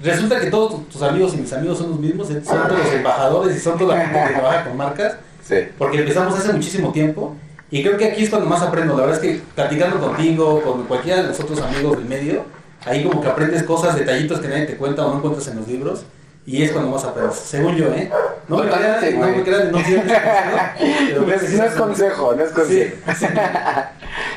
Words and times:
resulta 0.00 0.38
que 0.40 0.50
todos 0.50 0.72
tu- 0.72 0.78
tus 0.92 1.02
amigos 1.02 1.32
y 1.34 1.38
mis 1.38 1.52
amigos 1.52 1.78
son 1.78 1.90
los 1.90 1.98
mismos, 1.98 2.28
son 2.28 2.42
todos 2.42 2.78
los 2.84 2.92
embajadores 2.92 3.56
y 3.56 3.60
son 3.60 3.78
toda 3.78 3.96
la 3.96 4.06
gente 4.06 4.20
que 4.28 4.34
trabaja 4.38 4.64
con 4.64 4.76
marcas, 4.76 5.16
Sí. 5.42 5.56
porque 5.78 5.98
empezamos 6.00 6.38
hace 6.38 6.52
muchísimo 6.52 6.92
tiempo 6.92 7.34
y 7.70 7.82
creo 7.82 7.96
que 7.96 8.04
aquí 8.04 8.22
es 8.24 8.30
cuando 8.30 8.46
más 8.48 8.62
aprendo, 8.62 8.94
la 8.96 9.06
verdad 9.06 9.24
es 9.24 9.32
que 9.32 9.40
platicando 9.54 9.98
contigo, 9.98 10.60
con 10.62 10.84
cualquiera 10.84 11.22
de 11.22 11.28
los 11.28 11.40
otros 11.40 11.60
amigos 11.62 11.96
del 11.96 12.06
medio, 12.06 12.44
ahí 12.84 13.02
como 13.04 13.20
que 13.22 13.28
aprendes 13.28 13.62
cosas, 13.62 13.96
detallitos 13.96 14.40
que 14.40 14.48
nadie 14.48 14.66
te 14.66 14.76
cuenta 14.76 15.06
o 15.06 15.10
no 15.10 15.16
encuentras 15.16 15.48
en 15.48 15.56
los 15.56 15.66
libros 15.68 16.04
y 16.46 16.62
es 16.64 16.72
cuando 16.72 16.90
más 16.90 17.04
aprendes, 17.04 17.36
según 17.36 17.76
yo, 17.76 17.86
¿eh? 17.94 18.10
No 18.48 18.56
me 18.58 18.68
crean, 18.70 19.20
no 19.20 19.26
me 19.28 19.42
crean, 19.44 19.70
no 19.72 19.78
siempre 19.80 20.12
es 20.16 20.22
consejo, 20.22 20.74
pero 21.08 21.26
No 21.26 21.32
es, 21.34 21.76
no 21.76 21.82
consejo, 21.84 22.34
no 22.36 22.44
es 22.44 22.50
consejo. 22.50 22.96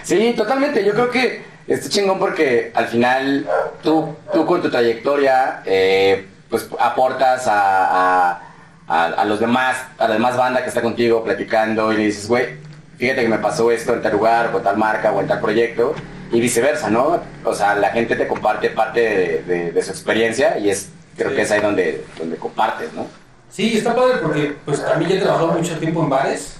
Sí, 0.03 0.33
totalmente. 0.37 0.83
Yo 0.85 0.93
creo 0.93 1.09
que 1.09 1.43
está 1.67 1.89
chingón 1.89 2.19
porque 2.19 2.71
al 2.75 2.87
final 2.87 3.45
tú, 3.81 4.15
tú 4.31 4.45
con 4.45 4.61
tu 4.61 4.69
trayectoria, 4.69 5.61
eh, 5.65 6.27
pues 6.49 6.67
aportas 6.79 7.47
a, 7.47 8.29
a, 8.29 8.41
a- 8.87 9.05
a 9.05 9.25
los 9.25 9.39
demás, 9.39 9.77
a 9.97 10.07
la 10.07 10.13
demás 10.13 10.37
banda 10.37 10.61
que 10.61 10.69
está 10.69 10.81
contigo 10.81 11.23
platicando 11.23 11.91
y 11.91 11.97
le 11.97 12.03
dices, 12.05 12.27
güey, 12.27 12.49
fíjate 12.97 13.23
que 13.23 13.27
me 13.27 13.39
pasó 13.39 13.71
esto 13.71 13.93
en 13.93 14.01
tal 14.03 14.13
lugar, 14.13 14.51
con 14.51 14.61
tal 14.63 14.77
marca 14.77 15.11
o 15.11 15.19
en 15.21 15.27
tal 15.27 15.39
proyecto 15.41 15.93
y 16.31 16.39
viceversa, 16.39 16.89
¿no? 16.89 17.19
O 17.43 17.53
sea, 17.53 17.75
la 17.75 17.89
gente 17.89 18.15
te 18.15 18.27
comparte 18.27 18.69
parte 18.69 18.99
de, 18.99 19.43
de- 19.43 19.71
de 19.71 19.81
su 19.81 19.89
experiencia 19.91 20.57
y 20.59 20.69
es, 20.69 20.89
creo 21.15 21.29
Sí. 21.29 21.35
que 21.35 21.41
es 21.41 21.51
ahí 21.51 21.61
donde, 21.61 22.05
donde 22.17 22.35
compartes, 22.37 22.93
¿no? 22.93 23.05
Sí, 23.49 23.77
está 23.77 23.95
padre 23.95 24.15
porque 24.21 24.55
pues 24.65 24.79
a 24.81 24.95
mí 24.95 25.05
ya 25.07 25.15
he 25.15 25.19
trabajado 25.19 25.47
mucho 25.53 25.77
tiempo 25.79 26.03
en 26.03 26.09
bares. 26.09 26.55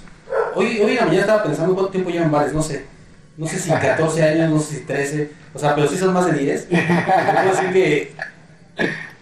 Hoy, 0.56 0.80
hoy 0.80 0.92
en 0.92 0.96
la 0.96 1.02
mañana 1.06 1.22
estaba 1.22 1.44
pensando 1.44 1.74
cuánto 1.74 1.92
tiempo 1.92 2.10
llevo 2.10 2.26
en 2.26 2.32
bares, 2.32 2.54
no 2.54 2.62
sé. 2.62 2.86
No 3.38 3.46
sé 3.48 3.60
si 3.60 3.70
14 3.70 4.24
años, 4.24 4.50
no 4.52 4.60
sé 4.60 4.76
si 4.76 4.82
13, 4.86 5.32
o 5.54 5.60
sea, 5.60 5.76
pero 5.76 5.88
sí 5.90 5.98
son 5.98 6.14
más 6.14 6.26
de 6.26 6.34
10. 6.40 6.70
Te 6.70 6.76
puedo 7.34 7.52
decir 7.52 7.74
que 7.74 8.14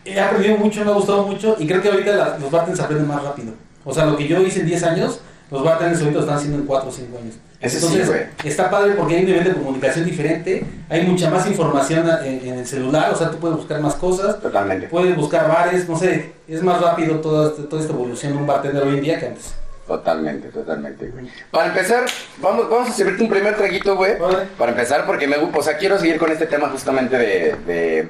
he 0.06 0.20
aprendido 0.20 0.58
mucho, 0.58 0.84
me 0.86 0.92
ha 0.92 0.94
gustado 0.94 1.24
mucho 1.26 1.56
y 1.58 1.66
creo 1.68 1.82
que 1.82 1.90
ahorita 1.90 2.12
la- 2.16 2.38
los 2.38 2.52
bartenders 2.52 2.82
aprenden 2.84 3.08
más 3.08 3.24
rápido. 3.24 3.54
O 3.84 3.94
sea, 3.94 4.06
lo 4.06 4.16
que 4.16 4.28
yo 4.28 4.40
hice 4.42 4.60
en 4.60 4.68
10 4.68 4.84
años, 4.84 5.20
los 5.50 5.64
bartenders 5.64 6.00
ahorita 6.02 6.16
lo 6.18 6.22
están 6.22 6.38
haciendo 6.38 6.58
en 6.60 6.66
4 6.66 6.90
o 6.90 6.92
5 6.92 7.18
años. 7.18 7.36
Ese 7.64 7.80
sí, 7.80 8.02
güey. 8.06 8.22
está 8.44 8.70
padre 8.70 8.94
porque 8.94 9.16
hay 9.16 9.22
un 9.22 9.28
nivel 9.28 9.44
de 9.46 9.54
comunicación 9.54 10.04
diferente, 10.06 10.66
hay 10.90 11.08
mucha 11.08 11.30
más 11.30 11.48
información 11.48 12.10
en, 12.26 12.46
en 12.46 12.60
el 12.60 12.68
celular, 12.68 13.12
o 13.14 13.16
sea, 13.16 13.32
tú 13.32 13.38
puedes 13.38 13.56
buscar 13.56 13.80
más 13.80 13.96
cosas. 13.96 14.42
Totalmente. 14.42 14.88
Puedes 14.88 15.16
buscar 15.16 15.48
bares, 15.48 15.88
no 15.88 15.98
sé, 15.98 16.34
es 16.48 16.62
más 16.62 16.82
rápido 16.82 17.22
toda, 17.22 17.54
toda 17.56 17.82
esta 17.82 17.94
evolución 17.94 18.34
de 18.34 18.38
un 18.40 18.48
bartender 18.48 18.84
hoy 18.84 18.96
en 18.98 19.02
día 19.02 19.20
que 19.20 19.28
antes. 19.28 19.54
Totalmente, 19.88 20.50
totalmente, 20.50 21.08
güey. 21.10 21.30
Para 21.52 21.68
empezar, 21.68 22.06
vamos, 22.38 22.70
vamos 22.70 22.90
a 22.90 22.94
servirte 22.94 23.24
un 23.24 23.30
primer 23.30 23.56
traguito, 23.56 23.96
güey. 23.96 24.14
Órale. 24.20 24.46
Para 24.58 24.72
empezar, 24.72 25.06
porque 25.06 25.28
me 25.28 25.38
gusta, 25.38 25.60
o 25.60 25.64
sea, 25.64 25.78
quiero 25.78 25.98
seguir 25.98 26.18
con 26.18 26.32
este 26.32 26.48
tema 26.48 26.70
justamente 26.70 27.18
de, 27.18 27.56
de, 27.66 28.10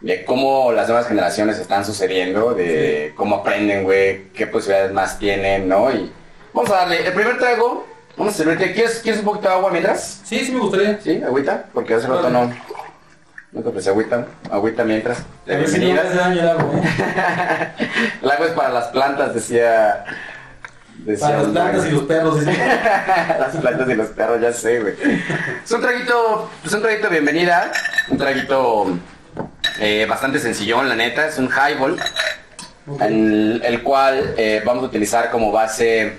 de 0.00 0.24
cómo 0.24 0.72
las 0.72 0.88
nuevas 0.88 1.06
generaciones 1.06 1.58
están 1.58 1.84
sucediendo, 1.84 2.54
de 2.54 3.12
cómo 3.16 3.36
aprenden, 3.36 3.84
güey, 3.84 4.28
qué 4.34 4.46
posibilidades 4.46 4.92
más 4.92 5.18
tienen, 5.18 5.68
¿no? 5.68 5.90
Y 5.90 6.12
vamos 6.52 6.70
a 6.70 6.76
darle, 6.76 7.06
el 7.06 7.12
primer 7.12 7.38
trago, 7.38 7.86
vamos 8.18 8.34
a 8.34 8.36
servirte, 8.36 8.72
¿quieres, 8.72 8.98
¿quieres 8.98 9.20
un 9.20 9.26
poquito 9.26 9.48
de 9.48 9.54
agua 9.54 9.70
mientras? 9.70 10.20
Sí, 10.24 10.40
sí 10.40 10.52
me 10.52 10.58
gustaría. 10.58 11.00
¿Sí? 11.00 11.22
¿Agüita? 11.22 11.66
Porque 11.72 11.94
hace 11.94 12.08
rato 12.08 12.28
no, 12.28 12.52
no 13.52 13.62
te 13.62 13.68
ofrecí 13.68 13.88
agüita, 13.88 14.26
agüita 14.50 14.84
mientras. 14.84 15.22
Bienvenida. 15.46 16.02
el 16.02 16.48
agua, 16.48 16.70
¿eh? 16.74 17.72
El 18.22 18.30
agua 18.30 18.46
es 18.46 18.52
para 18.52 18.70
las 18.70 18.86
plantas, 18.86 19.34
decía... 19.34 20.04
decía 20.98 21.28
Para 21.28 21.42
las 21.42 21.48
plantas 21.52 21.86
y 21.86 21.90
los 21.92 22.02
perros. 22.02 22.42
Las 23.38 23.56
plantas 23.56 23.88
y 23.88 23.94
los 23.94 24.08
perros, 24.08 24.40
ya 24.40 24.52
sé, 24.52 24.80
güey. 24.80 24.94
Es 25.64 25.70
un 25.70 25.80
traguito, 25.80 26.50
es 26.64 26.72
un 26.72 26.82
traguito 26.82 27.08
bienvenida, 27.08 27.70
un 28.08 28.18
traguito 28.18 28.98
eh, 29.78 30.06
bastante 30.08 30.40
sencillón, 30.40 30.88
la 30.88 30.96
neta, 30.96 31.28
es 31.28 31.38
un 31.38 31.48
highball, 31.48 31.98
en 33.00 33.60
el 33.62 33.82
cual 33.84 34.34
eh, 34.36 34.60
vamos 34.64 34.82
a 34.82 34.86
utilizar 34.86 35.30
como 35.30 35.52
base 35.52 36.16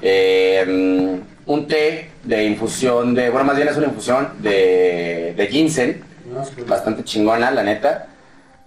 eh, 0.00 1.20
un 1.50 1.66
té 1.66 2.10
de 2.22 2.44
infusión 2.44 3.12
de, 3.14 3.28
bueno, 3.28 3.44
más 3.44 3.56
bien 3.56 3.66
es 3.66 3.76
una 3.76 3.86
infusión 3.86 4.28
de, 4.38 5.34
de 5.36 5.46
ginseng, 5.48 6.00
bien. 6.24 6.68
bastante 6.68 7.02
chingona, 7.02 7.50
la 7.50 7.64
neta. 7.64 8.06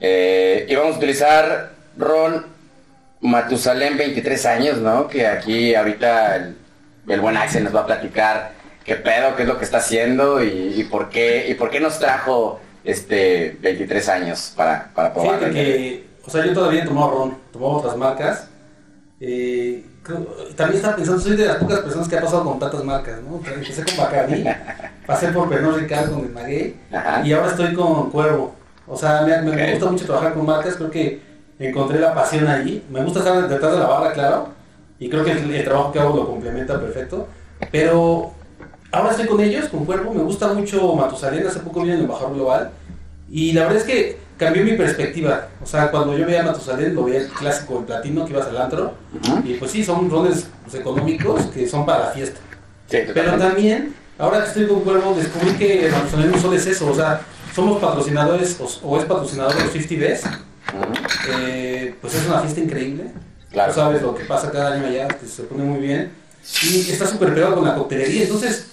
Eh, 0.01 0.65
y 0.67 0.75
vamos 0.75 0.95
a 0.95 0.97
utilizar 0.97 1.71
ron 1.97 2.45
Matusalén 3.21 3.95
23 3.95 4.45
años, 4.47 4.77
¿no? 4.79 5.07
Que 5.07 5.25
aquí 5.27 5.73
ahorita 5.73 6.35
el, 6.35 6.57
el 7.07 7.21
buen 7.21 7.37
Axel 7.37 7.63
nos 7.63 7.73
va 7.73 7.81
a 7.81 7.85
platicar 7.85 8.51
qué 8.83 8.97
pedo, 8.97 9.37
qué 9.37 9.43
es 9.43 9.47
lo 9.47 9.57
que 9.57 9.63
está 9.63 9.77
haciendo 9.77 10.43
y, 10.43 10.73
y 10.75 10.83
por 10.83 11.09
qué 11.09 11.45
y 11.47 11.53
por 11.53 11.69
qué 11.69 11.79
nos 11.79 11.99
trajo 11.99 12.59
este 12.83 13.57
23 13.61 14.09
años 14.09 14.53
para, 14.57 14.91
para 14.93 15.13
probarlo. 15.13 15.39
Fíjate 15.39 15.53
que, 15.53 16.07
o 16.25 16.29
sea, 16.29 16.45
yo 16.45 16.53
todavía 16.53 16.83
he 16.83 16.85
tomado 16.85 17.11
ron, 17.11 17.37
tomado 17.53 17.73
otras 17.75 17.95
marcas. 17.95 18.49
Eh, 19.21 19.85
también 20.55 20.77
estaba 20.77 20.95
pensando, 20.95 21.21
soy 21.21 21.35
de 21.37 21.45
las 21.45 21.57
pocas 21.57 21.79
personas 21.79 22.07
que 22.07 22.17
ha 22.17 22.21
pasado 22.21 22.43
con 22.43 22.59
tantas 22.59 22.83
marcas, 22.83 23.19
¿no? 23.21 23.39
Empecé 23.53 23.83
con 23.83 23.97
Bacardi, 23.97 24.43
pasé 25.07 25.29
por 25.29 25.49
Pernod 25.49 25.77
Ricard 25.77 26.09
con 26.11 26.21
el 26.25 26.29
Maguey 26.31 26.75
y 27.23 27.31
ahora 27.33 27.47
estoy 27.49 27.73
con 27.73 28.09
Cuervo. 28.11 28.53
O 28.87 28.97
sea, 28.97 29.21
me, 29.21 29.41
me- 29.41 29.71
gusta 29.71 29.89
mucho 29.91 30.05
trabajar 30.05 30.33
con 30.33 30.45
marcas, 30.45 30.75
creo 30.75 30.91
que 30.91 31.21
encontré 31.59 31.99
la 31.99 32.13
pasión 32.13 32.47
allí. 32.47 32.83
Me 32.89 33.01
gusta 33.03 33.19
estar 33.19 33.47
detrás 33.47 33.71
de 33.73 33.79
la 33.79 33.87
barra, 33.87 34.11
claro, 34.11 34.49
y 34.99 35.09
creo 35.09 35.23
que 35.23 35.31
el, 35.31 35.53
el 35.55 35.63
trabajo 35.63 35.91
que 35.93 35.99
hago 35.99 36.15
lo 36.17 36.27
complementa 36.27 36.79
perfecto. 36.79 37.27
Pero 37.71 38.33
ahora 38.91 39.11
estoy 39.11 39.25
con 39.27 39.39
ellos, 39.39 39.69
con 39.69 39.85
Cuervo, 39.85 40.13
me 40.13 40.21
gusta 40.23 40.53
mucho 40.53 40.93
Matusalén, 40.95 41.47
hace 41.47 41.59
poco 41.59 41.79
vine 41.79 41.93
en 41.93 41.99
el 41.99 42.05
embajador 42.05 42.33
global 42.35 42.71
y 43.31 43.53
la 43.53 43.61
verdad 43.63 43.77
es 43.77 43.83
que 43.85 44.17
cambió 44.43 44.63
mi 44.63 44.73
perspectiva. 44.73 45.47
O 45.61 45.65
sea, 45.65 45.89
cuando 45.89 46.17
yo 46.17 46.25
veía 46.25 46.41
a 46.41 46.43
Matusalén, 46.43 46.95
lo 46.95 47.05
veía 47.05 47.21
el 47.21 47.27
clásico, 47.27 47.79
el 47.79 47.85
platino 47.85 48.25
que 48.25 48.33
ibas 48.33 48.47
al 48.47 48.57
antro, 48.57 48.93
y 49.43 49.53
pues 49.55 49.71
sí, 49.71 49.83
son 49.83 50.09
rones 50.09 50.47
pues, 50.63 50.75
económicos 50.75 51.41
que 51.47 51.67
son 51.67 51.85
para 51.85 52.07
la 52.07 52.11
fiesta. 52.11 52.39
Sí, 52.89 52.97
Pero 53.13 53.37
también, 53.37 53.95
ahora 54.17 54.41
que 54.41 54.47
estoy 54.47 54.67
con 54.67 54.81
Cuervo, 54.81 55.15
descubrí 55.15 55.53
que 55.53 55.89
Matusalén 55.91 56.31
no 56.31 56.39
solo 56.39 56.55
es 56.55 56.65
eso, 56.67 56.91
o 56.91 56.95
sea, 56.95 57.21
somos 57.53 57.79
patrocinadores 57.79 58.57
o, 58.59 58.87
o 58.87 58.97
es 58.97 59.05
patrocinador 59.05 59.55
de 59.55 59.63
los 59.63 59.71
50 59.71 60.05
Best. 60.05 60.25
Ujú. 60.25 60.93
Eh, 61.37 61.95
pues 62.01 62.15
es 62.15 62.25
una 62.25 62.39
fiesta 62.39 62.61
increíble. 62.61 63.11
Claro. 63.51 63.71
Tú 63.71 63.79
sabes 63.79 64.01
lo 64.01 64.15
que 64.15 64.25
pasa 64.25 64.51
cada 64.51 64.73
año 64.73 64.87
allá, 64.87 65.07
que 65.07 65.27
se 65.27 65.43
pone 65.43 65.63
muy 65.63 65.79
bien. 65.79 66.11
Y 66.63 66.91
está 66.91 67.05
súper 67.05 67.33
pegado 67.33 67.55
con 67.55 67.65
la 67.65 67.75
coctelería. 67.75 68.23
Entonces, 68.23 68.65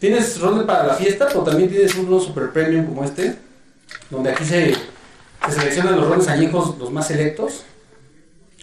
tienes 0.00 0.40
ron 0.40 0.66
para 0.66 0.86
la 0.86 0.94
fiesta, 0.94 1.26
pero 1.28 1.42
también 1.42 1.70
tienes 1.70 1.94
un 1.94 2.08
ron 2.08 2.20
super 2.20 2.50
premium 2.50 2.86
como 2.86 3.04
este, 3.04 3.36
donde 4.10 4.30
aquí 4.30 4.44
se, 4.44 4.74
se 5.48 5.52
seleccionan 5.52 5.96
los 5.96 6.08
rones 6.08 6.28
añejos, 6.28 6.76
los 6.78 6.90
más 6.90 7.06
selectos. 7.08 7.64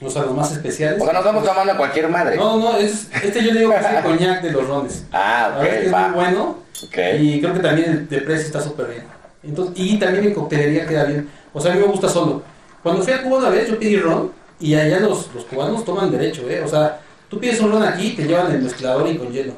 O 0.02 0.10
sea, 0.10 0.24
los 0.24 0.36
más 0.36 0.52
especiales. 0.52 1.02
O 1.02 1.06
sea, 1.06 1.14
nos 1.14 1.22
estamos 1.26 1.46
tomando 1.46 1.78
cualquier 1.78 2.10
madre. 2.10 2.36
No, 2.36 2.58
no, 2.58 2.76
es, 2.78 3.08
este 3.24 3.42
yo 3.44 3.54
le 3.54 3.60
digo 3.60 3.72
que 3.72 3.78
es 3.80 3.86
el 3.86 4.04
coñac 4.04 4.42
de 4.42 4.52
los 4.52 4.68
rones. 4.68 5.06
Ah, 5.14 5.50
La 5.52 5.58
verdad 5.60 5.66
es 5.68 5.72
que 5.74 5.80
ok, 5.80 5.86
es 5.88 5.94
va. 5.94 6.08
muy 6.10 6.16
bueno. 6.16 6.58
Y 7.22 7.40
creo 7.42 7.54
que 7.54 7.60
también 7.60 7.90
el 7.92 8.10
de 8.10 8.18
precio 8.22 8.48
está 8.48 8.60
súper 8.62 8.88
bien. 8.88 9.04
Entonces, 9.44 9.74
y 9.78 9.98
también 10.00 10.26
en 10.26 10.34
coctelería 10.34 10.86
queda 10.86 11.06
bien. 11.06 11.30
O 11.54 11.62
sea, 11.62 11.72
a 11.72 11.76
mí 11.76 11.82
me 11.82 11.88
gusta 11.88 12.10
solo. 12.10 12.42
Cuando 12.82 13.02
fui 13.04 13.14
a 13.14 13.22
Cuba 13.24 13.38
una 13.38 13.50
vez, 13.50 13.70
yo 13.70 13.80
pedí 13.80 13.96
ron 13.98 14.32
y 14.60 14.76
allá 14.76 15.00
los, 15.00 15.30
los 15.34 15.46
cubanos 15.46 15.86
toman 15.86 16.12
derecho, 16.12 16.50
¿eh? 16.50 16.62
O 16.66 16.68
sea, 16.68 17.00
tú 17.30 17.40
pides 17.40 17.60
un 17.62 17.72
ron 17.72 17.84
aquí, 17.84 18.12
te 18.12 18.24
llevan 18.24 18.52
el 18.52 18.62
mezclador 18.62 19.08
y 19.08 19.18
con 19.18 19.32
hielo. 19.32 19.54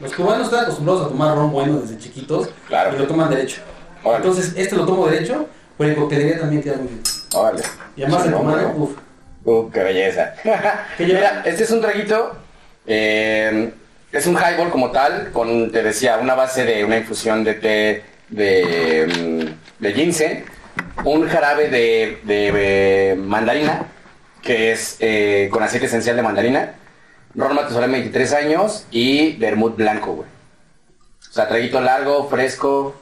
Los 0.00 0.12
cubanos 0.14 0.46
están 0.46 0.64
acostumbrados 0.64 1.06
a 1.06 1.08
tomar 1.08 1.34
ron 1.36 1.50
bueno 1.50 1.78
desde 1.80 1.98
chiquitos 1.98 2.48
Claro. 2.68 2.94
y 2.94 2.98
lo 3.00 3.06
toman 3.06 3.30
derecho. 3.30 3.62
Entonces, 4.04 4.52
este 4.56 4.76
lo 4.76 4.84
tomo 4.84 5.06
derecho, 5.08 5.46
pero 5.78 5.90
en 5.90 5.96
coctelería 5.96 6.38
también 6.40 6.62
queda 6.62 6.76
muy 6.76 6.88
bien. 6.88 7.02
Órale. 7.34 7.62
Y 7.96 8.02
además 8.02 8.30
tomar, 8.30 8.64
güey. 8.64 8.76
uff. 8.76 8.96
Uh, 9.44 9.70
qué 9.70 9.80
belleza. 9.82 10.34
Mira, 10.98 11.42
este 11.44 11.64
es 11.64 11.70
un 11.70 11.80
traguito. 11.80 12.36
eh, 12.86 13.72
es 14.12 14.26
un 14.26 14.36
highball 14.36 14.70
como 14.70 14.90
tal, 14.90 15.30
con, 15.32 15.72
te 15.72 15.82
decía, 15.82 16.18
una 16.18 16.34
base 16.34 16.64
de 16.64 16.84
una 16.84 16.98
infusión 16.98 17.42
de 17.44 17.54
té 17.54 18.04
de, 18.28 19.06
mm, 19.08 19.82
de 19.82 19.92
ginseng, 19.94 20.44
un 21.04 21.26
jarabe 21.28 21.68
de, 21.68 22.18
de, 22.24 22.52
eh, 22.54 23.14
mandarina, 23.16 23.86
que 24.42 24.72
es 24.72 24.96
eh, 25.00 25.48
con 25.50 25.62
aceite 25.62 25.86
esencial 25.86 26.16
de 26.16 26.22
mandarina, 26.22 26.74
ron 27.34 27.54
Matusalén 27.54 27.92
23 27.92 28.32
años 28.34 28.86
y 28.90 29.32
vermut 29.38 29.76
blanco, 29.76 30.12
güey. 30.14 30.28
O 31.30 31.32
sea, 31.32 31.48
traguito 31.48 31.80
largo, 31.80 32.28
fresco. 32.28 32.94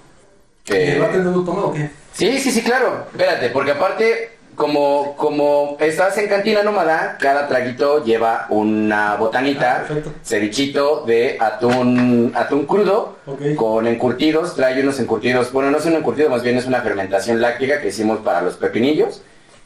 ¿El 0.66 0.76
eh, 0.76 0.98
bartender 1.00 1.32
no 1.32 1.42
toma 1.44 1.62
o 1.64 1.72
qué? 1.72 1.90
Sí, 2.12 2.38
sí, 2.38 2.50
sí, 2.50 2.62
claro. 2.62 3.06
Espérate, 3.12 3.50
porque 3.50 3.70
aparte, 3.72 4.30
como, 4.56 5.16
como 5.16 5.76
estás 5.80 6.18
en 6.18 6.28
cantina 6.28 6.62
nómada, 6.62 7.16
cada 7.18 7.48
traguito 7.48 8.04
lleva 8.04 8.46
una 8.50 9.14
botanita, 9.16 9.86
Ah, 9.88 9.94
cevichito 10.22 11.04
de 11.06 11.38
atún, 11.40 12.32
atún 12.34 12.66
crudo, 12.66 13.16
Ok. 13.26 13.54
con 13.56 13.86
encurtidos, 13.86 14.54
trae 14.56 14.82
unos 14.82 15.00
encurtidos, 15.00 15.50
bueno, 15.52 15.70
no 15.70 15.78
es 15.78 15.86
un 15.86 15.94
encurtido, 15.94 16.28
más 16.28 16.42
bien 16.42 16.58
es 16.58 16.66
una 16.66 16.82
fermentación 16.82 17.40
láctea 17.40 17.80
que 17.80 17.88
hicimos 17.88 18.18
para 18.20 18.42
los 18.42 18.54
pepinillos, 18.54 19.22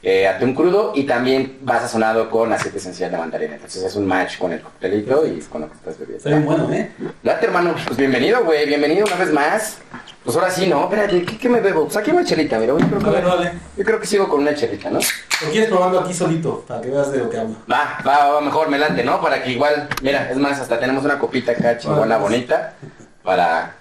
eh, 0.06 0.28
atún 0.28 0.54
crudo 0.54 0.92
y 0.94 1.04
también 1.04 1.58
va 1.66 1.80
sazonado 1.80 2.28
con 2.28 2.52
aceite 2.52 2.76
esencial 2.76 3.10
de 3.10 3.16
mandarina. 3.16 3.54
Entonces 3.54 3.82
es 3.82 3.96
un 3.96 4.06
match 4.06 4.36
con 4.36 4.52
el 4.52 4.60
coctelito 4.60 5.26
y 5.26 5.40
con 5.40 5.62
lo 5.62 5.68
que 5.68 5.74
estás 5.74 5.98
bebiendo. 5.98 6.18
Está 6.18 6.28
bien 6.28 6.44
bueno, 6.44 6.70
¿eh? 6.72 6.90
Date, 7.22 7.46
hermano, 7.46 7.74
pues 7.86 7.96
bienvenido, 7.96 8.44
güey, 8.44 8.66
bienvenido 8.66 9.06
una 9.06 9.16
vez 9.16 9.32
más. 9.32 9.78
Pues 10.22 10.36
ahora 10.36 10.50
sí, 10.50 10.66
¿no? 10.66 10.84
Espérate, 10.84 11.22
¿qué, 11.22 11.38
qué 11.38 11.48
me 11.48 11.60
bebo? 11.60 11.84
Pues 11.84 11.96
aquí 11.96 12.10
una 12.10 12.24
chelita, 12.24 12.58
mira, 12.58 12.74
yo 12.78 12.86
creo, 12.86 12.98
que, 12.98 13.06
A 13.06 13.10
ver, 13.12 13.24
dale. 13.24 13.52
yo 13.76 13.84
creo 13.84 14.00
que 14.00 14.06
sigo 14.06 14.28
con 14.28 14.40
una 14.40 14.54
chelita, 14.54 14.90
¿no? 14.90 14.98
¿O 14.98 15.50
quieres 15.50 15.68
probando 15.70 16.00
aquí 16.00 16.12
solito? 16.12 16.64
Para 16.68 16.80
que 16.82 16.90
veas 16.90 17.10
de 17.10 17.18
lo 17.18 17.30
que 17.30 17.38
hablo. 17.38 17.56
Va, 17.70 17.98
va, 18.06 18.28
va, 18.32 18.40
mejor, 18.42 18.68
me 18.68 18.78
late, 18.78 19.04
¿no? 19.04 19.20
Para 19.22 19.42
que 19.42 19.52
igual, 19.52 19.88
mira, 20.02 20.30
es 20.30 20.36
más, 20.36 20.60
hasta 20.60 20.78
tenemos 20.78 21.04
una 21.04 21.18
copita 21.18 21.52
acá 21.52 21.78
chingona, 21.78 22.18
pues. 22.18 22.30
bonita, 22.30 22.74
para, 23.22 23.74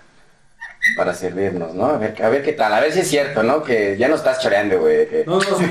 para 0.96 1.14
servirnos, 1.14 1.74
¿no? 1.74 1.86
A 1.86 1.98
ver, 1.98 2.22
a 2.22 2.30
ver 2.30 2.44
qué 2.44 2.54
tal, 2.54 2.74
a 2.74 2.80
ver 2.80 2.92
si 2.92 3.00
es 3.00 3.08
cierto, 3.08 3.42
¿no? 3.42 3.64
Que 3.64 3.98
ya 3.98 4.08
no 4.08 4.16
estás 4.16 4.40
choreando, 4.40 4.80
güey, 4.80 5.08
que, 5.08 5.24
No, 5.26 5.38
no, 5.38 5.42
sí, 5.42 5.66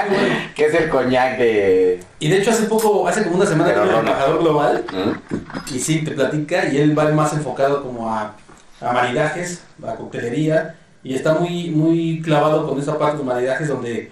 que 0.54 0.66
es 0.66 0.74
el 0.74 0.88
coñac 0.88 1.38
de... 1.38 2.00
Y 2.18 2.28
de 2.28 2.38
hecho 2.38 2.50
hace 2.50 2.64
poco, 2.64 3.06
hace 3.06 3.22
como 3.22 3.36
una 3.36 3.46
semana 3.46 3.72
vino 3.72 3.84
el 3.84 3.90
embajador 3.90 4.40
global 4.40 4.84
¿Mm? 4.92 5.74
y 5.74 5.78
sí, 5.78 6.02
te 6.04 6.12
platica 6.12 6.66
y 6.68 6.78
él 6.78 6.98
va 6.98 7.04
más 7.10 7.32
enfocado 7.34 7.82
como 7.82 8.12
a, 8.12 8.34
a 8.80 8.92
maridajes, 8.92 9.62
a 9.86 9.94
coctelería 9.94 10.76
y 11.02 11.14
está 11.14 11.34
muy, 11.34 11.70
muy 11.70 12.22
clavado 12.22 12.66
con 12.66 12.78
esa 12.80 12.98
parte 12.98 13.18
de 13.18 13.24
maridajes 13.24 13.68
donde 13.68 14.10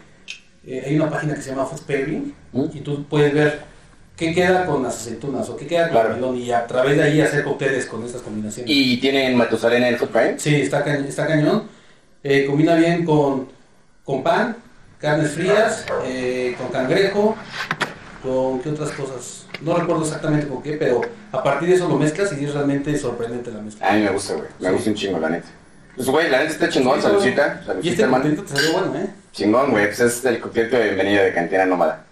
eh, 0.66 0.84
hay 0.86 0.96
una 0.96 1.10
página 1.10 1.34
que 1.34 1.40
se 1.40 1.50
llama 1.50 1.66
Food 1.66 1.82
Pairing 1.86 2.34
¿Mm? 2.52 2.64
y 2.74 2.80
tú 2.80 3.04
puedes 3.04 3.32
ver 3.32 3.71
qué 4.16 4.34
queda 4.34 4.66
con 4.66 4.82
las 4.82 4.96
aceitunas 4.96 5.48
o 5.48 5.56
qué 5.56 5.66
queda 5.66 5.84
con 5.84 5.92
Claro. 5.92 6.08
el 6.10 6.14
melón 6.16 6.36
y 6.36 6.50
a 6.52 6.66
través 6.66 6.96
de 6.96 7.02
ahí 7.02 7.20
hacer 7.20 7.44
cócteles 7.44 7.86
con 7.86 8.04
estas 8.04 8.22
combinaciones. 8.22 8.70
¿Y 8.74 8.98
tienen 8.98 9.36
Matusalén 9.36 9.82
en 9.84 9.94
el 9.94 9.96
Prime? 10.00 10.34
Sí, 10.38 10.54
está, 10.62 10.84
ca- 10.84 10.94
está 10.94 11.26
cañón. 11.26 11.64
Eh, 12.22 12.46
combina 12.46 12.74
bien 12.76 13.04
con, 13.04 13.48
con 14.04 14.22
pan, 14.22 14.56
carnes 14.98 15.32
frías, 15.32 15.84
eh, 16.04 16.54
con 16.58 16.68
cangrejo, 16.68 17.36
con 18.22 18.60
qué 18.60 18.68
otras 18.70 18.90
cosas. 18.92 19.46
No 19.60 19.74
recuerdo 19.76 20.02
exactamente 20.04 20.46
con 20.46 20.62
qué, 20.62 20.72
pero 20.74 21.00
a 21.32 21.42
partir 21.42 21.68
de 21.68 21.74
eso 21.76 21.88
lo 21.88 21.96
mezclas 21.98 22.32
y 22.38 22.44
es 22.44 22.52
realmente 22.54 22.96
sorprendente 22.96 23.50
la 23.50 23.60
mezcla. 23.60 23.88
A 23.88 23.92
mí 23.94 24.02
me 24.02 24.10
gusta, 24.10 24.34
güey, 24.34 24.46
me 24.60 24.68
Sí. 24.68 24.74
gusta 24.74 24.90
un 24.90 24.96
chingo, 24.96 25.18
la 25.18 25.28
neta. 25.30 25.48
Pues, 25.96 26.08
güey, 26.08 26.30
la 26.30 26.38
neta 26.38 26.52
está 26.52 26.68
chingón, 26.68 26.96
Sí, 26.96 27.02
saludcita, 27.02 27.60
Y 27.62 27.66
saludcita, 27.66 27.90
este 27.90 28.02
hermano. 28.02 28.42
te 28.42 28.48
salió 28.48 28.72
bueno, 28.72 28.98
¿eh? 28.98 29.10
Chingón, 29.32 29.70
güey, 29.72 29.86
pues 29.86 30.00
es 30.00 30.24
el 30.24 30.40
coctelito 30.40 30.76
de 30.76 30.84
bienvenida 30.84 31.22
de 31.22 31.32
Cantina 31.34 31.66
Nómada. 31.66 32.04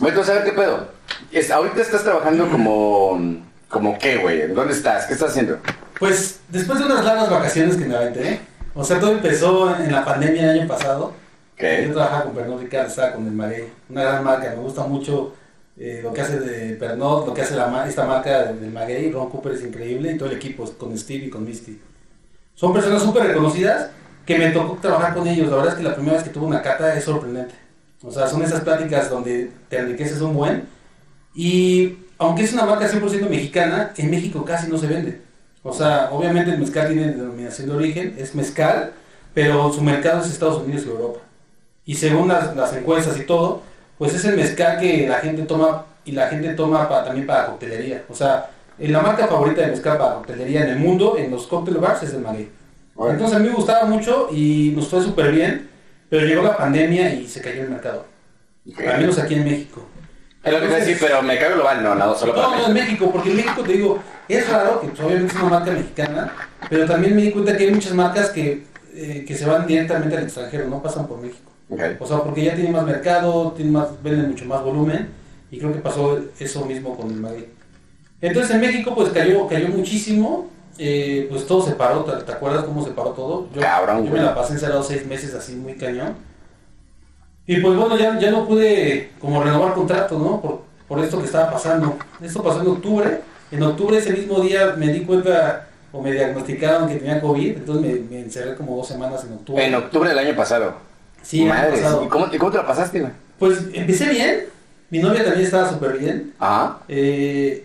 Güey, 0.00 0.10
entonces, 0.10 0.34
a 0.34 0.38
ver 0.38 0.44
qué 0.44 0.52
pedo. 0.52 0.88
Es- 1.32 1.50
ahorita 1.50 1.80
estás 1.80 2.02
trabajando 2.04 2.48
como. 2.50 3.46
¿Como 3.68 3.98
qué, 3.98 4.16
güey? 4.16 4.48
¿Dónde 4.54 4.72
estás? 4.72 5.04
¿Qué 5.06 5.12
estás 5.12 5.30
haciendo? 5.30 5.58
Pues 5.98 6.40
después 6.48 6.78
de 6.78 6.86
unas 6.86 7.04
largas 7.04 7.28
vacaciones 7.28 7.76
que 7.76 7.84
me 7.84 7.94
aventé, 7.94 8.40
o 8.74 8.82
sea, 8.82 8.98
todo 8.98 9.12
empezó 9.12 9.76
en 9.76 9.92
la 9.92 10.04
pandemia 10.06 10.44
el 10.52 10.60
año 10.60 10.68
pasado. 10.68 11.08
Yo 11.10 11.14
¿Qué? 11.56 11.90
trabajaba 11.92 12.22
con 12.24 12.34
Pernod 12.34 12.60
Ricard, 12.62 12.86
estaba 12.86 13.12
con 13.12 13.26
el 13.26 13.32
Maguey, 13.32 13.64
una 13.90 14.02
gran 14.04 14.24
marca, 14.24 14.48
me 14.50 14.62
gusta 14.62 14.84
mucho 14.84 15.34
eh, 15.76 16.00
lo 16.02 16.14
que 16.14 16.22
hace 16.22 16.40
de 16.40 16.76
Pernod, 16.76 17.26
lo 17.26 17.34
que 17.34 17.42
hace 17.42 17.56
la, 17.56 17.86
esta 17.86 18.04
marca 18.06 18.44
del 18.44 18.60
del 18.60 18.70
Maguey, 18.70 19.10
Ron 19.12 19.28
Cooper 19.28 19.52
es 19.52 19.62
increíble 19.62 20.12
y 20.12 20.16
todo 20.16 20.30
el 20.30 20.36
equipo 20.36 20.64
con 20.78 20.96
Steve 20.96 21.26
y 21.26 21.30
con 21.30 21.44
Misty. 21.44 21.78
Son 22.54 22.72
personas 22.72 23.02
súper 23.02 23.24
reconocidas 23.26 23.90
que 24.24 24.38
me 24.38 24.50
tocó 24.50 24.78
trabajar 24.80 25.12
con 25.14 25.26
ellos, 25.26 25.48
la 25.50 25.56
verdad 25.56 25.72
es 25.72 25.78
que 25.78 25.84
la 25.84 25.94
primera 25.94 26.14
vez 26.16 26.22
que 26.24 26.30
tuve 26.30 26.46
una 26.46 26.62
cata 26.62 26.94
es 26.96 27.04
sorprendente. 27.04 27.54
O 28.02 28.10
sea, 28.10 28.26
son 28.28 28.40
esas 28.42 28.60
pláticas 28.62 29.10
donde 29.10 29.50
te 29.68 29.78
enriqueces 29.78 30.20
un 30.22 30.32
buen 30.34 30.77
y 31.38 31.96
aunque 32.18 32.42
es 32.42 32.52
una 32.52 32.64
marca 32.66 32.88
100% 32.90 33.28
mexicana, 33.28 33.92
en 33.96 34.10
México 34.10 34.44
casi 34.44 34.68
no 34.68 34.76
se 34.76 34.88
vende. 34.88 35.20
O 35.62 35.72
sea, 35.72 36.08
obviamente 36.10 36.50
el 36.50 36.58
mezcal 36.58 36.88
tiene 36.88 37.12
denominación 37.12 37.68
de 37.68 37.76
origen, 37.76 38.16
es 38.18 38.34
mezcal, 38.34 38.92
pero 39.34 39.72
su 39.72 39.80
mercado 39.82 40.20
es 40.20 40.26
Estados 40.32 40.62
Unidos 40.64 40.84
y 40.84 40.88
Europa. 40.88 41.20
Y 41.86 41.94
según 41.94 42.26
las, 42.28 42.56
las 42.56 42.72
encuestas 42.74 43.16
y 43.18 43.22
todo, 43.24 43.62
pues 43.98 44.14
es 44.14 44.24
el 44.24 44.36
mezcal 44.36 44.80
que 44.80 45.06
la 45.08 45.16
gente 45.20 45.42
toma 45.42 45.84
y 46.04 46.12
la 46.12 46.26
gente 46.28 46.48
toma 46.54 46.88
pa- 46.88 47.04
también 47.04 47.26
para 47.26 47.46
coctelería. 47.46 48.02
O 48.08 48.14
sea, 48.16 48.50
eh, 48.78 48.88
la 48.88 49.00
marca 49.00 49.28
favorita 49.28 49.60
de 49.60 49.68
mezcal 49.68 49.96
para 49.98 50.14
coctelería 50.14 50.64
en 50.64 50.70
el 50.70 50.78
mundo, 50.78 51.16
en 51.18 51.30
los 51.30 51.46
cocktail 51.46 51.76
bars, 51.78 52.02
es 52.02 52.14
el 52.14 52.20
Maguey. 52.20 52.48
Entonces 53.12 53.36
a 53.36 53.38
mí 53.38 53.48
me 53.48 53.54
gustaba 53.54 53.84
mucho 53.86 54.28
y 54.32 54.72
nos 54.74 54.88
fue 54.88 55.00
súper 55.02 55.30
bien, 55.32 55.68
pero 56.10 56.26
llegó 56.26 56.42
la 56.42 56.56
pandemia 56.56 57.14
y 57.14 57.28
se 57.28 57.40
cayó 57.40 57.62
el 57.62 57.70
mercado. 57.70 58.04
Al 58.88 59.00
menos 59.00 59.18
aquí 59.18 59.34
en 59.34 59.44
México. 59.44 59.86
Es 60.44 60.52
lo 60.52 60.60
que 60.60 60.66
a 60.66 60.78
decir, 60.78 60.96
pero 61.00 61.22
me 61.22 61.38
cago 61.38 61.56
global, 61.56 61.82
no, 61.82 61.94
no, 61.94 62.14
solo 62.14 62.34
para 62.34 62.48
No, 62.48 62.56
no, 62.56 62.66
en 62.68 62.74
México. 62.74 63.10
Porque 63.12 63.30
en 63.30 63.36
México 63.36 63.62
te 63.62 63.72
digo, 63.72 63.98
es 64.28 64.48
raro 64.48 64.80
que 64.80 64.88
pues, 64.88 65.00
obviamente 65.00 65.34
es 65.34 65.40
una 65.40 65.50
marca 65.50 65.70
mexicana, 65.72 66.32
pero 66.70 66.86
también 66.86 67.16
me 67.16 67.22
di 67.22 67.32
cuenta 67.32 67.56
que 67.56 67.64
hay 67.64 67.70
muchas 67.72 67.92
marcas 67.92 68.30
que, 68.30 68.64
eh, 68.94 69.24
que 69.26 69.34
se 69.34 69.46
van 69.46 69.66
directamente 69.66 70.16
al 70.16 70.24
extranjero, 70.24 70.68
no 70.68 70.82
pasan 70.82 71.06
por 71.06 71.18
México. 71.20 71.50
O 71.98 72.06
sea, 72.06 72.18
porque 72.18 72.44
ya 72.44 72.54
tienen 72.54 72.72
más 72.72 72.84
mercado, 72.84 73.52
tienen 73.52 73.72
más, 73.74 74.02
venden 74.02 74.30
mucho 74.30 74.46
más 74.46 74.62
volumen, 74.62 75.08
y 75.50 75.58
creo 75.58 75.72
que 75.72 75.80
pasó 75.80 76.18
eso 76.38 76.64
mismo 76.64 76.96
con 76.96 77.10
el 77.10 77.16
Maguey. 77.16 77.46
Entonces 78.20 78.54
en 78.54 78.60
México 78.60 78.94
pues 78.94 79.10
cayó, 79.10 79.46
cayó 79.46 79.68
muchísimo, 79.68 80.50
eh, 80.78 81.26
pues 81.30 81.46
todo 81.46 81.64
se 81.64 81.72
paró, 81.72 82.04
¿te, 82.04 82.32
acuerdas 82.32 82.64
cómo 82.64 82.84
se 82.84 82.90
paró 82.90 83.10
todo? 83.10 83.48
Yo, 83.54 83.60
Cabrón, 83.60 84.04
yo 84.04 84.12
me 84.12 84.20
la 84.20 84.34
pasé 84.34 84.54
encerrado 84.54 84.82
seis 84.82 85.06
meses 85.06 85.34
así 85.34 85.54
muy 85.54 85.74
cañón. 85.74 86.14
Y 87.48 87.56
pues 87.60 87.76
bueno, 87.76 87.96
ya, 87.96 88.16
ya 88.20 88.30
no 88.30 88.46
pude 88.46 89.10
como 89.20 89.42
renovar 89.42 89.74
contrato, 89.74 90.16
¿no? 90.18 90.40
Por, 90.40 90.62
por 90.86 91.02
esto 91.04 91.18
que 91.18 91.24
estaba 91.26 91.50
pasando. 91.50 91.98
Esto 92.22 92.42
pasó 92.42 92.60
en 92.60 92.68
octubre. 92.68 93.20
En 93.50 93.62
octubre 93.62 93.96
ese 93.98 94.12
mismo 94.12 94.38
día 94.40 94.74
me 94.76 94.92
di 94.92 95.00
cuenta 95.00 95.66
o 95.90 96.00
me 96.02 96.12
diagnosticaron 96.12 96.86
que 96.86 96.96
tenía 96.96 97.20
COVID, 97.20 97.56
entonces 97.56 97.82
me, 97.82 98.00
me 98.16 98.20
encerré 98.20 98.54
como 98.54 98.76
dos 98.76 98.86
semanas 98.86 99.24
en 99.24 99.32
octubre. 99.32 99.64
En 99.66 99.74
octubre 99.74 100.10
del 100.10 100.18
año 100.18 100.36
pasado. 100.36 100.74
Sí, 101.22 101.40
año 101.42 101.54
Madre, 101.54 101.70
pasado. 101.72 102.04
¿y 102.04 102.08
cómo, 102.08 102.30
te- 102.30 102.38
cómo 102.38 102.50
te 102.52 102.58
la 102.58 102.66
pasaste, 102.66 103.00
güey? 103.00 103.12
Pues 103.38 103.58
empecé 103.72 104.10
bien, 104.10 104.44
mi 104.90 104.98
novia 104.98 105.24
también 105.24 105.46
estaba 105.46 105.68
súper 105.70 105.96
bien. 105.96 106.34
Ajá. 106.38 106.80
Eh, 106.88 107.64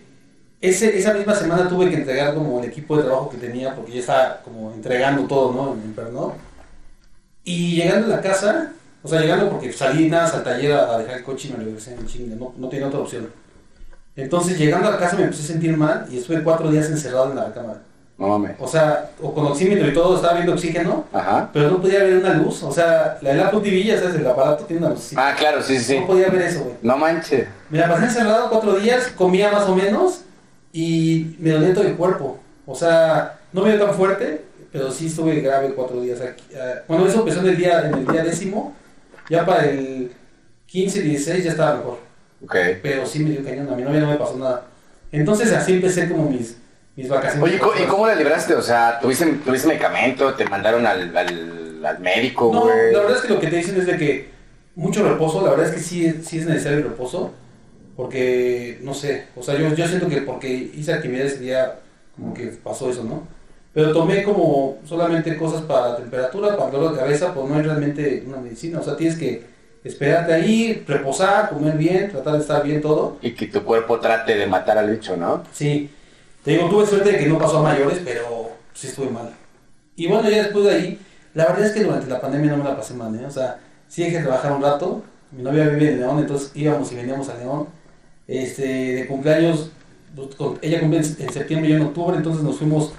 ese, 0.62 0.98
esa 0.98 1.12
misma 1.12 1.34
semana 1.34 1.68
tuve 1.68 1.90
que 1.90 1.96
entregar 1.96 2.32
como 2.34 2.60
el 2.60 2.64
equipo 2.70 2.96
de 2.96 3.02
trabajo 3.02 3.28
que 3.28 3.36
tenía 3.36 3.74
porque 3.74 3.92
ya 3.92 4.00
estaba 4.00 4.40
como 4.42 4.72
entregando 4.72 5.24
todo, 5.24 5.52
¿no? 5.52 5.74
En, 5.74 5.92
Pernod. 5.92 6.32
Y 7.44 7.76
llegando 7.76 8.06
a 8.06 8.16
la 8.16 8.22
casa, 8.22 8.72
o 9.04 9.08
sea, 9.08 9.20
llegando 9.20 9.50
porque 9.50 9.72
salí 9.72 10.08
nada 10.08 10.28
al 10.34 10.42
taller 10.42 10.72
a, 10.72 10.94
a 10.94 10.98
dejar 10.98 11.18
el 11.18 11.22
coche 11.24 11.48
y 11.48 11.52
me 11.52 11.62
regresé 11.64 11.94
en 11.94 12.06
chinga, 12.06 12.34
no, 12.34 12.52
no 12.56 12.68
tenía 12.68 12.88
otra 12.88 12.98
opción. 13.00 13.28
Entonces 14.16 14.58
llegando 14.58 14.88
a 14.88 14.92
la 14.92 14.98
casa 14.98 15.16
me 15.16 15.24
empecé 15.24 15.42
a 15.42 15.46
sentir 15.46 15.76
mal 15.76 16.06
y 16.10 16.18
estuve 16.18 16.42
cuatro 16.42 16.70
días 16.70 16.86
encerrado 16.88 17.30
en 17.30 17.36
la 17.36 17.52
cámara. 17.52 17.80
No 18.16 18.28
mames. 18.28 18.52
O 18.60 18.68
sea, 18.68 19.10
o 19.20 19.34
con 19.34 19.44
oxímetro 19.46 19.88
y 19.88 19.92
todo, 19.92 20.14
estaba 20.14 20.34
viendo 20.34 20.52
oxígeno, 20.52 21.04
Ajá. 21.12 21.50
pero 21.52 21.68
no 21.68 21.80
podía 21.80 21.98
ver 22.04 22.18
una 22.18 22.32
luz. 22.34 22.62
O 22.62 22.70
sea, 22.70 23.18
la 23.20 23.30
del 23.30 23.40
Apple 23.40 23.58
TV, 23.60 23.82
ya 23.82 23.98
sabes, 23.98 24.14
el 24.14 24.26
aparato 24.26 24.64
tiene 24.66 24.86
una 24.86 24.94
luz. 24.94 25.10
Ah, 25.16 25.34
claro, 25.36 25.60
sí, 25.60 25.76
sí, 25.78 25.84
sí. 25.84 26.00
No 26.00 26.06
podía 26.06 26.28
ver 26.28 26.42
eso, 26.42 26.60
güey. 26.62 26.76
No 26.80 26.96
manches. 26.96 27.48
Me 27.70 27.78
la 27.78 27.88
pasé 27.88 28.04
encerrado 28.04 28.48
cuatro 28.50 28.76
días, 28.78 29.08
comía 29.16 29.50
más 29.50 29.68
o 29.68 29.74
menos 29.74 30.20
y 30.72 31.34
me 31.40 31.50
dolía 31.50 31.74
todo 31.74 31.84
el 31.84 31.96
cuerpo. 31.96 32.38
O 32.66 32.74
sea, 32.76 33.40
no 33.52 33.62
me 33.62 33.70
dio 33.76 33.84
tan 33.84 33.94
fuerte, 33.96 34.44
pero 34.70 34.92
sí 34.92 35.08
estuve 35.08 35.40
grave 35.40 35.74
cuatro 35.74 36.00
días. 36.00 36.20
Aquí. 36.20 36.44
Ah, 36.56 36.82
Bueno, 36.86 37.08
eso 37.08 37.18
empezó 37.18 37.40
en 37.40 37.48
el 37.48 37.56
día, 37.56 37.88
en 37.88 37.94
el 37.94 38.06
día 38.06 38.22
décimo. 38.22 38.74
Ya 39.28 39.44
para 39.46 39.64
el 39.66 40.10
15, 40.66 41.00
16 41.02 41.44
ya 41.44 41.50
estaba 41.52 41.76
mejor. 41.76 41.98
Ok. 42.42 42.56
pero 42.82 43.06
sí 43.06 43.20
me 43.20 43.30
dio 43.30 43.42
cañón, 43.42 43.72
a 43.72 43.76
mi 43.76 43.82
novia 43.82 44.00
no 44.00 44.10
me 44.10 44.16
pasó 44.16 44.36
nada. 44.36 44.66
Entonces 45.10 45.50
así 45.52 45.72
empecé 45.74 46.08
como 46.08 46.28
mis, 46.28 46.58
mis 46.94 47.08
vacaciones. 47.08 47.42
Oye, 47.42 47.56
¿y 47.56 47.58
co- 47.58 47.72
¿y 47.82 47.86
cómo 47.86 48.06
la 48.06 48.14
libraste? 48.14 48.54
O 48.54 48.60
sea, 48.62 48.98
¿tuviste, 49.00 49.24
tuviste 49.44 49.66
medicamento? 49.68 50.34
¿Te 50.34 50.44
mandaron 50.46 50.86
al, 50.86 51.16
al, 51.16 51.84
al 51.86 51.98
médico, 52.00 52.50
No, 52.52 52.66
la 52.68 52.74
verdad 53.00 53.16
es 53.16 53.22
que 53.22 53.28
lo 53.32 53.40
que 53.40 53.46
te 53.46 53.56
dicen 53.56 53.76
es 53.80 53.86
de 53.86 53.96
que 53.96 54.28
mucho 54.74 55.08
reposo, 55.08 55.42
la 55.42 55.50
verdad 55.52 55.66
es 55.68 55.72
que 55.74 55.80
sí, 55.80 56.20
sí 56.22 56.38
es 56.40 56.46
necesario 56.46 56.78
el 56.78 56.84
reposo, 56.84 57.32
porque, 57.96 58.78
no 58.82 58.92
sé, 58.92 59.26
o 59.36 59.42
sea, 59.42 59.56
yo, 59.56 59.72
yo 59.74 59.86
siento 59.86 60.08
que 60.08 60.20
porque 60.22 60.48
hice 60.52 60.92
actividad 60.92 61.26
ese 61.26 61.38
día, 61.38 61.80
como 62.16 62.34
que 62.34 62.46
pasó 62.48 62.90
eso, 62.90 63.04
¿no? 63.04 63.26
Pero 63.74 63.92
tomé 63.92 64.22
como 64.22 64.78
solamente 64.86 65.36
cosas 65.36 65.62
para 65.62 65.90
la 65.90 65.96
temperatura, 65.96 66.56
para 66.56 66.66
el 66.66 66.72
dolor 66.72 66.92
de 66.92 66.98
cabeza, 66.98 67.34
pues 67.34 67.48
no 67.48 67.58
es 67.58 67.66
realmente 67.66 68.22
una 68.26 68.38
medicina, 68.38 68.78
o 68.78 68.82
sea, 68.84 68.96
tienes 68.96 69.18
que 69.18 69.42
esperarte 69.82 70.32
ahí, 70.32 70.84
reposar, 70.86 71.50
comer 71.50 71.76
bien, 71.76 72.10
tratar 72.10 72.34
de 72.34 72.38
estar 72.38 72.62
bien 72.62 72.80
todo. 72.80 73.18
Y 73.20 73.32
que 73.32 73.48
tu 73.48 73.62
cuerpo 73.64 73.98
trate 74.00 74.36
de 74.36 74.46
matar 74.46 74.78
al 74.78 74.90
bicho, 74.90 75.16
¿no? 75.16 75.42
Sí, 75.52 75.90
te 76.44 76.52
digo, 76.52 76.68
tuve 76.68 76.86
suerte 76.86 77.12
de 77.12 77.18
que 77.18 77.26
no 77.26 77.38
pasó 77.38 77.58
a 77.58 77.62
mayores, 77.62 78.00
pero 78.04 78.52
sí 78.72 78.86
estuve 78.86 79.10
mal. 79.10 79.30
Y 79.96 80.06
bueno, 80.06 80.30
ya 80.30 80.44
después 80.44 80.64
de 80.64 80.70
ahí, 80.70 80.98
la 81.34 81.46
verdad 81.46 81.66
es 81.66 81.72
que 81.72 81.82
durante 81.82 82.08
la 82.08 82.20
pandemia 82.20 82.52
no 82.52 82.58
me 82.58 82.64
la 82.64 82.76
pasé 82.76 82.94
mal, 82.94 83.14
¿eh? 83.14 83.26
O 83.26 83.30
sea, 83.30 83.58
sí 83.88 84.04
dejé 84.04 84.18
de 84.18 84.22
trabajar 84.24 84.52
un 84.52 84.62
rato, 84.62 85.02
mi 85.32 85.42
novia 85.42 85.68
vive 85.68 85.92
en 85.92 86.00
León, 86.00 86.18
entonces 86.20 86.52
íbamos 86.54 86.90
y 86.92 86.94
veníamos 86.94 87.28
a 87.28 87.38
León. 87.38 87.66
Este, 88.26 88.62
de 88.94 89.06
cumpleaños, 89.06 89.70
pues, 90.14 90.28
ella 90.62 90.80
cumple 90.80 91.00
en, 91.00 91.04
en 91.18 91.32
septiembre 91.32 91.68
y 91.68 91.72
yo 91.72 91.76
en 91.78 91.86
octubre, 91.86 92.16
entonces 92.16 92.42
nos 92.42 92.56
fuimos, 92.56 92.92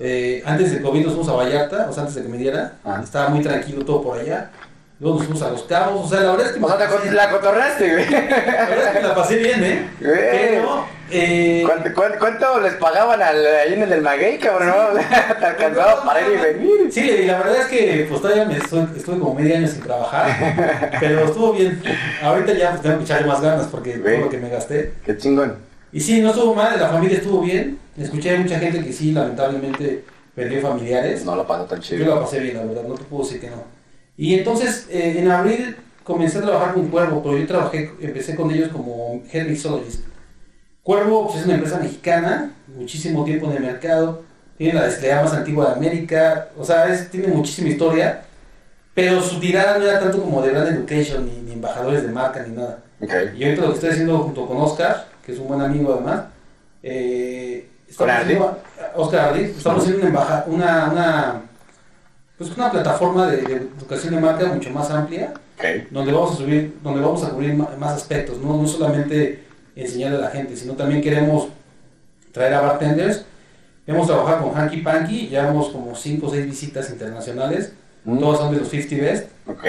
eh, 0.00 0.42
antes 0.46 0.72
de 0.72 0.80
COVID 0.80 1.04
nos 1.04 1.14
fuimos 1.14 1.28
a 1.28 1.32
Vallarta, 1.36 1.86
o 1.88 1.92
sea, 1.92 2.02
antes 2.02 2.16
de 2.16 2.22
que 2.22 2.28
me 2.28 2.38
diera, 2.38 2.72
Ah. 2.84 3.00
estaba 3.04 3.28
muy 3.28 3.42
tranquilo 3.42 3.84
todo 3.84 4.02
por 4.02 4.18
allá. 4.18 4.50
Luego 4.98 5.16
nos 5.16 5.26
fuimos 5.28 5.42
a 5.42 5.50
Los 5.50 5.62
Cabos, 5.62 6.06
o 6.06 6.08
sea, 6.10 6.20
la 6.20 6.30
verdad 6.32 6.46
es 6.48 6.52
que... 6.52 6.62
O 6.62 6.68
sea, 6.68 6.76
te 7.00 7.10
la 7.12 7.30
cotorraste, 7.30 7.90
güey. 7.90 8.10
la 8.10 8.66
verdad 8.66 8.86
es 8.88 8.98
que 8.98 9.02
la 9.08 9.14
pasé 9.14 9.36
bien, 9.36 9.64
¿eh? 9.64 9.88
Güey. 9.98 10.12
Pero, 10.30 10.84
eh, 11.10 11.62
¿Cuánto, 11.64 11.90
cuánto, 11.94 12.18
cuánto 12.18 12.60
les 12.60 12.74
pagaban 12.74 13.22
al, 13.22 13.46
ahí 13.46 13.72
en 13.72 13.82
el 13.82 13.88
del 13.88 14.02
maguey, 14.02 14.38
cabrón? 14.38 14.68
¿no? 14.68 15.00
Te 15.40 15.46
alcanzaba 15.46 16.04
para 16.04 16.20
ir 16.20 16.34
y 16.34 16.36
venir. 16.36 16.92
Sí, 16.92 17.00
y 17.00 17.24
la 17.26 17.38
verdad 17.38 17.60
es 17.62 17.66
que 17.68 18.06
pues 18.10 18.20
todavía 18.20 18.44
me 18.44 18.58
estuve, 18.58 18.86
estuve 18.94 19.18
como 19.18 19.34
medio 19.34 19.56
año 19.56 19.66
sin 19.68 19.80
trabajar, 19.82 20.96
pero 21.00 21.20
estuvo 21.24 21.52
bien. 21.54 21.82
Ahorita 22.22 22.52
ya 22.52 22.70
pues, 22.72 22.82
tengo 22.82 22.98
que 22.98 23.04
echarle 23.04 23.26
más 23.26 23.40
ganas 23.40 23.66
porque 23.68 23.96
Güey. 23.96 24.16
todo 24.16 24.24
lo 24.26 24.30
que 24.30 24.36
me 24.38 24.50
gasté. 24.50 24.92
Qué 25.06 25.16
chingón. 25.16 25.56
Y 25.92 26.00
sí, 26.00 26.20
no 26.20 26.30
estuvo 26.30 26.54
mal, 26.54 26.78
la 26.78 26.88
familia 26.88 27.18
estuvo 27.18 27.40
bien. 27.40 27.78
Escuché 27.96 28.36
a 28.36 28.40
mucha 28.40 28.58
gente 28.58 28.82
que 28.84 28.92
sí, 28.92 29.12
lamentablemente 29.12 30.04
perdió 30.34 30.60
familiares. 30.62 31.24
No 31.24 31.34
lo 31.36 31.46
pasó 31.46 31.64
tan 31.64 31.80
Yo 31.80 31.96
chido. 31.96 32.14
la 32.14 32.20
pasé 32.22 32.38
bien, 32.40 32.56
la 32.56 32.64
verdad, 32.64 32.84
no 32.84 32.94
te 32.94 33.04
puedo 33.04 33.24
decir 33.24 33.40
que 33.40 33.50
no. 33.50 33.62
Y 34.16 34.34
entonces, 34.34 34.86
eh, 34.90 35.16
en 35.18 35.30
abril 35.30 35.76
comencé 36.04 36.38
a 36.38 36.42
trabajar 36.42 36.74
con 36.74 36.88
Cuervo, 36.88 37.22
pero 37.22 37.36
yo 37.38 37.46
trabajé, 37.46 37.90
empecé 38.00 38.34
con 38.36 38.50
ellos 38.50 38.68
como 38.68 39.22
Head 39.32 39.46
Mixologist. 39.48 40.04
Cuervo 40.82 41.26
pues, 41.26 41.40
es 41.40 41.44
una 41.46 41.54
empresa 41.54 41.78
mexicana, 41.78 42.52
muchísimo 42.76 43.24
tiempo 43.24 43.46
en 43.50 43.56
el 43.58 43.62
mercado, 43.62 44.22
tiene 44.56 44.74
la 44.74 44.84
destilería 44.86 45.22
más 45.22 45.32
antigua 45.34 45.66
de 45.68 45.72
América, 45.74 46.48
o 46.58 46.64
sea, 46.64 46.92
es- 46.92 47.10
tiene 47.10 47.28
muchísima 47.28 47.68
historia, 47.68 48.22
pero 48.94 49.20
su 49.22 49.38
tirada 49.40 49.78
no 49.78 49.84
era 49.86 50.00
tanto 50.00 50.20
como 50.20 50.42
de 50.42 50.50
Brand 50.50 50.68
Education, 50.68 51.26
ni, 51.26 51.42
ni 51.42 51.52
embajadores 51.52 52.02
de 52.02 52.08
marca, 52.08 52.44
ni 52.46 52.56
nada. 52.56 52.78
Ok. 53.00 53.12
Y 53.36 53.44
ahorita 53.44 53.62
lo 53.62 53.68
que 53.68 53.74
estoy 53.74 53.90
haciendo 53.90 54.18
junto 54.18 54.46
con 54.46 54.56
Oscar, 54.58 55.06
que 55.24 55.32
es 55.32 55.38
un 55.38 55.48
buen 55.48 55.60
amigo 55.60 55.92
además, 55.94 56.24
eh, 56.82 57.68
estamos 57.88 57.96
¿Con 57.96 58.10
Ardi? 58.10 58.34
haciendo- 58.34 58.58
Oscar 58.96 59.36
estamos 59.38 59.82
haciendo 59.82 60.00
una, 60.00 60.08
embaja- 60.08 60.44
una, 60.46 60.90
una, 60.90 61.40
pues 62.38 62.50
una 62.56 62.70
plataforma 62.70 63.26
de, 63.26 63.36
de 63.42 63.54
educación 63.78 64.14
de 64.14 64.20
marca 64.20 64.46
mucho 64.46 64.70
más 64.70 64.90
amplia, 64.90 65.32
Ok. 65.58 65.64
donde 65.90 66.12
vamos 66.12 66.32
a 66.32 66.36
subir, 66.36 66.78
donde 66.82 67.00
vamos 67.00 67.22
a 67.24 67.30
cubrir 67.30 67.54
más 67.54 67.92
aspectos, 67.92 68.38
no, 68.38 68.56
no 68.56 68.66
solamente 68.66 69.44
enseñarle 69.76 70.18
a 70.18 70.20
la 70.22 70.30
gente, 70.30 70.56
sino 70.56 70.72
también 70.74 71.02
queremos 71.02 71.48
traer 72.32 72.54
a 72.54 72.60
bartenders. 72.62 73.24
Hemos 73.86 74.06
trabajado 74.06 74.44
con 74.48 74.58
Hanky 74.58 74.78
Panky, 74.78 75.28
llevamos 75.28 75.68
como 75.70 75.94
5 75.94 76.26
o 76.26 76.30
6 76.30 76.46
visitas 76.46 76.90
internacionales, 76.90 77.72
Mm. 78.04 78.18
todas 78.18 78.38
son 78.40 78.54
de 78.54 78.60
los 78.60 78.68
50 78.68 78.96
Best. 79.04 79.26
Ok. 79.46 79.64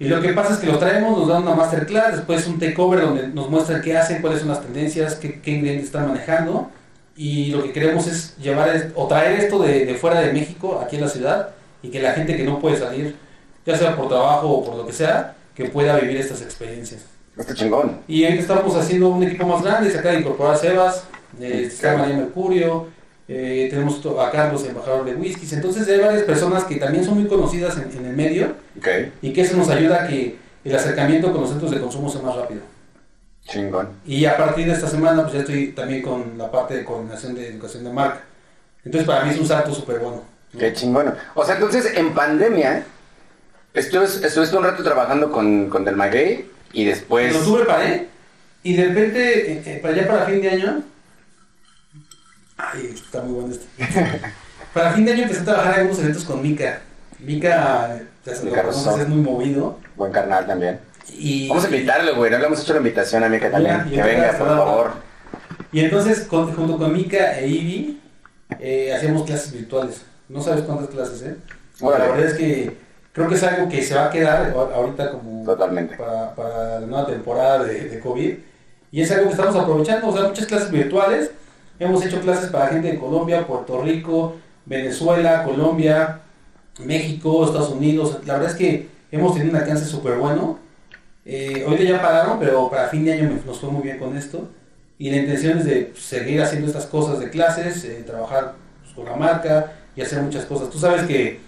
Y 0.00 0.06
lo 0.06 0.20
que 0.20 0.32
pasa 0.32 0.54
es 0.54 0.60
que 0.60 0.66
los 0.66 0.78
traemos, 0.78 1.18
nos 1.18 1.28
dan 1.28 1.42
una 1.42 1.54
masterclass, 1.54 2.16
después 2.16 2.46
un 2.46 2.58
takeover 2.58 3.00
donde 3.00 3.28
nos 3.28 3.50
muestran 3.50 3.82
qué 3.82 3.96
hacen, 3.96 4.20
cuáles 4.20 4.40
son 4.40 4.48
las 4.48 4.62
tendencias, 4.62 5.16
qué, 5.16 5.40
qué 5.40 5.50
ingredientes 5.52 5.86
están 5.86 6.06
manejando. 6.08 6.70
Y 7.16 7.50
lo 7.50 7.64
que 7.64 7.72
queremos 7.72 8.06
es 8.06 8.36
llevar 8.36 8.92
o 8.94 9.08
traer 9.08 9.40
esto 9.40 9.58
de, 9.58 9.86
de 9.86 9.94
fuera 9.94 10.20
de 10.20 10.32
México, 10.32 10.80
aquí 10.80 10.96
en 10.96 11.02
la 11.02 11.08
ciudad, 11.08 11.48
y 11.82 11.88
que 11.88 12.00
la 12.00 12.12
gente 12.12 12.36
que 12.36 12.44
no 12.44 12.60
puede 12.60 12.76
salir, 12.76 13.16
ya 13.66 13.76
sea 13.76 13.96
por 13.96 14.08
trabajo 14.08 14.48
o 14.48 14.64
por 14.64 14.76
lo 14.76 14.86
que 14.86 14.92
sea, 14.92 15.34
que 15.54 15.64
pueda 15.64 15.96
vivir 15.96 16.16
estas 16.16 16.42
experiencias. 16.42 17.02
Está 17.36 17.54
chingón. 17.54 18.00
Y 18.06 18.24
ahorita 18.24 18.42
estamos 18.42 18.76
haciendo 18.76 19.08
un 19.08 19.22
equipo 19.24 19.46
más 19.46 19.62
grande, 19.62 19.90
se 19.90 19.98
acaba 19.98 20.14
de 20.14 20.20
incorporar 20.20 20.56
Sebas, 20.56 21.04
eh, 21.40 21.64
está 21.66 21.96
María 21.96 22.16
Mercurio, 22.16 22.86
eh, 23.28 23.68
tenemos 23.70 24.00
a 24.18 24.30
Carlos, 24.30 24.64
embajador 24.64 25.04
de 25.04 25.14
whiskies. 25.14 25.52
Entonces 25.52 25.86
hay 25.88 26.00
varias 26.00 26.22
personas 26.22 26.64
que 26.64 26.76
también 26.76 27.04
son 27.04 27.20
muy 27.20 27.28
conocidas 27.28 27.76
en, 27.76 27.96
en 27.96 28.06
el 28.06 28.16
medio 28.16 28.54
y 29.22 29.32
que 29.32 29.42
eso 29.42 29.56
nos 29.56 29.68
ayuda 29.68 30.04
a 30.04 30.08
que 30.08 30.36
el 30.64 30.74
acercamiento 30.74 31.30
con 31.32 31.42
los 31.42 31.50
centros 31.50 31.70
de 31.70 31.80
consumo 31.80 32.10
sea 32.10 32.22
más 32.22 32.36
rápido. 32.36 32.62
Chingón. 33.46 33.88
Y 34.06 34.24
a 34.24 34.36
partir 34.36 34.66
de 34.66 34.72
esta 34.72 34.88
semana, 34.88 35.22
pues 35.22 35.34
ya 35.34 35.40
estoy 35.40 35.68
también 35.68 36.02
con 36.02 36.36
la 36.36 36.50
parte 36.50 36.74
de 36.74 36.84
coordinación 36.84 37.34
de 37.34 37.48
educación 37.48 37.84
de 37.84 37.90
marca. 37.90 38.22
Entonces 38.84 39.06
para 39.06 39.24
mí 39.24 39.30
es 39.30 39.38
un 39.38 39.46
salto 39.46 39.74
súper 39.74 39.98
bueno. 39.98 40.22
¿no? 40.52 40.58
Qué 40.58 40.72
chingón. 40.72 41.14
O 41.34 41.44
sea, 41.44 41.54
entonces 41.54 41.96
en 41.96 42.14
pandemia 42.14 42.84
estuviste, 43.74 44.26
estuviste 44.26 44.56
un 44.56 44.64
rato 44.64 44.82
trabajando 44.82 45.30
con, 45.30 45.68
con 45.68 45.84
Del 45.84 45.96
Maguey 45.96 46.46
y 46.72 46.84
después. 46.84 47.34
En 47.34 47.40
octubre 47.40 47.64
paré 47.64 48.08
y 48.62 48.74
de 48.74 48.84
repente, 48.84 49.52
eh, 49.52 49.62
eh, 49.64 49.78
para 49.80 49.94
allá 49.94 50.06
para 50.06 50.26
fin 50.26 50.42
de 50.42 50.50
año, 50.50 50.82
ay, 52.58 52.92
está 52.94 53.22
muy 53.22 53.40
bueno 53.40 53.54
este. 53.54 53.66
para 54.74 54.92
fin 54.92 55.04
de 55.04 55.12
año 55.12 55.22
empecé 55.22 55.40
a 55.40 55.44
trabajar 55.44 55.74
en 55.74 55.80
algunos 55.80 55.98
eventos 56.00 56.24
con 56.24 56.42
Mika. 56.42 56.80
Mika, 57.20 58.00
ya 58.24 58.34
se 58.34 58.44
lo 58.44 58.50
Mika 58.50 58.62
conoces, 58.62 58.98
es 59.00 59.08
muy 59.08 59.22
movido. 59.22 59.78
Buen 59.96 60.12
carnal 60.12 60.46
también. 60.46 60.78
Y, 61.18 61.48
Vamos 61.48 61.64
a 61.64 61.68
invitarlo, 61.68 62.14
güey. 62.16 62.30
No 62.30 62.38
le 62.38 62.46
hemos 62.46 62.60
hecho 62.62 62.72
la 62.74 62.78
invitación 62.78 63.24
a 63.24 63.28
Mica 63.28 63.50
también. 63.50 63.84
Que 63.90 64.02
venga, 64.02 64.32
por 64.38 64.46
favor. 64.48 64.90
y 65.72 65.80
entonces, 65.80 66.20
con- 66.20 66.54
junto 66.54 66.76
con 66.78 66.92
Mika 66.92 67.38
e 67.38 67.48
Ivy, 67.48 68.00
eh, 68.60 68.92
hacíamos 68.94 69.24
clases 69.24 69.52
virtuales. 69.52 70.02
No 70.28 70.42
sabes 70.42 70.62
cuántas 70.62 70.88
clases, 70.88 71.22
¿eh? 71.22 71.36
La 71.80 71.90
verdad 71.90 72.20
es 72.24 72.34
que 72.34 72.76
creo 73.12 73.28
que 73.28 73.34
es 73.36 73.42
algo 73.42 73.68
que 73.68 73.82
se 73.82 73.94
va 73.94 74.06
a 74.06 74.10
quedar 74.10 74.52
ahor- 74.52 74.72
ahorita 74.74 75.12
como 75.12 75.44
Totalmente. 75.44 75.96
para, 75.96 76.34
para 76.34 76.80
la 76.80 76.86
nueva 76.86 77.06
temporada 77.06 77.64
de, 77.64 77.88
de 77.88 78.00
COVID. 78.00 78.34
Y 78.92 79.00
es 79.02 79.10
algo 79.10 79.24
que 79.26 79.30
estamos 79.32 79.56
aprovechando, 79.56 80.08
o 80.08 80.12
sea, 80.16 80.28
muchas 80.28 80.46
clases 80.46 80.70
virtuales. 80.70 81.30
Hemos 81.78 82.04
hecho 82.04 82.20
clases 82.20 82.50
para 82.50 82.68
gente 82.68 82.88
de 82.92 82.98
Colombia, 82.98 83.46
Puerto 83.46 83.80
Rico, 83.82 84.36
Venezuela, 84.66 85.44
Colombia, 85.44 86.20
México, 86.80 87.44
Estados 87.44 87.70
Unidos. 87.70 88.18
La 88.26 88.34
verdad 88.34 88.50
es 88.50 88.56
que 88.56 88.88
hemos 89.12 89.34
tenido 89.34 89.50
un 89.56 89.56
alcance 89.62 89.84
súper 89.84 90.16
bueno. 90.16 90.58
Eh, 91.24 91.64
ahorita 91.66 91.84
ya 91.84 92.02
pararon, 92.02 92.38
pero 92.38 92.68
para 92.70 92.88
fin 92.88 93.04
de 93.04 93.12
año 93.12 93.28
me- 93.30 93.40
nos 93.46 93.58
fue 93.60 93.70
muy 93.70 93.82
bien 93.82 93.98
con 93.98 94.16
esto. 94.16 94.48
Y 94.98 95.10
la 95.10 95.18
intención 95.18 95.58
es 95.58 95.64
de 95.64 95.92
seguir 95.96 96.42
haciendo 96.42 96.66
estas 96.66 96.86
cosas 96.86 97.20
de 97.20 97.30
clases, 97.30 97.84
eh, 97.84 98.02
trabajar 98.04 98.54
pues, 98.82 98.94
con 98.94 99.04
la 99.04 99.14
marca 99.14 99.72
y 99.94 100.02
hacer 100.02 100.20
muchas 100.22 100.44
cosas. 100.46 100.70
Tú 100.70 100.78
sabes 100.78 101.02
que 101.02 101.38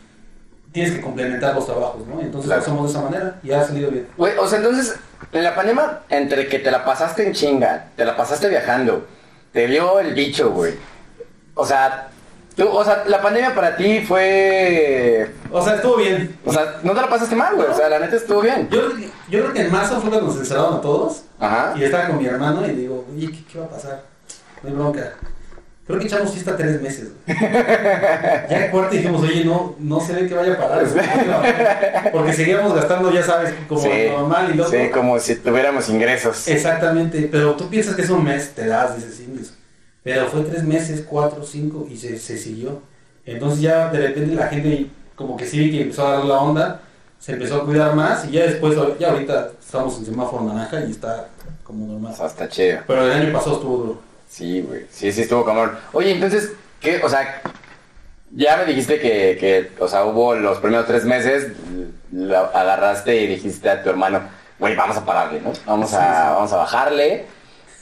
tienes 0.73 0.93
que 0.93 1.01
complementar 1.01 1.55
los 1.57 1.67
trabajos, 1.67 2.07
¿no? 2.07 2.21
Entonces 2.21 2.47
Claro. 2.47 2.61
lo 2.61 2.63
hacemos 2.67 2.93
de 2.93 2.99
esa 2.99 3.11
manera 3.11 3.41
y 3.43 3.51
ha 3.51 3.65
salido 3.65 3.91
bien. 3.91 4.07
O 4.17 4.47
sea, 4.47 4.59
entonces, 4.59 4.95
en 5.33 5.43
la 5.43 5.55
pandemia, 5.57 6.01
entre 6.09 6.47
que 6.47 6.61
te 6.61 6.71
la 6.71 6.85
pasaste 6.85 7.27
en 7.27 7.33
chinga, 7.33 7.89
te 7.97 8.05
la 8.05 8.17
pasaste 8.17 8.49
viajando, 8.49 9.05
te 9.53 9.67
dio 9.67 9.99
el 10.01 10.15
bicho, 10.15 10.51
güey. 10.51 10.75
O 11.55 11.67
sea, 11.67 12.09
tú, 12.57 12.69
o 12.69 12.85
sea, 12.85 13.05
la 13.07 13.21
pandemia 13.21 13.55
para 13.55 13.77
ti 13.77 14.01
fue. 14.07 15.31
O 15.51 15.63
sea, 15.63 15.77
estuvo 15.77 15.97
bien. 15.97 16.37
O 16.45 16.53
sea, 16.53 16.77
no 16.83 16.93
te 16.95 17.01
la 17.01 17.09
pasaste 17.09 17.37
mal, 17.37 17.55
güey. 17.57 17.69
O 17.69 17.75
sea, 17.75 17.89
la 17.89 17.99
neta 17.99 18.17
estuvo 18.17 18.41
bien. 18.41 18.69
Yo, 18.71 18.87
creo 18.87 18.97
que- 18.97 19.11
yo 19.29 19.41
creo 19.41 19.53
que 19.53 19.61
en 19.63 19.73
marzo 19.73 20.01
fue 20.01 20.11
cuando 20.11 20.29
nos 20.29 20.37
encerraron 20.39 20.75
a 20.75 20.81
todos 20.81 21.23
Ajá. 21.39 21.75
y 21.77 21.85
estaba 21.85 22.09
con 22.09 22.19
mi 22.19 22.27
hermano 22.27 22.67
y 22.67 22.71
digo, 22.73 23.07
oye, 23.13 23.29
¿qué, 23.31 23.45
qué 23.53 23.59
va 23.59 23.67
a 23.67 23.71
pasar? 23.71 24.03
No 24.63 24.69
hay 24.69 24.75
bronca. 24.75 25.13
Creo 25.91 26.01
que 26.01 26.07
echamos 26.07 26.33
fiesta 26.33 26.57
tres 26.57 26.81
meses. 26.81 27.09
güey. 27.27 27.37
Ya 27.39 28.65
en 28.67 28.71
cuarto 28.71 28.95
dijimos, 28.95 29.23
oye, 29.23 29.45
no, 29.45 29.75
no 29.79 30.01
se 30.01 30.13
ve 30.13 30.29
que 30.29 30.35
vaya 30.35 30.53
a 30.53 30.57
parar. 30.57 30.87
güey. 30.89 32.13
Porque 32.13 32.33
seguíamos 32.33 32.75
gastando, 32.75 33.13
ya 33.13 33.23
sabes, 33.23 33.55
como 33.69 33.81
Sí, 33.81 33.89
normal 34.09 34.51
y 34.55 34.57
loco. 34.57 34.71
Sí, 34.71 34.77
como 34.93 35.19
si 35.19 35.37
tuviéramos 35.37 35.89
ingresos. 35.89 36.47
Exactamente, 36.49 37.29
pero 37.31 37.55
tú 37.55 37.69
piensas 37.69 37.95
que 37.97 38.03
es 38.03 38.11
un 38.11 38.23
mes, 38.23 38.51
te 38.55 38.67
das, 38.67 38.97
dices, 38.97 39.21
indios. 39.21 39.55
Pero 40.03 40.27
fue 40.29 40.43
tres 40.43 40.63
meses, 40.63 41.05
cuatro, 41.09 41.45
cinco 41.45 41.87
y 41.91 41.97
se, 41.97 42.19
se 42.19 42.39
siguió. 42.39 42.83
Entonces 43.27 43.61
ya 43.61 43.91
de 43.91 43.99
repente 43.99 44.35
la 44.35 44.47
gente 44.49 44.87
como 45.15 45.37
que 45.37 45.45
sí 45.47 45.71
que 45.71 45.83
empezó 45.83 46.07
a 46.07 46.13
dar 46.19 46.25
la 46.25 46.39
onda, 46.39 46.81
se 47.19 47.33
empezó 47.33 47.57
a 47.57 47.65
cuidar 47.67 47.95
más 47.95 48.25
y 48.27 48.33
ya 48.33 48.45
después, 48.45 48.79
ya 48.99 49.11
ahorita 49.11 49.51
estamos 49.61 49.99
en 49.99 50.07
semáforo 50.07 50.45
naranja 50.45 50.81
y 50.87 50.91
está 50.93 51.29
como 51.65 51.87
normal. 51.87 52.15
está 52.25 52.49
chido. 52.49 52.79
Pero 52.87 53.05
el 53.05 53.13
año 53.13 53.33
pasado 53.33 53.57
estuvo 53.57 53.77
duro. 53.77 54.10
Sí, 54.31 54.63
güey. 54.63 54.87
Sí, 54.91 55.11
sí, 55.11 55.23
estuvo 55.23 55.45
cabrón. 55.45 55.77
Oye, 55.93 56.13
entonces, 56.13 56.53
¿qué? 56.81 57.01
O 57.03 57.09
sea, 57.09 57.43
ya 58.33 58.57
me 58.59 58.65
dijiste 58.65 59.01
que, 59.01 59.37
que 59.41 59.71
o 59.83 59.89
sea, 59.89 60.05
hubo 60.05 60.35
los 60.37 60.59
primeros 60.59 60.87
tres 60.87 61.05
meses, 61.05 61.49
lo 62.13 62.37
agarraste 62.39 63.17
y 63.17 63.27
dijiste 63.27 63.69
a 63.69 63.83
tu 63.83 63.91
hermano, 63.91 64.21
güey, 64.61 64.77
vamos 64.77 64.97
a 64.97 65.05
pararle, 65.05 65.41
¿no? 65.41 65.53
Vamos 65.67 65.93
a, 65.95 66.31
vamos 66.35 66.53
a 66.53 66.57
bajarle. 66.59 67.27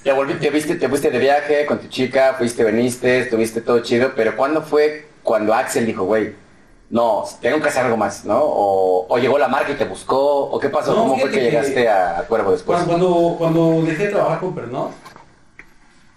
Te, 0.02 0.12
volví, 0.12 0.34
te, 0.34 0.48
viste, 0.48 0.76
te 0.76 0.88
fuiste 0.88 1.10
de 1.10 1.18
viaje 1.18 1.66
con 1.66 1.80
tu 1.80 1.88
chica, 1.88 2.34
fuiste, 2.38 2.64
veniste, 2.64 3.18
estuviste 3.20 3.60
todo 3.60 3.80
chido, 3.80 4.12
pero 4.16 4.34
¿cuándo 4.36 4.62
fue 4.62 5.06
cuando 5.22 5.52
Axel 5.52 5.84
dijo, 5.84 6.04
güey, 6.04 6.34
no, 6.88 7.24
tengo 7.42 7.60
que 7.60 7.68
hacer 7.68 7.84
algo 7.84 7.98
más, 7.98 8.24
¿no? 8.24 8.38
O, 8.40 9.06
o 9.06 9.18
llegó 9.18 9.36
la 9.36 9.48
marca 9.48 9.72
y 9.72 9.74
te 9.74 9.84
buscó, 9.84 10.44
o 10.44 10.58
qué 10.58 10.70
pasó, 10.70 10.92
No, 10.94 11.00
¿cómo 11.02 11.18
fue 11.18 11.28
que 11.30 11.36
que- 11.40 11.44
llegaste 11.44 11.86
a, 11.88 12.20
a 12.20 12.22
Cuervo 12.22 12.52
después? 12.52 12.78
Cuando, 12.84 13.34
cuando, 13.36 13.62
cuando 13.66 13.82
dejé 13.86 14.04
de 14.06 14.12
trabajar 14.12 14.38
con 14.40 14.54
Pernod, 14.54 14.88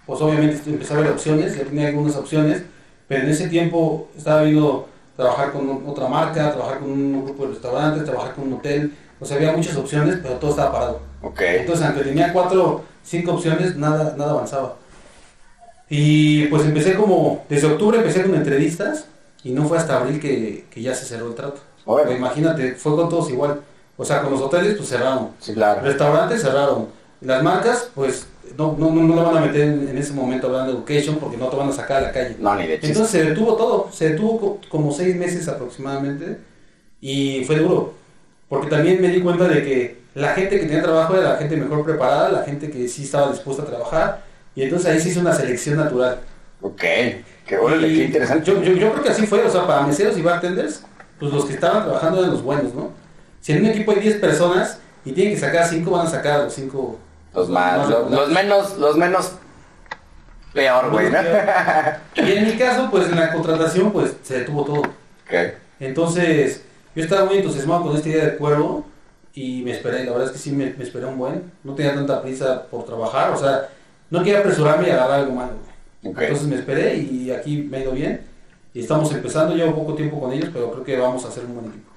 pues 0.06 0.20
obviamente 0.20 0.58
empecé 0.68 0.94
a 0.94 0.98
ver 0.98 1.10
opciones, 1.10 1.56
ya 1.56 1.64
tenía 1.64 1.88
algunas 1.88 2.16
opciones, 2.16 2.62
pero 3.08 3.24
en 3.24 3.30
ese 3.30 3.48
tiempo 3.48 4.08
estaba 4.16 4.42
viendo 4.42 4.88
trabajar 5.16 5.52
con 5.52 5.86
otra 5.86 6.08
marca, 6.08 6.52
trabajar 6.52 6.80
con 6.80 6.90
un 6.90 7.24
grupo 7.24 7.44
de 7.46 7.52
restaurantes, 7.52 8.04
trabajar 8.04 8.34
con 8.34 8.48
un 8.48 8.54
hotel, 8.54 8.94
o 9.20 9.24
sea, 9.24 9.36
había 9.36 9.52
muchas 9.52 9.76
opciones, 9.76 10.18
pero 10.22 10.34
todo 10.34 10.50
estaba 10.50 10.72
parado. 10.72 11.00
Entonces, 11.38 11.86
aunque 11.86 12.02
tenía 12.02 12.32
cuatro, 12.32 12.82
cinco 13.04 13.34
opciones, 13.34 13.76
nada, 13.76 14.14
nada 14.16 14.32
avanzaba. 14.32 14.76
Y 15.88 16.46
pues 16.46 16.64
empecé 16.64 16.94
como, 16.94 17.44
desde 17.48 17.66
octubre 17.66 17.98
empecé 17.98 18.22
con 18.22 18.34
entrevistas 18.34 19.06
y 19.44 19.50
no 19.50 19.64
fue 19.66 19.78
hasta 19.78 19.98
abril 19.98 20.18
que, 20.18 20.64
que 20.70 20.82
ya 20.82 20.94
se 20.94 21.04
cerró 21.04 21.28
el 21.28 21.34
trato. 21.34 21.60
Pues 21.84 22.10
imagínate, 22.16 22.74
fue 22.74 22.96
con 22.96 23.08
todos 23.08 23.30
igual. 23.30 23.60
O 23.96 24.04
sea, 24.04 24.22
con 24.22 24.32
los 24.32 24.40
hoteles 24.40 24.76
pues 24.76 24.88
cerraron. 24.88 25.30
sí, 25.38 25.52
claro. 25.52 25.82
Restaurantes 25.82 26.42
cerraron. 26.42 26.88
Las 27.20 27.42
marcas, 27.42 27.88
pues, 27.94 28.26
no, 28.58 28.76
no, 28.78 28.90
no, 28.90 29.14
lo 29.16 29.24
van 29.24 29.36
a 29.38 29.46
meter 29.46 29.62
en, 29.62 29.88
en 29.88 29.98
ese 29.98 30.12
momento 30.12 30.46
hablando 30.48 30.72
de 30.72 30.78
education 30.78 31.16
porque 31.18 31.36
no 31.36 31.48
te 31.48 31.56
van 31.56 31.68
a 31.68 31.72
sacar 31.72 31.98
a 31.98 32.00
la 32.02 32.12
calle. 32.12 32.36
No, 32.38 32.54
ni 32.54 32.66
de 32.66 32.80
chiste. 32.80 32.86
Entonces 32.88 33.10
se 33.10 33.24
detuvo 33.30 33.56
todo, 33.56 33.88
se 33.92 34.10
detuvo 34.10 34.40
co- 34.40 34.60
como 34.68 34.92
seis 34.92 35.16
meses 35.16 35.48
aproximadamente 35.48 36.38
y 37.00 37.44
fue 37.44 37.56
duro. 37.56 37.94
Porque 38.48 38.68
también 38.68 39.00
me 39.00 39.08
di 39.08 39.20
cuenta 39.22 39.48
de 39.48 39.62
que 39.62 40.02
la 40.14 40.34
gente 40.34 40.58
que 40.60 40.66
tenía 40.66 40.82
trabajo 40.82 41.14
era 41.16 41.32
la 41.32 41.36
gente 41.38 41.56
mejor 41.56 41.84
preparada, 41.84 42.30
la 42.30 42.42
gente 42.42 42.70
que 42.70 42.88
sí 42.88 43.04
estaba 43.04 43.30
dispuesta 43.30 43.62
a 43.62 43.66
trabajar 43.66 44.24
y 44.54 44.62
entonces 44.62 44.88
ahí 44.90 45.00
se 45.00 45.08
hizo 45.10 45.20
una 45.20 45.32
selección 45.34 45.76
natural. 45.78 46.18
Ok, 46.60 46.80
qué, 46.80 47.24
Y 47.46 47.96
qué 47.96 48.04
interesante. 48.04 48.44
Yo, 48.50 48.62
yo, 48.62 48.72
yo 48.74 48.92
creo 48.92 49.02
que 49.02 49.08
así 49.10 49.26
fue, 49.26 49.42
o 49.44 49.50
sea, 49.50 49.66
para 49.66 49.86
meseros 49.86 50.16
y 50.18 50.22
bartenders, 50.22 50.82
pues 51.18 51.32
los 51.32 51.44
que 51.46 51.54
estaban 51.54 51.84
trabajando 51.84 52.18
eran 52.20 52.30
los 52.32 52.42
buenos, 52.42 52.74
¿no? 52.74 52.90
Si 53.40 53.52
en 53.52 53.60
un 53.64 53.66
equipo 53.70 53.92
hay 53.92 54.00
10 54.00 54.16
personas 54.16 54.78
y 55.04 55.12
tienen 55.12 55.34
que 55.34 55.40
sacar 55.40 55.66
5, 55.66 55.90
van 55.90 56.06
a 56.06 56.10
sacar 56.10 56.40
a 56.40 56.44
los 56.44 56.54
5 56.54 56.98
Los 57.34 57.48
más, 57.48 57.88
los, 57.88 58.10
los 58.10 58.28
menos, 58.28 58.76
los 58.78 58.96
menos 58.96 59.32
peor, 60.52 60.90
güey, 60.90 61.10
¿no? 61.10 61.18
Y 62.16 62.32
en 62.32 62.44
mi 62.46 62.52
caso, 62.56 62.88
pues 62.90 63.08
en 63.08 63.16
la 63.16 63.32
contratación, 63.32 63.90
pues 63.92 64.14
se 64.22 64.40
detuvo 64.40 64.64
todo. 64.64 64.82
Entonces, 65.80 66.62
yo 66.94 67.02
estaba 67.02 67.24
muy 67.24 67.38
entusiasmado 67.38 67.82
con 67.84 67.96
esta 67.96 68.08
idea 68.08 68.24
de 68.26 68.36
cuervo 68.36 68.84
y 69.34 69.62
me 69.62 69.70
esperé, 69.72 70.04
la 70.04 70.12
verdad 70.12 70.26
es 70.26 70.32
que 70.32 70.38
sí 70.38 70.52
me, 70.52 70.74
me 70.74 70.84
esperé 70.84 71.06
un 71.06 71.18
buen. 71.18 71.50
No 71.64 71.74
tenía 71.74 71.94
tanta 71.94 72.20
prisa 72.20 72.64
por 72.70 72.84
trabajar, 72.84 73.30
o 73.30 73.36
sea, 73.36 73.68
no 74.10 74.18
quería 74.22 74.40
apresurarme 74.40 74.88
y 74.88 74.90
agarrar 74.90 75.20
algo 75.20 75.32
malo. 75.32 75.52
güey. 76.02 76.26
Entonces 76.26 76.46
me 76.46 76.56
esperé 76.56 76.96
y 76.96 77.30
aquí 77.30 77.56
me 77.70 77.78
ha 77.78 77.80
ido 77.80 77.92
bien. 77.92 78.20
Y 78.74 78.80
estamos 78.80 79.12
empezando, 79.12 79.54
llevo 79.54 79.74
poco 79.74 79.94
tiempo 79.94 80.20
con 80.20 80.32
ellos, 80.32 80.50
pero 80.52 80.70
creo 80.70 80.84
que 80.84 80.98
vamos 80.98 81.24
a 81.24 81.28
hacer 81.28 81.44
un 81.44 81.54
buen 81.54 81.66
equipo. 81.66 81.91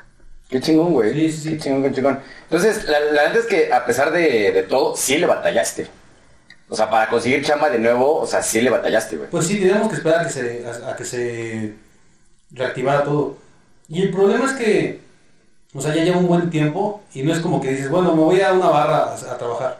Qué 0.50 0.62
chingón, 0.62 0.94
güey. 0.94 1.14
Sí, 1.14 1.32
sí, 1.32 1.38
sí. 1.42 1.50
Qué 1.52 1.58
chingón, 1.58 1.84
qué 1.84 1.92
chingón. 1.92 2.20
Entonces, 2.44 2.86
la, 2.86 3.00
la 3.00 3.24
verdad 3.24 3.38
es 3.38 3.46
que 3.48 3.74
a 3.74 3.86
pesar 3.86 4.12
de, 4.12 4.52
de 4.52 4.64
todo, 4.64 4.96
sí 4.96 5.18
le 5.18 5.26
batallaste. 5.26 5.88
O 6.70 6.76
sea, 6.76 6.90
para 6.90 7.10
conseguir 7.10 7.44
chamba 7.44 7.70
de 7.70 7.80
nuevo, 7.80 8.20
o 8.20 8.26
sea, 8.28 8.42
sí 8.42 8.62
le 8.62 8.70
batallaste, 8.70 9.18
güey. 9.18 9.30
Pues 9.30 9.48
sí, 9.48 9.60
teníamos 9.60 9.90
que 9.90 9.96
esperar 9.96 10.22
a 10.22 10.24
que 10.26 10.30
se, 10.32 10.66
a, 10.68 10.92
a 10.92 10.96
que 10.96 11.06
se 11.06 11.76
reactivara 12.52 13.04
todo. 13.04 13.38
Y 13.88 14.02
el 14.04 14.12
problema 14.12 14.46
es 14.46 14.54
que, 14.54 15.02
o 15.74 15.82
sea, 15.82 15.94
ya 15.96 16.04
lleva 16.04 16.18
un 16.18 16.28
buen 16.28 16.50
tiempo 16.50 17.04
y 17.14 17.24
no 17.24 17.34
es 17.34 17.40
como 17.40 17.62
que 17.62 17.72
dices, 17.72 17.90
bueno, 17.90 18.16
me 18.16 18.24
voy 18.24 18.42
a 18.42 18.54
una 18.54 18.70
barra 18.70 18.98
a, 19.14 19.14
a 19.16 19.38
trabajar. 19.38 19.80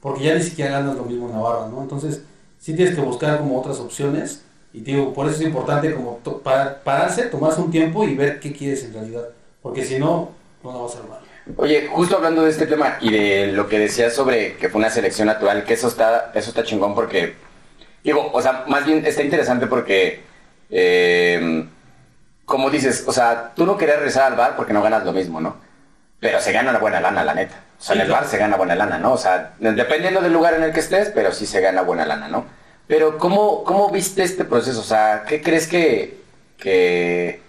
Porque 0.00 0.24
ya 0.24 0.34
ni 0.34 0.42
siquiera 0.42 0.72
ganas 0.72 0.96
lo 0.96 1.04
mismo 1.04 1.26
en 1.28 1.34
Navarra, 1.34 1.66
¿no? 1.68 1.82
Entonces, 1.82 2.22
sí 2.60 2.74
tienes 2.74 2.94
que 2.94 3.00
buscar 3.00 3.38
como 3.38 3.58
otras 3.60 3.78
opciones 3.78 4.42
y 4.72 4.80
te 4.82 4.92
digo, 4.92 5.12
por 5.12 5.26
eso 5.26 5.36
es 5.36 5.42
importante 5.42 5.92
como 5.94 6.20
to- 6.22 6.40
pararse, 6.42 7.24
tomarse 7.24 7.60
un 7.60 7.70
tiempo 7.70 8.04
y 8.04 8.14
ver 8.14 8.38
qué 8.38 8.52
quieres 8.52 8.84
en 8.84 8.92
realidad, 8.92 9.24
porque 9.62 9.84
si 9.84 9.98
no, 9.98 10.32
no 10.62 10.72
la 10.72 10.78
vas 10.78 10.96
a 10.96 10.98
armar. 11.00 11.18
Oye, 11.56 11.88
justo 11.90 12.16
hablando 12.16 12.44
de 12.44 12.50
este 12.50 12.66
tema 12.66 12.98
y 13.00 13.10
de 13.10 13.46
lo 13.52 13.68
que 13.68 13.78
decías 13.78 14.12
sobre 14.14 14.56
que 14.56 14.68
fue 14.68 14.78
una 14.80 14.90
selección 14.90 15.26
natural, 15.26 15.64
que 15.64 15.74
eso 15.74 15.88
está, 15.88 16.30
eso 16.34 16.50
está 16.50 16.62
chingón 16.62 16.94
porque, 16.94 17.36
digo, 18.04 18.30
o 18.32 18.42
sea, 18.42 18.64
más 18.68 18.84
bien 18.84 19.04
está 19.06 19.22
interesante 19.22 19.66
porque, 19.66 20.20
eh, 20.70 21.66
como 22.44 22.70
dices, 22.70 23.04
o 23.06 23.12
sea, 23.12 23.52
tú 23.56 23.64
no 23.64 23.78
querías 23.78 23.96
regresar 23.98 24.24
al 24.24 24.36
bar 24.36 24.56
porque 24.56 24.72
no 24.74 24.82
ganas 24.82 25.04
lo 25.04 25.12
mismo, 25.12 25.40
¿no? 25.40 25.56
Pero 26.20 26.40
se 26.40 26.52
gana 26.52 26.70
una 26.70 26.78
buena 26.80 27.00
lana, 27.00 27.24
la 27.24 27.34
neta. 27.34 27.54
O 27.78 27.82
sea, 27.82 27.94
Sí, 27.94 27.98
en 27.98 28.00
el 28.00 28.06
claro. 28.08 28.22
bar 28.22 28.30
se 28.30 28.38
gana 28.38 28.56
buena 28.56 28.74
lana, 28.74 28.98
¿no? 28.98 29.12
O 29.12 29.18
sea, 29.18 29.54
dependiendo 29.58 30.20
del 30.20 30.32
lugar 30.32 30.54
en 30.54 30.64
el 30.64 30.72
que 30.72 30.80
estés, 30.80 31.10
pero 31.14 31.32
sí 31.32 31.46
se 31.46 31.60
gana 31.60 31.82
buena 31.82 32.04
lana, 32.04 32.28
¿no? 32.28 32.44
Pero, 32.88 33.18
¿cómo, 33.18 33.64
cómo 33.64 33.90
viste 33.90 34.22
este 34.22 34.44
proceso? 34.44 34.80
O 34.80 34.84
sea, 34.84 35.24
¿qué 35.28 35.40
crees 35.42 35.68
que, 35.68 36.18
que, 36.58 37.40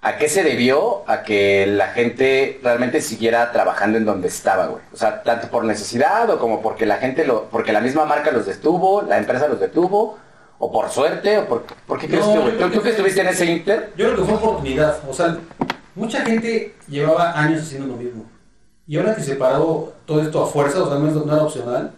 a 0.00 0.16
qué 0.16 0.28
se 0.28 0.44
debió 0.44 1.02
a 1.08 1.22
que 1.22 1.66
la 1.66 1.88
gente 1.88 2.60
realmente 2.62 3.00
siguiera 3.00 3.50
trabajando 3.52 3.98
en 3.98 4.04
donde 4.04 4.28
estaba, 4.28 4.66
güey? 4.66 4.82
O 4.92 4.96
sea, 4.96 5.22
tanto 5.22 5.48
por 5.48 5.64
necesidad 5.64 6.30
o 6.30 6.38
como 6.38 6.62
porque 6.62 6.86
la 6.86 6.98
gente 6.98 7.24
lo, 7.26 7.44
porque 7.50 7.72
la 7.72 7.80
misma 7.80 8.04
marca 8.04 8.30
los 8.30 8.46
detuvo, 8.46 9.02
la 9.02 9.18
empresa 9.18 9.48
los 9.48 9.58
detuvo, 9.58 10.16
o 10.60 10.70
por 10.72 10.88
suerte, 10.90 11.38
o 11.38 11.46
por, 11.46 11.62
¿por 11.86 11.98
qué 11.98 12.06
crees 12.08 12.24
No, 12.26 12.32
güey? 12.42 12.44
yo 12.52 12.56
creo 12.56 12.68
¿Tú, 12.70 12.78
que 12.78 12.82
que- 12.84 12.90
estuviste 12.90 13.20
en 13.22 13.28
ese 13.28 13.46
inter? 13.46 13.92
Yo 13.96 14.06
creo 14.06 14.16
que 14.18 14.24
fue 14.24 14.34
oportunidad, 14.34 14.98
o 15.08 15.12
sea, 15.12 15.36
mucha 15.94 16.20
gente 16.24 16.74
llevaba 16.88 17.38
años 17.38 17.62
haciendo 17.62 17.88
lo 17.88 17.96
mismo. 17.96 18.24
Y 18.86 18.96
ahora 18.96 19.14
que 19.16 19.22
se 19.22 19.34
paró 19.34 19.92
todo 20.06 20.22
esto 20.22 20.42
a 20.42 20.46
fuerza, 20.46 20.82
o 20.82 20.88
sea, 20.88 20.98
no, 20.98 21.10
no 21.10 21.32
era 21.34 21.42
opcional, 21.42 21.92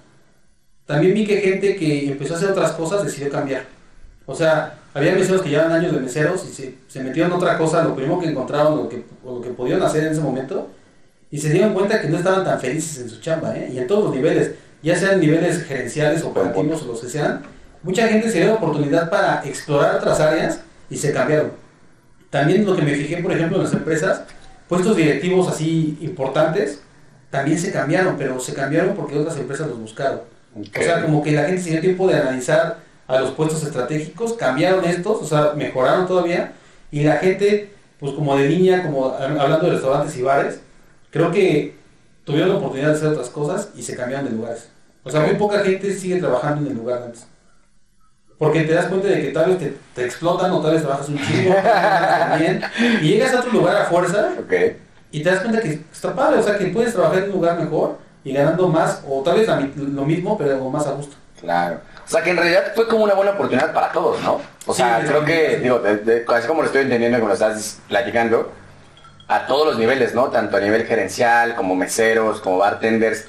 también 0.87 1.15
vi 1.15 1.27
que 1.27 1.37
gente 1.37 1.77
que 1.77 2.11
empezó 2.11 2.35
a 2.35 2.37
hacer 2.39 2.51
otras 2.51 2.73
cosas 2.73 3.05
decidió 3.05 3.31
cambiar. 3.31 3.65
O 4.27 4.35
sea, 4.35 4.75
había 4.93 5.15
meseros 5.15 5.43
que 5.43 5.51
llevaban 5.51 5.73
años 5.73 5.93
de 5.93 6.01
meseros 6.01 6.45
y 6.49 6.53
se, 6.53 6.75
se 6.89 7.01
metieron 7.03 7.31
en 7.31 7.37
otra 7.37 7.57
cosa, 7.57 7.85
lo 7.85 7.95
primero 7.95 8.19
que 8.19 8.29
encontraron, 8.29 8.77
lo 8.77 8.89
que, 8.89 9.05
o 9.25 9.37
lo 9.37 9.41
que 9.41 9.51
podían 9.51 9.83
hacer 9.83 10.05
en 10.05 10.13
ese 10.13 10.21
momento, 10.21 10.69
y 11.31 11.39
se 11.39 11.51
dieron 11.51 11.75
cuenta 11.75 12.01
que 12.01 12.09
no 12.09 12.19
estaban 12.19 12.45
tan 12.45 12.59
felices 12.61 13.03
en 13.03 13.09
su 13.09 13.21
chamba, 13.21 13.57
¿eh? 13.57 13.71
Y 13.73 13.79
en 13.79 13.87
todos 13.87 14.05
los 14.05 14.15
niveles, 14.15 14.53
ya 14.83 14.97
sean 14.97 15.21
niveles 15.21 15.63
gerenciales, 15.65 16.23
operativos 16.25 16.83
o 16.83 16.87
los 16.87 17.01
que 17.01 17.09
sean, 17.09 17.43
mucha 17.83 18.09
gente 18.09 18.31
se 18.31 18.39
dio 18.39 18.49
la 18.49 18.55
oportunidad 18.55 19.09
para 19.11 19.43
explorar 19.45 19.97
otras 19.97 20.19
áreas 20.19 20.61
y 20.89 20.97
se 20.97 21.13
cambiaron. 21.13 21.53
También 22.31 22.65
lo 22.65 22.75
que 22.75 22.83
me 22.83 22.95
fijé, 22.95 23.19
por 23.19 23.33
ejemplo, 23.33 23.59
en 23.59 23.65
las 23.65 23.73
empresas, 23.73 24.23
puestos 24.69 24.97
directivos 24.97 25.49
así 25.49 25.99
importantes, 26.01 26.81
también 27.31 27.59
se 27.59 27.71
cambiaron, 27.71 28.17
pero 28.17 28.41
se 28.41 28.55
cambiaron 28.55 28.95
porque 28.95 29.17
otras 29.17 29.37
empresas 29.37 29.69
los 29.69 29.79
buscaron. 29.79 30.21
O 30.57 30.83
sea, 30.83 31.03
como 31.03 31.23
que 31.23 31.31
la 31.31 31.45
gente 31.45 31.63
se 31.63 31.71
dio 31.71 31.81
tiempo 31.81 32.09
de 32.09 32.15
analizar 32.15 32.79
a 33.11 33.21
los 33.21 33.31
puestos 33.33 33.63
estratégicos, 33.65 34.35
cambiaron 34.35 34.85
estos, 34.85 35.23
o 35.23 35.27
sea, 35.27 35.53
mejoraron 35.57 36.07
todavía, 36.07 36.53
y 36.93 37.03
la 37.03 37.17
gente, 37.17 37.73
pues 37.99 38.13
como 38.13 38.37
de 38.37 38.49
línea, 38.49 38.83
como 38.85 39.07
hablando 39.07 39.67
de 39.67 39.73
restaurantes 39.73 40.17
y 40.17 40.23
bares, 40.23 40.61
creo 41.11 41.31
que 41.31 41.77
tuvieron 42.25 42.51
la 42.51 42.57
oportunidad 42.57 42.91
de 42.91 42.95
hacer 42.95 43.09
otras 43.09 43.29
cosas 43.29 43.71
y 43.75 43.83
se 43.83 43.97
cambiaron 43.97 44.27
de 44.27 44.33
lugares. 44.37 44.69
O 45.03 45.11
sea, 45.11 45.21
muy 45.23 45.35
poca 45.35 45.61
gente 45.61 45.93
sigue 45.93 46.21
trabajando 46.21 46.63
en 46.63 46.73
el 46.73 46.79
lugar 46.79 47.01
de 47.01 47.07
antes. 47.07 47.27
Porque 48.39 48.63
te 48.63 48.73
das 48.73 48.87
cuenta 48.87 49.09
de 49.09 49.21
que 49.21 49.33
tal 49.33 49.51
vez 49.51 49.59
te, 49.59 49.77
te 49.95 50.05
explotan 50.05 50.51
o 50.53 50.63
tal 50.63 50.73
vez 50.73 50.83
trabajas 50.83 51.09
un 51.09 51.19
chingo, 51.19 51.55
bien, 52.39 52.63
y 53.03 53.09
llegas 53.09 53.35
a 53.35 53.41
otro 53.41 53.53
lugar 53.53 53.77
a 53.77 53.85
fuerza 53.87 54.31
y 55.13 55.23
te 55.23 55.31
das 55.31 55.41
cuenta 55.41 55.61
que 55.61 55.81
está 55.93 56.15
padre, 56.15 56.39
o 56.39 56.43
sea, 56.43 56.57
que 56.57 56.67
puedes 56.67 56.95
trabajar 56.95 57.19
en 57.19 57.25
un 57.25 57.33
lugar 57.33 57.61
mejor 57.61 57.99
y 58.25 58.33
ganando 58.33 58.69
más, 58.69 59.03
o 59.09 59.23
tal 59.23 59.39
vez 59.39 59.49
lo 59.77 60.05
mismo, 60.05 60.39
pero 60.39 60.71
más 60.71 60.87
a 60.87 60.93
gusto. 60.93 61.17
Claro. 61.41 61.81
O 62.07 62.09
sea, 62.11 62.23
que 62.23 62.31
en 62.31 62.37
realidad 62.37 62.73
fue 62.75 62.89
como 62.89 63.05
una 63.05 63.15
buena 63.15 63.33
oportunidad 63.33 63.73
para 63.73 63.93
todos, 63.93 64.21
¿no? 64.23 64.41
O 64.67 64.75
sea, 64.75 65.01
Sí, 65.01 65.07
creo 65.07 65.25
que, 65.25 65.59
digo, 65.59 65.79
de- 65.79 65.97
de- 65.99 66.25
así 66.35 66.47
como 66.49 66.61
lo 66.63 66.67
estoy 66.67 66.83
entendiendo, 66.83 67.19
como 67.19 67.29
lo 67.29 67.35
estás 67.35 67.79
platicando, 67.89 68.53
a 69.29 69.47
todos 69.47 69.67
los 69.67 69.79
niveles, 69.79 70.15
¿no? 70.15 70.29
Tanto 70.29 70.57
a 70.57 70.61
nivel 70.61 70.85
gerencial, 70.87 71.55
como 71.55 71.75
meseros, 71.77 72.41
como 72.41 72.59
bartenders. 72.59 73.27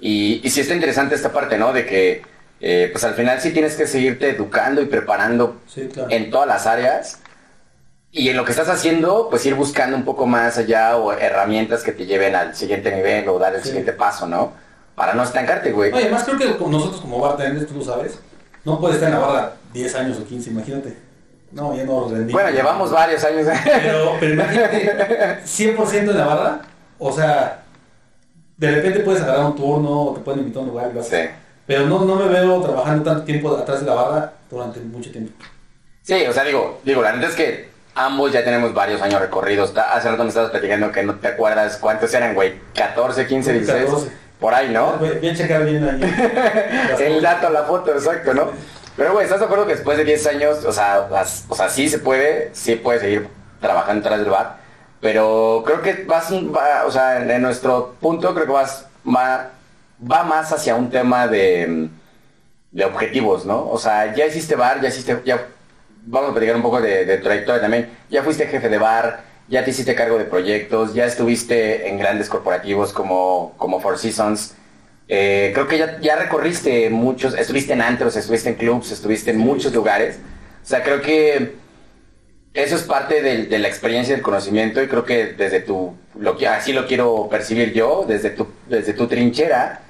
Y, 0.00 0.40
y 0.42 0.50
sí 0.50 0.60
está 0.62 0.74
interesante 0.74 1.14
esta 1.14 1.30
parte, 1.30 1.58
¿no? 1.58 1.72
De 1.74 1.84
que, 1.86 2.22
eh, 2.60 2.88
pues 2.90 3.04
al 3.04 3.14
final 3.14 3.40
sí 3.40 3.52
tienes 3.52 3.76
que 3.76 3.86
seguirte 3.86 4.30
educando 4.30 4.80
y 4.80 4.86
preparando 4.86 5.60
Sí, 5.66 5.88
claro. 5.92 6.10
en 6.10 6.30
todas 6.30 6.48
las 6.48 6.66
áreas. 6.66 7.18
Y 8.10 8.28
en 8.30 8.36
lo 8.36 8.44
que 8.44 8.50
estás 8.52 8.68
haciendo, 8.68 9.28
pues 9.30 9.44
ir 9.46 9.54
buscando 9.54 9.96
un 9.96 10.04
poco 10.04 10.26
más 10.26 10.58
allá 10.58 10.96
o 10.96 11.12
herramientas 11.12 11.82
que 11.82 11.92
te 11.92 12.06
lleven 12.06 12.34
al 12.34 12.54
siguiente 12.56 12.94
nivel 12.94 13.28
o 13.28 13.38
dar 13.38 13.54
el 13.54 13.60
Sí. 13.62 13.68
siguiente 13.68 13.92
paso, 13.92 14.26
¿no? 14.26 14.52
Para 14.94 15.14
no 15.14 15.22
estancarte, 15.22 15.72
güey. 15.72 15.92
Oye, 15.92 16.02
además 16.04 16.24
creo 16.24 16.38
que 16.38 16.46
nosotros 16.70 17.00
como 17.00 17.18
bartenders, 17.18 17.66
tú 17.66 17.74
lo 17.78 17.84
sabes, 17.84 18.18
no 18.64 18.78
puedes 18.78 18.96
estar 18.96 19.12
en 19.12 19.18
la 19.20 19.26
barra 19.26 19.52
10 19.72 19.94
años 19.96 20.18
o 20.20 20.24
15, 20.26 20.50
imagínate. 20.50 20.96
No, 21.50 21.74
ya 21.76 21.84
no 21.84 22.08
rendí. 22.08 22.32
Bueno, 22.32 22.50
llevamos 22.50 22.90
varios 22.90 23.22
años. 23.24 23.46
Pero, 23.64 24.16
pero 24.20 24.34
imagínate, 24.34 25.40
100% 25.44 25.92
en 25.94 26.18
la 26.18 26.26
barra, 26.26 26.60
o 26.98 27.12
sea, 27.12 27.62
de 28.56 28.70
repente 28.70 29.00
puedes 29.00 29.22
agarrar 29.22 29.46
un 29.46 29.56
turno 29.56 30.02
o 30.02 30.14
te 30.14 30.20
pueden 30.20 30.40
invitar 30.40 30.60
a 30.60 30.64
un 30.64 30.70
lugar 30.70 30.88
y 30.90 30.94
lo 30.94 31.00
haces. 31.00 31.28
sí. 31.28 31.34
Pero 31.64 31.86
no, 31.86 32.04
no 32.04 32.16
me 32.16 32.26
veo 32.28 32.60
trabajando 32.60 33.04
tanto 33.04 33.22
tiempo 33.24 33.56
atrás 33.56 33.80
de 33.80 33.86
la 33.86 33.94
barra 33.94 34.32
durante 34.50 34.80
mucho 34.80 35.12
tiempo. 35.12 35.32
Sí, 36.02 36.26
o 36.28 36.32
sea, 36.32 36.42
digo, 36.42 36.80
digo, 36.84 37.02
la 37.02 37.12
neta 37.12 37.28
es 37.28 37.36
que 37.36 37.70
ambos 37.94 38.32
ya 38.32 38.42
tenemos 38.42 38.74
varios 38.74 39.00
años 39.00 39.20
recorridos. 39.20 39.72
Hace 39.76 40.10
rato 40.10 40.24
me 40.24 40.30
estabas 40.30 40.50
platicando 40.50 40.90
que 40.90 41.04
no 41.04 41.14
te 41.14 41.28
acuerdas 41.28 41.76
cuántos 41.76 42.12
eran, 42.14 42.34
güey. 42.34 42.54
14, 42.74 43.26
15, 43.26 43.52
16. 43.52 43.84
14. 43.84 44.12
Por 44.42 44.52
ahí, 44.52 44.68
¿no? 44.68 44.98
Voy 44.98 45.26
a 45.28 45.34
checar 45.34 45.64
bien 45.64 45.88
ahí. 45.88 46.00
El 47.06 47.22
dato, 47.22 47.48
la 47.48 47.62
foto, 47.62 47.92
exacto, 47.94 48.34
¿no? 48.34 48.50
Pero, 48.96 49.12
güey, 49.14 49.24
¿estás 49.24 49.38
de 49.40 49.46
acuerdo 49.46 49.66
que 49.66 49.72
después 49.76 49.96
de 49.96 50.04
10 50.04 50.26
años, 50.26 50.64
o 50.66 50.72
sea, 50.72 51.08
o 51.48 51.54
sea, 51.56 51.70
sí 51.70 51.88
se 51.88 51.98
puede, 51.98 52.50
sí 52.52 52.74
puede 52.76 53.00
seguir 53.00 53.28
trabajando 53.60 54.02
detrás 54.02 54.20
del 54.20 54.28
bar, 54.28 54.56
pero 55.00 55.62
creo 55.64 55.80
que 55.80 56.04
vas, 56.06 56.30
va- 56.30 56.84
o 56.86 56.90
sea, 56.90 57.22
en, 57.22 57.30
en 57.30 57.40
nuestro 57.40 57.94
punto 58.00 58.34
creo 58.34 58.44
que 58.44 58.52
vas, 58.52 58.86
va, 59.06 59.48
va 60.12 60.24
más 60.24 60.52
hacia 60.52 60.74
un 60.74 60.90
tema 60.90 61.26
de, 61.26 61.88
de 62.70 62.84
objetivos, 62.84 63.46
¿no? 63.46 63.66
O 63.70 63.78
sea, 63.78 64.14
ya 64.14 64.26
hiciste 64.26 64.56
bar, 64.56 64.80
ya 64.82 64.88
hiciste, 64.88 65.22
ya, 65.24 65.46
vamos 66.04 66.30
a 66.30 66.32
platicar 66.32 66.56
un 66.56 66.62
poco 66.62 66.80
de, 66.82 67.06
de 67.06 67.16
trayectoria 67.18 67.62
también, 67.62 67.90
ya 68.10 68.22
fuiste 68.22 68.46
jefe 68.46 68.68
de 68.68 68.78
bar, 68.78 69.20
ya 69.52 69.62
te 69.62 69.70
hiciste 69.70 69.94
cargo 69.94 70.16
de 70.16 70.24
proyectos, 70.24 70.94
ya 70.94 71.04
estuviste 71.04 71.86
en 71.86 71.98
grandes 71.98 72.30
corporativos 72.30 72.94
como, 72.94 73.52
como 73.58 73.80
Four 73.80 73.98
Seasons, 73.98 74.54
eh, 75.08 75.50
creo 75.52 75.68
que 75.68 75.76
ya, 75.76 76.00
ya 76.00 76.16
recorriste 76.16 76.88
muchos, 76.88 77.34
estuviste 77.34 77.74
en 77.74 77.82
antros, 77.82 78.16
estuviste 78.16 78.48
en 78.48 78.54
clubs, 78.54 78.90
estuviste 78.90 79.30
en 79.30 79.36
muchos 79.36 79.74
lugares. 79.74 80.18
O 80.62 80.66
sea, 80.66 80.82
creo 80.82 81.02
que 81.02 81.52
eso 82.54 82.76
es 82.76 82.82
parte 82.84 83.20
de, 83.20 83.58
la 83.58 83.68
experiencia 83.68 84.12
y 84.12 84.16
del 84.16 84.22
conocimiento 84.22 84.82
y 84.82 84.88
creo 84.88 85.04
que 85.04 85.34
desde 85.34 85.60
tu, 85.60 85.94
lo 86.18 86.34
así 86.48 86.72
lo 86.72 86.86
quiero 86.86 87.28
percibir 87.30 87.74
yo, 87.74 88.06
desde 88.08 88.30
tu, 88.30 88.48
desde 88.70 88.94
tu 88.94 89.06
trinchera, 89.06 89.82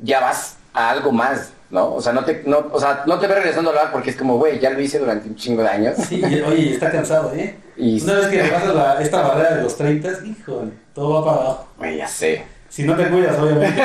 ya 0.00 0.20
vas 0.20 0.56
a 0.72 0.88
algo 0.88 1.12
más, 1.12 1.52
¿no? 1.70 1.94
O 1.94 2.00
sea, 2.02 2.12
no 2.12 2.24
te, 2.24 2.42
no, 2.46 2.66
o 2.72 2.80
sea, 2.80 3.04
no 3.06 3.18
te 3.18 3.26
ves 3.26 3.36
regresando 3.36 3.70
al 3.70 3.76
bar 3.76 3.92
porque 3.92 4.10
es 4.10 4.16
como, 4.16 4.36
güey, 4.38 4.58
ya 4.58 4.70
lo 4.70 4.80
hice 4.80 4.98
durante 4.98 5.28
un 5.28 5.36
chingo 5.36 5.62
de 5.62 5.68
años. 5.68 5.94
Sí, 6.08 6.16
y- 6.20 6.40
oye, 6.42 6.70
está 6.74 6.90
cansado, 6.90 7.32
¿eh? 7.34 7.56
Y- 7.76 8.02
Una 8.02 8.14
vez 8.14 8.26
que 8.28 8.38
pasas 8.44 8.74
la- 8.74 9.00
esta 9.02 9.22
barrera 9.22 9.56
de 9.56 9.62
los 9.62 9.76
30, 9.76 10.08
híjole, 10.24 10.72
todo 10.94 11.14
va 11.20 11.24
para 11.24 11.36
abajo. 11.46 11.68
Güey, 11.78 11.96
ya 11.98 12.08
sé. 12.08 12.44
Si 12.68 12.84
no 12.84 12.94
te 12.96 13.08
cuidas, 13.08 13.36
obviamente. 13.38 13.82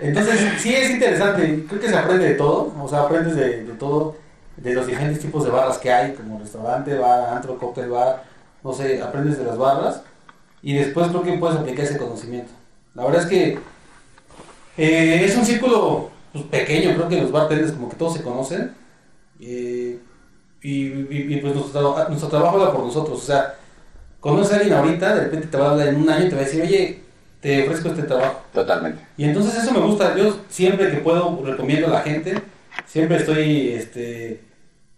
Entonces, 0.00 0.40
sí 0.58 0.74
es 0.74 0.90
interesante. 0.90 1.64
Creo 1.68 1.80
que 1.80 1.88
se 1.88 1.96
aprende 1.96 2.26
de 2.28 2.34
todo. 2.34 2.72
O 2.80 2.88
sea, 2.88 3.00
aprendes 3.02 3.36
de, 3.36 3.64
de 3.64 3.72
todo. 3.74 4.16
De 4.56 4.72
los 4.74 4.86
diferentes 4.86 5.20
tipos 5.20 5.44
de 5.44 5.50
barras 5.50 5.78
que 5.78 5.92
hay, 5.92 6.12
como 6.14 6.38
restaurante, 6.38 6.96
bar, 6.98 7.34
antro, 7.34 7.58
cóctel, 7.58 7.88
bar. 7.90 8.22
No 8.62 8.72
sé, 8.72 9.02
aprendes 9.02 9.38
de 9.38 9.44
las 9.44 9.58
barras. 9.58 10.02
Y 10.62 10.74
después 10.74 11.08
creo 11.08 11.22
que 11.22 11.32
puedes 11.38 11.58
aplicar 11.58 11.84
ese 11.84 11.98
conocimiento. 11.98 12.50
La 12.94 13.04
verdad 13.04 13.22
es 13.22 13.26
que 13.28 13.58
eh, 14.76 15.22
es 15.24 15.36
un 15.36 15.44
círculo 15.44 16.10
pues, 16.32 16.44
pequeño. 16.46 16.94
Creo 16.94 17.08
que 17.08 17.20
los 17.22 17.32
bartenders 17.32 17.72
como 17.72 17.88
que 17.88 17.96
todos 17.96 18.14
se 18.14 18.22
conocen. 18.22 18.72
Eh, 19.40 19.98
y, 20.62 20.86
y- 20.86 21.26
y, 21.34 21.36
pues 21.40 21.54
nuestro, 21.54 21.94
tra- 21.96 22.08
nuestro 22.08 22.28
trabajo 22.28 22.58
va 22.58 22.72
por 22.72 22.84
nosotros. 22.84 23.18
O 23.18 23.24
sea, 23.24 23.54
conoces 24.20 24.52
a 24.52 24.56
alguien 24.56 24.74
ahorita, 24.74 25.14
de 25.14 25.20
repente 25.24 25.46
te 25.48 25.56
va 25.56 25.68
a 25.68 25.70
hablar 25.72 25.88
en 25.88 25.96
un 25.96 26.10
año 26.10 26.26
y 26.26 26.28
te 26.28 26.34
va 26.36 26.42
a 26.42 26.44
decir, 26.44 26.62
oye, 26.62 27.00
te 27.40 27.62
ofrezco 27.64 27.88
este 27.88 28.02
trabajo. 28.02 28.40
Totalmente. 28.52 29.02
Y 29.16 29.24
entonces 29.24 29.54
eso 29.62 29.72
me 29.72 29.80
gusta. 29.80 30.14
Yo 30.16 30.36
siempre 30.50 30.90
que 30.90 30.98
puedo 30.98 31.40
recomiendo 31.44 31.86
a 31.86 31.90
la 31.90 32.00
gente. 32.02 32.34
Siempre 32.86 33.16
estoy, 33.16 33.70
este, 33.70 34.40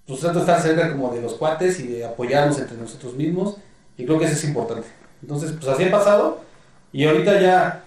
pues 0.06 0.20
trato 0.20 0.36
de 0.36 0.40
estar 0.40 0.60
cerca 0.60 0.90
como 0.92 1.14
de 1.14 1.22
los 1.22 1.34
cuates 1.34 1.78
y 1.80 1.86
de 1.88 2.04
apoyarnos 2.04 2.58
entre 2.58 2.76
nosotros 2.76 3.14
mismos. 3.14 3.56
Y 3.96 4.04
creo 4.04 4.18
que 4.18 4.24
eso 4.24 4.34
es 4.34 4.44
importante. 4.44 4.88
Entonces, 5.22 5.52
pues 5.52 5.68
así 5.68 5.84
ha 5.84 5.90
pasado. 5.90 6.40
Y 6.92 7.04
ahorita 7.04 7.40
ya, 7.40 7.84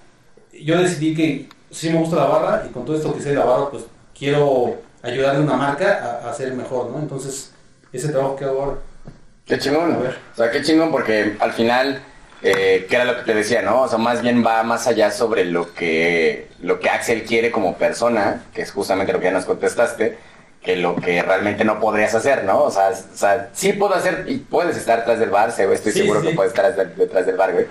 yo 0.53 0.77
decidí 0.79 1.13
que 1.15 1.49
sí 1.76 1.90
me 1.90 2.00
gusta 2.00 2.16
la 2.16 2.26
barra 2.26 2.64
y 2.68 2.72
con 2.72 2.86
todo 2.86 2.96
esto 2.96 3.14
que 3.14 3.22
sé 3.22 3.30
de 3.30 3.36
la 3.36 3.46
barra, 3.46 3.70
pues 3.70 3.84
quiero 4.18 4.76
ayudarle 5.04 5.40
a 5.40 5.44
una 5.44 5.58
marca 5.58 6.22
a, 6.26 6.30
a 6.30 6.34
ser 6.34 6.54
mejor, 6.54 6.90
¿no? 6.90 7.00
Entonces, 7.00 7.52
ese 7.92 8.10
trabajo 8.10 8.36
que 8.36 8.46
hago 8.46 8.62
ahora. 8.64 8.78
Qué 9.46 9.60
chingón. 9.60 9.94
A 9.94 9.98
ver. 9.98 10.18
O 10.34 10.36
sea, 10.38 10.52
qué 10.52 10.62
chingón 10.64 10.92
porque 10.92 11.36
al 11.40 11.52
final, 11.54 12.02
eh, 12.42 12.88
que 12.90 12.96
era 12.96 13.06
lo 13.06 13.18
que 13.18 13.24
te 13.24 13.34
decía, 13.36 13.62
¿no? 13.62 13.82
O 13.84 13.88
sea, 13.88 13.98
más 13.98 14.22
bien 14.22 14.44
va 14.46 14.64
más 14.64 14.88
allá 14.88 15.12
sobre 15.12 15.46
lo 15.46 15.74
que, 15.74 16.48
lo 16.62 16.80
que 16.80 16.90
Axel 16.90 17.24
quiere 17.24 17.52
como 17.52 17.76
persona, 17.76 18.44
que 18.54 18.62
es 18.64 18.72
justamente 18.72 19.14
lo 19.14 19.20
que 19.20 19.26
ya 19.26 19.32
nos 19.32 19.46
contestaste, 19.46 20.18
que 20.64 20.76
lo 20.78 20.96
que 20.96 21.22
realmente 21.22 21.64
no 21.64 21.80
podrías 21.80 22.16
hacer, 22.16 22.44
¿no? 22.44 22.64
O 22.64 22.72
sea, 22.72 22.90
o 22.90 23.16
sea 23.18 23.50
sí 23.54 23.74
puedo 23.74 23.94
hacer 23.94 24.26
y 24.28 24.38
puedes 24.40 24.76
estar 24.78 25.00
detrás 25.00 25.20
del 25.20 25.30
bar, 25.30 25.50
estoy 25.50 25.78
Sí, 25.92 26.00
seguro 26.00 26.22
sí. 26.22 26.30
que 26.30 26.34
puedes 26.34 26.54
estar 26.54 26.76
detrás 26.96 27.26
del 27.28 27.38
bar, 27.38 27.54
güey. 27.54 27.68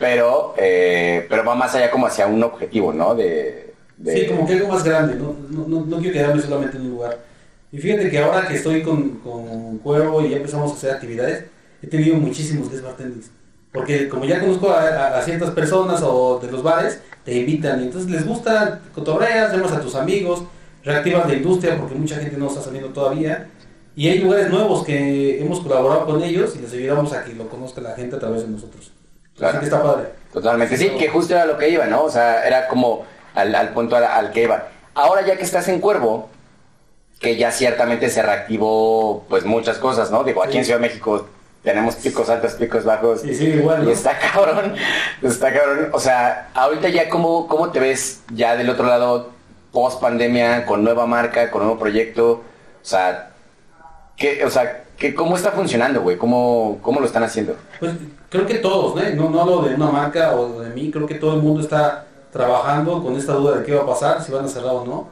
Pero, 0.00 0.54
eh, 0.58 1.26
pero 1.28 1.44
va 1.44 1.54
más 1.54 1.74
allá 1.74 1.90
como 1.90 2.06
hacia 2.06 2.26
un 2.26 2.42
objetivo, 2.42 2.92
¿no? 2.92 3.14
De, 3.14 3.74
de- 3.96 4.20
Sí, 4.20 4.26
como 4.26 4.46
que 4.46 4.54
algo 4.54 4.68
más 4.68 4.82
grande, 4.82 5.14
no, 5.14 5.36
no, 5.50 5.84
no, 5.84 5.98
quiero 5.98 6.12
quedarme 6.12 6.42
solamente 6.42 6.76
en 6.76 6.84
un 6.84 6.90
lugar. 6.90 7.18
Y 7.70 7.78
fíjate 7.78 8.10
que 8.10 8.18
ahora 8.18 8.46
que 8.46 8.54
estoy 8.54 8.82
con, 8.82 9.18
con 9.20 9.78
Cuervo 9.78 10.20
y 10.24 10.30
ya 10.30 10.36
empezamos 10.36 10.70
a 10.72 10.74
hacer 10.74 10.90
actividades, 10.92 11.44
he 11.82 11.86
tenido 11.86 12.16
muchísimos 12.16 12.70
guest 12.70 12.84
bartenders. 12.84 13.30
Porque 13.72 14.08
como 14.08 14.24
ya 14.24 14.38
conozco 14.40 14.70
a, 14.70 15.20
ciertas 15.22 15.50
personas 15.50 16.00
o 16.02 16.38
de 16.40 16.50
los 16.50 16.62
bares, 16.62 17.00
te 17.24 17.34
invitan 17.34 17.80
y 17.80 17.84
entonces 17.86 18.08
les 18.08 18.24
gusta, 18.24 18.80
cotorreas, 18.94 19.52
llamas 19.52 19.72
a 19.72 19.80
tus 19.80 19.96
amigos, 19.96 20.44
reactivas 20.84 21.26
la 21.28 21.34
industria 21.34 21.76
porque 21.76 21.96
mucha 21.96 22.16
gente 22.16 22.36
no 22.36 22.46
está 22.46 22.62
saliendo 22.62 22.90
todavía. 22.90 23.48
Y 23.96 24.08
hay 24.08 24.20
lugares 24.20 24.50
nuevos 24.50 24.84
que 24.84 25.40
hemos 25.40 25.60
colaborado 25.60 26.06
con 26.06 26.22
ellos 26.22 26.54
y 26.56 26.60
les 26.60 26.72
ayudamos 26.72 27.12
a 27.12 27.24
que 27.24 27.34
lo 27.34 27.48
conozca 27.48 27.80
la 27.80 27.96
gente 27.96 28.14
a 28.14 28.20
través 28.20 28.42
de 28.42 28.48
nosotros. 28.48 28.92
Claro. 29.36 29.58
Así 29.58 29.58
que 29.58 29.64
está 29.64 29.82
padre. 29.82 30.08
Totalmente, 30.32 30.76
sí, 30.76 30.90
que 30.90 31.08
justo 31.08 31.34
era 31.34 31.44
lo 31.44 31.56
que 31.58 31.68
iba, 31.68 31.86
¿no? 31.86 32.02
O 32.02 32.10
sea, 32.10 32.44
era 32.44 32.66
como 32.66 33.04
al, 33.34 33.54
al 33.54 33.68
punto 33.70 33.96
al, 33.96 34.04
al 34.04 34.32
que 34.32 34.42
iba. 34.42 34.68
Ahora 34.94 35.22
ya 35.22 35.36
que 35.36 35.44
estás 35.44 35.68
en 35.68 35.80
Cuervo, 35.80 36.28
que 37.20 37.36
ya 37.36 37.50
ciertamente 37.50 38.10
se 38.10 38.22
reactivó 38.22 39.24
pues 39.28 39.44
muchas 39.44 39.78
cosas, 39.78 40.10
¿no? 40.10 40.24
Digo, 40.24 40.42
aquí 40.42 40.58
en. 40.58 40.64
Ciudad 40.64 40.78
de 40.78 40.88
México 40.88 41.26
tenemos 41.62 41.96
picos 41.96 42.28
altos, 42.28 42.52
picos 42.52 42.84
bajos. 42.84 43.22
Sí, 43.22 43.34
sí, 43.34 43.46
igual, 43.46 43.88
Y 43.88 43.92
está 43.92 44.18
cabrón, 44.18 44.74
está 45.22 45.52
cabrón. 45.52 45.88
O 45.92 45.98
sea, 45.98 46.50
ahorita 46.54 46.90
ya 46.90 47.08
cómo, 47.08 47.48
cómo 47.48 47.70
te 47.70 47.80
ves 47.80 48.20
ya 48.32 48.56
del 48.56 48.68
otro 48.68 48.86
lado, 48.86 49.30
post 49.72 50.00
pandemia, 50.00 50.66
con 50.66 50.84
nueva 50.84 51.06
marca, 51.06 51.50
con 51.50 51.62
nuevo 51.62 51.78
proyecto. 51.78 52.32
O 52.82 52.86
sea, 52.86 53.30
¿qué, 54.16 54.44
o 54.44 54.50
sea, 54.50 54.83
¿qué, 54.98 55.14
¿cómo 55.14 55.36
está 55.36 55.52
funcionando, 55.52 56.02
güey? 56.02 56.16
¿Cómo, 56.16 56.78
¿Cómo 56.82 57.00
lo 57.00 57.06
están 57.06 57.22
haciendo? 57.22 57.56
Pues 57.80 57.92
creo 58.30 58.46
que 58.46 58.54
todos, 58.56 58.94
¿no? 58.94 59.02
no, 59.14 59.30
no 59.30 59.40
hablo 59.40 59.62
de 59.62 59.74
una 59.74 59.86
marca 59.90 60.34
o 60.34 60.60
de 60.60 60.70
mí, 60.70 60.90
creo 60.90 61.06
que 61.06 61.14
todo 61.16 61.34
el 61.34 61.42
mundo 61.42 61.60
está 61.60 62.06
trabajando 62.32 63.02
con 63.02 63.16
esta 63.16 63.32
duda 63.34 63.58
de 63.58 63.64
qué 63.64 63.74
va 63.74 63.82
a 63.82 63.86
pasar, 63.86 64.22
si 64.22 64.32
van 64.32 64.44
a 64.44 64.48
cerrar 64.48 64.72
o 64.74 64.84
no. 64.84 65.08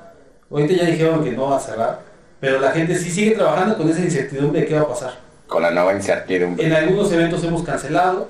Ahorita 0.50 0.74
ya 0.74 0.84
dijeron 0.86 1.22
que 1.24 1.30
no 1.32 1.50
va 1.50 1.56
a 1.56 1.60
cerrar, 1.60 2.00
pero 2.40 2.58
la 2.60 2.70
gente 2.72 2.94
sí 2.96 3.10
sigue 3.10 3.32
trabajando 3.32 3.76
con 3.76 3.88
esa 3.88 4.00
incertidumbre 4.00 4.60
de 4.62 4.66
qué 4.66 4.74
va 4.74 4.82
a 4.82 4.88
pasar. 4.88 5.14
Con 5.46 5.62
la 5.62 5.70
nueva 5.70 5.92
incertidumbre. 5.94 6.66
En 6.66 6.72
algunos 6.72 7.10
eventos 7.12 7.42
hemos 7.44 7.62
cancelado. 7.62 8.28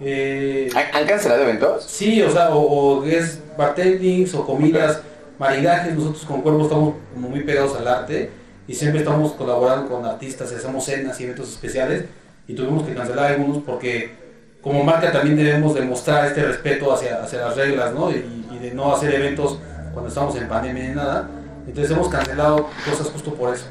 eh, 0.00 0.68
¿Han, 0.74 1.02
han 1.02 1.06
cancelado 1.06 1.42
eventos? 1.42 1.84
sí, 1.84 2.20
o 2.22 2.30
sea, 2.30 2.50
o, 2.50 2.60
o 2.98 3.04
es 3.04 3.38
bartendings 3.56 4.34
o 4.34 4.44
comidas, 4.44 5.00
maridajes. 5.38 5.94
Nosotros 5.94 6.24
con 6.24 6.42
Cuervo 6.42 6.62
estamos 6.64 6.94
como 7.14 7.28
muy 7.28 7.40
pegados 7.44 7.76
al 7.76 7.86
arte 7.88 8.30
y 8.68 8.74
siempre 8.74 9.00
estamos 9.00 9.32
colaborando 9.32 9.88
con 9.88 10.04
artistas, 10.04 10.52
hacemos 10.52 10.84
cenas 10.84 11.20
y 11.20 11.24
eventos 11.24 11.48
especiales 11.50 12.04
y 12.46 12.54
tuvimos 12.54 12.86
que 12.86 12.94
cancelar 12.94 13.32
algunos 13.32 13.62
porque 13.64 14.12
como 14.60 14.84
marca 14.84 15.10
también 15.10 15.36
debemos 15.36 15.74
demostrar 15.74 16.26
este 16.26 16.44
respeto 16.44 16.92
hacia, 16.92 17.22
hacia 17.22 17.40
las 17.40 17.56
reglas, 17.56 17.92
¿no? 17.92 18.10
Y, 18.10 18.46
y 18.50 18.58
de 18.58 18.72
no 18.72 18.94
hacer 18.94 19.14
eventos 19.14 19.58
cuando 19.92 20.08
estamos 20.08 20.36
en 20.36 20.48
pandemia 20.48 20.88
ni 20.88 20.94
nada. 20.94 21.28
Entonces 21.66 21.90
hemos 21.92 22.08
cancelado 22.08 22.68
cosas 22.88 23.08
justo 23.08 23.34
por 23.34 23.54
eso. 23.54 23.66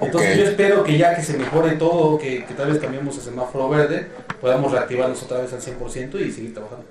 Entonces 0.00 0.36
yo 0.36 0.44
espero 0.44 0.82
que 0.82 0.96
ya 0.96 1.14
que 1.14 1.22
se 1.22 1.36
mejore 1.36 1.72
todo, 1.72 2.18
que, 2.18 2.44
que 2.46 2.54
tal 2.54 2.70
vez 2.70 2.80
cambiemos 2.80 3.16
el 3.16 3.22
semáforo 3.22 3.68
verde, 3.68 4.06
podamos 4.40 4.72
reactivarnos 4.72 5.22
otra 5.22 5.38
vez 5.38 5.52
al 5.52 5.60
100% 5.60 6.20
y 6.20 6.32
seguir 6.32 6.54
trabajando. 6.54 6.86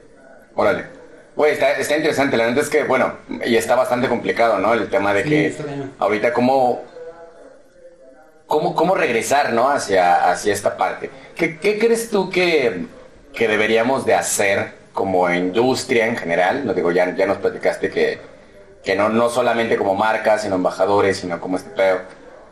Órale. 0.55 0.85
Güey, 1.35 1.53
está, 1.53 1.71
está 1.73 1.95
interesante. 1.95 2.37
La 2.37 2.47
neta 2.47 2.61
es 2.61 2.69
que, 2.69 2.83
bueno, 2.83 3.13
y 3.45 3.55
está 3.55 3.75
bastante 3.75 4.07
complicado, 4.07 4.59
¿no? 4.59 4.73
El 4.73 4.89
tema 4.89 5.13
de 5.13 5.23
Sí, 5.23 5.29
que 5.29 5.55
ahorita 5.97 6.33
cómo, 6.33 6.83
cómo, 8.49 8.75
cómo 8.75 8.95
regresar, 8.95 9.53
¿no? 9.53 9.69
Hacia, 9.69 10.29
hacia 10.29 10.51
esta 10.53 10.75
parte. 10.75 11.09
¿Qué, 11.35 11.57
qué 11.59 11.79
crees 11.79 12.09
tú 12.09 12.29
que, 12.29 12.85
que 13.33 13.47
deberíamos 13.47 14.05
de 14.05 14.15
hacer 14.15 14.73
como 14.93 15.29
industria 15.33 16.07
en 16.07 16.17
general? 16.17 16.65
No 16.65 16.73
digo, 16.73 16.91
ya, 16.91 17.15
ya 17.15 17.25
nos 17.25 17.37
platicaste 17.37 17.89
que, 17.89 18.19
que 18.83 18.95
no, 18.97 19.07
no 19.09 19.29
solamente 19.29 19.77
como 19.77 19.95
marcas, 19.95 20.41
sino 20.41 20.55
embajadores, 20.55 21.17
sino 21.17 21.39
como 21.39 21.55
este 21.55 21.69
pedo. 21.69 21.99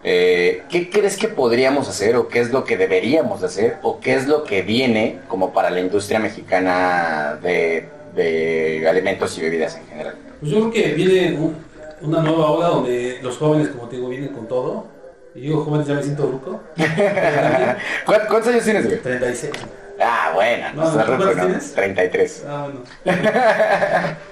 Eh, 0.04 0.64
¿Qué 0.70 0.90
crees 0.90 1.18
que 1.18 1.28
podríamos 1.28 1.90
hacer 1.90 2.16
o 2.16 2.28
qué 2.30 2.40
es 2.40 2.52
lo 2.52 2.64
que 2.64 2.78
deberíamos 2.78 3.42
de 3.42 3.48
hacer 3.48 3.78
o 3.82 4.00
qué 4.00 4.14
es 4.14 4.28
lo 4.28 4.44
que 4.44 4.62
viene 4.62 5.20
como 5.28 5.52
para 5.52 5.70
la 5.72 5.80
industria 5.82 6.20
mexicana 6.20 7.38
de, 7.42 7.90
de 8.16 8.88
alimentos 8.88 9.38
y 9.38 9.42
bebidas 9.42 9.76
en 9.76 9.88
general? 9.88 10.16
Pues 10.40 10.52
yo 10.52 10.70
creo 10.70 10.72
que 10.72 10.94
viene 10.94 11.36
un- 11.38 11.58
una 12.00 12.22
nueva 12.22 12.52
ola 12.52 12.68
donde 12.68 13.18
los 13.24 13.38
jóvenes, 13.38 13.70
como 13.70 13.90
te 13.90 13.96
digo, 13.96 14.08
vienen 14.10 14.30
con 14.30 14.48
todo. 14.48 14.86
Y 15.38 15.42
digo 15.42 15.64
jóvenes, 15.64 15.88
ya 15.88 15.94
me 15.94 16.02
siento 16.04 16.24
ruco. 16.32 16.60
¿Cuántos 18.06 18.48
años 18.48 18.64
tienes, 18.64 18.86
güey? 18.88 19.00
36. 19.02 19.52
Ah, 20.00 20.32
bueno, 20.34 20.68
No, 20.76 20.84
no, 20.84 20.92
¿tú 20.92 20.98
no, 20.98 21.06
cuántos 21.06 21.36
no, 21.38 21.44
tienes? 21.46 21.74
33. 21.74 22.44
Ah, 22.48 22.64
bueno. 22.68 22.80
No, 23.06 23.14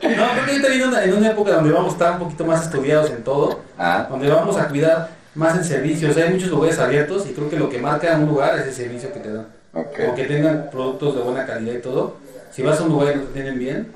creo 0.02 0.46
que 0.46 0.52
ahorita 0.52 0.68
viene 0.70 0.88
una, 0.88 1.04
en 1.04 1.14
una 1.14 1.30
época 1.32 1.52
donde 1.54 1.72
vamos 1.72 1.90
a 1.90 1.94
estar 1.94 2.12
un 2.14 2.20
poquito 2.20 2.46
más 2.46 2.64
estudiados 2.66 3.10
en 3.12 3.24
todo, 3.24 3.62
Ah, 3.78 4.08
donde 4.10 4.30
vamos 4.30 4.58
a 4.58 4.68
cuidar 4.68 5.10
más 5.36 5.56
en 5.58 5.64
servicios. 5.64 6.18
Hay 6.18 6.30
muchos 6.32 6.50
lugares 6.50 6.80
abiertos 6.80 7.28
y 7.30 7.34
creo 7.34 7.50
que 7.50 7.58
lo 7.58 7.70
que 7.70 7.78
marca 7.80 8.16
un 8.18 8.28
lugar 8.28 8.58
es 8.60 8.66
el 8.68 8.74
servicio 8.74 9.14
que 9.14 9.20
te 9.20 9.32
dan. 9.32 9.48
ok. 9.74 10.00
O 10.12 10.16
que 10.16 10.24
tengan 10.24 10.70
productos 10.72 11.16
de 11.16 11.22
buena 11.22 11.46
calidad 11.46 11.74
y 11.74 11.82
todo. 11.82 12.18
Si 12.52 12.64
vas 12.64 12.80
a 12.80 12.84
un 12.84 12.90
lugar 12.90 13.14
y 13.14 13.18
no 13.18 13.24
te 13.26 13.34
tienen 13.34 13.60
bien, 13.60 13.92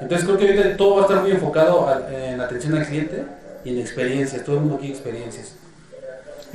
Entonces 0.00 0.26
creo 0.26 0.38
que 0.38 0.46
ahorita 0.46 0.76
todo 0.76 0.96
va 0.96 1.00
a 1.02 1.04
estar 1.06 1.22
muy 1.22 1.30
enfocado 1.30 1.88
a- 1.88 2.02
en 2.14 2.38
atención 2.40 2.76
al 2.76 2.84
cliente 2.86 3.24
y 3.64 3.70
en 3.72 3.78
experiencias, 3.80 4.44
todo 4.44 4.56
el 4.56 4.62
mundo 4.62 4.78
quiere 4.78 4.92
experiencias. 4.94 5.54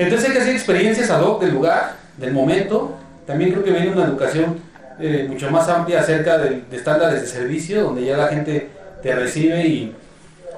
Entonces 0.04 0.28
hay 0.30 0.34
que 0.36 0.42
hacer 0.42 0.56
experiencias 0.56 1.10
ad 1.10 1.22
hoc 1.22 1.42
del 1.42 1.54
lugar, 1.54 1.94
del 2.18 2.32
momento. 2.34 2.98
También 3.26 3.52
creo 3.52 3.64
que 3.64 3.72
viene 3.72 3.90
una 3.90 4.06
educación 4.06 4.60
eh, 5.00 5.26
mucho 5.30 5.50
más 5.52 5.68
amplia 5.70 6.02
acerca 6.02 6.38
de, 6.38 6.62
de 6.70 6.78
estándares 6.78 7.22
de 7.22 7.28
servicio, 7.28 7.84
donde 7.84 8.04
ya 8.06 8.18
la 8.18 8.28
gente 8.28 8.70
te 9.02 9.16
recibe 9.16 9.66
y 9.66 9.96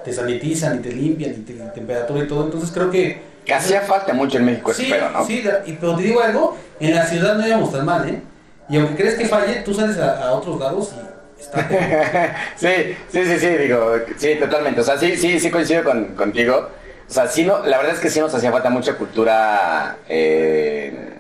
te 0.03 0.12
sanitizan 0.12 0.77
y 0.77 0.79
te 0.82 0.91
limpian 0.91 1.32
y 1.32 1.38
te 1.38 1.53
temperatura 1.53 2.23
y 2.23 2.27
todo. 2.27 2.45
Entonces 2.45 2.71
creo 2.73 2.89
que... 2.91 3.21
Que 3.45 3.53
hacía 3.53 3.82
falta 3.82 4.13
mucho 4.13 4.38
en 4.38 4.45
México 4.45 4.73
Sí, 4.73 4.88
pedo, 4.89 5.10
¿no? 5.10 5.25
sí, 5.25 5.41
la- 5.41 5.62
y, 5.65 5.73
pero 5.73 5.95
te 5.97 6.03
digo 6.03 6.21
algo, 6.21 6.58
en 6.79 6.95
la 6.95 7.06
ciudad 7.06 7.36
no 7.36 7.45
íbamos 7.45 7.71
tan 7.73 7.86
mal, 7.86 8.08
¿eh? 8.08 8.21
Y 8.69 8.77
aunque 8.77 8.95
crees 8.95 9.15
que 9.15 9.25
falle, 9.25 9.56
tú 9.65 9.73
sales 9.73 9.97
a, 9.97 10.23
a 10.27 10.32
otros 10.32 10.58
lados 10.60 10.93
y 11.38 11.41
está... 11.41 11.67
sí, 12.56 12.95
sí, 13.12 13.25
sí, 13.25 13.39
sí, 13.39 13.47
digo, 13.49 13.95
sí, 14.17 14.36
totalmente. 14.39 14.79
O 14.79 14.84
sea, 14.84 14.97
sí, 14.97 15.17
sí, 15.17 15.39
sí 15.39 15.51
coincido 15.51 15.84
con, 15.84 16.15
contigo. 16.15 16.69
O 17.13 17.15
sea, 17.15 17.28
sí, 17.28 17.43
no, 17.45 17.63
la 17.63 17.78
verdad 17.78 17.93
es 17.93 17.99
que 17.99 18.10
sí 18.10 18.19
nos 18.19 18.34
hacía 18.34 18.52
falta 18.52 18.71
mucha 18.71 18.95
cultura 18.95 19.97
eh, 20.10 21.19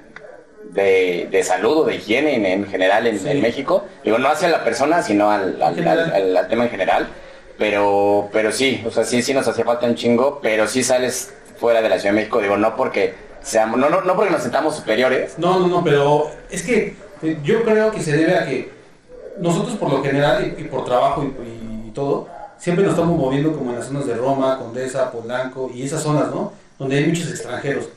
de, 0.71 1.27
de 1.29 1.43
salud 1.43 1.77
o 1.81 1.83
de 1.83 1.97
higiene 1.97 2.35
en, 2.35 2.45
en 2.47 2.65
general 2.65 3.05
en, 3.05 3.19
Sí. 3.19 3.29
en 3.29 3.41
México. 3.43 3.85
Digo, 4.03 4.17
no 4.17 4.27
hacia 4.27 4.47
la 4.49 4.63
persona, 4.63 5.03
sino 5.03 5.29
al, 5.29 5.61
al- 5.61 6.47
tema 6.49 6.63
en 6.63 6.69
general. 6.71 7.07
Pero, 7.59 8.27
pero 8.33 8.51
sí, 8.51 8.83
o 8.87 8.89
sea, 8.89 9.03
sí, 9.03 9.21
sí 9.21 9.35
nos 9.35 9.47
hacía 9.47 9.65
falta 9.65 9.85
un 9.85 9.93
chingo, 9.93 10.39
pero 10.41 10.65
sí 10.65 10.83
sales 10.83 11.31
fuera 11.59 11.83
de 11.83 11.89
la 11.89 11.99
Ciudad 11.99 12.15
de 12.15 12.21
México. 12.21 12.41
Digo, 12.41 12.57
no 12.57 12.75
porque 12.75 13.13
seamos, 13.43 13.77
no, 13.79 13.87
no, 13.87 14.01
no 14.01 14.15
porque 14.15 14.31
nos 14.31 14.41
sentamos 14.41 14.75
superiores. 14.75 15.35
No, 15.37 15.59
no, 15.59 15.67
no, 15.67 15.83
pero 15.83 16.31
es 16.49 16.63
que 16.63 16.95
eh, 17.21 17.37
yo 17.43 17.61
creo 17.63 17.91
que 17.91 18.01
se 18.01 18.17
debe 18.17 18.35
a 18.35 18.47
que 18.47 18.71
nosotros 19.37 19.75
por 19.75 19.91
lo 19.91 20.01
general 20.03 20.55
y, 20.57 20.61
y 20.61 20.63
por 20.63 20.85
trabajo 20.85 21.23
y, 21.23 21.89
y 21.89 21.91
todo, 21.91 22.27
siempre 22.63 22.85
nos 22.85 22.93
estamos 22.93 23.17
moviendo 23.17 23.51
como 23.51 23.71
en 23.71 23.75
las 23.75 23.87
zonas 23.87 24.05
de 24.07 24.13
Roma, 24.13 24.57
Condesa, 24.57 25.11
Polanco 25.11 25.69
y 25.75 25.83
esas 25.83 26.01
zonas, 26.01 26.29
¿no? 26.29 26.53
Donde 26.79 26.95
hay 26.95 27.07
muchos 27.07 27.29
extranjeros. 27.29 27.89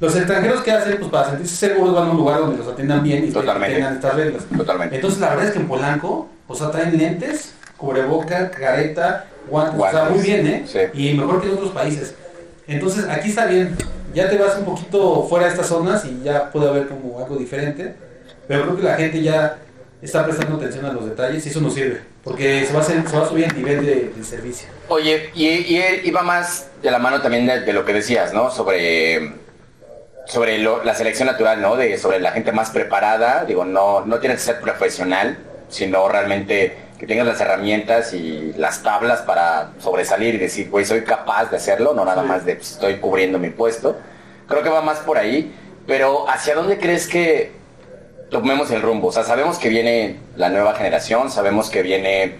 Los 0.00 0.16
extranjeros 0.16 0.62
que 0.62 0.72
hacen, 0.72 0.96
pues 0.96 1.10
para 1.10 1.28
sentirse 1.28 1.54
seguros 1.54 1.94
van 1.94 2.08
a 2.08 2.10
un 2.12 2.16
lugar 2.16 2.40
donde 2.40 2.56
los 2.56 2.66
atiendan 2.66 3.02
bien 3.02 3.24
y 3.24 3.30
tengan 3.30 3.94
estas 3.96 4.14
reglas. 4.14 4.44
Totalmente. 4.56 4.96
Entonces 4.96 5.20
la 5.20 5.28
verdad 5.28 5.44
es 5.44 5.52
que 5.52 5.58
en 5.58 5.68
Polanco, 5.68 6.30
o 6.48 6.54
sea, 6.54 6.70
traen 6.70 6.96
lentes, 6.96 7.52
cubreboca, 7.76 8.50
careta, 8.50 9.26
guantes, 9.50 9.78
o 9.78 9.82
sea, 9.82 9.90
Guantes, 9.90 10.16
muy 10.16 10.24
bien, 10.24 10.46
¿eh? 10.46 10.64
sí. 10.66 10.78
Y 10.94 11.12
mejor 11.12 11.42
que 11.42 11.48
en 11.48 11.54
otros 11.54 11.72
países. 11.72 12.14
Entonces 12.66 13.06
aquí 13.10 13.28
está 13.28 13.44
bien, 13.44 13.76
ya 14.14 14.30
te 14.30 14.38
vas 14.38 14.56
un 14.58 14.64
poquito 14.64 15.26
fuera 15.28 15.44
de 15.44 15.52
estas 15.52 15.66
zonas 15.66 16.06
y 16.06 16.22
ya 16.24 16.50
puede 16.50 16.70
haber 16.70 16.88
como 16.88 17.18
algo 17.18 17.36
diferente, 17.36 17.94
pero 18.48 18.62
creo 18.62 18.76
que 18.76 18.82
la 18.82 18.94
gente 18.94 19.22
ya 19.22 19.58
está 20.00 20.24
prestando 20.24 20.56
atención 20.56 20.86
a 20.86 20.92
los 20.94 21.04
detalles 21.04 21.44
y 21.44 21.50
eso 21.50 21.60
nos 21.60 21.74
sirve, 21.74 22.00
porque 22.26 22.66
se 22.66 22.72
va 22.72 22.80
a, 22.80 22.82
hacer- 22.82 23.08
se 23.08 23.16
va 23.16 23.24
a 23.24 23.28
subir 23.28 23.44
el 23.44 23.54
nivel 23.56 23.86
de, 23.86 23.94
de 24.16 24.24
servicio. 24.24 24.68
Oye, 24.88 25.30
y, 25.34 25.46
y 25.46 25.76
él 25.80 26.00
iba 26.04 26.22
más 26.22 26.68
de 26.82 26.90
la 26.90 26.98
mano 26.98 27.22
también 27.22 27.46
de, 27.46 27.60
de 27.60 27.72
lo 27.72 27.84
que 27.84 27.92
decías, 27.92 28.32
¿no? 28.34 28.50
Sobre, 28.50 29.32
sobre 30.26 30.58
lo- 30.58 30.82
la 30.82 30.94
selección 30.96 31.26
natural, 31.28 31.62
¿no? 31.62 31.76
De, 31.76 31.96
sobre 31.98 32.18
la 32.18 32.32
gente 32.32 32.50
más 32.50 32.70
preparada. 32.70 33.44
Digo, 33.44 33.64
no, 33.64 34.04
no 34.04 34.18
tienes 34.18 34.38
que 34.40 34.44
ser 34.52 34.60
profesional, 34.60 35.38
sino 35.68 36.08
realmente 36.08 36.76
que 36.98 37.06
tengas 37.06 37.26
las 37.26 37.40
herramientas 37.40 38.12
y 38.12 38.52
las 38.56 38.82
tablas 38.82 39.20
para 39.22 39.70
sobresalir 39.78 40.34
y 40.34 40.38
decir, 40.38 40.68
güey, 40.68 40.84
soy 40.84 41.02
capaz 41.04 41.50
de 41.50 41.58
hacerlo, 41.58 41.94
no 41.94 42.04
nada 42.04 42.22
Sí. 42.22 42.28
más 42.28 42.44
de 42.44 42.56
pues, 42.56 42.72
estoy 42.72 42.96
cubriendo 42.96 43.38
mi 43.38 43.50
puesto. 43.50 43.96
Creo 44.48 44.62
que 44.64 44.68
va 44.70 44.80
más 44.82 44.98
por 44.98 45.16
ahí, 45.18 45.54
pero 45.86 46.28
¿hacia 46.28 46.54
dónde 46.56 46.78
crees 46.78 47.06
que 47.06 47.52
tomemos 48.30 48.70
el 48.70 48.82
rumbo? 48.82 49.08
O 49.08 49.12
sea, 49.12 49.22
sabemos 49.24 49.58
que 49.58 49.68
viene 49.68 50.16
la 50.36 50.48
nueva 50.48 50.74
generación, 50.74 51.30
sabemos 51.30 51.70
que 51.70 51.82
viene... 51.82 52.34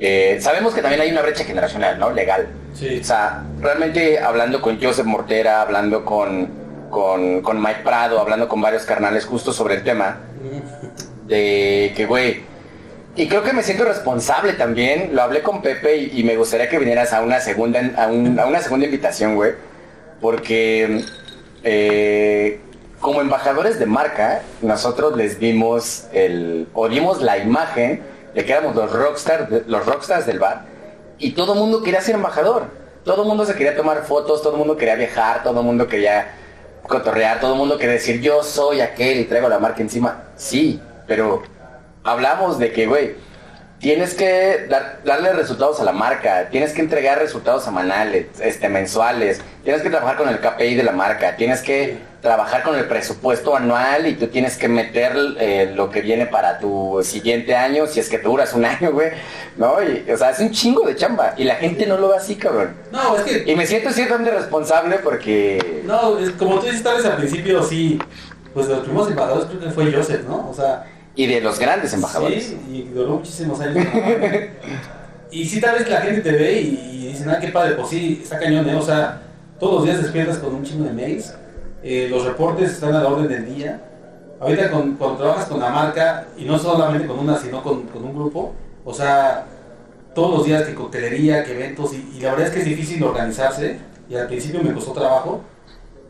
eh, 0.00 0.38
sabemos 0.40 0.74
que 0.74 0.82
también 0.82 1.00
hay 1.02 1.10
una 1.10 1.22
brecha 1.22 1.44
generacional, 1.44 1.98
¿no? 1.98 2.10
Legal. 2.10 2.48
Sí. 2.74 2.98
O 3.00 3.04
sea, 3.04 3.44
realmente 3.60 4.18
hablando 4.18 4.60
con 4.60 4.80
Joseph 4.82 5.06
Mortera, 5.06 5.60
hablando 5.62 6.04
con, 6.04 6.48
con, 6.90 7.42
con 7.42 7.60
Mike 7.60 7.80
Prado, 7.84 8.18
hablando 8.20 8.48
con 8.48 8.60
varios 8.60 8.84
carnales 8.84 9.24
justo 9.26 9.52
sobre 9.52 9.74
el 9.76 9.84
tema, 9.84 10.20
de 11.26 11.92
que, 11.96 12.06
güey, 12.06 12.42
y 13.14 13.28
creo 13.28 13.42
que 13.42 13.52
me 13.52 13.62
siento 13.62 13.84
responsable 13.84 14.54
también, 14.54 15.10
lo 15.14 15.22
hablé 15.22 15.42
con 15.42 15.60
Pepe 15.62 15.96
y, 15.98 16.20
y 16.20 16.24
me 16.24 16.36
gustaría 16.36 16.68
que 16.68 16.78
vinieras 16.78 17.12
a 17.12 17.20
una 17.20 17.40
segunda, 17.40 17.80
a, 17.96 18.06
un- 18.08 18.38
a 18.40 18.46
una 18.46 18.60
segunda 18.60 18.86
invitación, 18.86 19.34
güey, 19.36 19.52
porque 20.20 21.04
eh, 21.62 22.60
como 23.02 23.20
embajadores 23.20 23.80
de 23.80 23.86
marca, 23.86 24.42
nosotros 24.62 25.16
les 25.16 25.40
dimos 25.40 26.06
el, 26.12 26.68
o 26.72 26.88
dimos 26.88 27.20
la 27.20 27.36
imagen 27.36 28.00
de 28.32 28.44
que 28.44 28.52
éramos 28.52 28.76
los 28.76 28.92
rockstars, 28.92 29.66
los 29.66 29.84
rockstars 29.84 30.24
del 30.24 30.38
bar, 30.38 30.66
y 31.18 31.32
todo 31.32 31.54
el 31.54 31.58
mundo 31.58 31.82
quería 31.82 32.00
ser 32.00 32.14
embajador, 32.14 32.66
todo 33.04 33.22
el 33.22 33.28
mundo 33.28 33.44
se 33.44 33.54
quería 33.54 33.76
tomar 33.76 34.04
fotos, 34.04 34.40
todo 34.40 34.52
el 34.52 34.58
mundo 34.60 34.76
quería 34.76 34.94
viajar, 34.94 35.42
todo 35.42 35.58
el 35.60 35.66
mundo 35.66 35.88
quería 35.88 36.30
cotorrear, 36.86 37.40
todo 37.40 37.54
el 37.54 37.58
mundo 37.58 37.76
quería 37.76 37.94
decir 37.94 38.20
yo 38.20 38.44
soy 38.44 38.80
aquel 38.80 39.18
y 39.18 39.24
traigo 39.24 39.48
la 39.48 39.58
marca 39.58 39.82
encima. 39.82 40.22
Sí, 40.36 40.80
pero 41.08 41.42
hablamos 42.04 42.60
de 42.60 42.72
que, 42.72 42.86
güey, 42.86 43.16
tienes 43.82 44.14
que 44.14 44.66
dar- 44.70 45.00
darle 45.04 45.32
resultados 45.32 45.80
a 45.80 45.84
la 45.84 45.92
marca, 45.92 46.48
tienes 46.50 46.72
que 46.72 46.80
entregar 46.80 47.18
resultados 47.18 47.64
semanales, 47.64 48.26
este, 48.40 48.68
mensuales, 48.68 49.40
tienes 49.64 49.82
que 49.82 49.90
trabajar 49.90 50.16
con 50.16 50.28
el 50.28 50.38
KPI 50.40 50.76
de 50.76 50.84
la 50.84 50.92
marca, 50.92 51.36
tienes 51.36 51.60
que 51.62 51.98
trabajar 52.22 52.62
con 52.62 52.76
el 52.76 52.84
presupuesto 52.86 53.56
anual 53.56 54.06
y 54.06 54.14
tú 54.14 54.28
tienes 54.28 54.56
que 54.56 54.68
meter 54.68 55.12
eh, 55.40 55.72
lo 55.74 55.90
que 55.90 56.00
viene 56.00 56.26
para 56.26 56.60
tu 56.60 57.00
siguiente 57.02 57.56
año, 57.56 57.88
si 57.88 57.98
es 57.98 58.08
que 58.08 58.18
te 58.18 58.24
duras 58.28 58.54
un 58.54 58.64
año, 58.74 58.92
güey, 58.92 59.10
¿no? 59.56 59.82
Y, 59.82 60.08
o 60.08 60.16
sea, 60.16 60.30
es 60.30 60.38
un 60.38 60.52
chingo 60.52 60.86
de 60.86 60.94
chamba 60.94 61.34
y 61.36 61.42
la 61.42 61.56
gente 61.56 61.84
no 61.84 61.96
lo 61.98 62.10
ve 62.10 62.16
así, 62.18 62.36
cabrón. 62.36 62.76
No, 62.92 63.16
es 63.16 63.22
que 63.24 63.50
Y 63.50 63.56
me 63.56 63.66
siento 63.66 63.90
ciertamente 63.90 64.30
responsable 64.30 64.98
porque... 65.00 65.82
No, 65.84 66.16
es, 66.18 66.30
como 66.30 66.60
tú 66.60 66.66
dices, 66.66 66.84
tal 66.84 66.98
vez 66.98 67.06
al 67.06 67.16
principio 67.16 67.64
sí, 67.64 67.98
pues 68.54 68.68
los 68.68 68.80
primeros 68.80 69.08
embajadores 69.10 69.46
creo 69.46 69.60
que 69.60 69.70
fue 69.70 69.92
Joseph, 69.92 70.22
¿no? 70.28 70.48
O 70.48 70.54
sea, 70.54 70.84
Y 71.14 71.26
de 71.26 71.40
los 71.40 71.58
grandes 71.58 71.92
embajadores. 71.92 72.44
sí, 72.44 72.58
y 72.70 72.82
duró 72.94 73.16
muchísimos 73.16 73.60
años. 73.60 73.86
y 75.30 75.44
sí, 75.44 75.60
tal 75.60 75.78
vez 75.78 75.88
la 75.88 76.00
gente 76.00 76.20
te 76.22 76.32
ve 76.32 76.60
y, 76.60 77.06
dicen, 77.08 77.28
ah, 77.30 77.38
qué 77.38 77.48
padre, 77.48 77.74
pues 77.74 77.88
sí, 77.88 78.20
está 78.22 78.38
cañón, 78.38 78.68
¿eh? 78.68 78.74
O 78.74 78.82
sea, 78.82 79.22
todos 79.60 79.74
los 79.76 79.84
días 79.84 80.02
despiertas 80.02 80.38
con 80.38 80.54
un 80.54 80.64
chingo 80.64 80.84
de 80.84 80.92
mails, 80.92 81.34
eh, 81.82 82.08
los 82.10 82.24
reportes 82.24 82.70
están 82.72 82.94
a 82.94 83.02
la 83.02 83.08
orden 83.08 83.28
del 83.28 83.54
día. 83.54 83.82
Ahorita 84.40 84.70
con- 84.70 84.96
cuando 84.96 85.18
trabajas 85.18 85.44
con 85.46 85.60
la 85.60 85.70
marca, 85.70 86.26
y 86.36 86.44
no 86.44 86.58
solamente 86.58 87.06
con 87.06 87.18
una, 87.18 87.38
sino 87.38 87.62
con, 87.62 87.82
con 87.82 88.02
un 88.04 88.14
grupo, 88.14 88.54
o 88.84 88.92
sea, 88.94 89.44
todos 90.14 90.38
los 90.38 90.46
días 90.46 90.62
que 90.64 90.74
coctelería, 90.74 91.44
que 91.44 91.52
eventos, 91.52 91.92
y, 91.92 92.16
y 92.16 92.20
la 92.20 92.30
verdad 92.30 92.48
es 92.48 92.52
que 92.54 92.58
es 92.60 92.64
difícil 92.64 93.02
organizarse, 93.04 93.78
y 94.08 94.16
al 94.16 94.26
principio 94.26 94.62
me 94.62 94.72
costó 94.72 94.92
trabajo, 94.92 95.42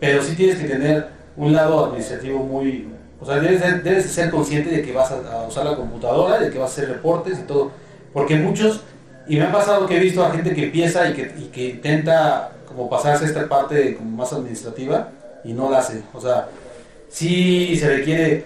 pero 0.01 0.23
sí 0.23 0.35
tienes 0.35 0.59
que 0.59 0.69
tener 0.69 1.09
un 1.37 1.53
lado 1.53 1.85
administrativo 1.87 2.39
muy... 2.39 2.89
O 3.23 3.25
sea, 3.25 3.37
debes, 3.37 3.61
de- 3.61 3.81
debes 3.89 4.03
de 4.05 4.11
ser 4.11 4.31
consciente 4.31 4.71
de 4.71 4.83
que 4.83 4.93
vas 4.93 5.13
a, 5.13 5.47
usar 5.47 5.65
la 5.65 5.77
computadora, 5.77 6.41
de 6.41 6.51
que 6.51 6.59
vas 6.59 6.71
a 6.71 6.73
hacer 6.73 6.89
reportes 6.89 7.39
y 7.39 7.43
todo. 7.43 7.71
Porque 8.13 8.35
muchos, 8.35 8.81
y 9.29 9.37
me 9.37 9.45
ha 9.45 9.53
pasado 9.53 9.87
que 9.87 9.97
he 9.97 10.01
visto 10.01 10.25
a 10.25 10.33
gente 10.33 10.53
que 10.53 10.65
empieza 10.65 11.09
y 11.09 11.15
que, 11.15 11.69
intenta 11.69 12.51
como 12.67 12.91
pasarse 12.91 13.25
esta 13.27 13.49
parte 13.49 13.95
como 13.97 14.11
más 14.17 14.33
administrativa 14.33 15.11
y 15.45 15.53
no 15.53 15.71
la 15.71 15.79
hace. 15.79 16.03
O 16.13 16.21
sea, 16.21 16.49
sí 17.09 17.77
se 17.77 17.89
requiere 17.97 18.45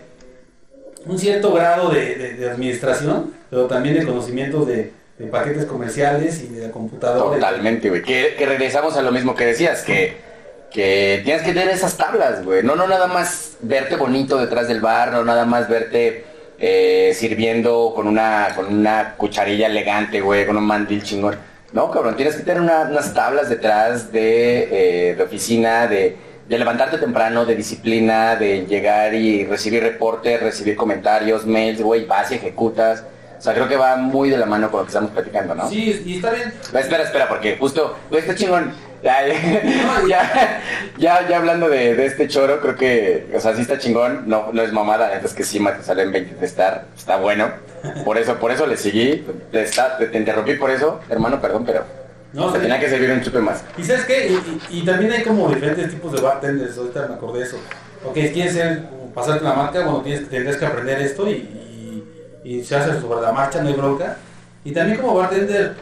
un 1.06 1.18
cierto 1.18 1.54
grado 1.54 1.88
de, 1.88 2.46
administración, 2.52 3.32
pero 3.48 3.66
también 3.66 3.94
de 3.94 4.04
conocimientos 4.04 4.66
de, 4.66 4.92
paquetes 5.30 5.64
comerciales 5.64 6.42
y 6.42 6.48
de 6.48 6.66
la 6.66 6.70
computadora. 6.70 7.36
Totalmente, 7.36 7.88
güey. 7.88 8.02
Que 8.02 8.44
regresamos 8.46 8.94
a 8.98 9.00
lo 9.00 9.10
mismo 9.10 9.34
que 9.34 9.46
decías, 9.46 9.82
que, 9.82 10.25
que 10.72 11.20
tienes 11.24 11.42
que 11.42 11.52
tener 11.52 11.68
esas 11.70 11.96
tablas, 11.96 12.44
güey. 12.44 12.62
No, 12.62 12.76
no 12.76 12.86
nada 12.86 13.06
más 13.06 13.56
verte 13.60 13.96
bonito 13.96 14.36
detrás 14.38 14.68
del 14.68 14.80
bar, 14.80 15.12
no 15.12 15.24
nada 15.24 15.44
más 15.44 15.68
verte 15.68 16.24
eh, 16.58 17.12
sirviendo 17.14 17.92
con 17.94 18.06
una, 18.08 18.48
con 18.54 18.66
una 18.74 19.14
cucharilla 19.16 19.66
elegante, 19.66 20.20
güey, 20.20 20.46
con 20.46 20.56
un 20.56 20.64
mandil 20.64 21.02
chingón. 21.02 21.36
No, 21.72 21.90
cabrón, 21.90 22.16
tienes 22.16 22.36
que 22.36 22.42
tener 22.42 22.60
una- 22.62 22.82
unas 22.82 23.12
tablas 23.12 23.48
detrás 23.48 24.12
de, 24.12 25.10
eh, 25.10 25.14
de 25.14 25.22
oficina, 25.22 25.86
de, 25.86 26.16
de 26.48 26.58
levantarte 26.58 26.98
temprano, 26.98 27.44
de 27.44 27.54
disciplina, 27.56 28.36
de 28.36 28.66
llegar 28.66 29.14
y 29.14 29.44
recibir 29.44 29.82
reportes, 29.82 30.40
recibir 30.40 30.76
comentarios, 30.76 31.44
mails, 31.44 31.80
güey, 31.82 32.04
vas 32.06 32.30
y 32.30 32.36
ejecutas. 32.36 33.04
O 33.38 33.42
sea, 33.42 33.54
creo 33.54 33.68
que 33.68 33.76
va 33.76 33.96
muy 33.96 34.30
de 34.30 34.36
la 34.38 34.46
mano 34.46 34.70
con 34.70 34.80
lo 34.80 34.86
que 34.86 34.90
estamos 34.90 35.10
platicando, 35.10 35.54
¿no? 35.54 35.68
Sí, 35.68 36.02
y 36.04 36.16
está 36.16 36.30
bien. 36.30 36.52
Espera, 36.74 37.02
espera, 37.02 37.28
porque 37.28 37.56
justo, 37.58 37.96
güey, 38.10 38.22
está 38.22 38.34
chingón. 38.34 38.72
Ya, 39.02 39.20
ya, 40.98 41.28
ya, 41.28 41.36
hablando 41.36 41.68
de, 41.68 41.94
de 41.94 42.06
este 42.06 42.28
choro, 42.28 42.60
creo 42.60 42.76
que, 42.76 43.28
o 43.34 43.40
sea, 43.40 43.54
sí 43.54 43.62
está 43.62 43.78
chingón, 43.78 44.24
no, 44.26 44.48
no 44.52 44.62
es 44.62 44.72
mamada, 44.72 45.08
la 45.08 45.16
es 45.18 45.34
que 45.34 45.44
sí, 45.44 45.60
Matusalén 45.60 46.12
20 46.12 46.34
de 46.36 46.46
estar, 46.46 46.86
está 46.96 47.16
bueno. 47.16 47.50
Por 48.04 48.18
eso, 48.18 48.36
por 48.38 48.50
eso 48.50 48.66
le 48.66 48.76
seguí, 48.76 49.24
te, 49.52 49.62
está- 49.62 49.96
te- 49.98 50.06
te 50.06 50.18
interrumpí 50.18 50.54
por 50.54 50.70
eso, 50.70 51.00
hermano, 51.08 51.40
perdón, 51.40 51.64
pero 51.64 51.84
No, 52.32 52.52
sí. 52.52 52.58
tenía 52.58 52.80
que 52.80 52.88
servir 52.88 53.10
un 53.12 53.20
chupe 53.22 53.38
más. 53.38 53.62
¿Y 53.78 53.84
sabes 53.84 54.04
qué? 54.06 54.28
Y, 54.28 54.32
y- 54.74 54.80
y 54.80 54.84
también 54.84 55.12
hay 55.12 55.22
como 55.22 55.48
diferentes 55.48 55.90
tipos 55.90 56.12
de 56.12 56.20
bartenders, 56.20 56.76
ahorita 56.76 57.06
me 57.06 57.14
acordé 57.14 57.40
de 57.40 57.44
eso. 57.44 57.58
Ok, 58.04 58.14
quieres 58.14 58.54
ser, 58.54 58.82
pasarte 59.14 59.44
la 59.44 59.52
marca, 59.54 59.80
bueno, 59.84 60.00
tienes, 60.02 60.28
tendrás 60.28 60.56
que 60.56 60.66
aprender 60.66 61.00
esto 61.00 61.28
y, 61.30 61.34
y, 62.46 62.62
se 62.62 62.76
hace 62.76 63.00
sobre 63.00 63.20
la 63.20 63.32
marcha, 63.32 63.60
no 63.60 63.68
hay 63.68 63.74
bronca. 63.74 64.16
Y 64.64 64.72
también 64.72 65.00
como 65.00 65.14
bartender, 65.14 65.74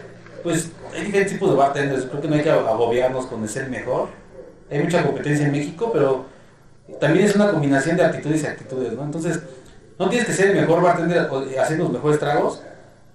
pues 0.42 0.70
hay 0.94 1.04
diferentes 1.04 1.34
tipos 1.34 1.50
de 1.50 1.56
bartenders. 1.56 2.06
Creo 2.06 2.22
que 2.22 2.28
no 2.28 2.34
hay 2.34 2.42
que 2.42 2.50
agobiarnos 2.50 3.26
con 3.26 3.46
ser 3.46 3.68
mejor. 3.68 4.08
Hay 4.70 4.82
mucha 4.82 5.02
competencia 5.02 5.46
en 5.46 5.52
México, 5.52 5.90
pero 5.92 6.24
también 7.00 7.26
es 7.26 7.36
una 7.36 7.50
combinación 7.50 7.96
de 7.96 8.04
actitudes 8.04 8.42
y 8.42 8.46
actitudes, 8.46 8.92
¿no? 8.94 9.04
Entonces, 9.04 9.40
no 9.98 10.08
tienes 10.08 10.26
que 10.26 10.32
ser 10.32 10.50
el 10.50 10.60
mejor 10.60 10.82
bartender 10.82 11.28
hacer 11.60 11.78
los 11.78 11.90
mejores 11.90 12.18
tragos, 12.18 12.62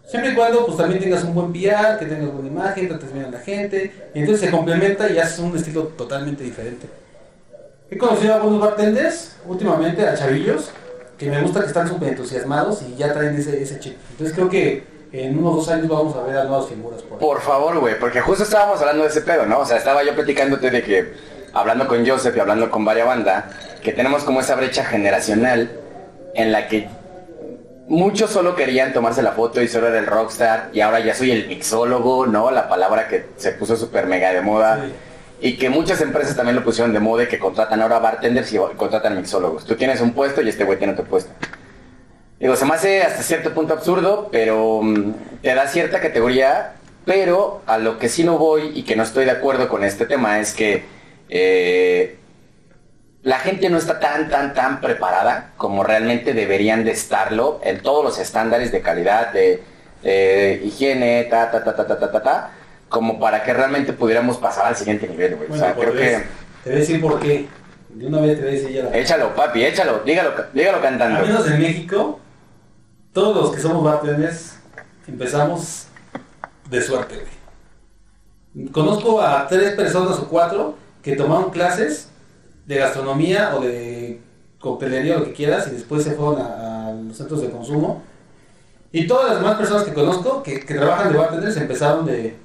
siempre 0.05 0.31
y 0.31 0.35
cuando 0.35 0.65
pues 0.65 0.77
también 0.77 1.01
tengas 1.01 1.23
un 1.23 1.33
buen 1.33 1.51
PR, 1.51 1.97
que 1.99 2.05
tengas 2.05 2.31
buena 2.31 2.47
imagen, 2.47 2.87
trates 2.87 3.11
bien 3.11 3.25
a 3.25 3.31
la 3.31 3.39
gente, 3.39 3.91
y 4.13 4.19
entonces 4.19 4.45
se 4.45 4.51
complementa 4.51 5.09
y 5.09 5.17
haces 5.17 5.39
un 5.39 5.55
estilo 5.57 5.83
totalmente 5.83 6.43
diferente. 6.43 6.87
He 7.91 7.97
conocido 7.97 8.33
a 8.33 8.35
algunos 8.37 8.61
bartenders 8.61 9.35
últimamente, 9.45 10.07
a 10.07 10.15
chavillos, 10.15 10.71
que 11.19 11.29
me 11.29 11.41
gusta 11.41 11.59
que 11.59 11.67
están 11.67 11.87
súper 11.87 12.09
entusiasmados 12.09 12.81
y 12.81 12.95
ya 12.95 13.13
traen 13.13 13.35
ese, 13.35 13.61
ese 13.61 13.79
chip. 13.79 13.97
Entonces 14.11 14.33
creo 14.33 14.49
que 14.49 14.83
en 15.11 15.37
unos 15.37 15.57
dos 15.57 15.69
años 15.69 15.89
vamos 15.89 16.15
a 16.15 16.23
ver 16.23 16.37
a 16.37 16.45
nuevas 16.45 16.67
figuras. 16.67 17.01
Por, 17.01 17.19
por 17.19 17.41
favor, 17.41 17.77
güey, 17.79 17.99
porque 17.99 18.21
justo 18.21 18.43
estábamos 18.43 18.79
hablando 18.79 19.03
de 19.03 19.09
ese 19.09 19.21
pedo, 19.21 19.45
¿no? 19.45 19.59
O 19.59 19.65
sea, 19.65 19.77
estaba 19.77 20.03
yo 20.03 20.15
platicándote 20.15 20.71
de 20.71 20.81
que, 20.81 21.13
hablando 21.53 21.87
con 21.87 22.07
Joseph 22.07 22.35
y 22.37 22.39
hablando 22.39 22.71
con 22.71 22.85
varias 22.85 23.05
banda, 23.05 23.49
que 23.83 23.91
tenemos 23.91 24.23
como 24.23 24.39
esa 24.39 24.55
brecha 24.55 24.85
generacional 24.85 25.69
en 26.35 26.51
la 26.53 26.67
que 26.67 26.87
muchos 27.87 28.29
solo 28.29 28.55
querían 28.55 28.93
tomarse 28.93 29.21
la 29.21 29.31
foto 29.31 29.61
y 29.61 29.67
solo 29.67 29.87
era 29.87 29.99
el 29.99 30.05
rockstar 30.05 30.69
y 30.73 30.79
ahora 30.79 30.99
ya 30.99 31.15
soy 31.15 31.31
el 31.31 31.47
mixólogo, 31.47 32.27
¿no? 32.27 32.49
La 32.51 32.69
palabra 32.69 33.07
que 33.09 33.25
se 33.35 33.51
puso 33.51 33.75
súper 33.75 34.05
mega 34.05 34.31
de 34.31 34.41
moda. 34.41 34.85
Y 35.41 35.57
que 35.57 35.69
muchas 35.69 36.01
empresas 36.01 36.35
también 36.35 36.55
lo 36.55 36.63
pusieron 36.63 36.93
de 36.93 36.99
moda 36.99 37.23
y 37.23 37.27
que 37.27 37.39
contratan 37.39 37.81
ahora 37.81 37.99
bartenders 37.99 38.51
y 38.51 38.57
contratan 38.75 39.15
mixólogos. 39.15 39.65
Tú 39.65 39.75
tienes 39.75 40.01
un 40.01 40.11
puesto 40.11 40.41
y 40.41 40.49
este 40.49 40.63
güey 40.65 40.77
tiene 40.77 40.93
otro 40.93 41.05
puesto. 41.05 41.31
Digo, 42.39 42.55
se 42.55 42.65
me 42.65 42.73
hace 42.73 43.01
hasta 43.01 43.23
cierto 43.23 43.53
punto 43.53 43.73
absurdo, 43.73 44.29
pero 44.31 44.81
mm, 44.81 45.13
te 45.41 45.53
da 45.53 45.67
cierta 45.67 45.99
categoría. 45.99 46.73
Pero 47.05 47.61
a 47.65 47.77
lo 47.77 47.97
que 47.97 48.09
sí 48.09 48.23
no 48.23 48.37
voy 48.37 48.71
y 48.75 48.83
que 48.83 48.95
no 48.95 49.03
estoy 49.03 49.25
de 49.25 49.31
acuerdo 49.31 49.69
con 49.69 49.83
este 49.83 50.05
tema 50.05 50.39
es 50.39 50.53
que 50.53 50.83
eh, 51.29 52.17
la 53.23 53.39
gente 53.39 53.69
no 53.69 53.77
está 53.77 53.99
tan, 53.99 54.29
tan, 54.29 54.53
tan 54.53 54.79
preparada 54.79 55.51
como 55.57 55.83
realmente 55.83 56.33
deberían 56.33 56.85
de 56.85 56.91
estarlo 56.91 57.59
en 57.63 57.81
todos 57.81 58.03
los 58.03 58.19
estándares 58.19 58.71
de 58.71 58.81
calidad, 58.81 59.33
de, 59.33 59.61
higiene, 60.63 61.25
ta, 61.25 61.51
ta, 61.51 61.63
ta, 61.63 61.75
ta, 61.75 61.85
ta, 61.87 62.11
ta, 62.11 62.23
ta, 62.23 62.51
como 62.89 63.19
para 63.19 63.43
que 63.43 63.53
realmente 63.53 63.93
pudiéramos 63.93 64.37
pasar 64.37 64.65
al 64.65 64.75
siguiente 64.75 65.07
nivel, 65.07 65.35
güey. 65.35 65.51
o 65.51 65.55
sea, 65.55 65.75
creo 65.75 65.93
que... 65.93 66.23
Te 66.63 66.69
voy 66.69 66.73
a 66.73 66.79
decir 66.79 67.01
por 67.01 67.19
qué. 67.19 67.47
De 67.89 68.07
una 68.07 68.19
vez 68.19 68.35
te 68.35 68.41
voy 68.41 68.49
a 68.49 68.53
decir 68.53 68.69
ya 68.71 68.89
Échalo, 68.97 69.33
papi, 69.35 69.63
échalo, 69.63 70.01
dígalo, 70.05 70.31
dígalo 70.53 70.81
cantando. 70.81 71.19
Al 71.19 71.27
menos 71.27 71.49
en 71.49 71.59
México, 71.59 72.19
todos 73.13 73.35
los 73.35 73.55
que 73.55 73.61
somos 73.61 73.83
bartenders 73.83 74.57
empezamos 75.07 75.87
de 76.69 76.81
suerte, 76.81 77.15
güey. 77.15 77.39
Conozco 78.71 79.21
a 79.21 79.47
tres 79.47 79.73
personas 79.75 80.17
o 80.19 80.27
cuatro 80.27 80.75
que 81.01 81.15
tomaron 81.15 81.51
clases 81.51 82.09
de 82.65 82.75
gastronomía 82.75 83.55
o 83.55 83.61
de 83.61 84.21
coctelería, 84.59 85.17
lo 85.17 85.25
que 85.25 85.33
quieras, 85.33 85.67
y 85.67 85.71
después 85.71 86.03
se 86.03 86.11
fueron 86.11 86.41
a, 86.41 86.91
los 86.91 87.17
centros 87.17 87.41
de 87.41 87.49
consumo. 87.49 88.03
Y 88.91 89.07
todas 89.07 89.29
las 89.29 89.39
demás 89.39 89.55
personas 89.55 89.83
que 89.83 89.93
conozco 89.93 90.43
que, 90.43 90.59
trabajan 90.59 91.11
de 91.11 91.17
bartenders 91.17 91.57
empezaron 91.57 92.05
de 92.05 92.35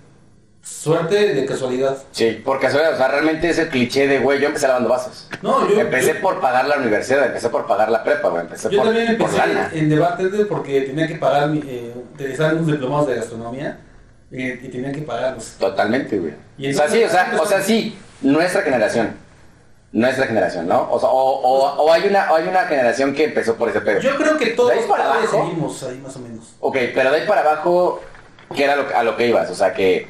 suerte, 0.64 1.34
de 1.34 1.46
casualidad. 1.46 1.98
Sí, 2.10 2.42
por 2.44 2.58
casualidad, 2.58 2.94
o 2.94 2.96
sea, 2.96 3.08
realmente 3.08 3.50
es 3.50 3.58
el 3.58 3.68
cliché 3.68 4.08
de, 4.08 4.18
güey, 4.18 4.40
yo 4.40 4.46
empecé 4.46 4.66
lavando 4.66 4.88
vasos. 4.88 5.28
No, 5.42 5.68
yo... 5.68 5.78
Empecé 5.78 6.14
por 6.16 6.40
pagar 6.40 6.66
la 6.66 6.78
universidad, 6.78 7.26
empecé 7.26 7.50
por 7.50 7.66
pagar 7.66 7.90
la 7.90 8.02
prepa, 8.02 8.28
güey, 8.30 8.42
empecé 8.42 8.70
yo 8.70 8.78
por 8.78 8.86
también 8.86 9.08
empecé 9.08 9.42
en 9.72 9.88
de 9.90 9.98
bartender 9.98 10.48
porque 10.48 10.80
tenía 10.82 11.06
que 11.06 11.16
pagar, 11.16 11.50
mi, 11.50 11.62
eh, 11.66 11.94
unos 12.52 12.66
diplomados 12.66 13.08
de 13.08 13.16
gastronomía 13.16 13.78
eh, 14.32 14.60
y 14.62 14.68
tenía 14.68 14.90
que 14.90 15.02
pagarlos. 15.02 15.56
Totalmente, 15.58 16.18
güey. 16.18 16.32
O 16.70 16.74
sea, 16.74 16.88
sí, 16.88 17.04
o 17.04 17.10
sea, 17.10 17.36
o 17.38 17.46
sea, 17.46 17.60
sí, 17.60 17.98
nuestra 18.22 18.62
generación 18.62 19.22
nuestra 19.92 20.26
generación, 20.26 20.66
¿no? 20.66 20.90
O, 20.90 20.98
sea, 20.98 21.08
o, 21.08 21.92
hay, 21.92 22.08
una, 22.08 22.28
hay 22.28 22.48
una 22.48 22.64
generación 22.64 23.14
que 23.14 23.26
empezó 23.26 23.54
por 23.54 23.68
ese 23.68 23.80
pedo. 23.80 24.00
Yo 24.00 24.16
creo 24.16 24.36
que 24.36 24.46
todos 24.46 24.72
para 24.88 25.24
seguimos 25.24 25.84
ahí 25.84 25.98
más 25.98 26.16
o 26.16 26.18
menos. 26.18 26.56
Ok, 26.58 26.76
pero 26.92 27.12
de 27.12 27.20
ahí 27.20 27.28
para 27.28 27.42
abajo, 27.42 28.02
¿qué 28.56 28.64
era 28.64 28.74
lo, 28.74 28.84
a 28.92 29.04
lo 29.04 29.16
que 29.16 29.28
ibas? 29.28 29.48
O 29.50 29.54
sea, 29.54 29.72
que 29.72 30.08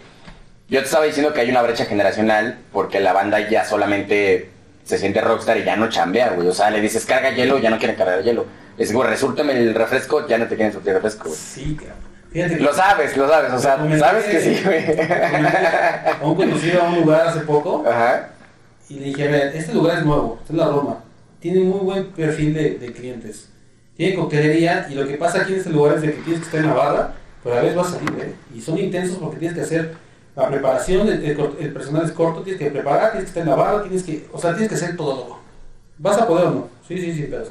yo 0.68 0.80
te 0.80 0.86
estaba 0.86 1.04
diciendo 1.04 1.32
que 1.32 1.40
hay 1.40 1.50
una 1.50 1.62
brecha 1.62 1.84
generacional 1.84 2.58
porque 2.72 3.00
la 3.00 3.12
banda 3.12 3.48
ya 3.48 3.64
solamente 3.64 4.50
se 4.84 4.98
siente 4.98 5.20
rockstar 5.20 5.58
y 5.58 5.64
ya 5.64 5.76
no 5.76 5.88
chambea, 5.88 6.30
güey. 6.30 6.48
O 6.48 6.52
sea, 6.52 6.70
le 6.70 6.80
dices 6.80 7.06
carga 7.06 7.30
hielo, 7.30 7.58
ya 7.58 7.70
no 7.70 7.78
quieren 7.78 7.96
cargar 7.96 8.22
hielo. 8.22 8.46
Les 8.76 8.88
digo, 8.88 9.02
resúltame 9.02 9.52
el 9.52 9.74
refresco, 9.74 10.26
ya 10.26 10.38
no 10.38 10.46
te 10.46 10.56
quieren 10.56 10.72
surtir 10.72 10.94
refresco, 10.94 11.28
güey. 11.28 11.38
Sí, 11.38 11.76
cabrón. 11.76 11.96
Fíjate 12.32 12.58
lo 12.58 12.74
sabes, 12.74 13.16
lo 13.16 13.28
sabes, 13.28 13.52
o 13.52 13.58
sea, 13.60 13.78
sabes 13.98 14.24
que 14.24 14.40
sí, 14.40 14.60
güey. 14.64 14.84
un 16.22 16.34
conocido 16.34 16.82
a 16.82 16.88
un 16.88 16.96
lugar 16.96 17.28
hace 17.28 17.40
poco. 17.40 17.84
Ajá 17.88 18.30
y 18.88 18.94
le 18.94 19.06
dije, 19.06 19.28
a 19.28 19.30
ver, 19.30 19.56
este 19.56 19.72
lugar 19.72 19.98
es 19.98 20.04
nuevo, 20.04 20.38
esta 20.40 20.52
es 20.52 20.58
la 20.58 20.66
Roma, 20.66 20.98
tiene 21.40 21.60
muy 21.60 21.80
buen 21.80 22.06
perfil 22.08 22.54
de, 22.54 22.78
de 22.78 22.92
clientes, 22.92 23.48
tiene 23.96 24.14
coctelería 24.14 24.86
y 24.90 24.94
lo 24.94 25.06
que 25.06 25.14
pasa 25.14 25.42
aquí 25.42 25.52
en 25.52 25.58
este 25.58 25.70
lugar 25.70 25.96
es 25.96 26.02
de 26.02 26.12
que 26.12 26.20
tienes 26.22 26.40
que 26.40 26.46
estar 26.46 26.60
en 26.60 26.66
la 26.66 26.74
barra, 26.74 27.14
pero 27.42 27.56
a 27.56 27.60
veces 27.60 27.76
vas 27.76 27.88
a 27.88 27.90
salir, 27.92 28.10
¿eh? 28.20 28.34
Y 28.54 28.60
son 28.60 28.78
intensos 28.78 29.18
porque 29.18 29.38
tienes 29.38 29.56
que 29.56 29.62
hacer 29.62 29.94
la 30.36 30.48
preparación, 30.48 31.08
el, 31.08 31.24
el, 31.24 31.72
personal 31.72 32.04
es 32.04 32.12
corto, 32.12 32.42
tienes 32.42 32.60
que 32.60 32.70
preparar, 32.70 33.12
tienes 33.12 33.24
que 33.24 33.40
estar 33.40 33.42
en 33.42 33.50
la 33.50 33.56
barra, 33.56 33.82
tienes 33.82 34.02
que, 34.02 34.26
o 34.32 34.38
sea, 34.38 34.50
tienes 34.52 34.68
que 34.68 34.74
hacer 34.74 34.96
todo. 34.96 35.38
¿Vas 35.98 36.18
a 36.18 36.26
poder 36.26 36.48
o 36.48 36.50
no? 36.50 36.68
Sí, 36.86 36.98
sí, 36.98 37.12
sí, 37.12 37.28
pero... 37.30 37.44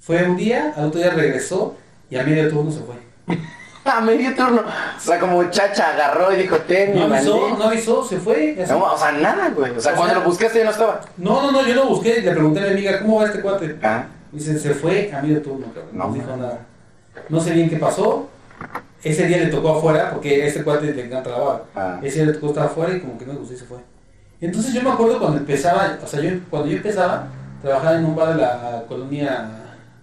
Fue 0.00 0.22
un 0.22 0.36
día, 0.36 0.74
al 0.76 0.86
otro 0.86 1.00
día 1.00 1.10
regresó 1.10 1.76
y 2.10 2.16
a 2.16 2.22
medio 2.22 2.48
turno 2.48 2.70
se 2.70 2.80
fue. 2.80 2.94
a 3.84 4.00
medio 4.00 4.34
turno. 4.34 4.62
O 4.62 5.00
sea, 5.00 5.18
como 5.18 5.50
Chacha 5.50 5.90
agarró 5.90 6.32
y 6.32 6.42
dijo, 6.42 6.56
ten, 6.58 6.94
No 6.94 7.14
avisó, 7.14 7.56
no 7.58 7.64
avisó, 7.64 8.04
se 8.04 8.18
fue. 8.18 8.56
No, 8.68 8.84
o 8.84 8.98
sea, 8.98 9.12
nada, 9.12 9.50
güey. 9.50 9.72
O 9.72 9.80
sea, 9.80 9.94
cuando 9.94 10.14
lo 10.14 10.22
buscaste 10.22 10.58
ya 10.58 10.64
no 10.66 10.70
estaba. 10.70 11.00
No, 11.16 11.42
no, 11.42 11.52
no, 11.52 11.66
yo 11.66 11.74
lo 11.74 11.88
busqué 11.88 12.18
y 12.18 12.22
le 12.22 12.30
pregunté 12.30 12.60
a 12.60 12.64
mi 12.64 12.70
amiga, 12.70 13.00
¿cómo 13.00 13.20
va 13.20 13.26
este 13.26 13.40
cuate? 13.40 13.76
Ah. 13.82 14.06
Dice, 14.32 14.58
se 14.58 14.74
fue 14.74 15.10
a 15.12 15.22
medio 15.22 15.42
turno, 15.42 15.66
cabrón. 15.74 15.90
No, 15.92 16.12
dijo 16.12 16.36
nada. 16.36 16.60
No 17.28 17.40
sé 17.40 17.52
bien 17.52 17.68
qué 17.68 17.76
pasó. 17.76 18.28
Ese 19.02 19.26
día 19.26 19.38
le 19.38 19.46
tocó 19.46 19.76
afuera, 19.76 20.10
porque 20.10 20.42
a 20.42 20.46
este 20.46 20.64
cuate 20.64 20.92
le 20.92 21.06
encanta 21.06 21.30
la 21.30 21.62
Ah. 21.74 22.00
Ese 22.02 22.16
día 22.16 22.26
le 22.26 22.32
tocó 22.32 22.48
estar 22.48 22.66
afuera 22.66 22.96
y 22.96 23.00
como 23.00 23.16
que 23.16 23.26
no 23.26 23.32
le 23.32 23.38
gustó 23.38 23.54
y 23.54 23.58
se 23.58 23.64
fue. 23.64 23.78
Entonces 24.40 24.72
yo 24.72 24.82
me 24.82 24.90
acuerdo 24.90 25.18
cuando 25.18 25.38
empezaba, 25.38 25.98
o 26.02 26.06
sea, 26.06 26.20
yo, 26.20 26.30
cuando 26.50 26.68
yo 26.68 26.76
empezaba, 26.76 27.28
trabajaba 27.62 27.98
en 27.98 28.04
un 28.04 28.16
bar 28.16 28.34
de 28.34 28.42
la 28.42 28.84
colonia 28.88 29.50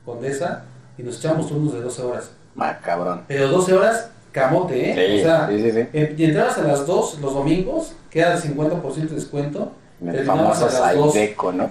Condesa 0.05 0.63
y 0.97 1.03
nos 1.03 1.17
echábamos 1.17 1.47
turnos 1.47 1.73
de 1.73 1.81
12 1.81 2.01
horas. 2.01 2.31
Ah, 2.57 2.77
cabrón. 2.81 3.23
Pero 3.27 3.49
12 3.49 3.73
horas 3.73 4.09
camote, 4.31 4.91
¿eh? 4.91 4.93
Sí, 4.93 5.21
o 5.21 5.23
sea, 5.23 5.47
sí, 5.49 5.71
sí, 5.71 6.13
y 6.17 6.23
entrabas 6.25 6.57
a 6.57 6.63
las 6.63 6.85
2 6.85 7.19
los 7.21 7.33
domingos, 7.33 7.93
queda 8.09 8.33
el 8.33 8.41
50% 8.41 8.93
de 8.93 9.15
descuento. 9.15 9.71
El 10.05 10.25
famoso 10.25 10.69
Saideco, 10.69 11.53
¿no? 11.53 11.69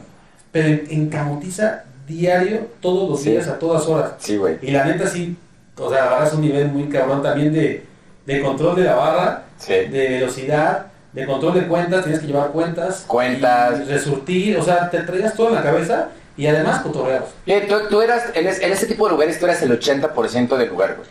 Pero 0.51 0.83
en, 0.89 1.09
camotiza 1.11 1.85
diario, 2.07 2.69
todos 2.81 3.11
los 3.11 3.25
días, 3.25 3.49
a 3.49 3.59
todas 3.59 3.87
horas. 3.87 4.13
Sí, 4.19 4.37
güey. 4.37 4.59
Y 4.63 4.71
la 4.71 4.85
neta 4.85 5.07
sí, 5.07 5.37
o 5.77 5.91
sea, 5.91 6.05
agarras 6.05 6.33
un 6.35 6.41
nivel 6.41 6.69
muy 6.69 6.89
cabrón 6.89 7.23
también 7.23 7.53
de, 7.53 7.85
de 8.27 8.41
control 8.41 8.77
de 8.77 8.85
la 8.85 8.95
barra, 8.95 9.45
de 9.67 10.09
velocidad, 10.09 10.87
de 11.13 11.27
control 11.27 11.55
de 11.55 11.67
cuentas, 11.67 12.05
tienes 12.05 12.21
que 12.21 12.27
llevar 12.27 12.51
cuentas. 12.51 13.05
Cuentas. 13.07 13.87
resurtir, 13.87 14.59
o 14.59 14.63
sea, 14.63 14.91
te 14.91 15.01
traigas 15.01 15.35
todo 15.35 15.49
en 15.49 15.55
la 15.55 15.63
cabeza 15.63 16.09
y 16.37 16.47
además 16.47 16.81
cotorreos. 16.81 17.25
tú, 17.69 17.75
tú, 17.89 18.03
eras, 18.03 18.25
en, 18.35 18.47
en, 18.47 18.73
ese 18.73 18.87
tipo 18.87 19.07
de 19.07 19.13
lugares, 19.13 19.39
tú 19.39 19.47
eras 19.47 19.63
el 19.63 19.79
80% 19.79 20.57
del 20.57 20.69
lugar, 20.69 20.97
güey. 20.97 21.09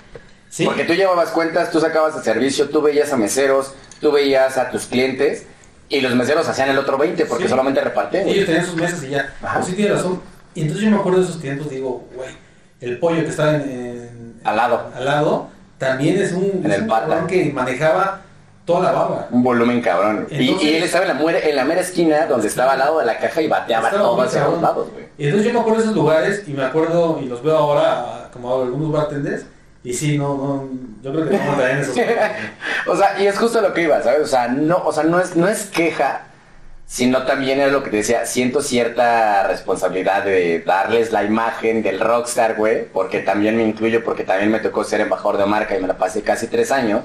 ¿Sí? 0.49 0.65
Porque 0.65 0.83
tú 0.83 0.93
llevabas 0.93 1.29
cuentas, 1.29 1.71
tú 1.71 1.79
sacabas 1.79 2.15
el 2.15 2.23
servicio, 2.23 2.69
tú 2.69 2.81
veías 2.81 3.11
a 3.11 3.17
meseros, 3.17 3.73
tú 3.99 4.11
veías 4.11 4.57
a 4.57 4.69
tus 4.69 4.85
clientes 4.85 5.47
y 5.89 6.01
los 6.01 6.13
meseros 6.15 6.47
hacían 6.47 6.69
el 6.69 6.77
otro 6.77 6.97
20 6.97 7.25
porque 7.25 7.47
solamente 7.47 7.81
reparten. 7.81 8.27
ellos 8.27 8.45
tenían 8.45 8.65
sus 8.65 8.75
mesas 8.75 9.03
y 9.03 9.09
ya. 9.09 9.33
Pues 9.39 9.65
sí, 9.65 9.73
tiene 9.73 9.93
razón. 9.93 10.21
Y 10.53 10.61
entonces 10.61 10.85
yo 10.85 10.91
me 10.91 10.97
acuerdo 10.97 11.19
de 11.19 11.25
esos 11.25 11.41
tiempos, 11.41 11.69
digo, 11.69 12.07
güey, 12.13 12.29
el 12.81 12.99
pollo 12.99 13.23
que 13.23 13.29
estaba 13.29 13.55
en, 13.55 13.92
al 14.43 14.55
lado. 14.55 14.91
Al 14.95 15.05
lado, 15.05 15.47
también 15.77 16.17
es 16.17 16.31
un, 16.33 16.61
en 16.63 16.71
el 16.71 16.87
pata. 16.87 17.25
que 17.27 17.51
manejaba 17.53 18.21
toda 18.65 18.83
la 18.83 18.91
barra. 18.91 19.27
Un 19.31 19.43
volumen 19.43 19.81
cabrón. 19.81 20.27
y, 20.29 20.49
él 20.49 20.83
estaba 20.83 21.05
en 21.05 21.17
la, 21.17 21.39
en 21.39 21.55
la 21.55 21.65
mera 21.65 21.81
esquina 21.81 22.25
donde 22.27 22.47
estaba 22.47 22.73
al 22.73 22.79
lado 22.79 22.99
de 22.99 23.05
la 23.05 23.17
caja 23.17 23.41
y 23.41 23.47
bateaba 23.47 23.89
todo 23.89 24.21
hacia 24.21 24.45
los 24.45 24.61
lados, 24.61 24.89
güey. 24.91 25.05
Y 25.17 25.25
entonces 25.25 25.47
yo 25.47 25.53
me 25.53 25.59
acuerdo 25.59 25.79
de 25.79 25.83
esos 25.83 25.95
lugares 25.95 26.43
y 26.47 26.51
me 26.51 26.63
acuerdo, 26.63 27.19
y 27.21 27.25
los 27.27 27.43
veo 27.43 27.57
ahora 27.57 28.29
como 28.31 28.61
algunos 28.61 28.91
bartenders, 28.91 29.45
y 29.83 29.93
sí, 29.93 30.17
no, 30.17 30.37
no, 30.37 30.69
yo 31.01 31.11
creo 31.11 31.29
que 31.29 31.37
no 31.37 31.67
en 31.67 31.77
esos 31.79 31.97
O 32.87 32.95
sea, 32.95 33.21
y 33.21 33.27
es 33.27 33.37
justo 33.37 33.59
lo 33.61 33.73
que 33.73 33.81
iba, 33.81 34.01
¿sabes? 34.01 34.21
O 34.21 34.27
sea, 34.27 34.47
no, 34.47 34.77
o 34.77 34.93
sea, 34.93 35.03
no 35.03 35.19
es, 35.19 35.35
no 35.35 35.47
es 35.47 35.65
queja, 35.65 36.21
sino 36.85 37.23
también 37.23 37.59
es 37.59 37.71
lo 37.71 37.83
que 37.83 37.89
te 37.89 37.97
decía, 37.97 38.25
siento 38.25 38.61
cierta 38.61 39.47
responsabilidad 39.47 40.25
de 40.25 40.59
darles 40.59 41.11
la 41.11 41.23
imagen 41.23 41.81
del 41.81 41.99
rockstar, 41.99 42.55
güey, 42.55 42.85
porque 42.85 43.19
también 43.19 43.57
me 43.57 43.63
incluyo, 43.63 44.03
porque 44.03 44.23
también 44.23 44.51
me 44.51 44.59
tocó 44.59 44.83
ser 44.83 45.01
embajador 45.01 45.37
de 45.37 45.45
marca 45.45 45.77
y 45.77 45.81
me 45.81 45.87
la 45.87 45.97
pasé 45.97 46.21
casi 46.21 46.47
tres 46.47 46.71
años, 46.71 47.01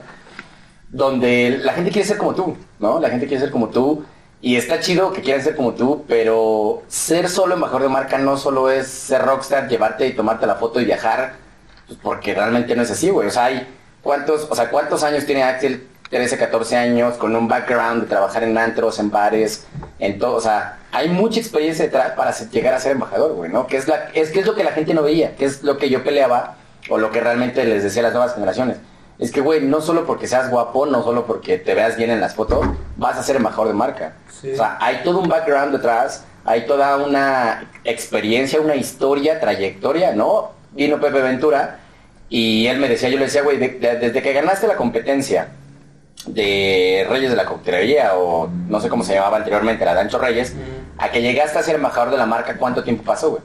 donde 0.91 1.59
la 1.63 1.73
gente 1.73 1.91
quiere 1.91 2.07
ser 2.07 2.19
como 2.19 2.35
tú, 2.35 2.57
¿no? 2.79 3.01
La 3.01 3.11
gente 3.11 3.27
quiere 3.27 3.43
ser 3.43 3.51
como 3.51 3.69
tú. 3.69 4.05
Y 4.41 4.57
está 4.57 4.79
chido 4.79 5.13
que 5.13 5.21
quieran 5.21 5.43
ser 5.43 5.57
como 5.57 5.75
tú, 5.75 6.05
pero 6.07 6.85
ser 6.87 7.29
solo 7.29 7.55
embajador 7.55 7.83
de 7.83 7.89
marca 7.89 8.19
no 8.19 8.37
solo 8.37 8.71
es 8.71 8.87
ser 8.87 9.23
rockstar, 9.23 9.69
llevarte 9.69 10.07
y 10.07 10.13
tomarte 10.13 10.47
la 10.47 10.55
foto 10.55 10.81
y 10.81 10.85
viajar, 10.85 11.35
pues 11.89 11.99
porque 12.01 12.35
realmente 12.35 12.77
no 12.77 12.83
es 12.83 12.91
así, 12.91 13.11
güey. 13.11 13.27
O 13.27 13.31
sea, 13.31 13.47
hay 13.47 13.67
cuántos, 14.01 14.47
o 14.49 14.55
sea, 14.55 14.71
cuántos 14.71 15.03
años 15.03 15.27
tiene 15.27 15.43
Axel 15.43 15.89
13, 16.11 16.39
14 16.39 16.77
años, 16.77 17.15
con 17.15 17.35
un 17.37 17.49
background 17.49 18.03
de 18.03 18.09
trabajar 18.09 18.43
en 18.43 18.57
antros, 18.57 18.99
en 18.99 19.11
bares, 19.11 19.67
en 19.99 20.19
todo, 20.19 20.37
o 20.37 20.41
sea, 20.41 20.79
hay 20.93 21.09
mucha 21.11 21.39
experiencia 21.39 21.85
detrás 21.85 22.13
para 22.13 22.33
llegar 22.51 22.73
a 22.75 22.81
ser 22.81 22.93
embajador, 22.93 23.35
güey, 23.35 23.51
¿no? 23.51 23.67
Que 23.67 23.77
es, 23.77 23.87
la, 23.89 24.09
es 24.15 24.31
que 24.31 24.41
es 24.41 24.47
lo 24.47 24.55
que 24.55 24.65
la 24.65 24.73
gente 24.73 24.95
no 24.95 25.03
veía, 25.03 25.37
que 25.37 25.45
es 25.45 25.63
lo 25.63 25.77
que 25.77 25.91
yo 25.91 26.03
peleaba, 26.05 26.57
o 26.89 26.97
lo 26.97 27.11
que 27.11 27.21
realmente 27.21 27.63
les 27.65 27.83
decía 27.83 28.01
a 28.01 28.05
las 28.05 28.13
nuevas 28.15 28.35
generaciones. 28.35 28.79
Es 29.19 29.33
que, 29.33 29.41
güey, 29.43 29.61
no 29.61 29.81
solo 29.83 30.07
porque 30.07 30.27
seas 30.29 30.49
guapo, 30.49 30.87
no 30.87 31.03
solo 31.03 31.27
porque 31.27 31.59
te 31.59 31.75
veas 31.75 31.97
bien 31.97 32.11
en 32.11 32.21
las 32.21 32.35
fotos, 32.35 32.67
vas 32.97 33.19
a 33.19 33.23
ser 33.23 33.37
embajador 33.37 33.69
de 33.69 33.75
marca. 33.75 34.13
Sí. 34.41 34.53
O 34.53 34.57
sea, 34.57 34.79
hay 34.81 35.03
todo 35.05 35.19
un 35.19 35.29
background 35.29 35.73
detrás, 35.73 36.25
hay 36.47 36.65
toda 36.67 36.97
una 36.97 37.69
experiencia, 37.85 38.61
una 38.61 38.77
historia, 38.77 39.41
trayectoria, 39.41 40.15
¿no? 40.15 40.53
Vino 40.73 41.01
Pepe 41.01 41.21
Ventura 41.21 41.81
y 42.31 42.67
él 42.69 42.79
me 42.79 42.89
decía, 42.89 43.09
yo 43.09 43.19
le 43.19 43.25
decía, 43.25 43.43
güey, 43.43 43.59
de- 43.59 43.69
de- 43.71 43.97
desde 43.97 44.23
que 44.23 44.33
ganaste 44.33 44.67
la 44.69 44.77
competencia 44.77 45.49
de 46.35 47.07
Reyes 47.09 47.31
de 47.31 47.37
la 47.37 47.45
Coctelería 47.45 48.13
o 48.17 48.49
no 48.69 48.81
sé 48.81 48.89
cómo 48.89 49.05
se 49.05 49.15
llamaba 49.15 49.37
anteriormente, 49.39 49.85
la 49.85 49.95
de 49.95 50.01
Ancho 50.01 50.19
Reyes, 50.19 50.55
Mm. 50.55 51.01
a 51.03 51.11
que 51.11 51.23
llegaste 51.23 51.59
a 51.59 51.63
ser 51.63 51.77
embajador 51.77 52.11
de 52.11 52.17
la 52.19 52.27
marca, 52.27 52.57
¿cuánto 52.57 52.83
tiempo 52.83 53.03
pasó, 53.05 53.31
güey? 53.31 53.43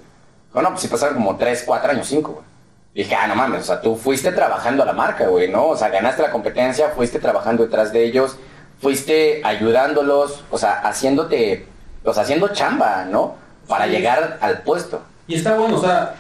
Bueno, 0.53 0.69
pues 0.69 0.81
sí 0.81 0.88
pasaron 0.88 1.15
como 1.15 1.36
3, 1.38 1.63
4 1.65 1.91
años, 1.91 2.07
5, 2.07 2.31
güey. 2.31 2.45
Dije, 2.93 3.15
ah, 3.15 3.27
no 3.27 3.36
mames, 3.36 3.61
o 3.61 3.65
sea, 3.65 3.81
tú 3.81 3.95
fuiste 3.95 4.31
trabajando 4.31 4.84
a 4.84 4.86
la 4.86 4.93
marca, 4.93 5.25
güey, 5.27 5.49
¿no? 5.49 5.67
O 5.69 5.75
sea, 5.77 5.89
ganaste 5.89 6.21
la 6.21 6.29
competencia, 6.31 6.89
fuiste 6.89 7.17
trabajando 7.19 7.63
detrás 7.63 7.91
de 7.91 8.03
ellos, 8.03 8.38
fuiste 8.79 9.41
ayudándolos, 9.43 10.43
o 10.51 10.57
sea, 10.59 10.73
haciéndote, 10.81 11.65
o 12.03 12.13
sea, 12.13 12.23
haciendo 12.23 12.49
chamba, 12.49 13.05
¿no? 13.05 13.36
Para 13.67 13.86
Sí. 13.86 13.91
llegar 13.91 14.38
al 14.41 14.59
puesto. 14.61 15.01
Y 15.27 15.36
está 15.36 15.57
bueno, 15.57 15.77
o 15.77 15.81
sea, 15.81 16.13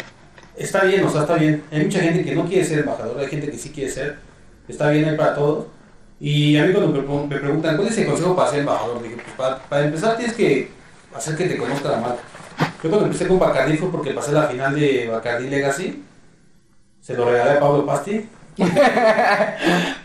está 0.55 0.83
bien, 0.85 1.03
o 1.05 1.09
sea, 1.09 1.21
está 1.21 1.35
bien. 1.35 1.63
Hay 1.71 1.83
mucha 1.83 1.99
gente 1.99 2.23
que 2.23 2.33
no 2.33 2.45
quiere 2.45 2.63
ser 2.65 2.79
embajador, 2.79 3.19
hay 3.19 3.27
gente 3.27 3.51
que 3.51 3.57
sí 3.57 3.69
quiere 3.71 3.91
ser. 3.91 4.17
Está 4.67 4.89
bien 4.89 5.05
ahí 5.09 5.15
para 5.17 5.35
todos. 5.35 5.65
Y 6.25 6.55
a 6.57 6.63
mí 6.63 6.71
cuando 6.71 6.89
me, 6.93 7.01
pre- 7.01 7.27
me 7.27 7.37
preguntan, 7.37 7.75
¿cuál 7.75 7.89
es 7.89 7.97
el 7.97 8.05
consejo 8.07 8.33
para 8.33 8.49
ser 8.49 8.59
embajador? 8.61 9.03
Dije, 9.03 9.15
pues 9.15 9.27
para, 9.35 9.57
para 9.59 9.83
empezar 9.83 10.15
tienes 10.15 10.33
que 10.35 10.71
hacer 11.13 11.35
que 11.35 11.47
te 11.49 11.57
conozca 11.57 11.89
la 11.89 11.97
marca. 11.97 12.21
Yo 12.81 12.89
cuando 12.89 13.07
empecé 13.07 13.27
con 13.27 13.39
Bacardi 13.39 13.75
fue 13.75 13.91
porque 13.91 14.11
pasé 14.11 14.31
la 14.31 14.43
final 14.43 14.73
de 14.73 15.09
Bacardi 15.11 15.49
Legacy. 15.49 16.01
Se 17.01 17.13
lo 17.15 17.25
regalé 17.29 17.51
a 17.51 17.59
Pablo 17.59 17.85
Pasti. 17.85 18.25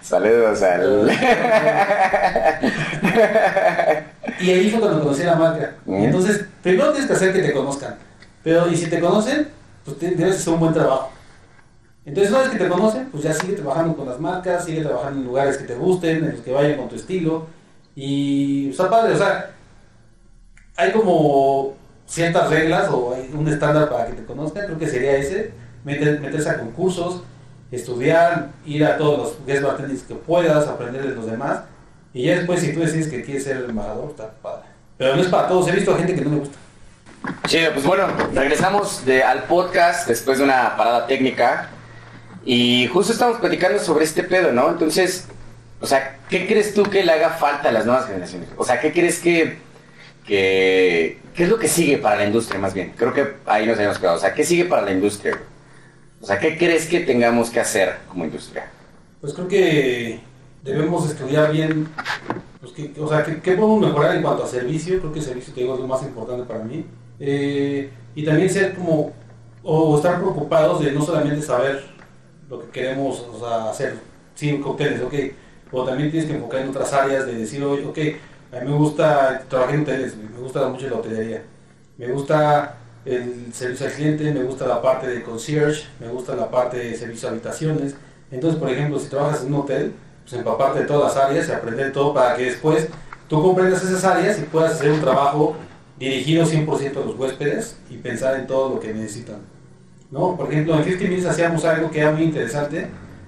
Saludos 0.02 0.60
al... 0.62 1.08
Y 4.40 4.50
ahí 4.50 4.70
fue 4.70 4.80
cuando 4.80 5.02
conocí 5.02 5.22
la 5.24 5.34
marca. 5.36 5.74
Mm. 5.84 6.04
Entonces, 6.04 6.44
primero 6.62 6.90
tienes 6.90 7.08
que 7.08 7.14
hacer 7.16 7.32
que 7.32 7.42
te 7.42 7.52
conozcan. 7.52 7.96
Pero, 8.44 8.68
y 8.70 8.76
si 8.76 8.86
te 8.88 9.00
conocen, 9.00 9.48
pues 9.84 9.98
debes 10.00 10.36
hacer 10.36 10.52
un 10.54 10.60
buen 10.60 10.72
trabajo. 10.72 11.10
Entonces, 12.08 12.30
una 12.32 12.40
vez 12.42 12.48
que 12.50 12.58
te 12.58 12.68
conocen, 12.68 13.08
pues 13.10 13.22
ya 13.22 13.34
sigue 13.34 13.52
trabajando 13.52 13.96
con 13.96 14.06
las 14.08 14.18
marcas, 14.18 14.64
sigue 14.64 14.82
trabajando 14.82 15.20
en 15.20 15.26
lugares 15.26 15.58
que 15.58 15.64
te 15.64 15.74
gusten, 15.74 16.24
en 16.24 16.32
los 16.32 16.40
que 16.40 16.52
vayan 16.52 16.78
con 16.78 16.88
tu 16.88 16.96
estilo. 16.96 17.46
Y 17.94 18.70
está 18.70 18.88
padre, 18.88 19.14
o 19.14 19.18
sea, 19.18 19.50
hay 20.76 20.92
como 20.92 21.74
ciertas 22.06 22.48
reglas 22.48 22.88
o 22.90 23.14
hay 23.14 23.30
un 23.34 23.46
estándar 23.48 23.90
para 23.90 24.06
que 24.06 24.14
te 24.14 24.24
conozcan, 24.24 24.66
creo 24.66 24.78
que 24.78 24.88
sería 24.88 25.16
ese, 25.16 25.52
meter- 25.84 26.20
meterse 26.20 26.48
a 26.48 26.58
concursos, 26.58 27.22
estudiar, 27.70 28.52
ir 28.64 28.84
a 28.84 28.96
todos 28.96 29.18
los 29.18 29.46
guest 29.46 29.62
bartenders 29.62 30.02
que 30.02 30.14
puedas, 30.14 30.66
aprender 30.66 31.06
de 31.06 31.14
los 31.14 31.26
demás, 31.26 31.60
y 32.14 32.22
ya 32.24 32.36
después 32.36 32.60
si 32.60 32.72
tú 32.72 32.80
decides 32.80 33.08
que 33.08 33.22
quieres 33.22 33.44
ser 33.44 33.66
embajador, 33.68 34.10
está 34.10 34.30
padre. 34.40 34.64
Pero 34.96 35.16
no 35.16 35.22
es 35.22 35.28
para 35.28 35.48
todos, 35.48 35.68
he 35.68 35.72
visto 35.72 35.94
gente 35.96 36.14
que 36.14 36.22
no 36.22 36.30
me 36.30 36.38
gusta. 36.38 36.56
Chido, 37.46 37.72
pues 37.72 37.84
bueno, 37.84 38.06
regresamos 38.32 39.02
al 39.26 39.42
podcast 39.42 40.08
después 40.08 40.38
de 40.38 40.44
una 40.44 40.76
parada 40.76 41.06
técnica 41.06 41.68
y 42.44 42.86
justo 42.88 43.12
estamos 43.12 43.38
platicando 43.38 43.78
sobre 43.78 44.04
este 44.04 44.22
pedo, 44.22 44.52
¿no? 44.52 44.70
Entonces, 44.70 45.26
o 45.80 45.86
sea, 45.86 46.18
¿qué 46.28 46.46
crees 46.46 46.74
tú 46.74 46.82
que 46.84 47.04
le 47.04 47.12
haga 47.12 47.30
falta 47.30 47.68
a 47.68 47.72
las 47.72 47.86
nuevas 47.86 48.06
generaciones? 48.06 48.48
O 48.56 48.64
sea, 48.64 48.80
¿qué 48.80 48.92
crees 48.92 49.20
que, 49.20 49.58
que 50.26 51.18
qué 51.34 51.44
es 51.44 51.48
lo 51.48 51.58
que 51.58 51.68
sigue 51.68 51.98
para 51.98 52.16
la 52.16 52.24
industria 52.24 52.58
más 52.58 52.74
bien? 52.74 52.92
Creo 52.96 53.12
que 53.12 53.34
ahí 53.46 53.66
nos 53.66 53.76
habíamos 53.76 53.98
quedado. 53.98 54.16
O 54.16 54.20
sea, 54.20 54.34
¿qué 54.34 54.44
sigue 54.44 54.64
para 54.64 54.82
la 54.82 54.92
industria? 54.92 55.38
O 56.20 56.26
sea, 56.26 56.38
¿qué 56.38 56.58
crees 56.58 56.86
que 56.86 57.00
tengamos 57.00 57.50
que 57.50 57.60
hacer 57.60 57.96
como 58.08 58.24
industria? 58.24 58.70
Pues 59.20 59.34
creo 59.34 59.46
que 59.46 60.20
debemos 60.64 61.08
estudiar 61.08 61.52
bien, 61.52 61.88
pues, 62.60 62.72
o 62.98 63.08
sea, 63.08 63.24
qué 63.24 63.52
podemos 63.52 63.80
mejorar 63.80 64.16
en 64.16 64.22
cuanto 64.22 64.44
a 64.44 64.46
servicio, 64.46 64.98
creo 64.98 65.12
que 65.12 65.20
el 65.20 65.24
servicio 65.24 65.54
te 65.54 65.60
digo, 65.60 65.74
es 65.74 65.80
lo 65.80 65.86
más 65.86 66.02
importante 66.02 66.44
para 66.44 66.64
mí. 66.64 66.84
Eh, 67.20 67.90
y 68.14 68.24
también 68.24 68.50
ser 68.50 68.74
como, 68.74 69.12
o 69.62 69.96
estar 69.96 70.16
preocupados 70.16 70.84
de 70.84 70.90
no 70.92 71.04
solamente 71.04 71.42
saber 71.42 71.97
lo 72.48 72.60
que 72.60 72.68
queremos 72.68 73.24
hacer, 73.70 73.96
sí, 74.34 74.58
cócteles, 74.58 75.02
ok, 75.02 75.14
o 75.70 75.84
también 75.84 76.10
tienes 76.10 76.28
que 76.28 76.36
enfocar 76.36 76.60
en 76.60 76.70
otras 76.70 76.92
áreas 76.92 77.26
de 77.26 77.34
decir, 77.34 77.62
oye, 77.62 77.84
ok, 77.84 77.98
a 78.56 78.60
mí 78.60 78.70
me 78.70 78.76
gusta, 78.76 79.42
trabajé 79.48 79.74
en 79.74 79.82
hoteles, 79.82 80.16
me 80.16 80.38
gusta 80.38 80.66
mucho 80.68 80.88
la 80.88 80.96
hotelería, 80.96 81.42
me 81.98 82.06
gusta 82.08 82.76
el 83.04 83.52
servicio 83.52 83.86
al 83.86 83.92
cliente, 83.92 84.32
me 84.32 84.42
gusta 84.44 84.66
la 84.66 84.80
parte 84.80 85.06
de 85.06 85.22
concierge, 85.22 85.86
me 86.00 86.08
gusta 86.08 86.34
la 86.34 86.50
parte 86.50 86.78
de 86.78 86.94
servicio 86.94 87.28
a 87.28 87.32
habitaciones. 87.32 87.94
Entonces, 88.30 88.60
por 88.60 88.70
ejemplo, 88.70 88.98
si 88.98 89.08
trabajas 89.08 89.42
en 89.42 89.54
un 89.54 89.60
hotel, 89.60 89.92
pues 90.22 90.34
empaparte 90.34 90.80
de 90.80 90.86
todas 90.86 91.14
las 91.14 91.24
áreas 91.24 91.48
y 91.48 91.52
aprender 91.52 91.92
todo 91.92 92.12
para 92.12 92.36
que 92.36 92.44
después 92.44 92.88
tú 93.28 93.42
comprendas 93.42 93.82
esas 93.82 94.04
áreas 94.04 94.38
y 94.38 94.42
puedas 94.42 94.72
hacer 94.72 94.90
un 94.90 95.00
trabajo 95.00 95.56
dirigido 95.98 96.44
100% 96.44 96.96
a 96.96 97.06
los 97.06 97.18
huéspedes 97.18 97.76
y 97.90 97.96
pensar 97.96 98.38
en 98.38 98.46
todo 98.46 98.74
lo 98.74 98.80
que 98.80 98.92
necesitan. 98.92 99.57
¿No? 100.10 100.36
Por 100.36 100.50
ejemplo, 100.50 100.74
en 100.76 100.84
50 100.84 101.04
Minutes 101.04 101.26
hacíamos 101.26 101.64
algo 101.64 101.90
que 101.90 102.00
era 102.00 102.10
muy 102.12 102.22
interesante. 102.22 102.86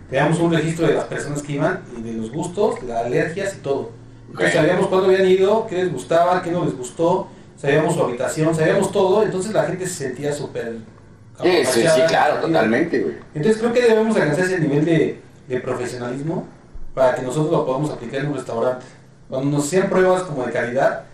Teníamos 0.09 0.39
un 0.41 0.53
registro 0.53 0.87
de 0.87 0.95
las 0.95 1.05
personas 1.05 1.43
que 1.43 1.53
iban 1.53 1.81
y 1.97 2.03
de 2.03 2.13
los 2.15 2.33
gustos, 2.33 2.83
las 2.83 3.07
alergias 3.07 3.57
y 3.57 3.61
todo. 3.61 3.91
Entonces 4.29 4.55
sabíamos 4.55 4.87
cuándo 4.87 5.07
habían 5.07 5.27
ido, 5.27 5.67
qué 5.67 5.77
les 5.77 5.93
gustaba, 5.93 6.43
qué 6.43 6.51
no 6.51 6.65
les 6.65 6.77
gustó, 6.77 7.29
sabíamos 7.57 7.95
su 7.95 8.03
habitación, 8.03 8.55
sabíamos 8.55 8.93
todo, 8.93 9.23
entonces 9.23 9.53
la 9.53 9.65
gente 9.65 9.87
se 9.87 10.05
sentía 10.05 10.33
súper... 10.33 10.77
Sí, 11.43 11.65
sí, 11.65 11.81
sí, 11.83 12.01
claro, 12.07 12.41
totalmente, 12.41 13.01
güey. 13.01 13.15
Entonces 13.35 13.61
creo 13.61 13.73
que 13.73 13.83
debemos 13.83 14.15
alcanzar 14.17 14.45
ese 14.45 14.61
nivel 14.61 14.85
de, 14.85 15.21
de 15.49 15.61
profesionalismo 15.61 16.47
para 16.95 17.15
que 17.15 17.23
nosotros 17.23 17.51
lo 17.51 17.65
podamos 17.65 17.91
aplicar 17.91 18.21
en 18.21 18.29
un 18.29 18.35
restaurante. 18.35 18.85
Cuando 19.29 19.57
nos 19.57 19.67
hacían 19.67 19.89
pruebas 19.89 20.23
como 20.25 20.45
de 20.45 20.53
calidad, 20.53 21.05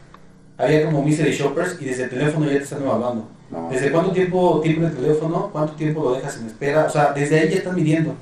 había 0.59 0.85
como 0.87 1.03
mystery 1.03 1.33
shoppers 1.33 1.77
y 1.81 1.85
desde 1.85 2.05
el 2.05 2.11
teléfono 2.11 2.47
ya 2.47 2.59
te 2.59 2.65
están 2.65 2.83
evaluando. 2.83 3.29
No. 3.51 3.69
¿Desde 3.71 3.93
cuánto 3.93 4.11
tiempo 4.13 4.61
timbra 4.63 4.89
el 4.89 4.97
teléfono? 4.97 5.51
¿Cuánto 5.53 5.75
tiempo 5.75 6.03
lo 6.03 6.15
dejas 6.15 6.37
en 6.39 6.47
espera? 6.47 6.85
O 6.87 6.91
sea, 6.91 7.13
desde 7.13 7.39
ahí 7.41 7.49
ya 7.49 7.57
están 7.57 7.75
midiendo. 7.77 8.15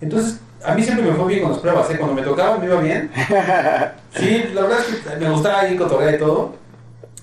Entonces, 0.00 0.40
a 0.64 0.74
mí 0.74 0.82
siempre 0.82 1.06
me 1.06 1.12
fue 1.16 1.26
bien 1.28 1.42
con 1.42 1.52
las 1.52 1.60
pruebas, 1.60 1.88
¿eh? 1.90 1.96
Cuando 1.98 2.14
me 2.14 2.22
tocaba 2.22 2.58
me 2.58 2.66
iba 2.66 2.80
bien. 2.80 3.10
Sí, 4.14 4.44
la 4.52 4.62
verdad 4.62 4.78
es 4.80 4.96
que 4.96 5.16
me 5.24 5.30
gustaba 5.30 5.66
ir 5.68 5.78
cotorrear 5.78 6.14
y 6.14 6.18
todo. 6.18 6.54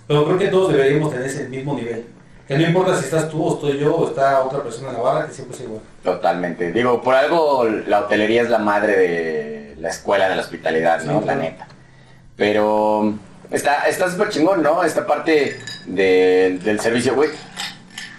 Pero 0.07 0.26
creo 0.26 0.38
que 0.39 0.47
todos 0.47 0.72
deberíamos 0.74 1.12
tener 1.12 1.28
ese 1.28 1.47
mismo 1.49 1.76
nivel. 1.76 2.05
Que 2.47 2.57
no 2.57 2.64
importa 2.64 2.95
si 2.95 3.05
estás 3.05 3.30
tú 3.30 3.43
o 3.45 3.53
estoy 3.53 3.78
yo 3.78 3.93
o 3.95 4.07
está 4.07 4.41
otra 4.41 4.64
persona 4.64 4.88
en 4.89 4.95
la 4.95 5.01
barra, 5.01 5.28
que 5.28 5.34
siempre 5.34 5.55
es 5.55 5.64
igual. 5.64 5.82
Totalmente. 6.03 6.72
Digo, 6.72 6.99
por 7.03 7.14
algo 7.14 7.66
la 7.66 7.99
hotelería 7.99 8.41
es 8.41 8.49
la 8.49 8.57
madre 8.57 8.95
de 8.97 9.76
la 9.80 9.89
escuela 9.89 10.28
de 10.30 10.36
la 10.36 10.41
hospitalidad, 10.41 11.03
¿no? 11.03 11.20
Sí, 11.20 11.26
La 11.28 11.34
claro. 11.34 11.41
neta. 11.41 11.68
Pero 12.36 13.14
está 13.52 13.88
está 13.88 14.10
súper 14.12 14.30
chingón, 14.30 14.62
¿no? 14.64 14.84
Esta 14.84 15.06
parte 15.06 15.60
de- 15.86 16.60
del 16.64 16.80
servicio, 16.80 17.16
güey. 17.16 17.30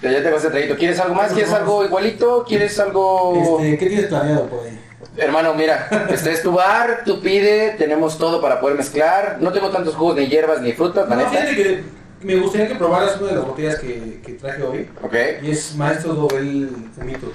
Ya 0.02 0.22
te 0.22 0.30
vas 0.30 0.44
a 0.44 0.50
traído. 0.50 0.76
¿Quieres 0.76 0.98
algo 0.98 1.14
más? 1.14 1.32
¿Quieres 1.32 1.52
algo 1.52 1.84
igualito? 1.84 2.44
¿Quieres 2.48 2.78
algo...? 2.80 3.58
Este, 3.60 3.76
¿Qué 3.78 3.86
tienes 3.86 4.06
planeado 4.06 4.46
por 4.46 4.64
ahí? 4.66 4.80
Hermano, 5.18 5.52
mira, 5.54 5.88
este 6.10 6.32
es 6.32 6.42
tu 6.42 6.52
bar, 6.52 7.02
tú 7.04 7.20
pide, 7.20 7.70
tenemos 7.76 8.16
todo 8.16 8.40
para 8.40 8.60
poder 8.60 8.76
mezclar. 8.78 9.36
No 9.40 9.52
tengo 9.52 9.68
tantos 9.70 9.94
jugos, 9.94 10.16
ni 10.16 10.26
hierbas, 10.26 10.62
ni 10.62 10.72
frutas, 10.72 11.06
la 11.08 11.16
No, 11.16 11.30
neta. 11.30 11.46
que 11.54 11.82
me 12.22 12.36
gustaría 12.36 12.68
que 12.68 12.76
probaras 12.76 13.18
una 13.20 13.28
de 13.30 13.36
las 13.36 13.44
botellas 13.44 13.76
que, 13.76 14.20
que 14.24 14.32
traje 14.34 14.62
hoy. 14.62 14.88
Ok, 15.02 15.14
Y 15.42 15.50
es 15.50 15.74
Maestro 15.74 16.14
Dobel 16.14 16.70
Mito. 17.04 17.30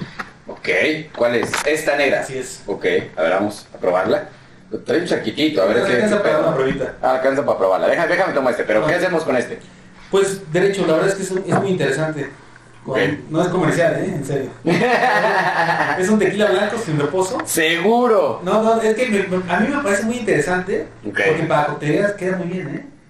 ok. 0.48 0.68
¿Cuál 1.16 1.36
es? 1.36 1.52
Esta 1.68 1.96
negra. 1.98 2.22
Así 2.22 2.38
es. 2.39 2.62
Ok, 2.66 2.86
a 3.16 3.22
ver, 3.22 3.32
vamos 3.34 3.68
a 3.76 3.78
probarla. 3.78 4.30
Trae 4.84 4.99
un 5.01 5.05
chaquitito, 5.07 5.61
a 5.61 5.65
ver 5.65 5.84
qué... 5.86 5.93
alcanza 5.93 6.17
qué 6.17 6.23
para 6.23 6.39
una 6.39 6.55
pruebita. 6.55 6.93
Ah, 7.01 7.15
alcanza 7.15 7.45
para 7.45 7.57
probarla. 7.57 7.88
Déjame, 7.88 8.07
déjame 8.09 8.34
tomar 8.34 8.51
este, 8.51 8.63
pero 8.63 8.86
¿qué 8.86 8.93
Ah. 8.93 8.97
hacemos 8.97 9.23
con 9.23 9.36
este? 9.38 9.59
Pues, 10.11 10.41
derecho, 10.51 10.86
la 10.86 10.93
verdad 10.93 11.09
es 11.09 11.15
que 11.15 11.23
es, 11.23 11.59
muy 11.61 11.69
interesante. 11.69 12.30
Con-. 12.86 12.99
No 13.32 13.41
es 13.41 13.47
comercial, 13.47 13.95
¿eh? 13.95 14.05
En 14.15 14.23
serio. 14.26 14.49
es 15.99 16.09
un 16.09 16.19
tequila 16.19 16.51
blanco 16.51 16.78
sin 16.78 16.99
reposo. 16.99 17.38
¡Seguro! 17.45 18.41
No, 18.43 18.61
no, 18.61 18.82
es 18.82 18.95
que 18.95 19.07
me- 19.09 19.53
a 19.53 19.59
mí 19.59 19.67
me 19.69 19.82
parece 19.84 20.03
muy 20.03 20.17
interesante. 20.17 20.88
Porque 21.03 21.45
para 21.47 21.67
coctelerías 21.67 22.11
queda 22.13 22.38
muy 22.38 22.47
bien, 22.47 22.67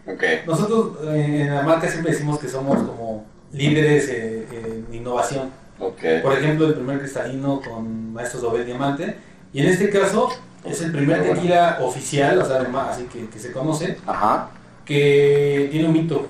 ¿eh? 0.08 0.44
Nosotros 0.46 0.98
eh, 1.14 1.42
en 1.48 1.56
la 1.56 1.64
marca 1.64 1.88
siempre 1.90 2.12
decimos 2.12 2.40
que 2.40 2.48
somos 2.48 2.78
como 2.78 3.26
líderes 3.52 4.08
eh, 4.10 4.86
en 4.90 4.96
innovación. 4.96 5.50
Por 5.78 6.34
ejemplo, 6.34 6.68
el 6.68 6.76
primer 6.76 7.00
cristalino 7.00 7.60
con 7.62 8.14
Maestros 8.14 8.44
Dobel 8.44 8.66
Diamante. 8.66 9.18
Y 9.52 9.62
en 9.62 9.68
este 9.68 9.90
caso 9.90 10.30
es 10.66 10.82
el 10.82 10.92
primer 10.92 11.20
bueno. 11.20 11.34
tequila 11.34 11.78
oficial, 11.82 12.40
o 12.40 12.46
sea, 12.46 12.58
además, 12.58 12.88
así 12.92 13.04
que, 13.06 13.30
que 13.30 13.40
se 13.40 13.52
conoce, 13.52 13.98
Ajá. 14.06 14.50
que 14.84 15.68
tiene 15.72 15.88
un 15.88 15.94
mito. 15.94 16.28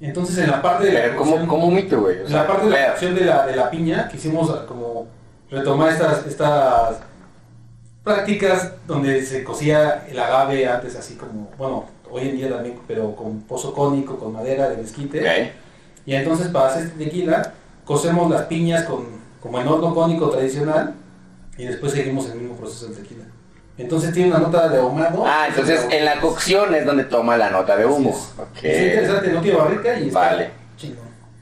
Entonces 0.00 0.38
en 0.38 0.50
la 0.50 0.60
parte 0.60 0.86
de 0.86 0.92
la 0.92 1.00
Pero, 1.00 1.16
¿cómo, 1.16 1.46
cómo 1.46 1.70
mito, 1.70 2.00
güey? 2.00 2.20
O 2.20 2.26
en 2.26 2.32
la 2.32 2.46
parte 2.46 2.66
de 2.66 2.70
la 2.70 2.94
de 2.94 3.24
la, 3.24 3.46
de 3.46 3.56
la 3.56 3.70
piña 3.70 4.08
quisimos 4.08 4.50
como 4.66 5.06
retomar 5.50 5.90
estas, 5.90 6.26
estas 6.26 6.96
prácticas 8.04 8.72
donde 8.86 9.22
se 9.22 9.42
cocía 9.42 10.06
el 10.08 10.18
agave 10.18 10.68
antes 10.68 10.96
así 10.96 11.14
como, 11.14 11.50
bueno, 11.56 11.86
hoy 12.10 12.28
en 12.28 12.36
día 12.36 12.50
también, 12.50 12.78
pero 12.86 13.16
con 13.16 13.40
pozo 13.42 13.72
cónico, 13.72 14.18
con 14.18 14.32
madera 14.32 14.68
de 14.68 14.76
mezquite. 14.76 15.20
Ok. 15.20 15.52
Y 16.04 16.14
entonces 16.14 16.48
para 16.48 16.68
hacer 16.68 16.86
este 16.86 17.04
tequila, 17.04 17.54
cocemos 17.84 18.30
las 18.30 18.42
piñas 18.42 18.84
con, 18.84 19.06
como 19.40 19.60
en 19.60 19.66
horno 19.66 19.94
cónico 19.94 20.28
tradicional 20.28 20.94
y 21.56 21.64
después 21.64 21.92
seguimos 21.92 22.30
el 22.30 22.38
mismo 22.40 22.56
proceso 22.56 22.86
del 22.86 22.96
tequila. 22.96 23.24
Entonces 23.78 24.12
tiene 24.12 24.30
una 24.30 24.38
nota 24.38 24.68
de 24.68 24.78
ahumado. 24.78 25.24
Ah, 25.26 25.46
entonces 25.48 25.86
en 25.90 26.04
la 26.04 26.20
cocción 26.20 26.74
es 26.74 26.86
donde 26.86 27.04
toma 27.04 27.36
la 27.36 27.50
nota 27.50 27.76
de 27.76 27.84
humo. 27.84 28.10
Es. 28.10 28.40
Ok. 28.40 28.64
Es 28.64 28.82
interesante, 28.82 29.28
no 29.32 29.40
tiene 29.40 29.58
barrica 29.58 29.98
y 29.98 30.08
está 30.08 30.20
Vale. 30.20 30.50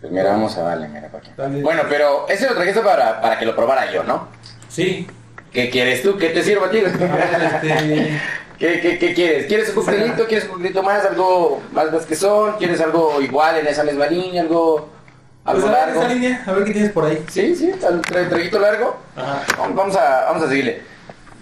Pues 0.00 0.12
mira, 0.12 0.32
vamos 0.32 0.56
a 0.58 0.62
darle, 0.62 0.88
mira 0.88 1.08
para 1.08 1.48
aquí. 1.48 1.62
Bueno, 1.62 1.82
pero 1.88 2.28
ese 2.28 2.46
lo 2.46 2.54
trajiste 2.54 2.80
para, 2.82 3.22
para 3.22 3.38
que 3.38 3.46
lo 3.46 3.56
probara 3.56 3.90
yo, 3.90 4.02
¿no? 4.02 4.28
Sí. 4.68 5.06
¿Qué 5.50 5.70
quieres 5.70 6.02
tú? 6.02 6.18
¿Qué 6.18 6.28
te 6.30 6.42
sirvo 6.42 6.66
a 6.66 6.70
ti? 6.70 6.78
Este, 6.78 6.98
¿Qué, 8.58 8.80
qué, 8.80 8.98
qué 8.98 9.14
quieres? 9.14 9.46
¿Quieres 9.46 9.68
un 9.70 9.76
coctelito? 9.76 10.26
¿Quieres 10.26 10.44
un 10.44 10.50
coctelito 10.50 10.82
más? 10.82 11.04
¿Algo 11.06 11.62
más 11.72 11.86
son? 12.18 12.56
¿Quieres 12.58 12.80
algo 12.80 13.20
igual 13.22 13.58
en 13.58 13.66
esa 13.66 13.82
misma 13.84 14.06
línea? 14.06 14.42
¿Algo, 14.42 14.88
algo 15.44 15.62
pues 15.62 15.72
a 15.72 15.78
ver 15.78 15.86
largo? 15.86 16.02
esa 16.02 16.12
línea, 16.12 16.44
a 16.46 16.52
ver 16.52 16.64
qué 16.64 16.72
tienes 16.72 16.92
por 16.92 17.04
ahí. 17.04 17.24
Sí, 17.30 17.54
sí, 17.54 17.72
traguito 18.28 18.58
largo. 18.58 18.96
Ajá. 19.16 19.42
Vamos 19.74 19.96
a, 19.96 20.24
vamos 20.26 20.42
a 20.42 20.48
seguirle. 20.48 20.82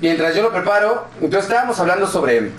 Mientras 0.02 0.34
yo 0.34 0.42
lo 0.42 0.52
preparo, 0.52 1.06
entonces 1.22 1.44
estábamos 1.48 1.78
hablando 1.78 2.06
sobre 2.08 2.50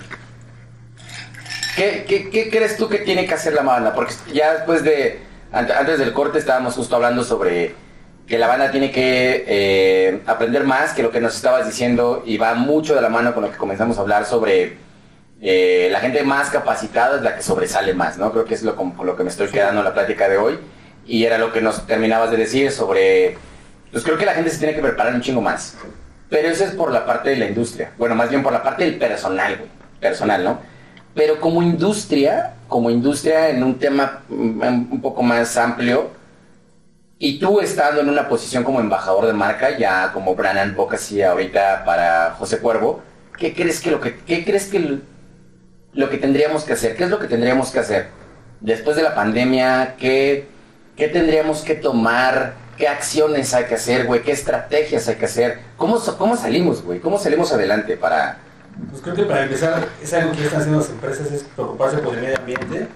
¿qué, 1.76 2.04
qué, 2.08 2.30
qué 2.30 2.50
crees 2.50 2.76
tú 2.78 2.88
que 2.88 2.98
tiene 2.98 3.26
que 3.26 3.34
hacer 3.34 3.52
la 3.52 3.62
banda? 3.62 3.94
Porque 3.94 4.14
ya 4.32 4.54
después 4.54 4.82
de, 4.82 5.20
an- 5.52 5.70
antes 5.70 5.98
del 5.98 6.12
corte 6.14 6.38
estábamos 6.38 6.74
justo 6.74 6.96
hablando 6.96 7.22
sobre 7.22 7.74
que 8.26 8.38
la 8.38 8.46
banda 8.46 8.70
tiene 8.70 8.90
que 8.90 9.44
eh, 9.46 10.22
aprender 10.26 10.64
más 10.64 10.94
que 10.94 11.02
lo 11.02 11.10
que 11.10 11.20
nos 11.20 11.36
estabas 11.36 11.66
diciendo 11.66 12.22
y 12.24 12.38
va 12.38 12.54
mucho 12.54 12.94
de 12.94 13.02
la 13.02 13.10
mano 13.10 13.34
con 13.34 13.42
lo 13.44 13.50
que 13.52 13.58
comenzamos 13.58 13.98
a 13.98 14.00
hablar 14.00 14.24
sobre 14.24 14.78
eh, 15.42 15.88
la 15.92 16.00
gente 16.00 16.22
más 16.22 16.48
capacitada 16.48 17.16
es 17.18 17.22
la 17.22 17.36
que 17.36 17.42
sobresale 17.42 17.92
más, 17.92 18.16
¿no? 18.16 18.32
Creo 18.32 18.46
que 18.46 18.54
es 18.54 18.62
lo, 18.62 18.74
con, 18.74 18.92
con 18.92 19.06
lo 19.06 19.16
que 19.16 19.22
me 19.24 19.28
estoy 19.28 19.48
quedando 19.48 19.80
en 19.82 19.84
la 19.84 19.92
plática 19.92 20.30
de 20.30 20.38
hoy 20.38 20.58
y 21.06 21.24
era 21.26 21.36
lo 21.36 21.52
que 21.52 21.60
nos 21.60 21.86
terminabas 21.86 22.30
de 22.30 22.38
decir 22.38 22.72
sobre 22.72 23.36
pues 23.92 24.02
creo 24.02 24.16
que 24.16 24.24
la 24.24 24.32
gente 24.32 24.48
se 24.50 24.56
tiene 24.58 24.74
que 24.74 24.80
preparar 24.80 25.14
un 25.14 25.20
chingo 25.20 25.42
más. 25.42 25.76
Pero 26.28 26.48
eso 26.48 26.64
es 26.64 26.72
por 26.72 26.90
la 26.92 27.04
parte 27.06 27.30
de 27.30 27.36
la 27.36 27.46
industria. 27.46 27.92
Bueno, 27.98 28.14
más 28.14 28.30
bien 28.30 28.42
por 28.42 28.52
la 28.52 28.62
parte 28.62 28.84
del 28.84 28.96
personal, 28.96 29.56
güey. 29.56 29.68
Personal, 30.00 30.44
¿no? 30.44 30.58
Pero 31.14 31.40
como 31.40 31.62
industria, 31.62 32.54
como 32.68 32.90
industria 32.90 33.50
en 33.50 33.62
un 33.62 33.78
tema 33.78 34.22
mm, 34.28 34.92
un 34.92 35.00
poco 35.00 35.22
más 35.22 35.56
amplio, 35.56 36.10
y 37.18 37.38
tú 37.38 37.60
estando 37.60 38.00
en 38.00 38.08
una 38.08 38.28
posición 38.28 38.64
como 38.64 38.80
embajador 38.80 39.26
de 39.26 39.32
marca, 39.32 39.78
ya 39.78 40.12
como 40.12 40.34
Brannan 40.34 40.74
Boca 40.74 40.96
hacía 40.96 41.30
ahorita 41.30 41.84
para 41.84 42.32
José 42.38 42.58
Cuervo, 42.58 43.02
¿qué 43.38 43.54
crees 43.54 43.80
que 43.80 43.90
lo 43.90 44.00
que, 44.00 44.16
qué 44.16 44.44
crees 44.44 44.66
que 44.66 44.80
lo, 44.80 44.98
lo 45.92 46.10
que 46.10 46.18
tendríamos 46.18 46.64
que 46.64 46.72
hacer? 46.72 46.96
¿Qué 46.96 47.04
es 47.04 47.10
lo 47.10 47.20
que 47.20 47.28
tendríamos 47.28 47.70
que 47.70 47.78
hacer? 47.78 48.08
Después 48.60 48.96
de 48.96 49.04
la 49.04 49.14
pandemia, 49.14 49.94
¿qué, 49.96 50.48
qué 50.96 51.08
tendríamos 51.08 51.62
que 51.62 51.74
tomar? 51.76 52.54
¿Qué 52.76 52.88
acciones 52.88 53.54
hay 53.54 53.64
que 53.64 53.74
hacer, 53.74 54.06
güey? 54.06 54.22
¿Qué 54.22 54.32
estrategias 54.32 55.06
hay 55.08 55.16
que 55.16 55.24
hacer? 55.26 55.60
¿Cómo, 55.76 55.98
cómo 56.18 56.36
salimos, 56.36 56.82
güey? 56.82 57.00
¿Cómo 57.00 57.18
salimos 57.18 57.52
adelante 57.52 57.96
para...? 57.96 58.38
Pues 58.90 59.02
creo 59.02 59.14
que 59.14 59.22
para 59.24 59.44
empezar, 59.44 59.86
es 60.02 60.12
algo 60.14 60.32
que 60.32 60.38
ya 60.38 60.44
están 60.44 60.60
haciendo 60.60 60.80
las 60.80 60.90
empresas, 60.90 61.30
es 61.30 61.44
preocuparse 61.44 61.98
por 61.98 62.14
el 62.14 62.22
medio 62.22 62.38
ambiente. 62.38 62.88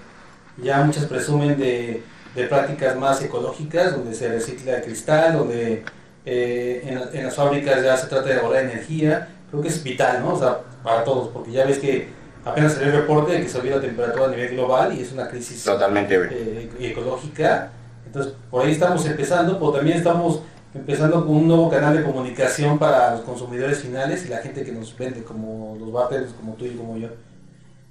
Ya 0.57 0.81
muchas 0.81 1.05
presumen 1.05 1.57
de, 1.57 2.03
de 2.35 2.43
prácticas 2.47 2.97
más 2.97 3.21
ecológicas, 3.21 3.93
donde 3.93 4.13
se 4.13 4.27
recicla 4.27 4.75
el 4.77 4.83
cristal, 4.83 5.37
donde 5.37 5.83
eh, 6.25 6.81
en, 6.85 6.99
la- 6.99 7.09
en 7.13 7.25
las 7.25 7.35
fábricas 7.35 7.81
ya 7.81 7.95
se 7.95 8.07
trata 8.07 8.27
de 8.27 8.39
ahorrar 8.41 8.63
energía. 8.65 9.29
Creo 9.49 9.61
que 9.61 9.69
es 9.69 9.81
vital, 9.81 10.21
¿no? 10.21 10.33
O 10.33 10.39
sea, 10.39 10.59
para 10.83 11.03
todos, 11.05 11.29
porque 11.29 11.51
ya 11.51 11.65
ves 11.65 11.79
que 11.79 12.09
apenas 12.43 12.73
salió 12.73 12.87
el 12.89 12.95
reporte 13.01 13.31
de 13.33 13.41
que 13.41 13.49
subió 13.49 13.75
la 13.77 13.81
temperatura 13.81 14.25
a 14.25 14.29
nivel 14.31 14.49
global 14.49 14.93
y 14.97 15.01
es 15.01 15.11
una 15.13 15.29
crisis 15.29 15.63
Totalmente, 15.63 16.15
eh, 16.29 16.69
ecológica. 16.81 17.71
Entonces, 18.09 18.33
por 18.49 18.65
ahí 18.65 18.71
estamos 18.71 19.05
empezando, 19.05 19.59
pero 19.59 19.71
también 19.71 19.97
estamos 19.97 20.39
empezando 20.73 21.23
con 21.27 21.35
un 21.35 21.47
nuevo 21.47 21.69
canal 21.69 21.95
de 21.95 22.03
comunicación 22.03 22.79
para 22.79 23.11
los 23.11 23.21
consumidores 23.21 23.83
finales 23.83 24.25
y 24.25 24.29
la 24.29 24.39
gente 24.39 24.63
que 24.63 24.71
nos 24.71 24.97
vende, 24.97 25.23
como 25.23 25.77
los 25.79 25.91
bartenders, 25.91 26.33
como 26.33 26.53
tú 26.53 26.65
y 26.65 26.71
como 26.71 26.97
yo. 26.97 27.09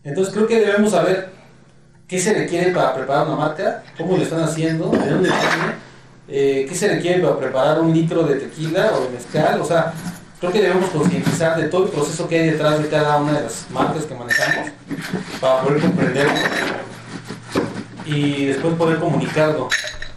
Entonces, 0.02 0.34
creo 0.34 0.48
que 0.48 0.58
debemos 0.58 0.90
saber 0.90 1.28
qué 2.08 2.18
se 2.18 2.34
requiere 2.34 2.72
para 2.72 2.96
preparar 2.96 3.28
una 3.28 3.36
marca, 3.36 3.84
cómo 3.96 4.16
lo 4.16 4.22
están 4.24 4.40
haciendo, 4.40 4.90
de 4.90 4.98
dónde 4.98 5.28
viene, 5.28 5.74
eh, 6.26 6.66
qué 6.68 6.74
se 6.74 6.88
requiere 6.88 7.22
para 7.22 7.38
preparar 7.38 7.80
un 7.80 7.94
litro 7.94 8.24
de 8.24 8.40
tequila 8.40 8.90
o 8.96 9.04
de 9.04 9.10
mezcal, 9.10 9.60
o 9.60 9.64
sea, 9.64 9.92
creo 10.40 10.50
que 10.50 10.62
debemos 10.62 10.90
concientizar 10.90 11.56
de 11.60 11.68
todo 11.68 11.84
el 11.84 11.90
proceso 11.90 12.26
que 12.26 12.40
hay 12.40 12.50
detrás 12.50 12.82
de 12.82 12.88
cada 12.88 13.18
una 13.18 13.34
de 13.34 13.42
las 13.42 13.70
marcas 13.70 14.04
que 14.04 14.16
manejamos 14.16 14.70
para 15.40 15.62
poder 15.62 15.80
comprenderlo 15.80 16.32
y 18.04 18.46
después 18.46 18.74
poder 18.74 18.98
comunicarlo. 18.98 19.68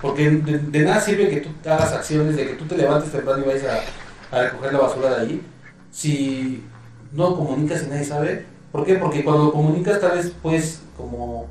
Porque 0.02 0.30
de, 0.30 0.80
nada 0.80 1.00
sirve 1.00 1.30
que 1.30 1.42
tú 1.42 1.50
hagas 1.66 1.94
acciones, 1.94 2.36
de 2.36 2.48
que 2.48 2.54
tú 2.54 2.66
te 2.66 2.78
levantes 2.78 3.12
temprano 3.12 3.44
y 3.44 3.48
vayas 3.48 3.66
a, 4.32 4.38
a 4.38 4.44
recoger 4.44 4.74
la 4.74 4.80
basura 4.80 5.10
de 5.12 5.22
ahí, 5.22 5.42
si 5.92 6.64
no 7.12 7.36
comunicas 7.36 7.84
y 7.84 7.90
nadie 7.90 8.04
sabe. 8.04 8.46
¿Por 8.72 8.86
qué? 8.86 8.96
Porque 8.96 9.24
cuando 9.24 9.46
lo 9.46 9.52
comunicas 9.52 10.00
tal 10.00 10.18
vez 10.18 10.34
puedes 10.42 10.82
como 10.98 11.48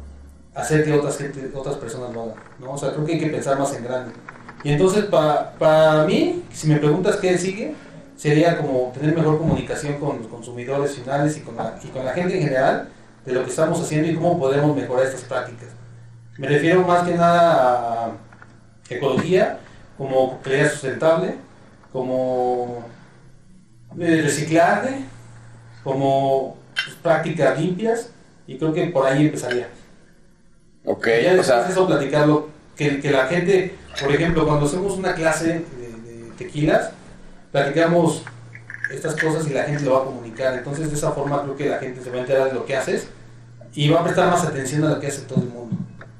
hacer 0.55 0.85
que 0.85 0.93
otras, 0.93 1.19
gente, 1.19 1.51
otras 1.55 1.77
personas 1.77 2.13
lo 2.13 2.23
hagan. 2.23 2.35
¿no? 2.59 2.73
O 2.73 2.79
sea, 2.79 2.93
creo 2.93 3.05
que 3.05 3.13
hay 3.13 3.21
que 3.21 3.29
pensar 3.29 3.59
más 3.59 3.75
en 3.77 3.85
grande. 3.85 4.13
Y 4.65 4.73
entonces 4.73 5.05
para, 5.05 5.53
para 5.53 6.05
mí, 6.05 6.43
si 6.53 6.69
me 6.69 6.77
preguntas 6.77 7.17
qué 7.17 7.39
sigue, 7.39 7.75
sería 8.17 8.59
como 8.59 8.93
tener 8.93 9.15
mejor 9.15 9.39
comunicación 9.39 9.99
con 9.99 10.19
los 10.19 10.27
consumidores 10.27 10.97
finales 10.97 11.37
y 11.37 11.41
con 11.41 11.57
la, 11.57 11.79
y 11.83 11.87
con 11.89 12.05
la 12.05 12.13
gente 12.13 12.37
en 12.37 12.43
general 12.43 12.89
de 13.25 13.33
lo 13.33 13.45
que 13.45 13.51
estamos 13.51 13.81
haciendo 13.81 14.11
y 14.11 14.15
cómo 14.15 14.39
podemos 14.39 14.77
mejorar 14.77 15.07
estas 15.07 15.23
prácticas. 15.23 15.69
Me 16.37 16.49
refiero 16.49 16.83
más 16.83 17.07
que 17.07 17.15
nada 17.15 18.07
a 18.07 18.13
ecología, 18.97 19.59
como 19.97 20.41
calidad 20.43 20.71
sustentable, 20.71 21.35
como 21.93 22.85
eh, 23.99 24.21
reciclaje, 24.23 25.05
como 25.83 26.57
pues, 26.75 26.97
prácticas 27.03 27.59
limpias 27.59 28.11
y 28.47 28.59
creo 28.59 28.73
que 28.73 28.87
por 28.87 29.07
ahí 29.07 29.27
empezaría. 29.27 29.69
Ok, 30.85 31.09
ya 31.23 31.39
o 31.39 31.43
sea, 31.43 31.69
eso 31.69 31.87
platicarlo, 31.87 32.49
que, 32.77 33.01
que 33.01 33.11
la 33.11 33.27
gente, 33.27 33.75
por 34.01 34.11
ejemplo, 34.13 34.47
cuando 34.47 34.67
hacemos 34.67 34.95
una 34.95 35.15
clase 35.15 35.47
de, 35.47 36.23
de 36.25 36.31
tequilas, 36.39 36.91
platicamos 37.53 38.23
estas 38.91 39.15
cosas 39.15 39.47
y 39.47 39.53
la 39.53 39.65
gente 39.65 39.85
lo 39.85 39.93
va 39.95 40.01
a 40.01 40.05
comunicar. 40.05 40.55
Entonces 40.55 40.91
de 40.91 40.97
esa 40.97 41.13
forma 41.13 41.43
creo 41.43 41.57
que 41.57 41.69
la 41.69 41.79
gente 41.79 42.03
se 42.03 42.11
va 42.11 42.17
a 42.17 42.21
enterar 42.21 42.49
de 42.49 42.55
lo 42.55 42.65
que 42.65 42.77
haces 42.77 43.09
y 43.75 43.89
va 43.89 44.01
a 44.01 44.05
prestar 44.05 44.31
más 44.31 44.45
atención 44.45 44.85
a 44.85 44.91
lo 44.91 45.01
que 45.01 45.07
hace 45.07 45.23
todo 45.23 45.43
el 45.43 45.49
mundo. 45.49 45.77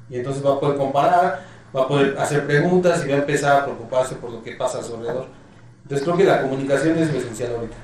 Y 0.09 0.17
entonces 0.17 0.45
va 0.45 0.53
a 0.53 0.59
poder 0.59 0.77
comparar, 0.77 1.43
va 1.75 1.83
a 1.83 1.87
poder 1.87 2.17
hacer 2.19 2.45
preguntas 2.45 3.03
y 3.05 3.09
va 3.09 3.15
a 3.15 3.19
empezar 3.19 3.61
a 3.61 3.63
preocuparse 3.65 4.15
por 4.15 4.31
lo 4.31 4.43
que 4.43 4.53
pasa 4.53 4.79
a 4.79 4.83
su 4.83 4.95
alrededor. 4.95 5.27
Entonces 5.83 6.05
creo 6.05 6.17
que 6.17 6.23
la 6.23 6.41
comunicación 6.41 6.97
es 6.97 7.11
lo 7.11 7.19
esencial 7.19 7.55
ahorita. 7.55 7.75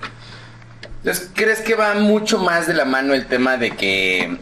Entonces, 1.00 1.32
¿crees 1.34 1.62
que 1.62 1.76
va 1.76 1.94
mucho 1.94 2.40
más 2.40 2.68
de 2.68 2.74
la 2.74 2.86
mano 2.86 3.14
el 3.14 3.28
tema 3.28 3.58
de 3.58 3.72
que... 3.72 4.40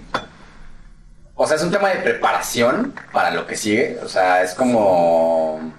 O 1.36 1.46
sea, 1.46 1.58
es 1.58 1.64
un 1.64 1.72
tema 1.72 1.90
de 1.90 1.98
preparación 1.98 2.94
para 3.12 3.32
lo 3.32 3.46
que 3.46 3.56
sigue? 3.56 4.00
O 4.04 4.08
sea, 4.08 4.42
es 4.42 4.54
como... 4.54 5.74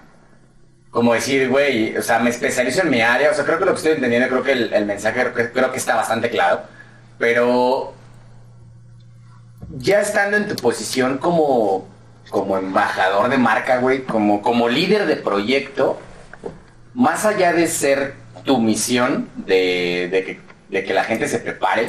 Como 0.90 1.12
decir, 1.12 1.48
güey, 1.50 1.96
o 1.96 2.02
sea, 2.02 2.18
me 2.20 2.30
especializo 2.30 2.82
en 2.82 2.90
mi 2.90 3.02
área. 3.02 3.30
O 3.30 3.34
sea, 3.34 3.44
creo 3.44 3.58
que 3.58 3.64
lo 3.64 3.72
que 3.72 3.78
estoy 3.78 3.92
entendiendo, 3.92 4.28
creo 4.28 4.42
que 4.42 4.52
el, 4.52 4.86
mensaje 4.86 5.32
creo 5.52 5.72
que 5.72 5.78
está 5.78 5.96
bastante 5.96 6.30
claro. 6.30 6.60
Pero... 7.18 7.94
Ya 9.78 10.00
estando 10.00 10.36
en 10.36 10.46
tu 10.46 10.54
posición 10.56 11.18
como, 11.18 11.88
como 12.30 12.56
embajador 12.56 13.28
de 13.28 13.38
marca, 13.38 13.78
güey, 13.78 14.02
como, 14.02 14.42
como 14.42 14.68
líder 14.68 15.06
de 15.06 15.16
proyecto, 15.16 15.98
más 16.94 17.24
allá 17.24 17.52
de 17.52 17.66
ser 17.66 18.14
tu 18.44 18.58
misión 18.58 19.28
de, 19.36 20.08
de 20.10 20.24
que, 20.24 20.40
de 20.68 20.84
que 20.84 20.94
la 20.94 21.04
gente 21.04 21.28
se 21.28 21.38
prepare, 21.38 21.88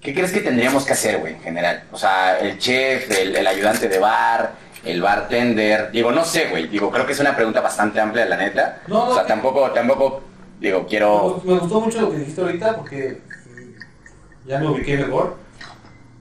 ¿qué 0.00 0.14
crees 0.14 0.32
que 0.32 0.40
tendríamos 0.40 0.84
que 0.84 0.92
hacer, 0.92 1.18
güey, 1.18 1.34
en 1.34 1.40
general? 1.40 1.84
O 1.92 1.98
sea, 1.98 2.38
el 2.38 2.58
chef, 2.58 3.10
el, 3.10 3.34
el 3.36 3.46
ayudante 3.46 3.88
de 3.88 3.98
bar, 3.98 4.52
el 4.84 5.02
bartender, 5.02 5.90
digo, 5.90 6.12
no 6.12 6.24
sé, 6.24 6.46
güey, 6.50 6.68
digo, 6.68 6.90
creo 6.90 7.06
que 7.06 7.12
es 7.12 7.20
una 7.20 7.34
pregunta 7.34 7.60
bastante 7.60 8.00
amplia, 8.00 8.26
la 8.26 8.36
neta. 8.36 8.82
No, 8.86 9.06
no, 9.06 9.10
o 9.10 9.14
sea, 9.14 9.26
tampoco, 9.26 9.70
tampoco, 9.70 10.22
digo, 10.60 10.86
quiero... 10.86 11.42
Me 11.44 11.58
gustó 11.58 11.80
mucho 11.80 12.00
lo 12.00 12.10
que 12.10 12.18
dijiste 12.18 12.40
ahorita 12.40 12.76
porque 12.76 13.20
mm, 13.46 14.48
ya 14.48 14.58
me 14.60 14.68
ubiqué 14.68 14.96
mejor. 14.96 15.36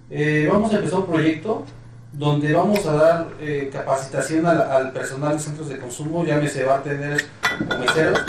Eh, 0.09 0.47
vamos 0.51 0.73
a 0.73 0.77
empezar 0.77 0.99
un 0.99 1.07
proyecto 1.07 1.65
donde 2.17 2.51
vamos 2.51 2.83
a 2.87 2.93
dar 2.93 3.27
eh, 3.39 3.69
capacitación 3.71 4.45
al, 4.47 4.59
al 4.59 4.91
personal 4.91 5.33
de 5.33 5.39
centros 5.39 5.69
de 5.69 5.77
consumo, 5.77 6.25
llámese 6.25 6.63
bartenders 6.63 7.27
o 7.69 7.77
meseros, 7.77 8.19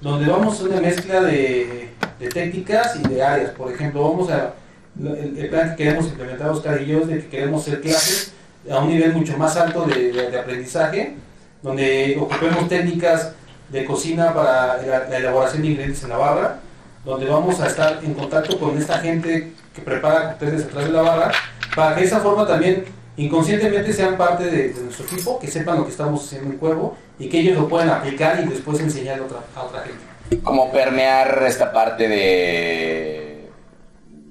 donde 0.00 0.26
vamos 0.26 0.58
a 0.58 0.64
una 0.64 0.80
mezcla 0.80 1.20
de, 1.20 1.90
técnicas 2.32 2.96
y 2.96 3.06
de 3.06 3.22
áreas. 3.22 3.50
Por 3.50 3.70
ejemplo, 3.70 4.10
vamos 4.10 4.30
a 4.30 4.54
el, 4.98 5.48
plan 5.50 5.70
que 5.70 5.84
queremos 5.84 6.06
implementar 6.06 6.48
Oscar 6.48 6.80
y 6.80 6.86
yo 6.86 7.00
es 7.00 7.08
de 7.08 7.18
que 7.20 7.28
queremos 7.28 7.60
hacer 7.60 7.82
clases 7.82 8.32
a 8.70 8.78
un 8.78 8.88
nivel 8.88 9.12
mucho 9.12 9.36
más 9.36 9.54
alto 9.56 9.84
de, 9.84 10.38
aprendizaje, 10.38 11.16
donde 11.62 12.16
ocupemos 12.18 12.68
técnicas 12.68 13.32
de 13.68 13.84
cocina 13.84 14.32
para 14.32 14.82
la, 14.82 15.08
la 15.10 15.16
elaboración 15.18 15.60
de 15.60 15.68
ingredientes 15.68 16.02
en 16.04 16.08
la 16.08 16.16
barra, 16.16 16.60
donde 17.04 17.26
vamos 17.26 17.60
a 17.60 17.66
estar 17.66 18.00
en 18.02 18.14
contacto 18.14 18.58
con 18.58 18.78
esta 18.78 18.98
gente 18.98 19.52
que 19.74 19.82
prepara 19.82 20.30
cócteles 20.30 20.64
detrás 20.64 20.86
de 20.86 20.92
la 20.92 21.02
barra, 21.02 21.32
para 21.74 21.94
que 21.94 22.00
de 22.00 22.06
esa 22.06 22.20
forma 22.20 22.46
también 22.46 22.96
inconscientemente 23.16 23.92
sean 23.92 24.16
parte 24.16 24.44
de, 24.44 24.68
de 24.72 24.80
nuestro 24.82 25.06
equipo, 25.06 25.38
que 25.38 25.46
sepan 25.48 25.76
lo 25.78 25.84
que 25.84 25.90
estamos 25.90 26.24
haciendo 26.24 26.50
en 26.50 26.58
Cuervo 26.58 26.96
y 27.18 27.28
que 27.28 27.38
ellos 27.40 27.56
lo 27.56 27.68
puedan 27.68 27.88
aplicar 27.90 28.40
y 28.44 28.48
después 28.48 28.78
enseñar 28.80 29.18
a 29.20 29.22
otra, 29.22 29.38
a 29.54 29.62
otra 29.62 29.82
gente. 29.82 30.42
Como 30.42 30.70
permear 30.72 31.42
esta 31.46 31.72
parte 31.72 32.08
de, 32.08 33.48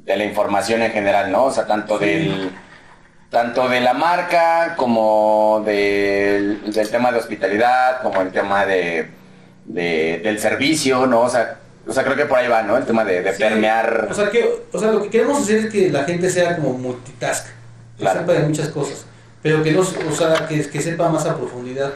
de 0.04 0.18
la 0.18 0.24
información 0.26 0.82
en 0.82 0.92
general, 0.92 1.32
¿no? 1.32 1.46
O 1.46 1.52
sea, 1.52 1.66
tanto 1.66 1.98
Sí. 2.00 2.06
del 2.06 2.52
tanto 3.32 3.68
de 3.68 3.82
la 3.82 3.94
marca 3.94 4.76
como 4.78 5.62
del, 5.66 6.72
del 6.72 6.90
tema 6.90 7.12
de 7.12 7.18
hospitalidad, 7.20 8.02
como 8.02 8.22
el 8.22 8.32
tema 8.32 8.66
de, 8.66 9.10
de- 9.66 10.22
del 10.24 10.40
servicio, 10.40 11.06
¿no? 11.08 11.22
O 11.22 11.30
sea, 11.30 11.58
o 11.88 11.92
sea, 11.92 12.04
creo 12.04 12.16
que 12.16 12.26
por 12.26 12.38
ahí 12.38 12.48
va, 12.48 12.62
¿no? 12.64 12.78
El 12.78 12.86
tema 12.86 13.04
de, 13.04 13.22
de 13.24 13.34
Sí. 13.34 13.40
permear. 13.44 14.08
O 14.10 14.14
sea, 14.14 14.30
que, 14.30 14.48
o 14.72 14.80
sea, 14.80 14.92
lo 14.92 15.02
que 15.02 15.10
queremos 15.10 15.42
hacer 15.42 15.58
es 15.58 15.72
que 15.72 15.90
la 15.90 16.04
gente 16.06 16.30
sea 16.30 16.56
como 16.56 16.78
multitask, 16.78 17.48
Claro. 17.98 18.20
sepa 18.22 18.34
de 18.34 18.40
muchas 18.48 18.70
cosas, 18.70 19.06
pero 19.42 19.64
que 19.64 19.72
no, 19.72 19.82
o 19.82 19.86
sea, 20.16 20.48
que, 20.48 20.68
que 20.70 20.82
sepa 20.82 21.10
más 21.10 21.26
a 21.26 21.38
profundidad. 21.38 21.92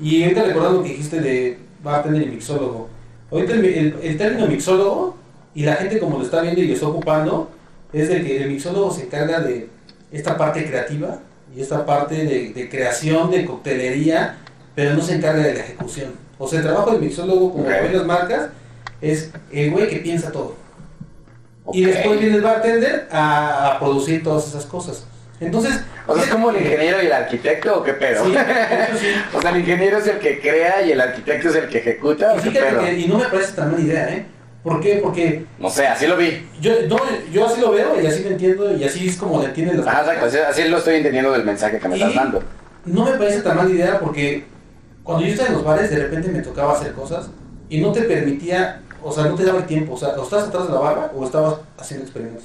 Y 0.00 0.22
ahorita 0.22 0.42
recordando 0.44 0.78
lo 0.78 0.82
que 0.84 0.90
dijiste 0.90 1.20
de 1.20 1.58
bartender 1.82 2.22
y 2.22 2.26
mixólogo, 2.26 2.88
ahorita 3.30 3.52
el, 3.54 3.64
el- 3.64 3.96
el 4.02 4.18
término 4.18 4.46
mixólogo 4.46 5.16
y 5.54 5.62
la 5.64 5.74
gente 5.76 5.98
como 5.98 6.18
lo 6.18 6.24
está 6.24 6.40
viendo 6.42 6.60
y 6.60 6.66
lo 6.68 6.74
está 6.74 6.86
ocupando, 6.88 7.50
es 7.92 8.08
de 8.08 8.22
que 8.22 8.42
el 8.42 8.50
mixólogo 8.50 8.90
se 8.92 9.04
encarga 9.04 9.40
de 9.40 9.68
esta 10.12 10.36
parte 10.36 10.66
creativa 10.66 11.18
y 11.56 11.60
esta 11.62 11.86
parte 11.86 12.14
de, 12.14 12.52
de 12.52 12.68
creación 12.68 13.30
de 13.30 13.44
coctelería, 13.46 14.36
pero 14.74 14.94
no 14.94 15.02
se 15.02 15.14
encarga 15.16 15.42
de 15.42 15.54
la 15.54 15.60
ejecución. 15.60 16.12
O 16.38 16.46
sea, 16.46 16.58
el 16.60 16.64
trabajo 16.66 16.90
del 16.92 17.00
mixólogo, 17.00 17.52
como 17.52 17.64
Ok. 17.64 17.70
en 17.70 17.96
las 17.96 18.06
marcas, 18.06 18.48
es 19.00 19.30
el 19.50 19.70
güey 19.70 19.88
que 19.88 19.96
piensa 19.96 20.30
todo. 20.30 20.54
Y 21.72 21.84
después 21.84 22.18
viene 22.20 22.36
el 22.36 22.42
bartender 22.42 23.08
a, 23.10 23.74
a 23.74 23.78
producir 23.78 24.22
todas 24.22 24.46
esas 24.48 24.64
cosas. 24.66 25.04
Entonces, 25.40 25.80
O 26.06 26.14
sea, 26.14 26.24
es 26.24 26.30
como 26.30 26.50
el 26.50 26.56
ingeniero 26.56 27.02
y 27.02 27.06
el 27.06 27.12
arquitecto, 27.12 27.78
¿o 27.78 27.82
qué 27.84 27.92
pedo? 27.94 28.24
Sí, 28.24 28.34
eso 28.34 28.98
sí. 28.98 29.06
o 29.36 29.40
sea, 29.40 29.50
el 29.50 29.58
ingeniero 29.58 29.98
es 29.98 30.06
el 30.08 30.18
que 30.18 30.40
crea 30.40 30.82
y 30.82 30.92
el 30.92 31.00
arquitecto 31.00 31.48
es 31.48 31.54
el 31.56 31.68
que 31.68 31.78
ejecuta, 31.78 32.34
Y 32.34 32.38
¿o 32.38 32.42
qué 32.42 32.60
pedo? 32.60 32.80
que, 32.80 32.98
y 32.98 33.06
no 33.06 33.18
me 33.18 33.26
parece 33.26 33.52
tan 33.52 33.70
mala 33.70 33.80
idea, 33.84 34.08
¿eh? 34.10 34.26
¿Por 34.64 34.80
qué? 34.80 34.98
Porque 35.02 35.44
No 35.60 35.70
sé, 35.70 35.86
así 35.86 36.06
lo 36.08 36.16
vi. 36.16 36.46
yo, 36.60 36.72
no, 36.88 36.96
yo 37.32 37.46
así 37.46 37.60
lo 37.60 37.70
veo 37.70 38.00
y 38.02 38.06
así 38.06 38.24
lo 38.24 38.30
entiendo 38.30 38.76
y 38.76 38.82
así 38.82 39.08
es 39.08 39.16
como 39.16 39.40
le 39.40 39.46
entienden 39.46 39.78
las 39.78 39.86
Ajá, 39.86 40.00
exacto, 40.00 40.26
así, 40.26 40.38
así 40.38 40.68
lo 40.68 40.78
estoy 40.78 40.96
entendiendo 40.96 41.30
del 41.32 41.44
mensaje 41.44 41.78
que 41.78 41.88
me 41.88 41.94
estás 41.94 42.14
dando. 42.14 42.42
No 42.84 43.04
me 43.04 43.12
parece 43.12 43.40
tan 43.42 43.56
mala 43.56 43.70
idea 43.70 44.00
porque 44.00 44.44
cuando 45.04 45.24
yo 45.24 45.30
estaba 45.32 45.48
en 45.50 45.54
los 45.54 45.64
bares 45.64 45.88
de 45.90 45.96
repente 45.96 46.28
me 46.28 46.40
tocaba 46.42 46.72
hacer 46.72 46.92
cosas 46.92 47.30
y 47.68 47.80
no 47.80 47.92
te 47.92 48.02
permitía, 48.02 48.80
o 49.02 49.12
sea, 49.12 49.24
no 49.26 49.36
te 49.36 49.44
daba 49.44 49.58
el 49.60 49.66
tiempo, 49.66 49.94
o 49.94 49.96
sea, 49.96 50.08
o 50.10 50.24
estabas 50.24 50.48
atrás 50.48 50.66
de 50.66 50.72
la 50.74 50.80
barra 50.80 51.12
o 51.14 51.24
estabas 51.24 51.54
haciendo 51.78 52.04
experimentos. 52.04 52.44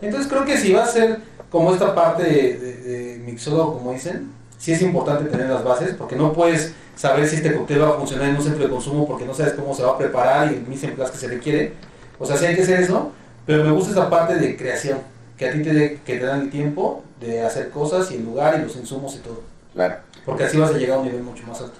Entonces 0.00 0.28
creo 0.30 0.44
que 0.46 0.56
si 0.56 0.72
va 0.72 0.84
a 0.84 0.88
ser 0.88 1.18
como 1.50 1.72
esta 1.72 1.94
parte 1.94 2.22
de, 2.24 2.58
de, 2.58 2.72
de 2.82 3.18
mixólogo, 3.18 3.74
como 3.78 3.92
dicen, 3.92 4.30
sí 4.58 4.72
es 4.72 4.82
importante 4.82 5.30
tener 5.30 5.48
las 5.48 5.62
bases 5.64 5.94
porque 5.96 6.16
no 6.16 6.32
puedes 6.32 6.72
saber 6.96 7.28
si 7.28 7.36
este 7.36 7.54
cóctel 7.54 7.82
va 7.82 7.90
a 7.90 7.92
funcionar 7.92 8.28
en 8.28 8.36
un 8.36 8.42
centro 8.42 8.64
de 8.64 8.70
consumo 8.70 9.06
porque 9.06 9.24
no 9.26 9.34
sabes 9.34 9.52
cómo 9.52 9.74
se 9.74 9.82
va 9.82 9.92
a 9.92 9.98
preparar 9.98 10.50
y 10.52 10.56
el 10.56 10.66
mise 10.66 10.86
en 10.86 10.94
place 10.94 11.12
que 11.12 11.18
se 11.18 11.28
requiere. 11.28 11.72
O 12.18 12.24
sea, 12.26 12.36
sí 12.36 12.46
hay 12.46 12.56
que 12.56 12.62
hacer 12.62 12.80
eso, 12.80 13.12
pero 13.44 13.62
me 13.64 13.70
gusta 13.70 13.90
esa 13.90 14.08
parte 14.08 14.36
de 14.36 14.56
creación, 14.56 14.98
que 15.36 15.48
a 15.48 15.52
ti 15.52 15.62
te, 15.62 15.72
dé- 15.74 16.00
que 16.04 16.16
te 16.16 16.24
dan 16.24 16.40
el 16.42 16.50
tiempo 16.50 17.04
de 17.20 17.42
hacer 17.44 17.68
cosas 17.70 18.10
y 18.10 18.14
el 18.16 18.24
lugar 18.24 18.56
y 18.58 18.62
los 18.62 18.74
insumos 18.76 19.14
y 19.14 19.18
todo. 19.18 19.42
Claro. 19.74 19.96
Porque 20.24 20.44
así 20.44 20.56
vas 20.56 20.70
a 20.70 20.78
llegar 20.78 20.96
a 20.96 21.00
un 21.00 21.06
nivel 21.06 21.22
mucho 21.22 21.44
más 21.46 21.60
alto. 21.60 21.76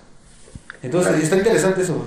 Entonces, 0.83 1.23
está 1.23 1.37
interesante 1.37 1.81
eso. 1.83 2.07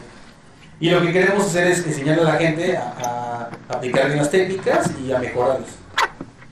Y 0.79 0.91
lo 0.91 1.01
que 1.01 1.11
queremos 1.11 1.43
hacer 1.45 1.67
es 1.67 1.85
enseñarle 1.85 2.21
a 2.21 2.25
la 2.25 2.33
gente 2.37 2.77
a, 2.77 3.49
a 3.69 3.73
aplicar 3.75 4.05
bien 4.05 4.19
las 4.19 4.29
técnicas 4.29 4.89
y 5.05 5.11
a 5.11 5.17
mejorarlas. 5.19 5.67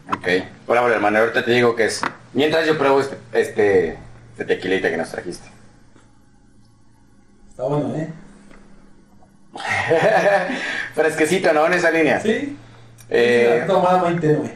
Ok. 0.10 0.28
Bueno, 0.66 0.82
bueno, 0.82 0.95
hermano, 0.95 1.20
ahorita 1.20 1.43
te 1.43 1.51
digo 1.51 1.76
que 1.76 1.86
es. 1.86 2.01
Mientras 2.34 2.66
yo 2.66 2.78
pruebo 2.78 3.01
este, 3.01 3.18
este, 3.34 3.97
este 4.32 4.45
tequilita 4.45 4.89
que 4.89 4.97
nos 4.97 5.10
trajiste. 5.10 5.47
Está 7.49 7.64
bueno, 7.64 7.93
¿eh? 7.95 8.10
Fresquecito, 10.93 11.51
¿no? 11.53 11.66
En 11.66 11.74
esa 11.74 11.91
línea. 11.91 12.20
Sí. 12.20 12.58
Eh, 13.10 13.64
tomada 13.68 14.03
muy 14.03 14.20
tenue. 14.20 14.51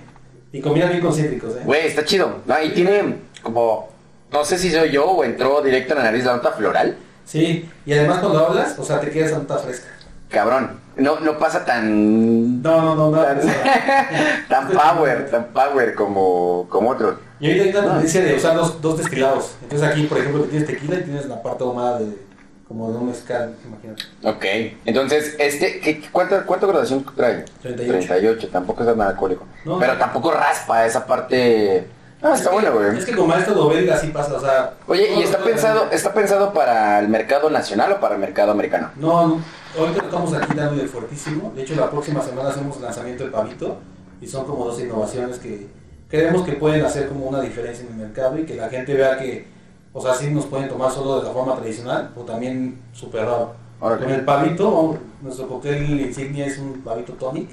Y 0.54 0.62
combina 0.62 0.88
bien 0.88 1.02
con 1.02 1.14
cítricos, 1.14 1.56
¿eh? 1.56 1.62
Güey, 1.64 1.88
está 1.88 2.04
chido. 2.04 2.42
No, 2.46 2.62
y 2.62 2.70
tiene 2.72 3.18
como. 3.42 3.90
No 4.32 4.46
sé 4.46 4.58
si 4.58 4.72
soy 4.72 4.92
yo 4.92 5.06
o 5.06 5.24
entró 5.24 5.62
directo 5.62 5.94
en 5.94 6.00
la 6.00 6.06
nariz 6.06 6.24
la 6.24 6.36
nota 6.36 6.52
floral. 6.52 6.96
Sí. 7.26 7.70
Y 7.86 7.94
además 7.94 8.20
cuando 8.20 8.46
hablas, 8.46 8.78
o 8.78 8.84
sea, 8.84 9.00
te 9.00 9.10
quedas 9.10 9.32
nota 9.32 9.58
fresca. 9.58 9.88
Cabrón. 10.30 10.80
No, 10.98 11.20
no 11.20 11.38
pasa 11.38 11.64
tan. 11.64 12.62
No, 12.62 12.82
no, 12.82 12.96
no, 12.96 13.12
no. 13.12 13.22
tan, 13.22 13.40
tan 14.50 14.70
power, 14.70 15.30
tan 15.30 15.46
power 15.46 15.96
como, 15.96 16.68
como 16.70 16.90
otros. 16.90 17.16
Y 17.40 17.48
ahorita 17.48 17.80
hay 17.80 17.86
una 17.86 17.94
tendencia 17.94 18.24
de 18.24 18.36
usar 18.36 18.56
dos, 18.56 18.82
dos 18.82 18.98
destilados. 18.98 19.56
Entonces 19.64 19.88
aquí, 19.88 20.04
por 20.04 20.18
ejemplo, 20.18 20.44
tienes 20.44 20.68
tequila 20.68 20.96
y 20.96 21.04
tienes 21.04 21.26
la 21.28 21.42
parte 21.42 21.64
ahumada 21.64 22.00
de 22.00 22.32
como 22.72 22.90
de 22.90 22.98
un 23.00 23.08
mezcal, 23.08 23.54
imagínate. 23.66 24.04
Ok. 24.24 24.78
Entonces, 24.86 25.36
este, 25.40 25.82
¿qué, 25.82 26.02
cuánta, 26.10 26.46
¿cuánta 26.46 26.68
graduación 26.68 27.06
trae? 27.16 27.44
38. 27.62 28.08
38, 28.08 28.50
tampoco 28.50 28.84
es 28.84 28.96
nada 28.96 29.10
alcohólico. 29.10 29.46
No. 29.66 29.78
Pero 29.78 29.98
tampoco 29.98 30.32
raspa 30.32 30.86
esa 30.86 31.06
parte. 31.06 31.86
Ah, 32.22 32.34
está 32.34 32.52
bueno, 32.52 32.72
güey. 32.72 32.98
Es 32.98 33.06
que 33.06 33.14
con 33.14 33.28
maestro 33.28 33.56
lo 33.56 33.68
belga 33.68 33.96
así 33.96 34.08
pasa, 34.08 34.36
o 34.36 34.40
sea... 34.40 34.74
Oye, 34.88 35.12
¿y 35.16 35.24
está 35.24 35.40
pensado, 35.40 35.90
está 35.92 36.14
pensado 36.14 36.54
para 36.54 37.00
el 37.00 37.10
mercado 37.10 37.50
nacional 37.50 37.94
o 37.94 38.00
para 38.00 38.16
el 38.16 38.22
mercado 38.22 38.52
americano? 38.52 38.92
No, 38.96 39.28
no, 39.28 39.42
ahorita 39.78 40.06
estamos 40.06 40.34
aquí 40.34 40.54
dándole 40.56 40.88
fuertísimo. 40.88 41.52
De 41.56 41.64
hecho, 41.64 41.76
la 41.76 41.90
próxima 41.90 42.22
semana 42.22 42.50
hacemos 42.50 42.78
el 42.78 42.84
lanzamiento 42.84 43.24
del 43.24 43.32
pavito 43.32 43.78
y 44.22 44.28
son 44.28 44.46
como 44.46 44.66
dos 44.66 44.80
innovaciones 44.80 45.40
que 45.40 45.68
creemos 46.10 46.44
que 46.44 46.54
pueden 46.54 46.84
hacer 46.86 47.08
como 47.08 47.26
una 47.26 47.42
diferencia 47.42 47.86
en 47.86 47.94
el 47.94 48.00
mercado 48.00 48.38
y 48.38 48.46
que 48.46 48.56
la 48.56 48.70
gente 48.70 48.94
vea 48.94 49.18
que, 49.18 49.48
o 49.94 50.02
sea, 50.02 50.14
sí 50.14 50.30
nos 50.30 50.46
pueden 50.46 50.70
tomar 50.70 50.92
solo 50.92 51.20
de 51.20 51.28
la 51.28 51.34
forma 51.34 51.56
tradicional 51.56 52.12
o 52.16 52.22
también 52.22 52.82
súper 52.92 53.26
raro. 53.26 53.54
Órale. 53.80 54.04
Con 54.04 54.14
el 54.14 54.26
pavito, 54.26 54.98
nuestro 55.22 55.48
cóctel 55.48 56.00
insignia 56.00 56.46
es 56.46 56.60
un 56.60 56.82
pavito 56.82 57.14
tonic, 57.14 57.50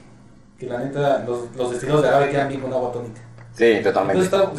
que 0.58 0.66
la 0.66 0.78
neta, 0.78 1.24
los, 1.26 1.54
los 1.56 1.70
destilados 1.70 2.02
de 2.02 2.08
agave 2.08 2.30
quedan 2.30 2.48
bien 2.48 2.60
con 2.60 2.72
agua 2.72 2.92
tónica. 2.92 3.22
Sí, 3.59 3.80
totalmente. 3.82 4.22
Entonces 4.24 4.40
está- 4.40 4.50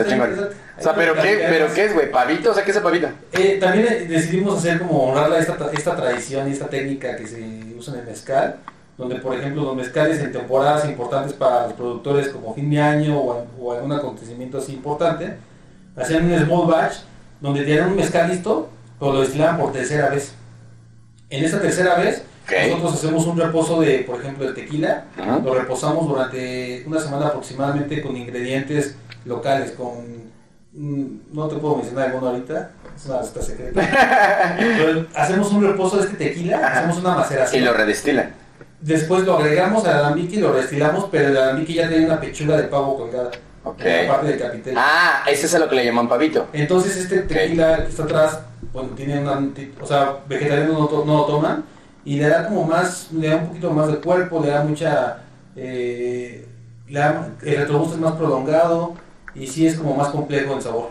Está. 0.43 0.49
O 0.77 0.81
sea, 0.81 0.95
¿pero 0.95 1.13
qué, 1.15 1.45
pero 1.49 1.73
qué 1.73 1.85
es, 1.85 1.93
güey? 1.93 2.11
¿Pavito? 2.11 2.51
O 2.51 2.53
sea, 2.53 2.63
¿qué 2.63 2.71
es 2.71 2.77
el 2.77 2.83
pavito? 2.83 3.07
Eh, 3.33 3.57
también 3.59 3.87
eh, 3.89 4.05
decidimos 4.07 4.57
hacer 4.59 4.79
como 4.79 5.03
honrar 5.11 5.31
esta, 5.39 5.57
esta 5.73 5.95
tradición 5.95 6.47
y 6.49 6.51
esta 6.51 6.67
técnica 6.67 7.15
que 7.15 7.25
se 7.27 7.41
usa 7.77 7.93
en 7.95 8.01
el 8.01 8.05
mezcal, 8.05 8.57
donde 8.97 9.15
por 9.15 9.33
ejemplo 9.37 9.63
los 9.63 9.75
mezcales 9.75 10.19
en 10.19 10.31
temporadas 10.31 10.85
importantes 10.85 11.33
para 11.33 11.63
los 11.67 11.73
productores 11.73 12.29
como 12.29 12.53
fin 12.53 12.69
de 12.69 12.79
año 12.81 13.17
o, 13.17 13.45
o 13.59 13.73
algún 13.73 13.91
acontecimiento 13.93 14.57
así 14.57 14.73
importante, 14.73 15.35
hacían 15.95 16.31
un 16.31 16.37
small 16.45 16.67
batch 16.67 16.95
donde 17.41 17.61
tenían 17.63 17.87
un 17.89 17.95
mezcal 17.95 18.29
listo, 18.29 18.69
pero 18.99 19.13
lo 19.13 19.21
destilaban 19.21 19.57
por 19.57 19.71
tercera 19.71 20.09
vez. 20.09 20.33
En 21.29 21.43
esa 21.43 21.61
tercera 21.61 21.95
vez, 21.95 22.23
nosotros 22.69 22.93
hacemos 22.95 23.25
un 23.27 23.37
reposo 23.37 23.79
de, 23.81 23.99
por 23.99 24.19
ejemplo, 24.19 24.47
de 24.47 24.53
tequila, 24.53 25.05
lo 25.43 25.53
reposamos 25.53 26.07
durante 26.07 26.83
una 26.87 26.99
semana 26.99 27.27
aproximadamente 27.27 28.01
con 28.01 28.17
ingredientes 28.17 28.95
locales, 29.25 29.71
con... 29.71 30.29
mm, 30.73 31.05
No 31.33 31.47
te 31.47 31.55
puedo 31.57 31.75
mencionar 31.77 32.07
alguno 32.07 32.29
ahorita, 32.29 32.71
es 32.95 33.05
una 33.05 33.19
receta 33.19 33.41
secreta. 33.43 34.55
Pero 34.57 35.05
hacemos 35.13 35.51
un 35.51 35.63
reposo 35.67 35.97
de 35.97 36.03
este 36.05 36.15
tequila, 36.17 36.57
hacemos 36.67 36.97
una 36.97 37.13
Y 37.13 37.15
maceración. 37.17 37.65
lo 37.65 37.73
redestilan. 37.73 38.31
Después 38.81 39.23
lo 39.25 39.37
agregamos 39.37 39.85
al 39.85 39.97
alambique 39.97 40.37
y 40.37 40.39
lo 40.39 40.53
destilamos, 40.53 41.07
pero 41.11 41.27
el 41.27 41.35
alambique 41.37 41.73
ya 41.73 41.89
tiene 41.89 42.05
una 42.05 42.19
pechuga 42.21 42.55
de 42.55 42.63
pavo 42.63 42.95
colgada. 42.97 43.29
Ok. 43.63 43.81
En 43.81 44.07
la 44.07 44.13
parte 44.13 44.27
del 44.27 44.39
capitel. 44.39 44.75
Ah, 44.77 45.23
ese 45.27 45.45
es 45.45 45.53
a 45.55 45.59
lo 45.59 45.67
que 45.69 45.75
le 45.75 45.85
llaman 45.85 46.07
pavito. 46.07 46.47
Entonces 46.53 46.95
este 46.97 47.19
tequila 47.21 47.77
que 47.83 47.89
está 47.89 48.03
atrás, 48.03 48.39
bueno, 48.73 48.89
tiene 48.95 49.19
una, 49.19 49.39
o 49.81 49.85
sea, 49.85 50.17
vegetarianos 50.27 50.77
no, 50.79 50.87
to- 50.87 51.03
no 51.05 51.17
lo 51.17 51.25
toman 51.25 51.63
y 52.05 52.17
le 52.17 52.27
da 52.29 52.47
como 52.47 52.63
más, 52.65 53.09
le 53.11 53.27
da 53.27 53.35
un 53.37 53.47
poquito 53.47 53.71
más 53.71 53.87
de 53.87 53.95
cuerpo, 53.97 54.41
le 54.43 54.49
da 54.51 54.63
mucha, 54.63 55.17
eh, 55.55 56.47
le 56.87 56.99
da- 56.99 57.29
el 57.43 57.57
retrogusto 57.57 57.95
es 57.95 57.99
más 58.01 58.13
prolongado 58.13 58.95
y 59.35 59.45
sí 59.47 59.67
es 59.67 59.75
como 59.75 59.95
más 59.95 60.09
complejo 60.09 60.53
en 60.53 60.61
sabor. 60.61 60.89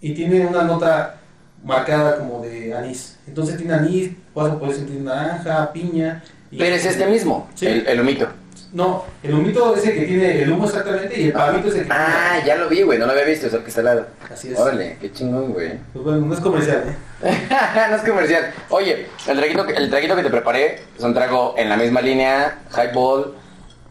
Y 0.00 0.14
tiene 0.14 0.46
una 0.46 0.62
nota 0.62 1.16
marcada 1.64 2.18
como 2.18 2.42
de 2.42 2.74
anís. 2.74 3.18
Entonces 3.26 3.56
tiene 3.56 3.74
anís, 3.74 4.12
vas 4.34 4.50
a 4.52 4.58
poder 4.58 4.76
sentir 4.76 5.00
naranja, 5.00 5.72
piña. 5.72 6.22
y- 6.50 6.58
Pero 6.58 6.76
es 6.76 6.84
este 6.86 7.06
mismo, 7.06 7.48
Sí. 7.54 7.66
el, 7.66 7.86
el 7.86 8.00
humito. 8.00 8.28
No, 8.74 9.04
el 9.22 9.32
humito 9.32 9.76
es 9.76 9.86
el 9.86 9.94
que 9.94 10.02
tiene 10.02 10.42
el 10.42 10.50
humo 10.52 10.66
exactamente 10.66 11.16
y 11.20 11.26
el 11.28 11.32
pavito 11.32 11.68
es 11.68 11.76
el 11.76 11.82
que 11.86 11.92
Ah, 11.92 12.40
ya 12.44 12.56
lo 12.56 12.68
vi, 12.68 12.82
güey, 12.82 12.98
no 12.98 13.06
lo 13.06 13.12
había 13.12 13.24
visto, 13.24 13.46
es 13.46 13.54
el 13.54 13.62
que 13.62 13.68
está 13.68 13.80
al 13.82 13.84
lado. 13.86 14.06
Así 14.32 14.52
es. 14.52 14.58
Órale, 14.58 14.96
qué 15.00 15.12
chingón, 15.12 15.52
güey. 15.52 15.78
Pues 15.92 16.04
bueno, 16.04 16.26
no 16.26 16.34
es 16.34 16.40
comercial, 16.40 16.82
¿eh? 17.22 17.36
no 17.90 17.96
es 17.96 18.02
comercial. 18.02 18.52
Oye, 18.70 19.06
el 19.28 19.36
traguito, 19.38 19.64
que- 19.64 19.74
el 19.74 19.88
traguito 19.90 20.16
que 20.16 20.24
te 20.24 20.30
preparé 20.30 20.80
es 20.98 21.04
un 21.04 21.14
trago 21.14 21.54
en 21.56 21.68
la 21.68 21.76
misma 21.76 22.00
línea, 22.00 22.58
highball. 22.76 23.34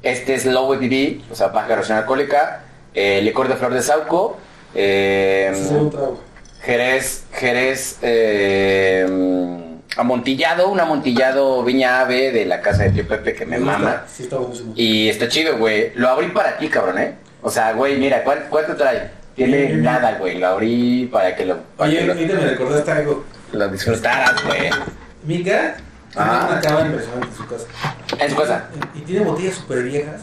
Este 0.01 0.34
es 0.34 0.45
low 0.45 0.73
ABV, 0.73 1.21
o 1.31 1.36
sea, 1.36 1.47
baja 1.47 1.67
graduación 1.67 1.97
alcohólica, 1.99 2.63
eh, 2.93 3.21
licor 3.23 3.47
de 3.47 3.55
flor 3.55 3.73
de 3.73 3.81
sauco, 3.81 4.36
eh, 4.75 5.47
Ese 5.53 5.63
es 5.63 5.71
un 5.71 5.89
trago. 5.91 6.19
jerez, 6.61 7.23
jerez, 7.31 7.99
eh, 8.01 9.72
amontillado, 9.98 10.70
un 10.70 10.80
amontillado 10.80 11.64
Viña 11.64 12.02
Ave 12.02 12.32
de 12.32 12.46
la 12.46 12.62
casa 12.62 12.84
de 12.84 12.91
tío 12.91 13.08
Pepe 13.08 13.34
que 13.34 13.46
me 13.46 13.60
mama. 13.60 14.04
Sí, 14.12 14.24
está 14.24 14.38
buenísimo. 14.38 14.74
Y 14.76 15.10
está 15.10 15.28
chido, 15.28 15.58
güey. 15.58 15.91
Lo 15.96 16.10
abrí 16.10 16.28
para 16.30 16.58
ti, 16.58 16.68
cabrón, 16.70 16.98
¿eh? 17.00 17.16
O 17.41 17.50
sea, 17.50 17.74
güey, 17.74 17.98
mira, 17.98 18.24
¿cuál- 18.24 18.46
¿cuánto 18.50 18.76
trae? 18.76 19.12
Tiene 19.36 19.74
nada, 19.78 20.18
güey. 20.18 20.38
Lo 20.39 20.48
abrí 20.48 21.10
para 21.12 21.36
que 21.36 21.46
lo, 21.46 21.58
para 21.78 21.89
Oye, 21.89 22.00
que 22.00 22.06
lo, 22.06 22.16
me 22.16 22.48
recordaste 22.48 22.91
algo. 22.91 23.26
lo 23.52 23.68
disfrutaras, 23.70 24.44
güey. 24.46 24.70
Mica 25.24 25.76
tiene 26.12 26.30
una 26.30 26.62
cava 26.62 26.86
impresionante 26.86 27.28
en 27.28 27.36
su 27.36 27.48
casa. 27.48 27.66
En 28.20 28.30
su 28.30 28.36
casa. 28.36 28.66
Y 28.96 29.00
tiene 29.02 29.26
botellas 29.26 29.56
súper 29.56 29.84
viejas. 29.84 30.22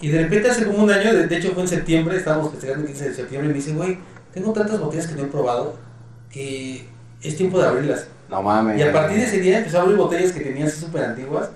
Y 0.00 0.08
de 0.08 0.22
repente 0.22 0.50
hace 0.50 0.64
como 0.66 0.84
un 0.84 0.90
año, 0.90 1.12
de, 1.14 1.26
de 1.26 1.36
hecho 1.36 1.52
fue 1.52 1.62
en 1.62 1.68
septiembre, 1.68 2.16
estábamos 2.16 2.50
festejando 2.52 2.82
el 2.82 2.88
15 2.88 3.08
de 3.08 3.14
septiembre, 3.14 3.46
y 3.48 3.52
me 3.52 3.54
dice, 3.58 3.72
güey, 3.72 3.98
tengo 4.32 4.52
tantas 4.52 4.78
botellas 4.78 5.06
que 5.06 5.14
no 5.14 5.22
he 5.22 5.26
probado 5.26 5.76
que 6.30 6.86
es 7.22 7.36
tiempo 7.36 7.58
de 7.60 7.66
abrirlas. 7.68 8.06
No 8.28 8.42
mames. 8.42 8.78
Y 8.78 8.82
a 8.82 8.92
partir 8.92 9.18
de 9.18 9.24
ese 9.24 9.38
día 9.40 9.58
empezó 9.58 9.78
a 9.78 9.82
abrir 9.82 9.96
botellas 9.96 10.32
que 10.32 10.40
tenía 10.40 10.66
así 10.66 10.80
súper 10.80 11.04
antiguas. 11.04 11.50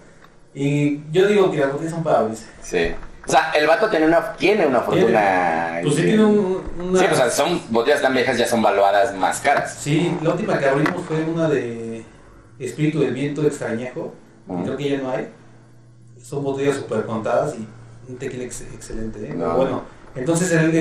Y 0.55 1.01
yo 1.13 1.27
digo 1.27 1.51
que 1.51 1.59
las 1.59 1.73
botellas 1.73 1.93
son 1.93 2.03
para 2.03 2.21
abrirse. 2.21 2.47
Sí. 2.63 2.95
O 3.27 3.31
sea, 3.31 3.51
el 3.53 3.67
vato 3.67 3.89
tiene 3.91 4.07
una, 4.07 4.33
tiene 4.35 4.67
una 4.67 4.81
fortuna. 4.81 5.79
Pues 5.83 5.95
sí 5.97 6.03
tiene 6.03 6.25
un, 6.25 6.63
una... 6.81 6.99
Sí, 7.01 7.07
o 7.13 7.15
sea, 7.15 7.31
son 7.31 7.61
botellas 7.69 8.01
tan 8.01 8.15
viejas 8.15 8.39
ya 8.39 8.47
son 8.47 8.63
valuadas 8.63 9.15
más 9.15 9.41
caras. 9.41 9.75
Sí, 9.79 10.17
la 10.23 10.31
última 10.31 10.59
que 10.59 10.67
abrimos 10.67 11.03
fue 11.05 11.23
una 11.25 11.49
de 11.49 12.05
Espíritu 12.59 13.01
del 13.01 13.13
Viento 13.13 13.43
extrañejo. 13.47 14.15
Ujú. 14.47 14.65
Creo 14.65 14.77
que 14.79 14.91
ya 14.91 14.99
no 14.99 15.11
hay. 15.11 15.29
Son 16.23 16.43
botellas 16.43 16.77
súper 16.77 17.05
contadas 17.05 17.55
y 17.57 17.69
un 18.11 18.17
tequila 18.17 18.45
ex- 18.45 18.63
excelente. 18.73 19.29
¿eh? 19.29 19.35
No. 19.35 19.55
Bueno, 19.57 19.83
entonces 20.17 20.51
el 20.53 20.73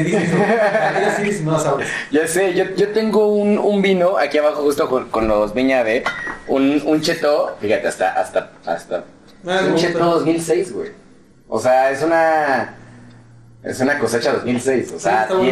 sí 1.18 1.32
si 1.34 1.44
no 1.44 1.52
las 1.54 1.66
abres. 1.66 1.90
Ya 2.12 2.28
sé, 2.28 2.54
yo, 2.54 2.66
yo 2.76 2.90
tengo 2.90 3.28
un, 3.28 3.58
un 3.58 3.82
vino 3.82 4.18
aquí 4.18 4.38
abajo 4.38 4.64
justo 4.64 4.90
con, 4.90 5.10
con 5.10 5.28
los 5.28 5.54
Viña 5.54 5.84
B, 5.84 6.04
un, 6.48 6.82
un 6.86 7.02
cheto, 7.02 7.56
fíjate, 7.62 7.88
hasta, 7.88 8.12
hasta, 8.14 8.52
hasta, 8.66 9.04
Ah, 9.46 9.62
un 9.68 9.76
cheto 9.76 10.00
gusta. 10.00 10.16
2006, 10.16 10.74
güey. 10.74 10.92
O 11.48 11.60
sea, 11.60 11.92
es 11.92 12.02
una, 12.04 12.76
es 13.64 13.80
una 13.80 13.98
cosecha 14.00 14.34
2006, 14.34 14.88
o 14.88 14.94
Sí, 14.96 15.00
sea, 15.00 15.22
está 15.24 15.36
bueno. 15.36 15.52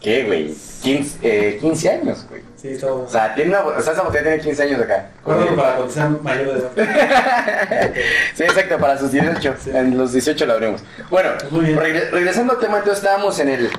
¿Qué, 0.00 0.24
güey? 0.24 0.54
15, 0.82 1.18
eh, 1.22 1.58
15 1.60 1.90
años, 1.90 2.26
güey. 2.28 2.42
Sí, 2.56 2.76
bueno. 2.80 2.96
O 3.04 3.08
sea, 3.08 3.34
tiene 3.34 3.50
una, 3.50 3.64
o 3.64 3.80
sea, 3.80 3.92
esa 3.94 4.02
botella 4.02 4.24
tiene 4.24 4.40
15 4.42 4.62
años 4.64 4.80
acá. 4.82 5.08
Para 5.24 5.76
cuando 5.76 6.52
de. 6.54 6.62
Sí, 8.34 8.42
exacto, 8.44 8.78
para 8.78 8.98
sus 8.98 9.12
18. 9.12 9.54
Sí. 9.62 9.70
En 9.74 9.96
los 9.96 10.12
18 10.12 10.44
lo 10.46 10.52
abrimos. 10.54 10.82
Bueno, 11.10 11.30
regre- 11.50 12.10
regresando 12.10 12.52
al 12.54 12.58
tema, 12.58 12.78
entonces 12.78 13.02
estábamos 13.02 13.38
en 13.40 13.48
el... 13.48 13.70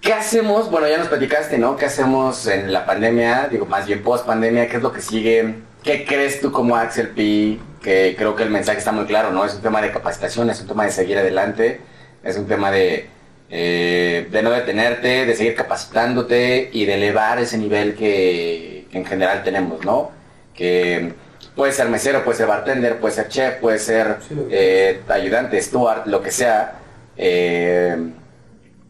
¿Qué 0.00 0.12
hacemos? 0.12 0.70
Bueno, 0.70 0.86
ya 0.86 0.98
nos 0.98 1.08
platicaste, 1.08 1.56
¿no? 1.58 1.76
¿Qué 1.76 1.86
hacemos 1.86 2.46
en 2.46 2.72
la 2.72 2.84
pandemia? 2.84 3.48
Digo, 3.50 3.64
más 3.66 3.86
bien 3.86 4.02
post 4.02 4.26
pandemia, 4.26 4.68
¿qué 4.68 4.76
es 4.76 4.82
lo 4.82 4.92
que 4.92 5.00
sigue? 5.00 5.54
¿Qué 5.82 6.04
crees 6.04 6.40
tú 6.40 6.52
como 6.52 6.76
Axel 6.76 7.08
P? 7.08 7.58
Que 7.82 8.14
creo 8.16 8.36
que 8.36 8.42
el 8.42 8.50
mensaje 8.50 8.78
está 8.78 8.92
muy 8.92 9.06
claro, 9.06 9.30
¿no? 9.30 9.44
Es 9.44 9.54
un 9.54 9.62
tema 9.62 9.80
de 9.80 9.90
capacitación, 9.92 10.50
es 10.50 10.60
un 10.60 10.68
tema 10.68 10.84
de 10.84 10.90
seguir 10.90 11.18
adelante, 11.18 11.80
es 12.22 12.36
un 12.36 12.46
tema 12.46 12.70
de, 12.70 13.08
eh, 13.50 14.28
de 14.30 14.42
no 14.42 14.50
detenerte, 14.50 15.26
de 15.26 15.34
seguir 15.36 15.54
capacitándote 15.54 16.70
y 16.72 16.86
de 16.86 16.94
elevar 16.94 17.38
ese 17.38 17.58
nivel 17.58 17.94
que, 17.94 18.86
que 18.90 18.98
en 18.98 19.04
general 19.04 19.42
tenemos, 19.42 19.84
¿no? 19.84 20.10
Que 20.54 21.14
puede 21.54 21.72
ser 21.72 21.88
mesero, 21.88 22.24
puede 22.24 22.38
ser 22.38 22.46
bartender, 22.46 22.98
puede 23.00 23.14
ser 23.14 23.28
chef, 23.28 23.54
puede 23.60 23.78
ser 23.78 24.18
Sí, 24.26 24.34
eh, 24.50 25.02
ayudante, 25.08 25.60
steward, 25.60 26.06
lo 26.06 26.22
que 26.22 26.30
sea, 26.30 26.78
eh, 27.16 27.96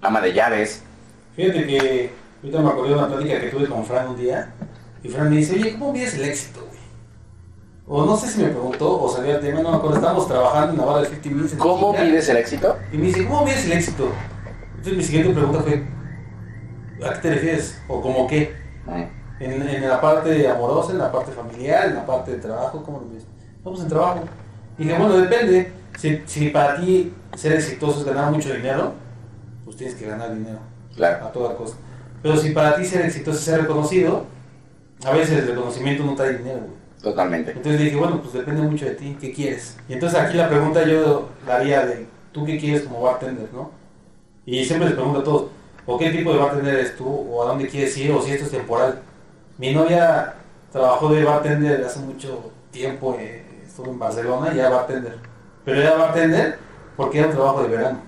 ama 0.00 0.20
de 0.20 0.32
llaves. 0.32 0.82
Fíjate 1.36 1.66
que 1.66 2.10
ahorita 2.42 2.60
me 2.60 2.68
acordé 2.68 2.88
de 2.90 2.94
una 2.94 3.08
plática 3.08 3.40
que 3.40 3.48
tuve 3.48 3.66
con 3.66 3.84
Fran 3.84 4.08
un 4.08 4.16
día. 4.16 4.52
Y 5.02 5.08
Fran 5.08 5.30
me 5.30 5.36
dice, 5.36 5.54
oye, 5.54 5.72
¿cómo 5.72 5.92
mides 5.92 6.14
el 6.14 6.24
éxito, 6.24 6.60
güey? 6.60 6.74
O 7.86 8.06
no 8.06 8.16
sé 8.16 8.28
si 8.28 8.40
me 8.42 8.48
preguntó 8.48 9.02
o 9.02 9.14
salió 9.14 9.34
el 9.36 9.40
tema, 9.40 9.60
no 9.60 9.70
me 9.72 9.76
acuerdo. 9.76 9.96
Estábamos 9.96 10.26
trabajando 10.26 10.72
en 10.72 10.78
la 10.78 10.84
barra 10.86 11.00
de 11.00 11.06
50 11.08 11.28
Minutes. 11.28 11.52
en 11.52 11.58
¿Cómo 11.58 11.92
mides 11.92 12.28
el 12.30 12.36
éxito? 12.38 12.78
Y 12.92 12.96
me 12.96 13.06
dice, 13.08 13.26
¿cómo 13.26 13.44
mides 13.44 13.66
el 13.66 13.72
éxito? 13.72 14.10
Entonces 14.84 14.98
mi 14.98 15.02
siguiente 15.04 15.32
pregunta 15.32 15.62
fue, 15.62 15.82
¿a 17.08 17.12
qué 17.14 17.18
te 17.20 17.30
refieres? 17.30 17.80
¿O 17.88 18.02
cómo 18.02 18.26
qué? 18.26 18.54
En, 19.40 19.66
en 19.66 19.88
la 19.88 19.98
parte 19.98 20.46
amorosa, 20.46 20.92
en 20.92 20.98
la 20.98 21.10
parte 21.10 21.32
familiar, 21.32 21.86
en 21.88 21.94
la 21.94 22.04
parte 22.04 22.32
de 22.32 22.36
trabajo, 22.36 22.82
¿cómo 22.84 22.98
lo 23.00 23.06
mides? 23.06 23.24
Vamos 23.64 23.80
en 23.80 23.88
trabajo. 23.88 24.24
Y 24.76 24.84
dije, 24.84 24.98
bueno, 24.98 25.16
depende. 25.16 25.72
Si, 25.98 26.20
si 26.26 26.50
para 26.50 26.76
ti 26.78 27.14
ser 27.34 27.52
exitoso 27.54 28.00
es 28.00 28.04
ganar 28.04 28.30
mucho 28.30 28.52
dinero, 28.52 28.92
pues 29.64 29.78
tienes 29.78 29.94
que 29.96 30.04
ganar 30.06 30.34
dinero 30.34 30.58
Claro. 30.94 31.24
a 31.24 31.32
toda 31.32 31.56
costa. 31.56 31.78
Pero 32.22 32.36
si 32.36 32.50
para 32.50 32.76
ti 32.76 32.84
ser 32.84 33.06
exitoso 33.06 33.38
es 33.38 33.44
ser 33.44 33.62
reconocido, 33.62 34.26
a 35.02 35.12
veces 35.12 35.38
el 35.38 35.48
reconocimiento 35.48 36.04
no 36.04 36.14
trae 36.14 36.36
dinero. 36.36 36.58
güey. 36.58 36.84
Totalmente. 37.02 37.52
Entonces 37.52 37.80
dije, 37.80 37.96
bueno, 37.96 38.20
pues 38.20 38.34
depende 38.34 38.60
mucho 38.60 38.84
de 38.84 38.92
ti, 38.96 39.16
¿qué 39.18 39.32
quieres? 39.32 39.78
Y 39.88 39.94
entonces 39.94 40.18
aquí 40.20 40.36
la 40.36 40.50
pregunta 40.50 40.84
yo 40.86 41.30
la 41.46 41.56
haría 41.56 41.86
de, 41.86 42.06
¿tú 42.32 42.44
qué 42.44 42.58
quieres 42.58 42.82
como 42.82 43.00
bartender, 43.00 43.48
no? 43.54 43.82
Y 44.46 44.64
siempre 44.64 44.88
les 44.88 44.96
pregunto 44.96 45.20
a 45.20 45.24
todos, 45.24 45.44
¿o 45.86 45.98
qué 45.98 46.10
tipo 46.10 46.32
de 46.32 46.38
bartender 46.38 46.74
eres 46.74 46.96
tú? 46.96 47.06
¿O 47.08 47.42
a 47.42 47.46
dónde 47.48 47.68
quieres 47.68 47.96
ir? 47.96 48.12
¿O 48.12 48.20
si 48.20 48.32
esto 48.32 48.44
es 48.46 48.50
temporal? 48.50 49.00
Mi 49.58 49.72
novia 49.72 50.34
trabajó 50.72 51.08
de 51.08 51.24
bartender 51.24 51.84
hace 51.84 52.00
mucho 52.00 52.50
tiempo, 52.70 53.16
eh, 53.18 53.44
estuvo 53.66 53.90
en 53.90 53.98
Barcelona 53.98 54.52
y 54.54 54.58
era 54.58 54.68
bartender. 54.70 55.18
Pero 55.64 55.80
era 55.80 55.94
bartender 55.96 56.58
porque 56.96 57.18
era 57.18 57.28
un 57.28 57.34
trabajo 57.34 57.62
de 57.62 57.68
verano. 57.68 57.98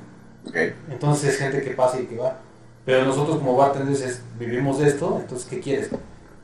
Entonces 0.90 1.30
es 1.34 1.38
gente 1.38 1.62
que 1.62 1.70
pasa 1.70 2.00
y 2.00 2.06
que 2.06 2.16
va. 2.16 2.36
Pero 2.84 3.04
nosotros 3.04 3.38
como 3.38 3.56
bartenders 3.56 4.00
es- 4.02 4.22
vivimos 4.38 4.78
de 4.78 4.88
esto, 4.88 5.18
entonces 5.20 5.46
¿qué 5.48 5.60
quieres? 5.60 5.90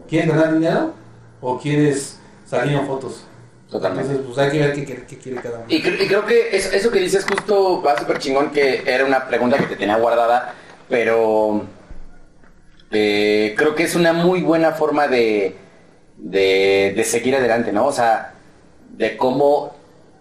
¿Quieres 0.08 0.28
ganar 0.28 0.54
dinero 0.54 0.92
o 1.40 1.58
quieres 1.58 2.18
salir 2.46 2.76
en 2.76 2.86
fotos? 2.86 3.24
Totalmente. 3.72 4.12
Entonces 4.12 4.34
pues 4.34 4.46
hay 4.46 4.52
que 4.52 4.58
ver 4.66 4.72
qué, 4.74 4.84
qué- 4.84 5.04
qué 5.06 5.18
quiere 5.18 5.40
cada 5.40 5.56
uno. 5.58 5.64
Y, 5.68 5.82
cre- 5.82 6.00
y 6.04 6.06
creo 6.06 6.24
que 6.26 6.54
eso, 6.56 6.70
eso 6.72 6.90
que 6.90 7.00
dices 7.00 7.24
justo 7.24 7.82
va 7.82 7.98
súper 7.98 8.18
chingón, 8.18 8.50
que 8.50 8.82
era 8.86 9.04
una 9.04 9.26
pregunta 9.26 9.56
que 9.58 9.66
te 9.66 9.76
tenía 9.76 9.96
guardada, 9.96 10.54
pero 10.88 11.62
eh, 12.90 13.54
creo 13.56 13.74
que 13.74 13.84
es 13.84 13.94
una 13.94 14.12
muy 14.12 14.42
buena 14.42 14.72
forma 14.72 15.08
de, 15.08 15.56
de, 16.18 16.92
de 16.94 17.04
seguir 17.04 17.34
adelante, 17.36 17.72
¿no? 17.72 17.86
O 17.86 17.92
sea, 17.92 18.34
de 18.90 19.16
cómo, 19.16 19.74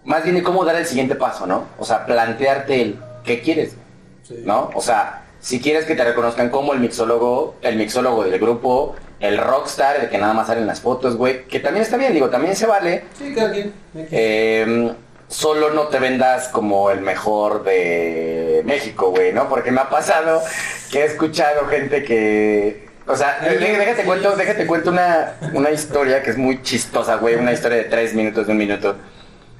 más 0.04 0.22
bien 0.24 0.36
de 0.36 0.42
cómo 0.42 0.64
dar 0.64 0.76
el 0.76 0.86
siguiente 0.86 1.14
paso, 1.14 1.46
¿no? 1.46 1.66
O 1.78 1.84
sea, 1.84 2.06
plantearte 2.06 2.80
el 2.80 2.98
qué 3.24 3.40
quieres, 3.40 3.76
Sí. 4.22 4.36
¿no? 4.44 4.70
O 4.74 4.80
sea, 4.80 5.24
si 5.40 5.60
quieres 5.60 5.84
que 5.84 5.96
te 5.96 6.04
reconozcan 6.04 6.48
como 6.48 6.72
el 6.72 6.78
mixólogo, 6.80 7.56
el 7.60 7.76
mixólogo 7.76 8.22
del 8.24 8.38
grupo, 8.40 8.94
el 9.22 9.38
rockstar, 9.38 9.96
el 10.00 10.10
que 10.10 10.18
nada 10.18 10.34
más 10.34 10.48
salen 10.48 10.66
las 10.66 10.80
fotos, 10.80 11.16
güey, 11.16 11.44
que 11.44 11.60
también 11.60 11.82
está 11.84 11.96
bien, 11.96 12.12
digo, 12.12 12.28
también 12.28 12.56
se 12.56 12.66
vale, 12.66 13.04
Sí, 13.16 13.32
cada 13.34 13.52
quien. 13.52 13.72
eh, 13.94 14.92
solo 15.28 15.70
no 15.70 15.82
te 15.86 15.98
vendas 15.98 16.48
como 16.48 16.90
el 16.90 17.00
mejor 17.00 17.62
de 17.64 18.62
México, 18.66 19.10
güey, 19.10 19.32
¿no? 19.32 19.48
Porque 19.48 19.70
me 19.70 19.80
ha 19.80 19.88
pasado 19.88 20.42
que 20.90 21.00
he 21.00 21.04
escuchado 21.06 21.66
gente 21.68 22.02
que... 22.02 22.88
O 23.06 23.16
sea, 23.16 23.38
déjate 23.40 24.02
cuento, 24.04 24.36
déjate 24.36 24.66
cuento 24.66 24.90
una, 24.90 25.34
una 25.54 25.70
historia 25.70 26.22
que 26.22 26.30
es 26.30 26.36
muy 26.36 26.60
chistosa, 26.62 27.16
güey, 27.16 27.36
una 27.36 27.52
historia 27.52 27.78
de 27.78 27.84
tres 27.84 28.14
minutos, 28.14 28.46
de 28.46 28.52
un 28.52 28.58
minuto. 28.58 28.96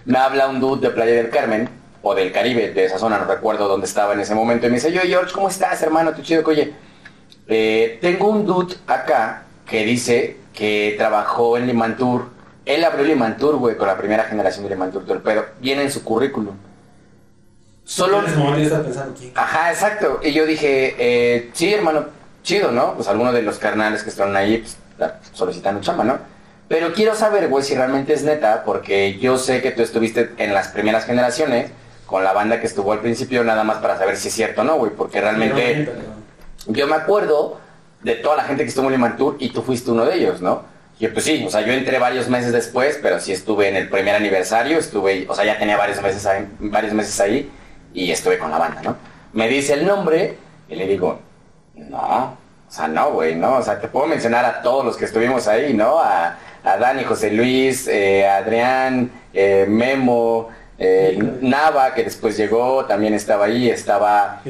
Me 0.04 0.18
habla 0.18 0.48
un 0.48 0.60
dude 0.60 0.88
de 0.88 0.94
Playa 0.94 1.14
del 1.14 1.30
Carmen, 1.30 1.68
o 2.02 2.14
del 2.16 2.32
Caribe, 2.32 2.70
de 2.72 2.84
esa 2.84 2.98
zona, 2.98 3.18
no 3.18 3.24
recuerdo 3.26 3.68
dónde 3.68 3.86
estaba 3.86 4.12
en 4.12 4.20
ese 4.20 4.34
momento, 4.34 4.66
y 4.66 4.70
me 4.70 4.74
dice, 4.76 4.92
yo, 4.92 5.00
George, 5.02 5.32
¿cómo 5.32 5.48
estás, 5.48 5.80
hermano? 5.82 6.12
Tu 6.12 6.22
chido, 6.22 6.42
que 6.42 6.50
oye, 6.50 6.72
eh, 7.48 7.98
tengo 8.00 8.28
un 8.28 8.44
dude 8.44 8.74
acá 8.86 9.41
que 9.66 9.84
dice 9.84 10.36
que 10.52 10.94
trabajó 10.98 11.56
en 11.56 11.66
Limantur. 11.66 12.30
Él 12.64 12.84
abrió 12.84 13.04
Limantur, 13.04 13.56
güey, 13.56 13.76
con 13.76 13.88
la 13.88 13.96
primera 13.96 14.24
generación 14.24 14.64
de 14.64 14.70
Limantur, 14.70 15.02
todo 15.02 15.14
el 15.14 15.22
pedo. 15.22 15.44
Viene 15.60 15.82
en 15.82 15.90
su 15.90 16.04
currículum. 16.04 16.54
Solo... 17.84 18.22
Pensando, 18.22 19.14
¿quién? 19.18 19.32
Ajá, 19.34 19.72
exacto. 19.72 20.20
Y 20.22 20.32
yo 20.32 20.46
dije, 20.46 20.94
eh, 20.98 21.50
sí, 21.52 21.72
hermano, 21.72 22.06
chido, 22.42 22.70
¿no? 22.70 22.94
Pues 22.94 23.08
algunos 23.08 23.34
de 23.34 23.42
los 23.42 23.58
carnales 23.58 24.02
que 24.02 24.10
están 24.10 24.36
ahí 24.36 24.58
pues, 24.58 25.10
solicitando 25.32 25.80
chamba, 25.80 26.04
¿no? 26.04 26.18
Pero 26.68 26.92
quiero 26.94 27.14
saber, 27.14 27.48
güey, 27.48 27.64
si 27.64 27.74
realmente 27.74 28.14
es 28.14 28.22
neta, 28.22 28.62
porque 28.64 29.18
yo 29.18 29.36
sé 29.36 29.60
que 29.60 29.72
tú 29.72 29.82
estuviste 29.82 30.30
en 30.38 30.54
las 30.54 30.68
primeras 30.68 31.04
generaciones 31.04 31.70
con 32.06 32.24
la 32.24 32.32
banda 32.32 32.60
que 32.60 32.66
estuvo 32.66 32.92
al 32.92 33.00
principio, 33.00 33.42
nada 33.42 33.64
más 33.64 33.78
para 33.78 33.98
saber 33.98 34.16
si 34.16 34.28
es 34.28 34.34
cierto 34.34 34.60
o 34.60 34.64
no, 34.64 34.76
güey, 34.76 34.92
porque 34.92 35.20
realmente... 35.20 35.90
Yo 36.66 36.86
me 36.86 36.94
acuerdo 36.94 37.58
de 38.02 38.14
toda 38.16 38.36
la 38.36 38.44
gente 38.44 38.62
que 38.62 38.68
estuvo 38.68 38.86
en 38.86 38.92
Limantur 38.92 39.36
y 39.38 39.50
tú 39.50 39.62
fuiste 39.62 39.90
uno 39.90 40.04
de 40.04 40.16
ellos, 40.16 40.40
¿no? 40.40 40.62
Y 40.98 41.08
pues 41.08 41.24
sí, 41.24 41.44
o 41.46 41.50
sea, 41.50 41.62
yo 41.62 41.72
entré 41.72 41.98
varios 41.98 42.28
meses 42.28 42.52
después, 42.52 42.98
pero 43.02 43.18
sí 43.18 43.32
estuve 43.32 43.68
en 43.68 43.76
el 43.76 43.88
primer 43.88 44.14
aniversario, 44.14 44.78
estuve, 44.78 45.26
o 45.28 45.34
sea, 45.34 45.44
ya 45.44 45.58
tenía 45.58 45.76
varios 45.76 46.00
meses 46.00 46.24
ahí, 46.26 46.46
varios 46.60 46.92
meses 46.92 47.18
ahí 47.20 47.50
y 47.92 48.10
estuve 48.10 48.38
con 48.38 48.50
la 48.50 48.58
banda, 48.58 48.82
¿no? 48.82 48.96
Me 49.32 49.48
dice 49.48 49.74
el 49.74 49.86
nombre 49.86 50.36
y 50.68 50.76
le 50.76 50.86
digo, 50.86 51.18
no, 51.74 52.36
o 52.68 52.74
sea, 52.74 52.88
no, 52.88 53.12
güey, 53.12 53.34
no, 53.34 53.56
o 53.56 53.62
sea, 53.62 53.80
te 53.80 53.88
puedo 53.88 54.06
mencionar 54.06 54.44
a 54.44 54.62
todos 54.62 54.84
los 54.84 54.96
que 54.96 55.06
estuvimos 55.06 55.48
ahí, 55.48 55.74
¿no? 55.74 55.98
A, 55.98 56.38
a 56.64 56.76
Dani, 56.76 57.04
José 57.04 57.30
Luis, 57.32 57.88
eh, 57.88 58.26
Adrián, 58.26 59.10
eh, 59.32 59.66
Memo, 59.68 60.48
eh, 60.78 61.18
Nava, 61.40 61.94
que 61.94 62.04
después 62.04 62.36
llegó, 62.36 62.84
también 62.86 63.14
estaba 63.14 63.46
ahí, 63.46 63.70
estaba 63.70 64.40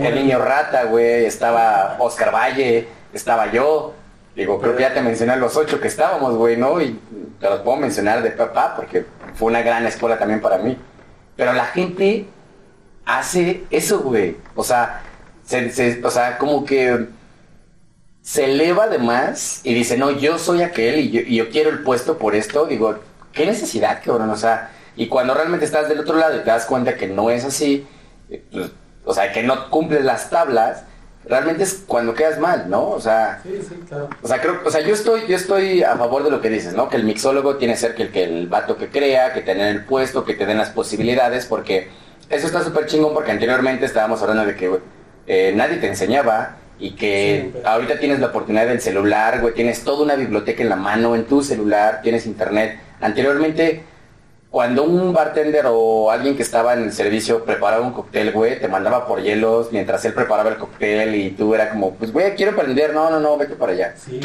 El 0.00 0.06
el 0.06 0.14
niño 0.14 0.38
rata, 0.38 0.84
güey, 0.84 1.24
estaba 1.24 1.96
Oscar 1.98 2.34
Valle, 2.34 2.88
estaba 3.12 3.50
yo, 3.52 3.94
Digo, 4.34 4.60
creo 4.60 4.76
que 4.76 4.82
ya 4.82 4.94
te 4.94 5.00
mencioné 5.02 5.36
los 5.36 5.56
ocho 5.56 5.80
que 5.80 5.88
estábamos, 5.88 6.36
güey, 6.36 6.56
¿no? 6.56 6.80
Y 6.80 6.96
te 7.40 7.50
los 7.50 7.58
puedo 7.62 7.76
mencionar 7.76 8.22
de 8.22 8.30
papá 8.30 8.74
porque 8.76 9.04
fue 9.34 9.48
una 9.48 9.62
gran 9.62 9.84
escuela 9.84 10.16
también 10.16 10.40
para 10.40 10.58
mí. 10.58 10.78
Pero 11.34 11.52
la 11.54 11.64
gente 11.64 12.24
hace 13.04 13.64
eso, 13.70 13.98
güey. 13.98 14.36
O 14.54 14.62
sea, 14.62 15.00
se, 15.44 15.70
se- 15.72 16.00
o 16.04 16.10
sea, 16.12 16.38
como 16.38 16.64
que 16.64 17.06
se 18.22 18.44
eleva 18.44 18.86
de 18.88 18.98
más 18.98 19.60
y 19.64 19.74
dice, 19.74 19.96
no, 19.96 20.12
yo 20.12 20.38
soy 20.38 20.62
aquel 20.62 21.00
y 21.00 21.10
yo, 21.10 21.20
y 21.20 21.34
yo 21.36 21.48
quiero 21.50 21.70
el 21.70 21.80
puesto 21.82 22.16
por 22.18 22.36
esto. 22.36 22.66
Digo, 22.66 22.96
¿qué 23.32 23.44
necesidad, 23.44 24.00
cabrón? 24.04 24.30
O 24.30 24.36
sea, 24.36 24.70
y 24.98 25.06
cuando 25.06 25.32
realmente 25.32 25.64
estás 25.64 25.88
del 25.88 26.00
otro 26.00 26.16
lado 26.16 26.36
y 26.36 26.40
te 26.40 26.46
das 26.50 26.66
cuenta 26.66 26.96
que 26.96 27.06
no 27.06 27.30
es 27.30 27.44
así, 27.44 27.86
eh, 28.28 28.42
pues, 28.52 28.70
o 29.04 29.14
sea, 29.14 29.32
que 29.32 29.42
no 29.42 29.70
cumples 29.70 30.04
las 30.04 30.28
tablas, 30.28 30.82
realmente 31.24 31.62
es 31.62 31.84
cuando 31.86 32.14
quedas 32.14 32.38
mal, 32.38 32.68
¿no? 32.68 32.88
O 32.90 33.00
sea, 33.00 33.40
Sí, 33.42 33.58
sí, 33.66 33.76
claro. 33.88 34.10
o 34.22 34.28
sea, 34.28 34.40
creo, 34.40 34.60
o 34.64 34.70
sea, 34.70 34.80
yo 34.80 34.92
estoy, 34.92 35.22
yo 35.28 35.36
estoy 35.36 35.82
a 35.82 35.96
favor 35.96 36.24
de 36.24 36.30
lo 36.30 36.40
que 36.40 36.50
dices, 36.50 36.74
¿no? 36.74 36.88
Que 36.88 36.96
el 36.96 37.04
mixólogo 37.04 37.56
tiene 37.56 37.74
que 37.74 37.80
ser 37.80 37.94
que 37.94 38.02
el, 38.02 38.10
que 38.10 38.24
el 38.24 38.48
vato 38.48 38.76
que 38.76 38.88
crea, 38.88 39.32
que 39.32 39.40
tener 39.40 39.68
el 39.68 39.84
puesto, 39.84 40.24
que 40.24 40.34
te 40.34 40.44
den 40.46 40.58
las 40.58 40.70
posibilidades, 40.70 41.46
porque 41.46 41.88
eso 42.28 42.46
está 42.46 42.62
súper 42.64 42.86
chingón, 42.86 43.14
porque 43.14 43.30
anteriormente 43.30 43.86
estábamos 43.86 44.20
hablando 44.20 44.44
de 44.44 44.56
que 44.56 44.78
eh, 45.26 45.52
nadie 45.54 45.76
te 45.76 45.86
enseñaba 45.86 46.56
y 46.80 46.92
que 46.96 47.52
ahorita 47.64 47.98
tienes 47.98 48.20
la 48.20 48.28
oportunidad 48.28 48.66
del 48.66 48.80
celular, 48.80 49.40
güey, 49.40 49.54
tienes 49.54 49.84
toda 49.84 50.04
una 50.04 50.16
biblioteca 50.16 50.62
en 50.62 50.68
la 50.68 50.76
mano, 50.76 51.14
en 51.14 51.24
tu 51.24 51.42
celular, 51.42 52.00
tienes 52.02 52.26
internet. 52.26 52.78
Anteriormente, 53.00 53.82
cuando 54.58 54.82
un 54.82 55.12
bartender 55.12 55.66
o 55.68 56.10
alguien 56.10 56.36
que 56.36 56.42
estaba 56.42 56.72
en 56.72 56.82
el 56.82 56.92
servicio 56.92 57.44
preparaba 57.44 57.86
un 57.86 57.92
cóctel, 57.92 58.32
güey, 58.32 58.58
te 58.58 58.66
mandaba 58.66 59.06
por 59.06 59.22
hielos 59.22 59.68
mientras 59.70 60.04
él 60.04 60.14
preparaba 60.14 60.50
el 60.50 60.56
cóctel 60.56 61.14
y 61.14 61.30
tú 61.30 61.54
era 61.54 61.70
como, 61.70 61.94
pues, 61.94 62.12
güey, 62.12 62.34
quiero 62.34 62.50
aprender, 62.50 62.92
no, 62.92 63.08
no, 63.08 63.20
no, 63.20 63.36
vete 63.36 63.54
para 63.54 63.70
allá. 63.70 63.94
Sí, 63.96 64.18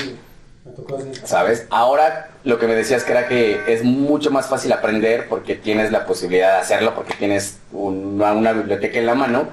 me 0.65 0.71
tocó 0.71 0.97
así. 0.97 1.11
¿Sabes? 1.23 1.67
Ahora 1.69 2.31
lo 2.43 2.57
que 2.57 2.65
me 2.65 2.73
decías 2.73 3.03
que 3.03 3.11
era 3.11 3.27
que 3.27 3.61
es 3.67 3.83
mucho 3.83 4.31
más 4.31 4.47
fácil 4.47 4.71
aprender 4.71 5.27
porque 5.29 5.53
tienes 5.53 5.91
la 5.91 6.07
posibilidad 6.07 6.53
de 6.53 6.61
hacerlo, 6.61 6.95
porque 6.95 7.13
tienes 7.13 7.59
una, 7.71 8.33
una 8.33 8.53
biblioteca 8.53 8.97
en 8.97 9.05
la 9.05 9.13
mano. 9.13 9.49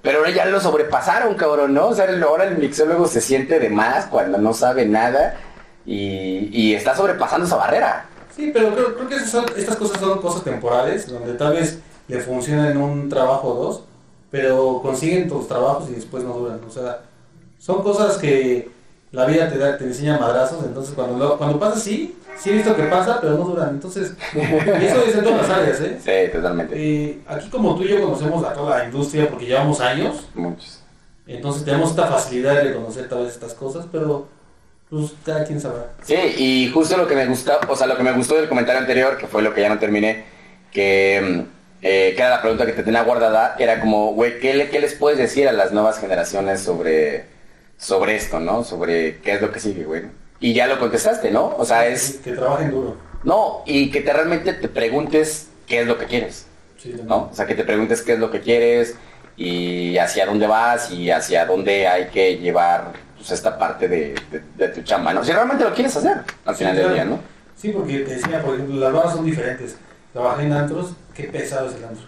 Pero 0.00 0.20
ahora 0.20 0.30
ya 0.30 0.46
lo 0.46 0.60
sobrepasaron, 0.60 1.34
cabrón, 1.34 1.74
¿no? 1.74 1.88
O 1.88 1.94
sea, 1.94 2.06
ahora 2.24 2.44
el 2.44 2.56
mixólogo 2.56 3.06
se 3.06 3.20
siente 3.20 3.60
de 3.60 3.68
más 3.68 4.06
cuando 4.06 4.38
no 4.38 4.54
sabe 4.54 4.86
nada 4.86 5.34
y, 5.84 6.48
y 6.58 6.74
está 6.74 6.96
sobrepasando 6.96 7.44
esa 7.44 7.56
barrera. 7.56 8.06
Sí, 8.34 8.50
pero 8.52 8.74
creo, 8.74 8.94
creo 8.96 9.08
que 9.08 9.20
son- 9.20 9.44
estas 9.56 9.76
cosas 9.76 10.00
son 10.00 10.18
cosas 10.20 10.42
temporales, 10.44 11.08
donde 11.10 11.34
tal 11.34 11.52
vez 11.54 11.78
le 12.08 12.20
funciona 12.20 12.70
en 12.70 12.76
un 12.78 13.08
trabajo 13.08 13.48
o 13.48 13.54
dos, 13.64 13.82
pero 14.30 14.80
consiguen 14.82 15.28
tus 15.28 15.46
trabajos 15.48 15.88
y 15.90 15.94
después 15.94 16.24
no 16.24 16.32
duran. 16.34 16.60
O 16.66 16.70
sea, 16.70 17.00
son 17.58 17.82
cosas 17.82 18.16
que 18.18 18.70
la 19.12 19.26
vida 19.26 19.48
te 19.50 19.58
da, 19.58 19.76
te 19.76 19.84
enseña 19.84 20.18
madrazos, 20.18 20.64
entonces 20.64 20.94
cuando, 20.94 21.18
lo- 21.18 21.36
cuando 21.36 21.58
pasa 21.60 21.78
sí, 21.78 22.16
sí 22.38 22.48
he 22.50 22.54
visto 22.54 22.74
que 22.74 22.84
pasa, 22.84 23.18
pero 23.20 23.36
no 23.36 23.44
duran. 23.44 23.68
Entonces, 23.70 24.14
y 24.34 24.84
eso 24.84 25.02
es 25.06 25.14
en 25.16 25.24
todas 25.24 25.42
las 25.46 25.50
áreas, 25.58 25.80
¿eh? 25.82 25.98
Sí, 26.02 26.32
totalmente. 26.32 27.20
Aquí 27.26 27.50
como 27.50 27.76
tú 27.76 27.82
y 27.84 27.88
yo 27.88 28.02
conocemos 28.02 28.42
a 28.44 28.54
toda 28.54 28.78
la 28.78 28.84
industria 28.86 29.28
porque 29.28 29.44
llevamos 29.46 29.80
años, 29.80 30.26
Muchos. 30.34 30.80
entonces 31.26 31.64
tenemos 31.64 31.90
esta 31.90 32.06
facilidad 32.06 32.62
de 32.64 32.72
conocer 32.74 33.08
tal 33.10 33.24
vez 33.24 33.34
estas 33.34 33.52
cosas, 33.52 33.84
pero 33.92 34.26
pues 34.92 35.12
cada 35.24 35.44
quien 35.44 35.58
sabrá. 35.58 35.86
Sí, 36.04 36.14
y 36.36 36.70
justo 36.70 36.98
lo 36.98 37.08
que 37.08 37.14
me 37.16 37.24
gustó, 37.26 37.58
o 37.66 37.74
sea, 37.74 37.86
lo 37.86 37.96
que 37.96 38.02
me 38.02 38.12
gustó 38.12 38.34
del 38.34 38.46
comentario 38.48 38.78
anterior, 38.80 39.16
que 39.16 39.26
fue 39.26 39.40
lo 39.42 39.54
que 39.54 39.62
ya 39.62 39.70
no 39.70 39.78
terminé, 39.78 40.24
que, 40.70 41.20
mm, 41.22 41.40
eh, 41.80 42.12
que 42.14 42.20
era 42.20 42.28
la 42.28 42.42
pregunta 42.42 42.66
que 42.66 42.72
te 42.72 42.82
tenía 42.82 43.02
guardada, 43.02 43.56
era 43.58 43.80
como, 43.80 44.12
güey, 44.12 44.38
¿qué, 44.38 44.52
le- 44.52 44.68
¿qué 44.68 44.80
les 44.80 44.94
puedes 44.94 45.18
decir 45.18 45.48
a 45.48 45.52
las 45.52 45.72
nuevas 45.72 45.98
generaciones 45.98 46.60
sobre, 46.60 47.24
sobre 47.78 48.16
esto, 48.16 48.38
no? 48.38 48.64
Sobre 48.64 49.18
qué 49.22 49.32
es 49.36 49.40
lo 49.40 49.50
que 49.50 49.60
sigue, 49.60 49.84
güey. 49.84 50.02
Y 50.40 50.52
ya 50.52 50.66
lo 50.66 50.78
contestaste, 50.78 51.30
¿no? 51.30 51.54
O 51.56 51.64
sea, 51.64 51.86
es, 51.86 52.18
Que 52.22 52.32
trabajen 52.32 52.70
duro. 52.70 52.96
no, 53.24 53.62
y 53.64 53.90
que 53.90 54.02
te 54.02 54.12
realmente 54.12 54.52
te 54.52 54.68
preguntes 54.68 55.48
qué 55.66 55.80
es 55.80 55.86
lo 55.86 55.96
que 55.98 56.04
quieres, 56.06 56.46
Sí. 56.76 56.94
¿no? 57.04 57.30
O 57.30 57.34
sea, 57.34 57.46
que 57.46 57.54
te 57.54 57.64
preguntes 57.64 58.02
qué 58.02 58.12
es 58.14 58.18
lo 58.18 58.30
que 58.30 58.40
quieres 58.40 58.94
y 59.36 59.96
hacia 59.98 60.26
dónde 60.26 60.46
vas 60.46 60.90
y 60.90 61.10
hacia 61.10 61.46
dónde 61.46 61.86
hay 61.88 62.06
que 62.08 62.36
llevar 62.38 62.92
pues, 63.22 63.32
esta 63.32 63.56
parte 63.58 63.88
de, 63.88 64.14
de- 64.30 64.42
de 64.56 64.68
tu 64.68 64.82
chamba, 64.82 65.14
¿no? 65.14 65.22
Si 65.24 65.32
realmente 65.32 65.64
lo 65.64 65.72
quieres 65.72 65.96
hacer 65.96 66.22
al 66.44 66.54
Sí, 66.54 66.58
final 66.64 66.76
del 66.76 66.94
día, 66.94 67.04
¿no? 67.04 67.18
Sí, 67.56 67.70
porque 67.70 68.00
te 68.00 68.14
decía, 68.16 68.42
por 68.42 68.54
ejemplo, 68.54 68.76
las 68.80 68.92
barras 68.92 69.12
son 69.14 69.24
diferentes. 69.24 69.76
Trabajé 70.12 70.42
en 70.44 70.52
antros, 70.52 70.94
qué 71.14 71.24
pesado 71.24 71.68
es 71.68 71.76
el 71.76 71.84
antro. 71.84 72.04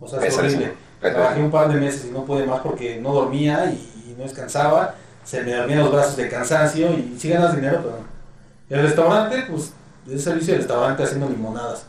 O 0.00 0.06
sea, 0.08 0.20
es 0.20 0.38
horrible. 0.38 0.72
Trabajé 1.00 1.40
un 1.42 1.50
par 1.50 1.68
de 1.68 1.80
meses 1.80 2.06
y 2.08 2.10
no 2.12 2.24
pude 2.24 2.46
más 2.46 2.60
porque 2.60 3.00
no 3.00 3.12
dormía 3.12 3.66
y, 3.66 4.14
no 4.16 4.22
descansaba. 4.24 4.94
Se 5.24 5.42
me 5.42 5.52
dormían 5.54 5.80
los 5.80 5.92
brazos 5.92 6.16
de 6.16 6.28
cansancio 6.28 6.92
y 6.92 7.16
sí 7.18 7.28
ganas 7.30 7.54
dinero, 7.56 7.78
pero 7.82 7.96
no. 7.98 8.76
El 8.76 8.82
restaurante, 8.82 9.44
pues, 9.50 9.72
es 10.10 10.22
servicio 10.22 10.52
de 10.54 10.58
restaurante 10.60 11.02
haciendo 11.02 11.28
limonadas. 11.28 11.86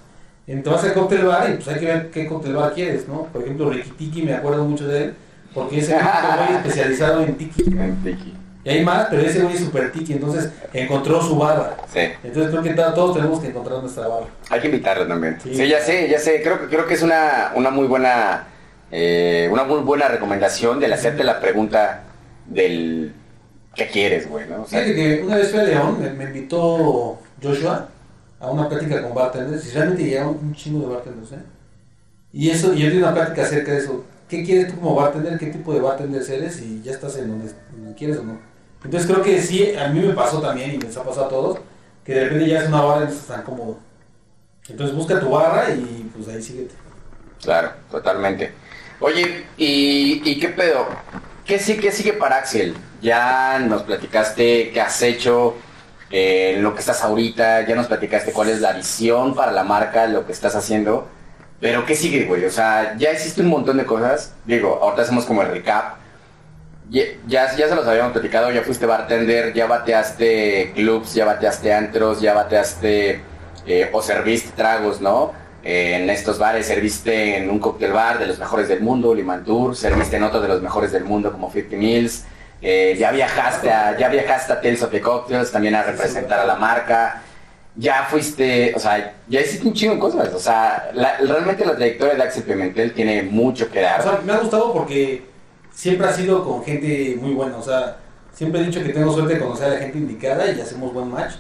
Entonces 0.47 0.89
al 0.89 0.93
cóctel 0.95 1.26
bar 1.26 1.49
y 1.49 1.53
pues 1.53 1.67
hay 1.69 1.80
que 1.80 1.86
ver 1.86 2.11
qué 2.11 2.28
cóctel 2.28 2.53
bar 2.55 2.74
quieres, 2.74 3.07
¿no? 3.07 3.24
Por 3.28 3.43
ejemplo, 3.43 3.69
Ricky 3.69 3.91
Tiki, 3.91 4.24
me 4.24 4.34
acuerdo 4.34 4.65
mucho 4.65 4.86
de 4.88 5.05
él, 5.05 5.13
porque 5.53 5.80
ese 5.80 5.93
güey 5.93 6.55
especializado 6.57 7.21
en 7.21 7.36
tiki. 7.38 7.63
Tiki. 7.63 8.34
Y 8.66 8.70
hay 8.70 8.86
más, 8.86 9.07
pero 9.09 9.22
ese 9.24 9.41
güey 9.41 9.55
es 9.55 9.61
super 9.61 9.91
tiki, 9.91 10.14
entonces 10.14 10.49
encontró 10.74 11.22
su 11.22 11.36
barra. 11.38 11.76
Sí, 11.91 11.99
Entonces 12.24 12.49
creo 12.51 12.64
que 12.64 12.70
todos 12.74 13.14
tenemos 13.16 13.39
que 13.41 13.47
encontrar 13.47 13.82
nuestra 13.82 14.07
barra. 14.07 14.28
hay 14.49 14.59
que 14.61 14.68
invitarlo 14.68 15.05
también. 15.05 15.38
Sí. 15.43 15.53
Sí, 15.53 15.68
ya 15.68 15.82
sé, 15.82 16.07
ya 16.09 16.18
sé. 16.20 16.41
Creo, 16.41 16.59
que- 16.61 16.68
creo 16.68 16.88
que 16.88 16.93
es 16.93 17.01
una, 17.03 17.51
una 17.55 17.70
muy 17.72 17.88
buena 17.88 18.47
eh, 18.95 19.49
una 19.51 19.64
muy 19.64 19.80
buena 19.80 20.07
recomendación 20.07 20.80
del 20.80 20.93
hacerte 20.93 21.24
la 21.24 21.39
pregunta 21.41 22.03
del 22.45 23.14
qué 23.76 23.88
quieres, 23.88 24.30
güey, 24.30 24.47
¿no? 24.47 24.61
O 24.61 24.68
sea, 24.68 24.82
Fíjate 24.84 24.95
que 24.95 25.24
una 25.24 25.36
vez 25.38 25.49
fui 25.49 25.59
a 25.59 25.64
León, 25.64 25.97
me, 25.99 26.09
me 26.11 26.24
invitó 26.26 27.18
Joshua 27.41 27.89
a 28.39 28.51
una 28.51 28.70
plática 28.70 29.01
con 29.01 29.16
bartenders 29.16 29.66
y 29.68 29.72
realmente 29.72 30.03
llegaron 30.03 30.38
un 30.41 30.53
chingo 30.53 30.88
de 30.88 30.93
bartenders, 30.93 31.32
¿eh? 31.32 31.43
Y 32.32 32.49
eso, 32.51 32.74
y 32.74 32.80
yo 32.84 32.89
di 32.91 32.97
una 32.97 33.14
plática 33.14 33.41
acerca 33.43 33.72
de 33.72 33.80
eso. 33.80 34.05
¿Qué 34.30 34.43
quieres 34.43 34.68
tú 34.72 34.80
como 34.80 34.95
bartender? 34.95 35.38
¿Qué 35.39 35.47
tipo 35.47 35.74
de 35.74 35.80
bartender 35.82 36.22
eres? 36.30 36.61
Y 36.61 36.82
ya 36.84 36.91
estás 36.91 37.18
en 37.18 37.30
donde, 37.30 37.51
donde 37.76 37.93
quieres 37.95 38.18
o 38.18 38.24
no. 38.24 38.39
Entonces 38.84 39.09
creo 39.09 39.23
que 39.23 39.41
sí, 39.41 39.75
a 39.75 39.88
mí 39.88 39.99
me 39.99 40.13
pasó 40.13 40.41
también 40.41 40.75
y 40.75 40.77
les 40.77 40.95
ha 40.97 41.03
pasado 41.03 41.25
a 41.25 41.29
todos, 41.29 41.59
que 42.03 42.13
de 42.13 42.25
repente 42.25 42.47
ya 42.47 42.61
es 42.61 42.67
una 42.67 42.81
barra 42.81 43.01
y 43.03 43.05
no 43.05 43.11
estás 43.11 43.27
tan 43.27 43.43
cómodo. 43.43 43.79
Entonces 44.67 44.95
busca 44.95 45.19
tu 45.19 45.29
barra 45.29 45.73
y 45.73 46.09
pues 46.15 46.27
ahí 46.27 46.41
síguete. 46.41 46.75
Claro, 47.41 47.71
totalmente. 47.91 48.53
Oye, 48.99 49.45
¿y, 49.57 50.39
qué 50.39 50.49
pedo? 50.49 50.88
¿Qué, 51.45 51.57
¿Qué 51.57 51.91
sigue 51.91 52.13
para 52.13 52.38
Axel? 52.38 52.75
Ya 53.01 53.59
nos 53.59 53.84
platicaste 53.84 54.71
qué 54.71 54.79
has 54.79 55.01
hecho, 55.01 55.55
eh, 56.09 56.57
lo 56.59 56.73
que 56.73 56.79
estás 56.79 57.03
ahorita, 57.03 57.67
ya 57.67 57.75
nos 57.75 57.88
platicaste 57.88 58.31
cuál 58.31 58.49
es 58.49 58.61
la 58.61 58.73
visión 58.73 59.36
para 59.36 59.51
la 59.51 59.63
marca, 59.63 60.07
lo 60.07 60.25
que 60.25 60.31
estás 60.31 60.55
haciendo. 60.55 61.07
Pero 61.59 61.86
¿qué 61.86 61.95
sigue, 61.95 62.25
güey? 62.25 62.45
O 62.45 62.51
sea, 62.51 62.95
ya 62.97 63.11
hiciste 63.11 63.41
un 63.41 63.47
montón 63.47 63.77
de 63.77 63.86
cosas. 63.86 64.34
Digo, 64.45 64.79
ahorita 64.81 65.01
hacemos 65.01 65.25
como 65.25 65.41
el 65.41 65.49
recap. 65.49 65.97
Ya, 66.93 67.05
ya, 67.25 67.49
se 67.49 67.75
los 67.75 67.87
habíamos 67.87 68.11
platicado, 68.11 68.51
ya 68.51 68.61
fuiste 68.61 68.85
bartender, 68.85 69.51
ya 69.51 69.65
bateaste 69.65 70.73
clubs, 70.75 71.15
ya 71.15 71.25
bateaste 71.25 71.73
antros, 71.73 72.21
ya 72.21 72.35
bateaste 72.35 73.19
eh, 73.65 73.89
o 73.91 73.99
serviste 74.03 74.51
tragos, 74.55 75.01
¿no? 75.01 75.33
Eh, 75.63 75.95
en 75.95 76.09
estos 76.11 76.37
bares 76.37 76.67
serviste 76.67 77.37
en 77.37 77.49
un 77.49 77.57
cóctel 77.57 77.93
bar 77.93 78.19
de 78.19 78.27
los 78.27 78.37
mejores 78.37 78.67
del 78.67 78.81
mundo, 78.81 79.15
Limantour, 79.15 79.75
serviste 79.75 80.17
en 80.17 80.23
otro 80.23 80.39
de 80.39 80.47
los 80.47 80.61
mejores 80.61 80.91
del 80.91 81.03
mundo 81.03 81.31
como 81.31 81.49
50 81.51 81.75
Mills, 81.77 82.25
eh, 82.61 82.95
ya 82.99 83.09
viajaste 83.09 83.71
a, 83.71 83.97
ya 83.97 84.09
viajaste 84.09 84.53
a 84.53 84.61
Tales 84.61 84.83
of 84.83 84.91
the 84.91 85.01
Cocktails 85.01 85.51
también 85.51 85.73
a 85.73 85.81
representar 85.81 86.41
a 86.41 86.45
la 86.45 86.57
marca, 86.57 87.23
ya 87.75 88.03
fuiste, 88.03 88.71
o 88.75 88.79
sea, 88.79 89.15
ya 89.27 89.41
hiciste 89.41 89.67
un 89.67 89.73
chingo 89.73 89.95
de 89.95 89.99
cosas, 89.99 90.31
o 90.31 90.39
sea, 90.39 90.91
realmente 90.93 91.65
la 91.65 91.75
trayectoria 91.75 92.13
de 92.13 92.21
Axel 92.21 92.43
Pimentel 92.43 92.93
tiene 92.93 93.23
mucho 93.23 93.71
que 93.71 93.81
dar. 93.81 93.99
O 93.99 94.03
sea, 94.03 94.19
me 94.23 94.33
ha 94.33 94.37
gustado 94.37 94.71
porque 94.71 95.32
siempre 95.74 96.07
ha 96.07 96.13
sido 96.13 96.43
con 96.43 96.63
gente 96.63 97.17
muy 97.19 97.34
buena. 97.34 97.57
O 97.57 97.63
sea, 97.63 97.97
siempre 98.34 98.61
he 98.61 98.65
dicho 98.65 98.82
que 98.82 98.89
tengo 98.89 99.13
suerte 99.13 99.36
de 99.36 99.39
conocer 99.39 99.67
a 99.67 99.74
la 99.74 99.80
gente 99.80 99.97
indicada 99.97 100.51
y 100.51 100.61
hacemos 100.61 100.93
buen 100.93 101.09
match. 101.09 101.34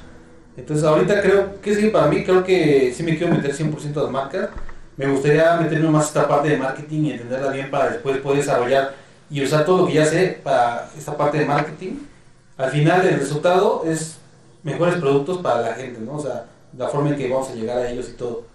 Entonces, 0.57 0.85
ahorita 0.85 1.21
creo 1.21 1.61
que 1.61 1.75
sí, 1.75 1.87
para 1.89 2.07
mí, 2.07 2.23
creo 2.23 2.43
que 2.43 2.93
sí 2.95 3.03
me 3.03 3.17
quiero 3.17 3.33
meter 3.33 3.53
100% 3.53 3.97
a 3.97 4.03
las 4.03 4.11
marcas. 4.11 4.49
Me 4.97 5.07
gustaría 5.07 5.55
meterme 5.55 5.89
más 5.89 6.07
esta 6.07 6.27
parte 6.27 6.49
de 6.49 6.57
marketing 6.57 7.03
y 7.03 7.11
entenderla 7.13 7.51
bien 7.51 7.71
para 7.71 7.89
después 7.89 8.17
poder 8.17 8.39
desarrollar 8.39 8.93
y 9.29 9.43
usar 9.43 9.65
todo 9.65 9.79
lo 9.79 9.87
que 9.87 9.93
ya 9.93 10.05
sé 10.05 10.39
para 10.43 10.89
esta 10.95 11.17
parte 11.17 11.39
de 11.39 11.45
marketing. 11.45 11.93
Al 12.57 12.69
final, 12.69 13.07
el 13.07 13.19
resultado 13.19 13.83
es 13.85 14.17
mejores 14.61 14.95
productos 14.95 15.39
para 15.39 15.61
la 15.61 15.73
gente, 15.73 15.99
¿no? 15.99 16.17
O 16.17 16.21
sea, 16.21 16.45
la 16.77 16.87
forma 16.87 17.09
en 17.09 17.15
que 17.15 17.29
vamos 17.29 17.49
a 17.49 17.55
llegar 17.55 17.79
a 17.79 17.89
ellos 17.89 18.09
y 18.09 18.13
todo. 18.13 18.45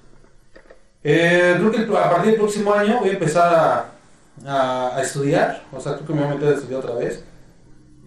Eh, 1.03 1.57
creo 1.59 1.71
que 1.71 1.97
a 1.97 2.11
partir 2.11 2.33
del 2.33 2.41
próximo 2.41 2.73
año 2.73 3.01
voy 3.01 3.11
a 3.11 3.13
empezar 3.13 3.55
a, 3.55 3.98
a, 4.47 4.99
estudiar, 5.03 5.63
o 5.73 5.81
sea, 5.81 5.95
creo 5.95 6.07
que 6.07 6.13
me 6.15 6.23
voy 6.23 6.31
a 6.31 6.35
meter 6.35 6.49
a 6.49 6.57
estudiar 6.57 6.81
otra 6.81 6.95
vez, 6.95 7.25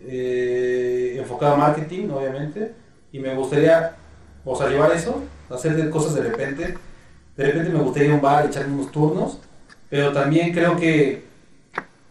eh, 0.01 1.15
enfocado 1.17 1.53
a 1.53 1.57
marketing, 1.57 2.09
obviamente, 2.09 2.73
y 3.11 3.19
me 3.19 3.35
gustaría, 3.35 3.95
o 4.45 4.55
sea, 4.55 4.67
llevar 4.67 4.91
eso, 4.91 5.23
hacer 5.49 5.89
cosas 5.89 6.15
de 6.15 6.23
repente, 6.23 6.77
de 7.37 7.45
repente 7.45 7.69
me 7.69 7.79
gustaría 7.79 8.13
un 8.13 8.21
bar, 8.21 8.45
echarme 8.45 8.73
unos 8.73 8.91
turnos, 8.91 9.39
pero 9.89 10.11
también 10.11 10.53
creo 10.53 10.75
que, 10.75 11.23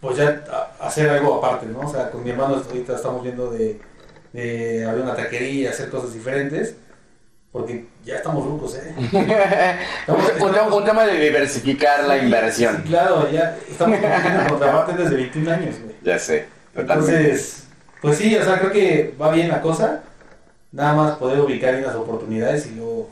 pues 0.01 0.17
ya 0.17 0.45
hacer 0.81 1.11
algo 1.11 1.37
aparte, 1.37 1.67
¿no? 1.67 1.81
O 1.81 1.91
sea, 1.91 2.11
con 2.11 2.25
mi 2.25 2.31
hermano 2.31 2.57
ahorita 2.57 2.97
estamos 2.97 3.23
viendo 3.23 3.51
de, 3.51 3.81
de 4.33 4.85
abrir 4.85 5.05
una 5.05 5.15
taquería, 5.15 5.71
hacer 5.71 5.91
cosas 5.91 6.15
diferentes, 6.15 6.77
porque 7.53 7.87
ya 8.05 8.17
estamos 8.17 8.45
rucos, 8.47 8.77
¿eh? 8.77 8.95
un, 10.07 10.49
un- 10.49 10.73
un 10.73 10.85
tema 10.85 11.05
de 11.05 11.19
diversificar 11.19 12.05
la 12.05 12.19
inversión. 12.19 12.77
sí, 12.85 12.89
claro, 12.91 13.29
ya 13.31 13.57
estamos 13.69 13.99
compitiendo 13.99 14.49
contra 14.51 14.73
Barton 14.73 14.97
desde 14.97 15.17
21 15.17 15.51
años, 15.51 15.75
güey. 15.83 15.97
Ya 16.03 16.19
sé, 16.19 16.47
totalmente. 16.75 17.13
Entonces, 17.17 17.65
pues 18.01 18.19
sí, 18.19 18.37
o 18.37 18.45
sea, 18.45 18.59
creo 18.61 18.73
que 18.73 19.15
va 19.21 19.31
bien 19.33 19.49
la 19.49 19.61
cosa. 19.61 20.03
Nada 20.73 20.93
más 20.95 21.17
poder 21.17 21.41
ubicar 21.41 21.73
bien 21.73 21.85
las 21.87 21.97
oportunidades 21.97 22.67
y 22.67 22.77
luego 22.77 23.11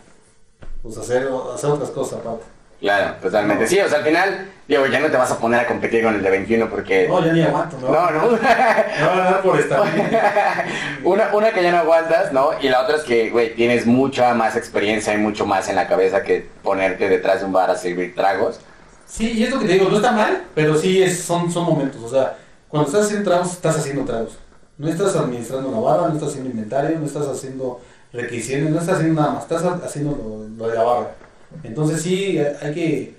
pues 0.82 0.96
hacer, 0.96 1.28
hacer 1.52 1.70
otras 1.70 1.90
cosas 1.90 2.20
aparte. 2.20 2.44
Claro, 2.80 3.16
totalmente. 3.20 3.66
Sí, 3.66 3.80
o 3.80 3.88
sea, 3.88 3.98
al 3.98 4.04
final, 4.04 4.50
digo, 4.68 4.86
ya 4.86 5.00
no 5.00 5.10
te 5.10 5.16
vas 5.16 5.30
a 5.32 5.38
poner 5.38 5.60
a 5.60 5.66
competir 5.66 6.04
con 6.04 6.14
el 6.14 6.22
de 6.22 6.30
21 6.30 6.70
porque... 6.70 7.08
No, 7.08 7.24
ya 7.24 7.32
ni 7.32 7.42
aguanto, 7.42 7.76
¿no? 7.80 7.88
No, 7.88 8.10
no. 8.10 8.36
A 8.36 9.16
dar 9.18 9.42
por 9.42 9.58
estar. 9.58 9.82
una, 11.04 11.34
una 11.34 11.50
que 11.50 11.62
ya 11.62 11.72
no 11.72 11.78
aguantas, 11.78 12.32
¿no? 12.32 12.50
Y 12.60 12.68
la 12.68 12.82
otra 12.82 12.96
es 12.96 13.02
que, 13.02 13.30
güey, 13.30 13.54
tienes 13.54 13.84
mucha 13.84 14.32
más 14.34 14.54
experiencia 14.54 15.12
y 15.12 15.18
mucho 15.18 15.44
más 15.44 15.68
en 15.68 15.74
la 15.74 15.88
cabeza 15.88 16.22
que 16.22 16.48
ponerte 16.62 17.08
detrás 17.08 17.40
de 17.40 17.46
un 17.46 17.52
bar 17.52 17.68
a 17.68 17.76
servir 17.76 18.14
tragos. 18.14 18.60
Sí, 19.06 19.32
y 19.32 19.42
es 19.42 19.50
lo 19.50 19.58
que 19.58 19.66
te 19.66 19.72
digo, 19.72 19.88
no 19.88 19.96
está 19.96 20.12
mal, 20.12 20.44
pero 20.54 20.76
sí 20.76 21.02
es, 21.02 21.20
son, 21.20 21.50
son 21.50 21.64
momentos. 21.64 22.00
O 22.02 22.08
sea, 22.08 22.36
cuando 22.68 22.88
estás 22.88 23.06
haciendo 23.06 23.28
tragos, 23.28 23.52
estás 23.52 23.76
haciendo 23.76 24.04
tragos. 24.04 24.38
No 24.76 24.88
estás 24.88 25.16
administrando 25.16 25.70
una 25.70 25.80
barra, 25.80 26.08
no 26.08 26.14
estás 26.14 26.28
haciendo 26.28 26.50
inventario, 26.50 26.96
no 27.00 27.06
estás 27.06 27.26
haciendo 27.26 27.80
requisiciones, 28.12 28.70
no 28.70 28.78
estás 28.78 28.96
haciendo 28.98 29.20
nada 29.20 29.34
más, 29.34 29.42
estás 29.42 29.64
haciendo 29.82 30.12
lo, 30.12 30.64
lo 30.64 30.70
de 30.70 30.76
la 30.76 30.84
barra. 30.84 31.10
Entonces 31.62 32.02
sí, 32.02 32.38
hay 32.38 32.74
que, 32.74 33.14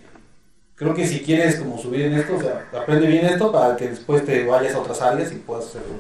creo 0.76 0.94
que 0.94 1.08
si 1.08 1.22
quieres 1.22 1.56
como 1.56 1.78
subir 1.78 2.02
en 2.02 2.14
esto, 2.14 2.36
o 2.36 2.42
sea, 2.42 2.68
aprende 2.80 3.08
bien 3.08 3.26
esto 3.26 3.52
para 3.52 3.76
que 3.76 3.90
después 3.90 4.26
te 4.26 4.46
vayas 4.46 4.76
a 4.76 4.80
otras 4.80 5.02
áreas 5.02 5.32
y 5.32 5.36
puedas 5.36 5.66
hacerlo. 5.66 5.96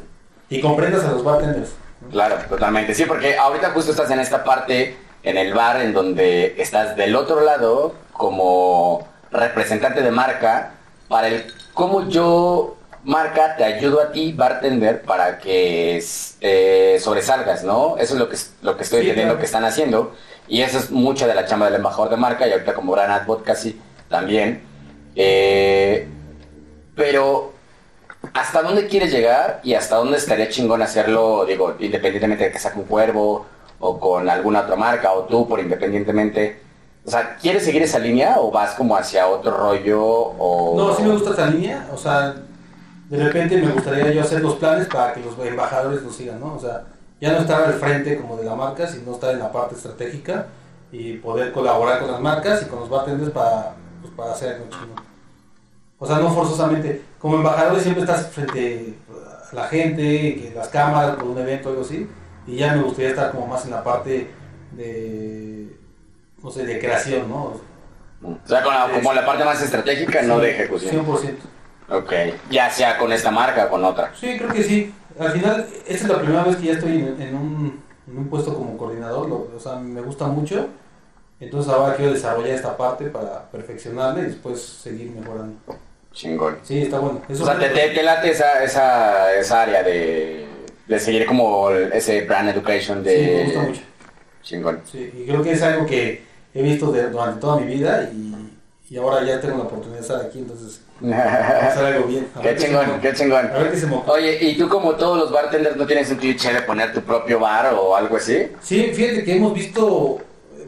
Y 0.49 0.61
comprendas 0.61 1.05
a 1.05 1.11
los 1.11 1.23
bartenders. 1.23 1.71
Claro, 2.11 2.37
totalmente. 2.47 2.93
Sí, 2.95 3.05
porque 3.05 3.37
ahorita 3.37 3.71
justo 3.71 3.91
estás 3.91 4.09
en 4.11 4.19
esta 4.19 4.43
parte, 4.43 4.95
en 5.23 5.37
el 5.37 5.53
bar, 5.53 5.81
en 5.81 5.93
donde 5.93 6.55
estás 6.57 6.95
del 6.95 7.15
otro 7.15 7.41
lado 7.41 7.93
como 8.13 9.07
representante 9.31 10.01
de 10.01 10.11
marca 10.11 10.71
para 11.07 11.27
el 11.27 11.53
cómo 11.73 12.07
yo, 12.07 12.77
marca, 13.03 13.55
te 13.55 13.63
ayudo 13.63 14.01
a 14.01 14.11
ti, 14.11 14.33
bartender, 14.33 15.01
para 15.03 15.37
que 15.39 16.03
eh, 16.41 16.97
sobresalgas, 17.01 17.63
¿no? 17.63 17.97
Eso 17.97 18.13
es 18.13 18.19
lo 18.19 18.29
que, 18.29 18.37
lo 18.61 18.77
que 18.77 18.83
estoy 18.83 18.99
Sí, 18.99 19.09
entendiendo 19.09 19.33
claro. 19.33 19.39
que 19.39 19.45
están 19.45 19.65
haciendo. 19.65 20.13
Y 20.47 20.61
eso 20.61 20.77
es 20.79 20.91
mucha 20.91 21.27
de 21.27 21.35
la 21.35 21.45
chamba 21.45 21.67
del 21.67 21.75
embajador 21.75 22.09
de 22.09 22.17
marca 22.17 22.47
y 22.47 22.51
ahorita 22.51 22.73
como 22.73 22.91
Gran 22.93 23.11
Advocacy 23.11 23.79
también. 24.09 24.63
Eh, 25.15 26.07
pero 26.95 27.53
¿Hasta 28.33 28.61
dónde 28.61 28.87
quieres 28.87 29.11
llegar 29.11 29.61
y 29.63 29.75
hasta 29.75 29.95
dónde 29.95 30.17
estaría 30.17 30.49
chingón 30.49 30.81
hacerlo, 30.81 31.45
digo, 31.45 31.75
independientemente 31.79 32.43
de 32.45 32.51
que 32.51 32.59
sea 32.59 32.73
con 32.73 32.83
Cuervo 32.83 33.45
o 33.79 33.97
con 33.97 34.29
alguna 34.29 34.61
otra 34.61 34.75
marca 34.75 35.13
o 35.13 35.23
tú 35.23 35.47
por 35.47 35.61
independientemente? 35.61 36.61
O 37.05 37.09
sea, 37.09 37.37
¿quieres 37.41 37.63
seguir 37.63 37.81
esa 37.81 37.97
línea 37.97 38.35
o 38.39 38.51
vas 38.51 38.71
como 38.75 38.97
hacia 38.97 39.25
otro 39.27 39.51
rollo 39.55 40.03
o...? 40.03 40.75
No, 40.77 40.93
sí 40.95 41.03
me 41.03 41.13
gusta 41.13 41.31
esa 41.31 41.45
línea, 41.47 41.87
o 41.93 41.97
sea, 41.97 42.35
de 43.09 43.23
repente 43.23 43.57
me 43.57 43.71
gustaría 43.71 44.11
yo 44.11 44.21
hacer 44.21 44.41
los 44.41 44.55
planes 44.55 44.87
para 44.87 45.13
que 45.13 45.21
los 45.21 45.37
embajadores 45.39 46.01
lo 46.03 46.11
sigan, 46.11 46.39
¿no? 46.39 46.53
O 46.55 46.59
sea, 46.59 46.83
ya 47.19 47.31
no 47.33 47.39
estar 47.39 47.63
al 47.63 47.73
frente 47.73 48.17
como 48.17 48.37
de 48.37 48.45
la 48.45 48.55
marca, 48.55 48.87
sino 48.87 49.11
estar 49.13 49.31
en 49.33 49.39
la 49.39 49.51
parte 49.51 49.75
estratégica 49.75 50.47
y 50.91 51.13
poder 51.17 51.51
colaborar 51.51 51.99
con 51.99 52.11
las 52.11 52.21
marcas 52.21 52.61
y 52.63 52.65
con 52.65 52.79
los 52.79 52.89
bartenders 52.89 53.31
para, 53.31 53.73
pues, 54.01 54.13
para 54.15 54.31
hacer 54.31 54.53
algo 54.55 54.65
chingón. 54.69 55.03
O 55.97 56.07
sea, 56.07 56.17
no 56.19 56.31
forzosamente, 56.33 57.01
como 57.19 57.35
embajadores 57.35 57.83
siempre 57.83 58.03
estás 58.03 58.27
frente 58.27 58.95
a 59.51 59.55
la 59.55 59.67
gente, 59.67 60.53
las 60.55 60.69
cámaras, 60.69 61.15
por 61.17 61.25
un 61.27 61.37
evento 61.39 61.69
algo 61.69 61.81
así, 61.81 62.07
y 62.47 62.55
ya 62.55 62.73
me 62.73 62.83
gustaría 62.83 63.09
estar 63.09 63.31
como 63.31 63.47
más 63.47 63.65
en 63.65 63.71
la 63.71 63.83
parte 63.83 64.29
de, 64.71 65.75
no 66.41 66.51
sé, 66.51 66.65
de 66.65 66.79
creación, 66.79 67.27
¿no? 67.29 67.53
O 68.23 68.37
sea, 68.45 68.63
con 68.63 68.73
la- 68.73 68.89
como 68.91 69.13
la 69.13 69.25
parte 69.25 69.43
más 69.45 69.61
estratégica, 69.61 70.21
no 70.21 70.39
de 70.39 70.51
ejecución. 70.51 71.05
100%. 71.05 71.37
Ok, 71.91 72.13
ya 72.51 72.69
sea 72.69 72.97
con 72.97 73.11
esta 73.11 73.31
marca 73.31 73.65
o 73.65 73.69
con 73.69 73.83
otra. 73.83 74.11
Sí, 74.19 74.37
creo 74.37 74.51
que 74.53 74.63
sí. 74.63 74.93
Al 75.19 75.31
final, 75.31 75.67
esta 75.87 76.05
es 76.05 76.09
la 76.09 76.19
primera 76.21 76.43
vez 76.43 76.55
que 76.57 76.67
ya 76.67 76.73
estoy 76.73 76.91
en, 76.97 77.21
en 77.21 77.35
un, 77.35 77.83
en 78.07 78.17
un 78.17 78.29
puesto 78.29 78.53
como 78.53 78.77
coordinador, 78.77 79.27
lo- 79.27 79.49
o 79.55 79.59
sea, 79.59 79.75
me 79.75 80.01
gusta 80.01 80.27
mucho. 80.27 80.67
Entonces 81.39 81.71
ahora 81.71 81.95
quiero 81.95 82.13
desarrollar 82.13 82.51
esta 82.51 82.75
parte 82.77 83.05
para 83.05 83.49
perfeccionarla 83.49 84.21
y 84.21 84.25
después 84.25 84.61
seguir 84.61 85.11
mejorando. 85.11 85.55
Chingón. 86.13 86.57
Sí, 86.63 86.81
está 86.81 86.99
bueno. 86.99 87.21
Eso 87.29 87.43
O 87.43 87.45
sea, 87.45 87.57
te, 87.57 87.69
te- 87.69 87.89
te 87.89 88.03
late 88.03 88.31
esa, 88.31 88.63
esa, 88.63 89.33
esa 89.35 89.61
área 89.61 89.83
de, 89.83 90.47
de 90.87 90.99
seguir 90.99 91.25
como 91.25 91.69
ese 91.71 92.21
brand 92.25 92.49
education 92.49 93.03
de... 93.03 93.15
Sí, 93.15 93.31
me 93.31 93.43
gusta 93.45 93.61
mucho. 93.61 93.81
Chingón. 94.43 94.81
Sí, 94.89 95.11
y 95.17 95.25
creo 95.25 95.41
que 95.43 95.51
es 95.53 95.61
algo 95.61 95.85
que 95.85 96.23
he 96.53 96.61
visto 96.61 96.91
de- 96.91 97.09
durante 97.09 97.39
toda 97.39 97.57
mi 97.57 97.67
vida 97.73 98.09
y, 98.11 98.35
y 98.89 98.97
ahora 98.97 99.23
ya 99.23 99.39
tengo 99.39 99.57
la 99.57 99.63
oportunidad 99.63 99.99
de 99.99 100.01
estar 100.01 100.21
aquí, 100.25 100.39
entonces 100.39 100.81
hacer 101.01 101.85
algo 101.85 102.07
bien. 102.07 102.27
A 102.35 102.41
qué 102.41 102.55
chingón, 102.55 102.85
qué 103.01 103.13
chingón. 103.13 103.45
A 103.47 103.57
ver 103.57 103.71
qué 103.71 103.77
se 103.77 103.87
me 103.87 103.95
ocurre. 103.95 104.11
Oye, 104.13 104.37
¿y 104.41 104.57
tú 104.57 104.67
como 104.69 104.95
todos 104.95 105.17
los 105.17 105.31
bartenders 105.31 105.75
no 105.77 105.85
tienes 105.85 106.09
un 106.11 106.17
cliché 106.17 106.53
de 106.53 106.61
poner 106.61 106.93
tu 106.93 107.01
propio 107.01 107.39
bar 107.39 107.73
o 107.73 107.95
algo 107.95 108.17
así? 108.17 108.47
Sí, 108.61 108.91
fíjate 108.93 109.23
que 109.23 109.35
hemos 109.37 109.53
visto, 109.53 110.19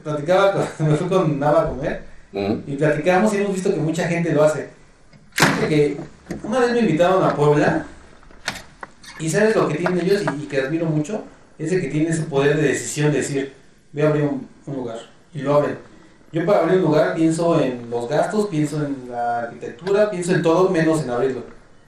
platicaba, 0.03 0.53
con- 0.77 0.87
me 0.89 0.95
fui 0.95 1.07
con 1.07 1.39
Nava 1.39 1.63
a 1.63 1.67
comer 1.69 2.11
Mm. 2.33 2.61
y 2.65 2.77
platicamos 2.77 3.33
y 3.33 3.37
hemos 3.39 3.53
visto 3.53 3.73
que 3.73 3.79
mucha 3.81 4.07
gente 4.07 4.31
lo 4.31 4.41
hace. 4.43 4.69
Fíjate 5.33 5.67
que 5.67 5.97
una 6.43 6.59
vez 6.59 6.71
me 6.71 6.79
invitaron 6.79 7.21
a 7.25 7.35
Puebla 7.35 7.85
y 9.19 9.29
sabes 9.29 9.53
lo 9.53 9.67
que 9.67 9.75
tienen 9.75 9.99
ellos 9.99 10.21
y, 10.39 10.43
y 10.43 10.47
que 10.47 10.61
admiro 10.61 10.85
mucho, 10.85 11.25
es 11.59 11.73
el 11.73 11.81
que 11.81 11.87
tiene 11.89 12.09
ese 12.09 12.21
poder 12.23 12.55
de 12.55 12.69
decisión 12.69 13.11
de 13.11 13.17
decir, 13.17 13.53
voy 13.91 14.03
a 14.03 14.07
abrir 14.07 14.23
un, 14.23 14.47
un 14.65 14.75
lugar 14.77 14.97
y 15.33 15.39
lo 15.39 15.55
abren. 15.55 15.77
Yo 16.31 16.45
para 16.45 16.59
abrir 16.59 16.77
un 16.77 16.83
lugar 16.83 17.13
pienso 17.13 17.59
en 17.59 17.89
los 17.89 18.07
gastos, 18.07 18.47
pienso 18.47 18.77
en 18.77 19.11
la 19.11 19.39
arquitectura, 19.39 20.09
pienso 20.09 20.33
en 20.33 20.41
todo 20.41 20.69
menos 20.69 21.03
en 21.03 21.09
abrirlo. 21.09 21.43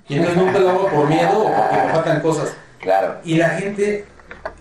Y 0.09 0.15
entonces 0.15 0.37
nunca 0.37 0.59
lo 0.59 0.69
hago 0.69 0.89
por 0.89 1.07
miedo 1.07 1.39
o 1.39 1.43
porque 1.45 1.75
me 1.85 1.93
faltan 1.93 2.21
cosas. 2.21 2.53
Claro. 2.81 3.15
Y 3.23 3.35
la 3.35 3.49
gente, 3.51 4.05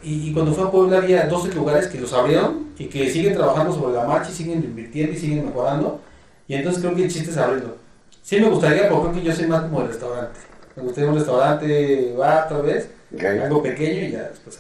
y, 0.03 0.29
y 0.29 0.33
cuando 0.33 0.53
fue 0.55 0.65
a 0.65 0.71
Puebla 0.71 0.99
había 0.99 1.27
12 1.27 1.55
lugares 1.55 1.89
que 1.89 2.01
los 2.01 2.13
abrieron 2.13 2.69
y 2.79 2.87
que 2.87 3.11
siguen 3.11 3.35
trabajando 3.35 3.73
sobre 3.73 3.95
la 3.95 4.05
marcha 4.05 4.31
y 4.31 4.35
siguen 4.35 4.63
invirtiendo 4.63 5.13
y 5.13 5.19
siguen 5.19 5.47
mejorando. 5.47 6.01
Y 6.47 6.55
entonces 6.55 6.81
creo 6.81 6.95
que 6.95 7.05
el 7.05 7.11
chiste 7.11 7.31
es 7.31 7.37
abrirlo. 7.37 7.77
Sí 8.23 8.39
me 8.39 8.49
gustaría, 8.49 8.89
porque 8.89 9.11
creo 9.11 9.23
que 9.23 9.29
yo 9.29 9.35
soy 9.35 9.47
más 9.49 9.63
como 9.63 9.81
de 9.81 9.89
restaurante. 9.89 10.39
Me 10.77 10.83
gustaría 10.85 11.11
un 11.11 11.17
restaurante, 11.17 12.15
bar 12.17 12.49
tal 12.49 12.63
vez, 12.63 12.89
algo 13.21 13.63
pequeño 13.63 14.07
y 14.07 14.13
ya 14.13 14.29
después. 14.29 14.59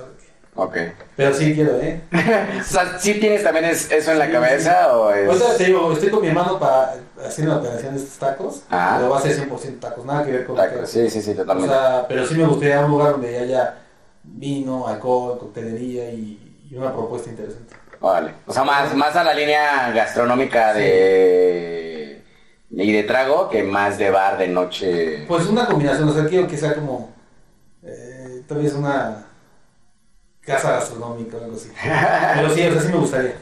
Ok. 0.54 0.76
Pero 1.16 1.32
sí 1.34 1.54
quiero, 1.54 1.78
¿eh? 1.80 2.00
O 2.60 2.64
sea, 2.64 2.98
¿sí 2.98 3.14
tienes 3.14 3.42
también 3.42 3.64
es- 3.64 3.90
eso 3.90 4.12
en 4.12 4.18
la 4.18 4.30
cabeza 4.30 4.96
o 4.96 5.10
es...? 5.10 5.26
Ahorita 5.28 5.56
te 5.56 5.64
digo, 5.64 5.92
estoy 5.92 6.10
con 6.10 6.20
mi 6.20 6.28
hermano 6.28 6.58
para 6.58 6.94
hacer 7.26 7.46
una 7.46 7.56
operación 7.56 7.94
de 7.94 8.00
estos 8.02 8.18
tacos, 8.18 8.62
Ah. 8.70 8.96
pero 8.98 9.10
va 9.10 9.18
a 9.18 9.22
ser 9.22 9.32
100% 9.48 9.80
tacos, 9.80 10.04
nada 10.04 10.24
que 10.24 10.32
ver 10.32 10.44
con 10.46 10.56
Tacos, 10.56 10.90
Sí, 10.90 11.08
sí, 11.08 11.22
sí, 11.22 11.30
O 11.30 11.36
totalmente. 11.36 11.72
sea, 11.72 12.04
pero 12.06 12.26
sí 12.26 12.34
me 12.34 12.44
gustaría 12.46 12.84
un 12.84 12.90
lugar 12.90 13.12
donde 13.12 13.38
haya 13.38 13.78
vino, 14.24 14.86
alcohol, 14.86 15.38
coctelería 15.38 16.10
y, 16.10 16.60
y 16.70 16.76
una 16.76 16.92
propuesta 16.92 17.30
interesante. 17.30 17.74
Vale. 18.00 18.32
O 18.46 18.52
sea, 18.52 18.64
más, 18.64 18.94
más 18.94 19.16
a 19.16 19.24
la 19.24 19.32
línea 19.32 19.90
gastronómica 19.92 20.74
de... 20.74 22.22
Y 22.74 22.92
de 22.92 23.02
trago 23.04 23.48
que 23.50 23.62
más 23.62 23.96
de 23.98 24.10
bar 24.10 24.38
de 24.38 24.48
noche. 24.48 25.24
Pues 25.28 25.46
una 25.46 25.66
combinación, 25.66 26.08
o 26.08 26.12
sea, 26.12 26.24
quiero 26.26 26.46
que 26.48 26.56
sea 26.56 26.74
como 26.74 27.10
eh, 27.82 28.42
tal 28.48 28.58
vez 28.58 28.72
una 28.74 29.26
casa 30.44 30.72
gastronómica 30.72 31.36
o 31.36 31.44
algo 31.44 31.56
así. 31.56 31.70
Pero 32.34 32.54
sí, 32.54 32.66
o 32.66 32.72
sea, 32.72 32.82
sí 32.82 32.88
me 32.88 32.98
gustaría. 32.98 33.34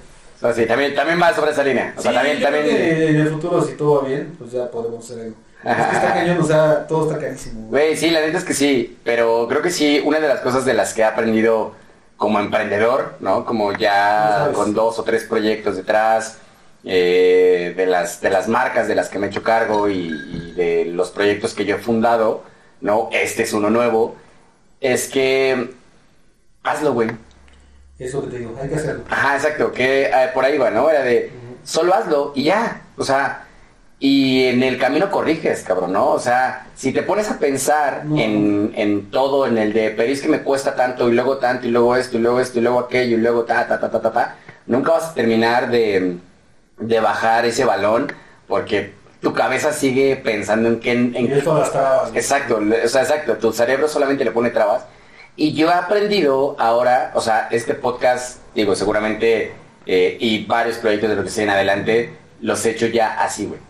Sí, 0.54 0.66
también, 0.66 0.94
también 0.94 1.20
va 1.20 1.34
sobre 1.34 1.50
esa 1.50 1.62
línea. 1.62 1.94
O 1.96 2.00
sea, 2.00 2.10
Sí, 2.12 2.16
también, 2.16 2.42
también... 2.42 2.66
en 2.66 3.16
el 3.16 3.28
futuro, 3.28 3.62
si 3.62 3.74
todo 3.74 4.02
va 4.02 4.08
bien, 4.08 4.34
pues 4.38 4.52
ya 4.52 4.70
podemos 4.70 5.04
hacer 5.04 5.24
algo. 5.24 5.36
Es 5.62 5.86
que 5.86 5.96
está 5.96 6.14
cañón, 6.14 6.38
o 6.40 6.44
sea, 6.44 6.86
todo 6.86 7.10
está 7.10 7.20
carísimo. 7.20 7.68
Güey, 7.68 7.94
sí, 7.94 8.10
la 8.10 8.20
neta 8.20 8.38
es 8.38 8.44
que 8.44 8.54
sí, 8.54 8.98
pero 9.04 9.46
creo 9.48 9.60
que 9.60 9.70
sí, 9.70 10.00
una 10.02 10.18
de 10.18 10.28
las 10.28 10.40
cosas 10.40 10.64
de 10.64 10.72
las 10.72 10.94
que 10.94 11.02
he 11.02 11.04
aprendido 11.04 11.74
como 12.16 12.38
emprendedor, 12.40 13.16
¿no? 13.20 13.44
Como 13.44 13.72
ya 13.74 14.50
con 14.54 14.72
dos 14.72 14.98
o 14.98 15.02
tres 15.02 15.24
proyectos 15.24 15.76
detrás, 15.76 16.38
eh, 16.84 17.74
de, 17.76 17.84
las, 17.84 18.22
de 18.22 18.30
las 18.30 18.48
marcas 18.48 18.88
de 18.88 18.94
las 18.94 19.10
que 19.10 19.18
me 19.18 19.26
he 19.26 19.30
hecho 19.30 19.42
cargo 19.42 19.90
y, 19.90 20.08
y 20.08 20.52
de 20.52 20.86
los 20.86 21.10
proyectos 21.10 21.52
que 21.52 21.66
yo 21.66 21.76
he 21.76 21.78
fundado, 21.78 22.42
¿no? 22.80 23.10
Este 23.12 23.42
es 23.42 23.52
uno 23.52 23.68
nuevo, 23.68 24.16
es 24.80 25.08
que 25.08 25.74
hazlo, 26.62 26.92
güey. 26.92 27.10
Eso 27.98 28.22
que 28.24 28.30
te 28.30 28.38
digo, 28.38 28.56
hay 28.60 28.68
que 28.68 28.76
hacerlo. 28.76 29.04
Ajá, 29.10 29.36
exacto, 29.36 29.72
que 29.72 30.04
eh, 30.04 30.30
por 30.32 30.44
ahí 30.44 30.56
va, 30.56 30.70
¿no? 30.70 30.88
Era 30.88 31.02
de, 31.02 31.30
solo 31.64 31.94
hazlo 31.94 32.32
y 32.34 32.44
ya, 32.44 32.82
o 32.96 33.04
sea, 33.04 33.44
y 33.98 34.44
en 34.46 34.62
el 34.62 34.78
camino 34.78 35.10
corriges, 35.10 35.62
cabrón, 35.62 35.92
¿no? 35.92 36.06
O 36.08 36.18
sea, 36.18 36.66
si 36.74 36.92
te 36.92 37.02
pones 37.02 37.30
a 37.30 37.38
pensar 37.38 38.06
No. 38.06 38.16
en, 38.18 38.72
en 38.74 39.10
todo, 39.10 39.46
en 39.46 39.58
el 39.58 39.74
de, 39.74 39.90
pero 39.90 40.10
es 40.10 40.22
que 40.22 40.28
me 40.28 40.40
cuesta 40.42 40.74
tanto 40.74 41.10
y 41.10 41.12
luego 41.12 41.36
tanto 41.36 41.66
y 41.66 41.70
luego 41.70 41.94
esto 41.96 42.16
y 42.16 42.20
luego 42.20 42.40
esto 42.40 42.58
y 42.58 42.62
luego 42.62 42.78
aquello 42.78 43.18
y 43.18 43.20
luego 43.20 43.44
ta, 43.44 43.68
ta, 43.68 43.78
ta, 43.78 43.90
ta, 43.90 44.00
ta, 44.00 44.10
ta, 44.12 44.36
nunca 44.66 44.92
vas 44.92 45.10
a 45.10 45.14
terminar 45.14 45.70
de, 45.70 46.16
de 46.78 47.00
bajar 47.00 47.44
ese 47.44 47.66
balón 47.66 48.10
porque 48.48 48.94
tu 49.20 49.34
cabeza 49.34 49.74
sigue 49.74 50.16
pensando 50.16 50.70
en 50.70 50.80
qué... 50.80 50.92
En, 50.92 51.14
Y 51.14 51.32
esto 51.32 51.58
las 51.58 51.70
trabas. 51.70 52.10
Exacto, 52.14 52.58
o 52.84 52.88
sea, 52.88 53.02
exacto, 53.02 53.36
tu 53.36 53.52
cerebro 53.52 53.86
solamente 53.86 54.24
le 54.24 54.30
pone 54.30 54.48
trabas 54.48 54.84
Y 55.36 55.52
yo 55.54 55.68
he 55.68 55.72
aprendido 55.72 56.56
ahora, 56.58 57.12
o 57.14 57.20
sea, 57.20 57.48
este 57.50 57.74
podcast, 57.74 58.38
digo, 58.54 58.74
seguramente, 58.74 59.52
eh, 59.86 60.16
y 60.20 60.44
varios 60.44 60.76
proyectos 60.76 61.10
de 61.10 61.16
lo 61.16 61.24
que 61.24 61.30
se 61.30 61.42
en 61.44 61.50
adelante, 61.50 62.14
los 62.40 62.64
he 62.66 62.70
hecho 62.70 62.86
ya 62.86 63.20
así, 63.22 63.46
güey. 63.46 63.60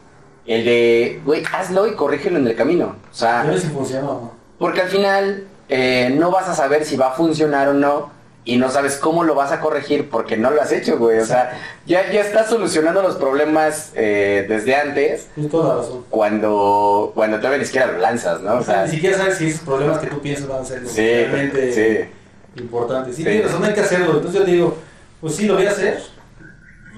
El 0.46 0.64
de, 0.64 1.20
güey, 1.24 1.42
hazlo 1.52 1.86
y 1.86 1.94
corrígelo 1.94 2.38
en 2.38 2.46
el 2.46 2.56
camino. 2.56 2.96
O 3.10 3.14
sea, 3.14 3.42
A 3.42 3.44
ver 3.44 3.60
si 3.60 3.68
funciona 3.68 4.02
no. 4.02 4.32
porque 4.58 4.80
al 4.80 4.88
final 4.88 5.44
eh, 5.68 6.12
no 6.18 6.30
vas 6.30 6.48
a 6.48 6.54
saber 6.54 6.84
si 6.84 6.96
va 6.96 7.08
a 7.08 7.12
funcionar 7.12 7.68
o 7.68 7.74
no 7.74 8.10
y 8.50 8.56
no 8.56 8.68
sabes 8.68 8.96
cómo 8.96 9.22
lo 9.22 9.36
vas 9.36 9.52
a 9.52 9.60
corregir 9.60 10.10
porque 10.10 10.36
no 10.36 10.50
lo 10.50 10.60
has 10.60 10.72
hecho, 10.72 10.98
güey. 10.98 11.20
O 11.20 11.24
sea, 11.24 11.56
ya, 11.86 12.10
ya 12.10 12.20
estás 12.20 12.48
solucionando 12.48 13.00
los 13.00 13.14
problemas 13.14 13.92
eh, 13.94 14.44
desde 14.48 14.74
antes 14.74 15.28
toda 15.50 15.76
razón. 15.76 16.04
cuando, 16.10 17.12
cuando 17.14 17.36
todavía 17.36 17.58
ni 17.58 17.64
siquiera 17.64 17.86
lo 17.92 17.98
lanzas, 17.98 18.40
¿no? 18.40 18.56
O 18.56 18.62
sea, 18.64 18.86
ni 18.86 18.90
siquiera 18.90 19.16
sabes 19.18 19.38
si 19.38 19.48
esos 19.50 19.60
problemas 19.60 19.98
que 19.98 20.08
tú 20.08 20.20
piensas 20.20 20.48
van 20.48 20.62
a 20.62 20.64
ser 20.64 20.84
sí, 20.86 21.00
realmente 21.00 21.72
sí. 21.72 22.60
importantes. 22.60 23.14
Sí, 23.14 23.22
Sí. 23.22 23.28
tienes 23.28 23.46
razón, 23.46 23.64
hay 23.64 23.74
que 23.74 23.80
hacerlo. 23.80 24.16
Entonces 24.16 24.40
yo 24.40 24.44
digo, 24.46 24.76
pues 25.20 25.36
sí, 25.36 25.46
lo 25.46 25.54
voy 25.54 25.66
a 25.66 25.70
hacer. 25.70 26.00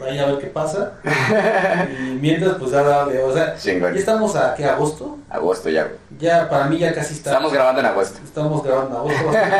Ahí 0.02 0.18
a 0.18 0.26
ver 0.26 0.38
qué 0.38 0.46
pasa. 0.46 0.94
y 1.90 2.14
mientras, 2.14 2.54
pues 2.56 2.70
ya 2.72 2.82
dale. 2.82 3.22
O 3.22 3.32
sea, 3.32 3.56
Chingón. 3.56 3.92
ya 3.92 4.00
estamos 4.00 4.34
a, 4.34 4.54
¿qué? 4.54 4.64
¿Agosto? 4.64 5.18
Agosto 5.30 5.68
ya, 5.68 5.84
güey. 5.84 5.96
Ya, 6.22 6.48
para 6.48 6.66
mí 6.66 6.78
ya 6.78 6.94
casi 6.94 7.14
está. 7.14 7.30
Estamos 7.30 7.52
grabando 7.52 7.80
en 7.80 7.86
agosto. 7.86 8.20
Estamos 8.24 8.62
grabando 8.62 8.98
agosto. 8.98 9.24
bastante. 9.26 9.56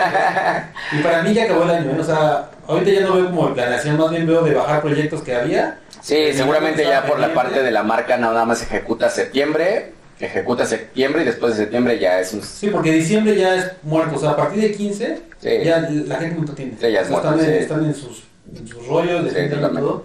y 0.93 1.03
para 1.03 1.23
mí 1.25 1.35
ya 1.35 1.43
acabó 1.45 1.65
el 1.65 1.71
año. 1.71 1.91
¿eh? 1.91 1.97
O 2.01 2.05
sea, 2.05 2.51
ahorita 2.69 2.91
ya 2.93 3.01
no 3.01 3.15
veo 3.17 3.27
como 3.31 3.53
planeación, 3.53 3.99
más 3.99 4.11
bien 4.11 4.27
veo 4.29 4.43
de 4.43 4.55
bajar 4.55 4.81
proyectos 4.81 5.23
que 5.23 5.35
había. 5.35 5.79
Sí, 6.01 6.15
Eh, 6.15 6.33
seguramente 6.33 6.85
ya 6.85 7.05
por 7.05 7.19
la 7.19 7.35
parte 7.35 7.65
de 7.65 7.71
la 7.73 7.83
marca 7.83 8.17
nada 8.17 8.45
más 8.45 8.63
ejecuta 8.63 9.11
septiembre, 9.11 9.93
ejecuta 10.21 10.65
septiembre 10.65 11.23
y 11.23 11.25
después 11.25 11.57
de 11.57 11.63
septiembre 11.65 11.99
ya 11.99 12.21
es 12.21 12.33
un... 12.33 12.43
Sí, 12.43 12.69
porque 12.69 12.93
diciembre 12.93 13.35
ya 13.37 13.57
es 13.57 13.73
muerto. 13.83 14.15
O 14.15 14.19
sea, 14.21 14.31
a 14.31 14.37
partir 14.37 14.63
de 14.63 14.71
15, 14.73 15.21
Sí. 15.41 15.49
ya 15.65 15.81
la 15.81 16.17
gente 16.17 16.41
no 16.41 16.53
tiene. 16.55 16.77
Sí, 16.81 16.93
ya 16.93 17.01
es 17.01 17.11
O 17.11 17.21
sea, 17.21 17.31
muerto, 17.33 17.41
están, 17.41 17.41
en, 17.55 17.55
están 17.63 17.85
en 17.87 17.95
sus, 17.97 18.23
en 18.57 18.69
sus 18.69 18.87
rollos, 18.87 19.25
de 19.35 19.47
y 19.47 19.49
todo. 19.51 20.05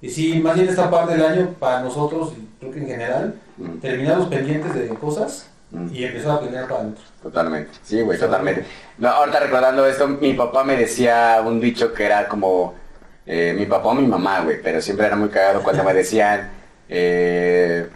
Y 0.00 0.08
sí, 0.08 0.38
más 0.38 0.54
bien 0.54 0.68
esta 0.68 0.88
parte 0.88 1.14
del 1.16 1.24
año 1.24 1.54
para 1.58 1.80
nosotros, 1.80 2.32
y 2.38 2.46
creo 2.60 2.70
que 2.70 2.78
en 2.78 2.86
general, 2.86 3.34
Mm. 3.58 3.78
terminar 3.80 4.18
los 4.18 4.28
pendientes 4.28 4.74
de 4.74 4.86
cosas. 4.88 5.46
Y 5.92 6.04
empezar 6.04 6.32
a 6.32 6.40
planear 6.40 6.68
para 6.68 6.80
adentro. 6.80 7.04
Totalmente, 7.22 7.70
sí, 7.82 8.00
güey, 8.00 8.18
totalmente. 8.18 8.64
No, 8.98 9.08
ahorita 9.08 9.40
recordando 9.40 9.86
esto, 9.86 10.06
mi 10.08 10.32
papá 10.34 10.64
me 10.64 10.76
decía 10.76 11.42
un 11.44 11.60
dicho 11.60 11.92
que 11.92 12.04
era 12.04 12.28
como, 12.28 12.74
eh, 13.26 13.54
mi 13.56 13.66
papá 13.66 13.88
o 13.88 13.94
mi 13.94 14.06
mamá, 14.06 14.40
güey, 14.40 14.62
pero 14.62 14.80
siempre 14.80 15.06
era 15.06 15.16
muy 15.16 15.28
cagado 15.28 15.62
cuando 15.62 15.82
me 15.84 15.92
decían, 15.92 16.50
eh, 16.88 17.88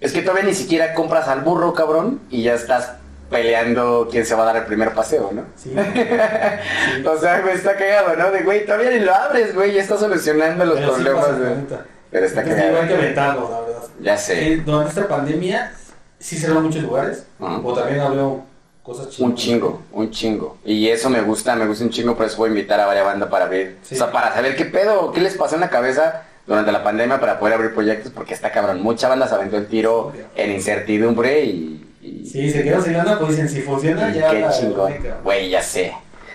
es 0.00 0.12
que 0.12 0.22
todavía 0.22 0.44
ni 0.44 0.54
siquiera 0.54 0.94
compras 0.94 1.28
al 1.28 1.42
burro, 1.42 1.74
cabrón, 1.74 2.20
y 2.30 2.42
ya 2.42 2.54
estás 2.54 2.92
peleando 3.28 4.08
quién 4.10 4.24
se 4.26 4.34
va 4.34 4.42
a 4.42 4.46
dar 4.46 4.56
el 4.56 4.64
primer 4.64 4.92
paseo, 4.92 5.30
¿no? 5.32 5.44
Sí. 5.56 5.70
Sí. 5.74 5.76
O 7.06 7.16
sea, 7.18 7.40
güey, 7.40 7.54
está 7.54 7.76
cagado, 7.76 8.16
¿no? 8.16 8.30
De, 8.32 8.42
güey, 8.42 8.64
todavía 8.64 8.90
ni 8.90 9.00
lo 9.00 9.14
abres, 9.14 9.54
güey, 9.54 9.72
ya 9.72 9.82
estás 9.82 10.00
solucionando 10.00 10.64
los 10.64 10.78
Pero 10.78 10.88
sí 10.96 11.02
problemas, 11.02 11.26
pasa, 11.26 11.38
neta. 11.38 11.86
Pero 12.10 12.26
está 12.26 12.40
Entonces, 12.40 12.66
digo, 12.66 12.80
hay 12.80 12.88
que 12.88 13.14
cagado. 13.14 13.50
la 13.50 13.60
verdad. 13.60 13.88
Ya 14.00 14.16
sé. 14.16 14.52
Eh, 14.52 14.56
durante 14.64 14.88
esta 14.88 15.06
pandemia 15.08 15.72
sí 16.20 16.36
cerraron 16.38 16.64
muchos 16.64 16.82
lugares, 16.84 17.26
o 17.40 17.74
también 17.74 17.98
abrió 18.00 18.42
cosas 18.84 19.08
chingadas. 19.08 19.20
Un 19.20 19.34
chingo, 19.34 19.82
un 19.92 20.10
chingo. 20.12 20.56
Y 20.64 20.88
eso 20.88 21.10
me 21.10 21.20
gusta, 21.22 21.56
me 21.56 21.66
gusta 21.66 21.82
un 21.84 21.90
chingo, 21.90 22.16
por 22.16 22.26
eso 22.26 22.36
voy 22.36 22.46
a 22.48 22.50
invitar 22.50 22.78
a 22.78 22.86
varias 22.86 23.04
bandas 23.04 23.28
para 23.28 23.46
abrir. 23.46 23.78
Sí. 23.82 23.96
O 23.96 23.98
sea, 23.98 24.12
para 24.12 24.32
saber 24.32 24.54
qué 24.54 24.64
pedo, 24.66 25.10
qué 25.12 25.20
les 25.20 25.34
pasó 25.36 25.56
en 25.56 25.62
la 25.62 25.70
cabeza 25.70 26.22
durante 26.46 26.70
la 26.72 26.82
pandemia 26.84 27.18
para 27.20 27.38
poder 27.38 27.54
abrir 27.54 27.74
proyectos, 27.74 28.12
porque 28.14 28.34
está 28.34 28.52
cabrón. 28.52 28.80
Mucha 28.82 29.08
banda 29.08 29.26
se 29.28 29.34
aventó 29.34 29.56
el 29.56 29.66
tiro 29.66 30.12
en 30.36 30.52
incertidumbre 30.52 31.44
y... 31.44 31.86
y- 32.02 32.26
Sí, 32.26 32.50
se 32.50 32.62
quedó 32.62 32.80
sin 32.82 32.94
lana, 32.94 33.18
pues 33.18 33.30
dicen, 33.32 33.48
si 33.48 33.60
funciona, 33.62 34.12
ya. 34.12 34.30
qué 34.30 34.46
chingón. 34.58 34.92
Güey, 35.24 35.50
ya 35.50 35.62
sé. 35.62 35.92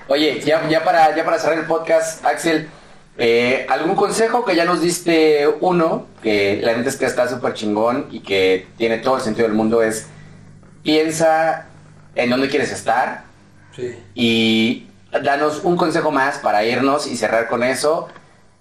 Oye, 0.07 0.39
ya, 0.41 0.67
ya, 0.69 0.83
para, 0.83 1.15
ya 1.15 1.25
para 1.25 1.39
cerrar 1.39 1.57
el 1.57 1.65
podcast, 1.65 2.23
Axel, 2.25 2.69
eh, 3.17 3.65
¿algún 3.69 3.95
consejo 3.95 4.43
que 4.45 4.55
ya 4.55 4.65
nos 4.65 4.81
diste 4.81 5.47
uno, 5.61 6.05
que 6.21 6.59
la 6.63 6.75
neta 6.75 6.89
es 6.89 6.97
que 6.97 7.05
está 7.05 7.27
súper 7.29 7.53
chingón 7.53 8.07
y 8.11 8.19
que 8.21 8.67
tiene 8.77 8.97
todo 8.97 9.17
el 9.17 9.21
sentido 9.21 9.47
del 9.47 9.55
mundo, 9.55 9.81
es 9.83 10.07
piensa 10.83 11.65
en 12.15 12.29
dónde 12.29 12.49
quieres 12.49 12.71
estar, 12.71 13.23
Sí. 13.75 13.97
y 14.13 14.87
danos 15.23 15.61
un 15.63 15.75
consejo 15.75 16.11
más 16.11 16.37
para 16.37 16.63
irnos 16.63 17.07
y 17.07 17.17
cerrar 17.17 17.47
con 17.47 17.61
eso 17.63 18.07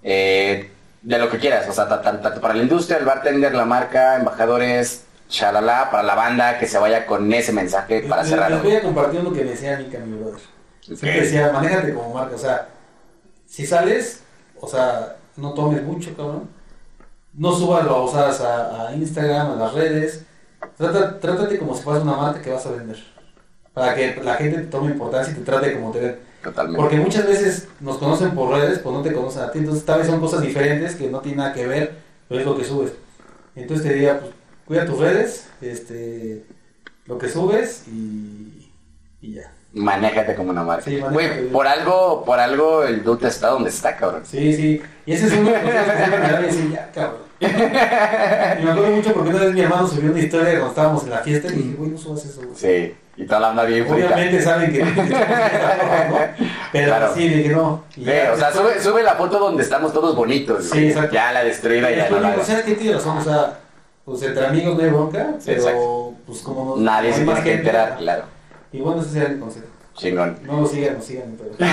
eh, 0.03 0.71
de 1.03 1.19
lo 1.19 1.31
que 1.31 1.39
quieras, 1.39 1.69
o 1.69 1.73
sea, 1.73 1.89
ta- 1.89 2.03
ta- 2.03 2.21
tanto 2.21 2.41
para 2.41 2.55
la 2.55 2.63
industria, 2.63 2.99
el 2.99 3.05
bartender, 3.05 3.55
la 3.55 3.65
marca, 3.65 4.17
embajadores, 4.17 5.05
shalala, 5.31 5.91
para 5.91 6.03
la 6.03 6.15
banda, 6.15 6.59
que 6.59 6.67
se 6.67 6.79
vaya 6.79 7.07
con 7.07 7.33
ese 7.33 7.53
mensaje 7.53 8.01
para 8.09 8.25
cerrar. 8.25 8.51
Les 8.51 8.63
voy 8.63 8.75
a 8.77 8.83
compartir 8.83 9.21
uno 9.21 9.33
que 9.33 9.45
decía 9.45 9.79
Nika, 9.79 9.99
mi 9.99 10.17
brother. 10.19 10.41
Siempre 10.81 11.21
decía, 11.21 11.51
manéjate 11.53 11.95
como 11.95 12.13
marca, 12.13 12.35
o 12.35 12.39
sea, 12.39 12.69
si 13.47 13.65
sales, 13.67 14.23
o 14.65 14.69
sea, 14.69 15.17
no 15.37 15.53
tomes 15.55 15.83
mucho, 15.83 16.17
cabrón. 16.17 16.49
No 17.33 17.53
subas 17.53 17.85
babosadas 17.87 18.41
a, 18.41 18.89
a 18.89 18.95
Instagram, 18.95 19.53
a 19.53 19.57
las 19.57 19.75
redes. 19.75 20.25
Trata, 20.77 21.21
trátate 21.21 21.59
como 21.59 21.75
si 21.75 21.83
fueras 21.83 22.03
una 22.03 22.17
marca 22.17 22.41
que 22.41 22.51
vas 22.51 22.65
a 22.67 22.71
vender. 22.71 22.97
Para 23.73 23.95
que 23.95 24.21
la 24.23 24.35
gente 24.35 24.59
te 24.59 24.67
tome 24.67 24.93
importancia 24.93 25.33
y 25.33 25.37
te 25.37 25.43
trate 25.43 25.75
como 25.75 25.91
te 25.91 26.01
ven. 26.01 26.19
Totalmente. 26.43 26.81
Porque 26.81 26.97
muchas 26.97 27.27
veces 27.27 27.69
nos 27.81 27.99
conocen 27.99 28.35
por 28.35 28.51
redes, 28.51 28.79
pues 28.79 28.95
no 28.95 29.03
te 29.03 29.13
conocen 29.13 29.43
a 29.43 29.51
ti. 29.51 29.59
Entonces, 29.59 29.85
tal 29.85 29.99
vez 29.99 30.09
son 30.09 30.21
cosas 30.21 30.43
diferentes 30.43 30.95
que 30.95 31.11
no 31.11 31.21
tienen 31.21 31.39
nada 31.39 31.53
que 31.53 31.67
ver, 31.67 31.97
pero 32.29 32.41
es 32.41 32.47
lo 32.47 32.57
que 32.57 32.65
subes. 32.65 32.93
Entonces, 33.57 33.87
te 33.87 33.95
diría, 33.95 34.21
pues, 34.21 34.33
cuida 34.67 34.87
tus 34.87 34.99
redes, 34.99 35.49
este, 35.61 36.45
lo 37.07 37.19
que 37.19 37.29
subes 37.29 37.89
y, 37.89 38.71
y 39.21 39.35
ya. 39.35 39.54
Manéjate 39.75 40.35
como 40.37 40.51
una 40.51 40.63
marca. 40.63 40.85
Sí, 40.85 41.01
Güey, 41.11 41.49
por 41.49 41.67
algo, 41.67 42.25
por 42.25 42.39
algo 42.39 42.85
el 42.85 43.03
dude 43.03 43.27
está 43.29 43.49
donde 43.49 43.71
está, 43.71 43.97
cabrón. 43.97 44.23
Sí, 44.25 44.55
sí. 44.55 44.83
Y 45.05 45.13
ese 45.13 45.27
es 45.27 45.33
uno 45.33 45.51
de 45.51 45.63
los 45.63 45.71
que 45.73 45.97
siempre 45.97 46.19
me 46.69 46.73
ya, 46.75 46.91
cabrón. 46.95 47.25
Y 47.41 47.47
me 48.65 48.71
acuerdo 48.71 48.91
mucho 48.93 49.13
porque 49.13 49.31
una 49.31 49.41
vez 49.41 49.53
mi 49.53 49.61
hermano 49.63 49.87
subió 49.89 50.11
una 50.13 50.21
historia 50.21 50.51
cuando 50.53 50.69
estábamos 50.69 51.03
en 51.05 51.11
la 51.11 51.19
fiesta 51.19 51.49
y 51.49 51.53
dije, 51.57 51.75
güey, 51.77 51.91
no 51.91 51.99
subas 51.99 52.25
eso. 52.25 52.41
güey". 52.43 52.55
Sí, 52.55 52.95
y 53.17 53.27
toda 53.27 53.41
la 53.41 53.47
banda 53.49 53.65
bien 53.65 53.87
frita. 53.87 54.07
Obviamente 54.07 54.43
saben 54.43 54.73
que. 54.73 54.79
Pero 56.73 56.87
Claro. 56.87 57.15
sí, 57.15 57.29
dije, 57.29 57.49
no. 57.51 57.85
Y 57.97 58.01
Sí, 58.01 58.07
ya, 58.07 58.33
o 58.33 58.37
sea, 58.37 58.53
sube, 58.53 58.81
sube 58.81 59.03
la 59.03 59.15
foto 59.15 59.39
donde 59.39 59.63
estamos 59.63 59.93
todos 59.93 60.15
bonitos. 60.17 60.65
Sí, 60.71 60.89
exacto. 60.89 61.13
Ya 61.15 61.33
la 61.33 61.45
destruida 61.45 61.91
Y 61.91 61.97
ya 61.97 62.09
no 62.11 62.21
la... 62.21 62.43
¿sabes 62.45 62.65
qué 62.65 62.75
tiene 62.75 62.95
razón? 62.95 63.19
O 63.19 63.23
sea, 63.25 63.59
pues 64.05 64.23
entre 64.23 64.47
amigos 64.47 64.77
no 64.77 64.83
hay 64.85 64.91
bronca, 64.91 65.27
pero 65.45 65.59
exacto. 65.59 66.13
pues 66.27 66.39
como 66.41 66.77
no- 66.77 66.83
Nadie 66.83 67.13
se 67.13 67.25
tiene 67.25 67.43
que 67.43 67.55
enterar, 67.55 67.97
claro. 67.99 68.25
Y 68.75 68.81
bueno, 68.81 69.01
ese 69.01 69.11
sería 69.11 69.29
el 69.29 69.39
consejo. 69.39 69.67
Chingón. 69.97 70.37
No 70.43 70.63
lo 70.63 70.67
sigan, 70.67 70.95
no 70.97 71.01
sigan. 71.01 71.37
Pero, 71.39 71.71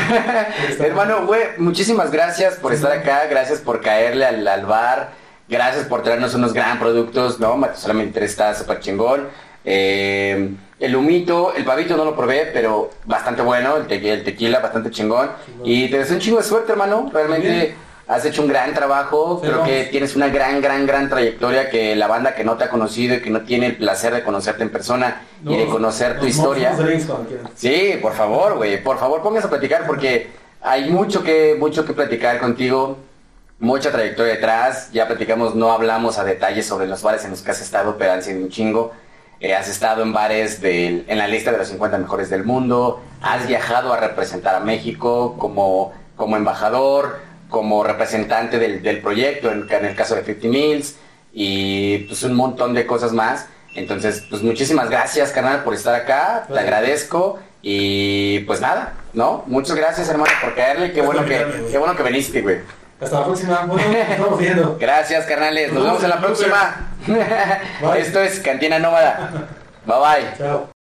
está- 0.69 0.85
Hermano, 0.85 1.25
güey, 1.25 1.41
muchísimas 1.57 2.11
gracias 2.11 2.55
por 2.55 2.71
estar 2.73 2.91
acá, 2.91 3.23
gracias 3.27 3.59
por 3.59 3.81
caerle 3.81 4.25
al, 4.27 4.47
al 4.47 4.65
bar, 4.67 5.09
gracias 5.49 5.85
por 5.87 6.03
traernos 6.03 6.35
unos 6.35 6.53
gran 6.53 6.77
productos, 6.77 7.39
¿no? 7.39 7.59
Solamente 7.75 8.23
está 8.23 8.53
súper 8.53 8.79
chingón. 8.79 9.27
Eh, 9.65 10.51
el 10.79 10.95
humito, 10.95 11.53
el 11.55 11.65
pavito 11.65 11.97
no 11.97 12.05
lo 12.05 12.15
probé, 12.15 12.51
pero 12.53 12.91
bastante 13.05 13.41
bueno, 13.41 13.77
el, 13.77 13.87
tequi- 13.87 14.09
el 14.11 14.23
tequila 14.23 14.59
bastante 14.59 14.91
chingón. 14.91 15.31
Y 15.63 15.89
te 15.89 15.97
deseo 15.97 16.15
un 16.15 16.21
chingo 16.21 16.37
de 16.37 16.43
suerte, 16.43 16.71
hermano. 16.73 17.09
Realmente 17.11 17.49
bien. 17.49 17.75
Has 18.13 18.25
hecho 18.25 18.41
un 18.41 18.47
gran 18.47 18.73
trabajo, 18.73 19.39
Sí, 19.41 19.47
creo 19.47 19.59
vamos. 19.59 19.69
que 19.69 19.83
tienes 19.85 20.15
una 20.15 20.27
gran, 20.27 20.61
gran, 20.61 20.85
gran 20.85 21.09
trayectoria 21.09 21.69
que 21.69 21.95
la 21.95 22.07
banda 22.07 22.35
que 22.35 22.43
no 22.43 22.57
te 22.57 22.65
ha 22.65 22.69
conocido 22.69 23.15
y 23.15 23.21
que 23.21 23.29
no 23.29 23.41
tiene 23.41 23.67
el 23.67 23.77
placer 23.77 24.13
de 24.13 24.23
conocerte 24.23 24.63
en 24.63 24.69
persona 24.69 25.21
y 25.45 25.55
de 25.57 25.65
conocer 25.67 26.19
tu 26.19 26.25
historia. 26.25 26.75
Sí, 27.55 27.97
por 28.01 28.13
favor, 28.13 28.57
güey, 28.57 28.83
por 28.83 28.97
favor 28.99 29.21
póngase 29.21 29.47
a 29.47 29.49
platicar 29.49 29.85
porque 29.87 30.29
hay 30.61 30.89
mucho 30.89 31.23
que, 31.23 31.55
mucho 31.59 31.85
que 31.85 31.93
platicar 31.93 32.39
contigo, 32.39 32.97
mucha 33.59 33.91
trayectoria 33.91 34.33
detrás, 34.33 34.91
ya 34.91 35.07
platicamos, 35.07 35.55
no 35.55 35.71
hablamos 35.71 36.17
a 36.17 36.23
detalle 36.23 36.63
sobre 36.63 36.87
los 36.87 37.01
bares 37.03 37.23
en 37.25 37.31
los 37.31 37.41
que 37.41 37.51
has 37.51 37.61
estado, 37.61 37.95
pero 37.97 38.11
han 38.13 38.23
sido 38.23 38.39
un 38.39 38.49
chingo. 38.49 38.91
Eh, 39.39 39.55
has 39.55 39.67
estado 39.69 40.03
en 40.03 40.13
bares 40.13 40.61
del- 40.61 41.03
en 41.07 41.17
la 41.17 41.27
lista 41.27 41.51
de 41.51 41.57
los 41.57 41.67
50 41.67 41.97
mejores 41.97 42.29
del 42.29 42.43
mundo, 42.43 43.01
has 43.23 43.47
viajado 43.47 43.91
a 43.91 43.97
representar 43.97 44.53
a 44.53 44.59
México 44.59 45.35
como, 45.39 45.93
como 46.15 46.37
embajador, 46.37 47.17
como 47.51 47.83
representante 47.83 48.57
del, 48.57 48.81
del 48.81 49.01
proyecto, 49.01 49.51
en, 49.51 49.67
en 49.69 49.85
el 49.85 49.95
caso 49.95 50.15
de 50.15 50.23
50 50.23 50.47
Mills, 50.47 50.95
y 51.31 51.99
pues 51.99 52.23
un 52.23 52.33
montón 52.33 52.73
de 52.73 52.87
cosas 52.87 53.11
más. 53.13 53.45
Entonces, 53.75 54.25
pues 54.29 54.41
muchísimas 54.41 54.89
gracias, 54.89 55.31
carnal, 55.31 55.63
por 55.63 55.75
estar 55.75 55.93
acá, 55.93 56.45
te 56.51 56.59
agradezco, 56.59 57.39
y 57.61 58.39
pues 58.39 58.59
nada, 58.59 58.93
¿no? 59.13 59.43
Muchas 59.45 59.75
gracias, 59.75 60.09
hermano, 60.09 60.31
por 60.41 60.55
caerle, 60.55 60.91
qué 60.91 61.01
bueno 61.01 61.23
que, 61.23 61.45
qué 61.69 61.77
bueno 61.77 61.95
que 61.95 62.03
viniste, 62.03 62.41
güey. 62.41 62.57
Hasta 62.99 63.19
la 63.19 63.25
próxima. 63.25 63.65
Bueno, 63.65 63.97
estamos 63.97 64.39
viendo. 64.39 64.77
Gracias, 64.79 65.25
carnales. 65.25 65.73
Nos 65.73 65.83
vemos 65.83 66.03
en 66.03 66.09
la 66.09 66.19
próxima. 66.19 66.91
Esto 67.97 68.21
es 68.21 68.39
Cantina 68.41 68.77
Nómada. 68.77 69.47
Bye 69.87 69.97
bye. 69.97 70.37
Chao. 70.37 70.80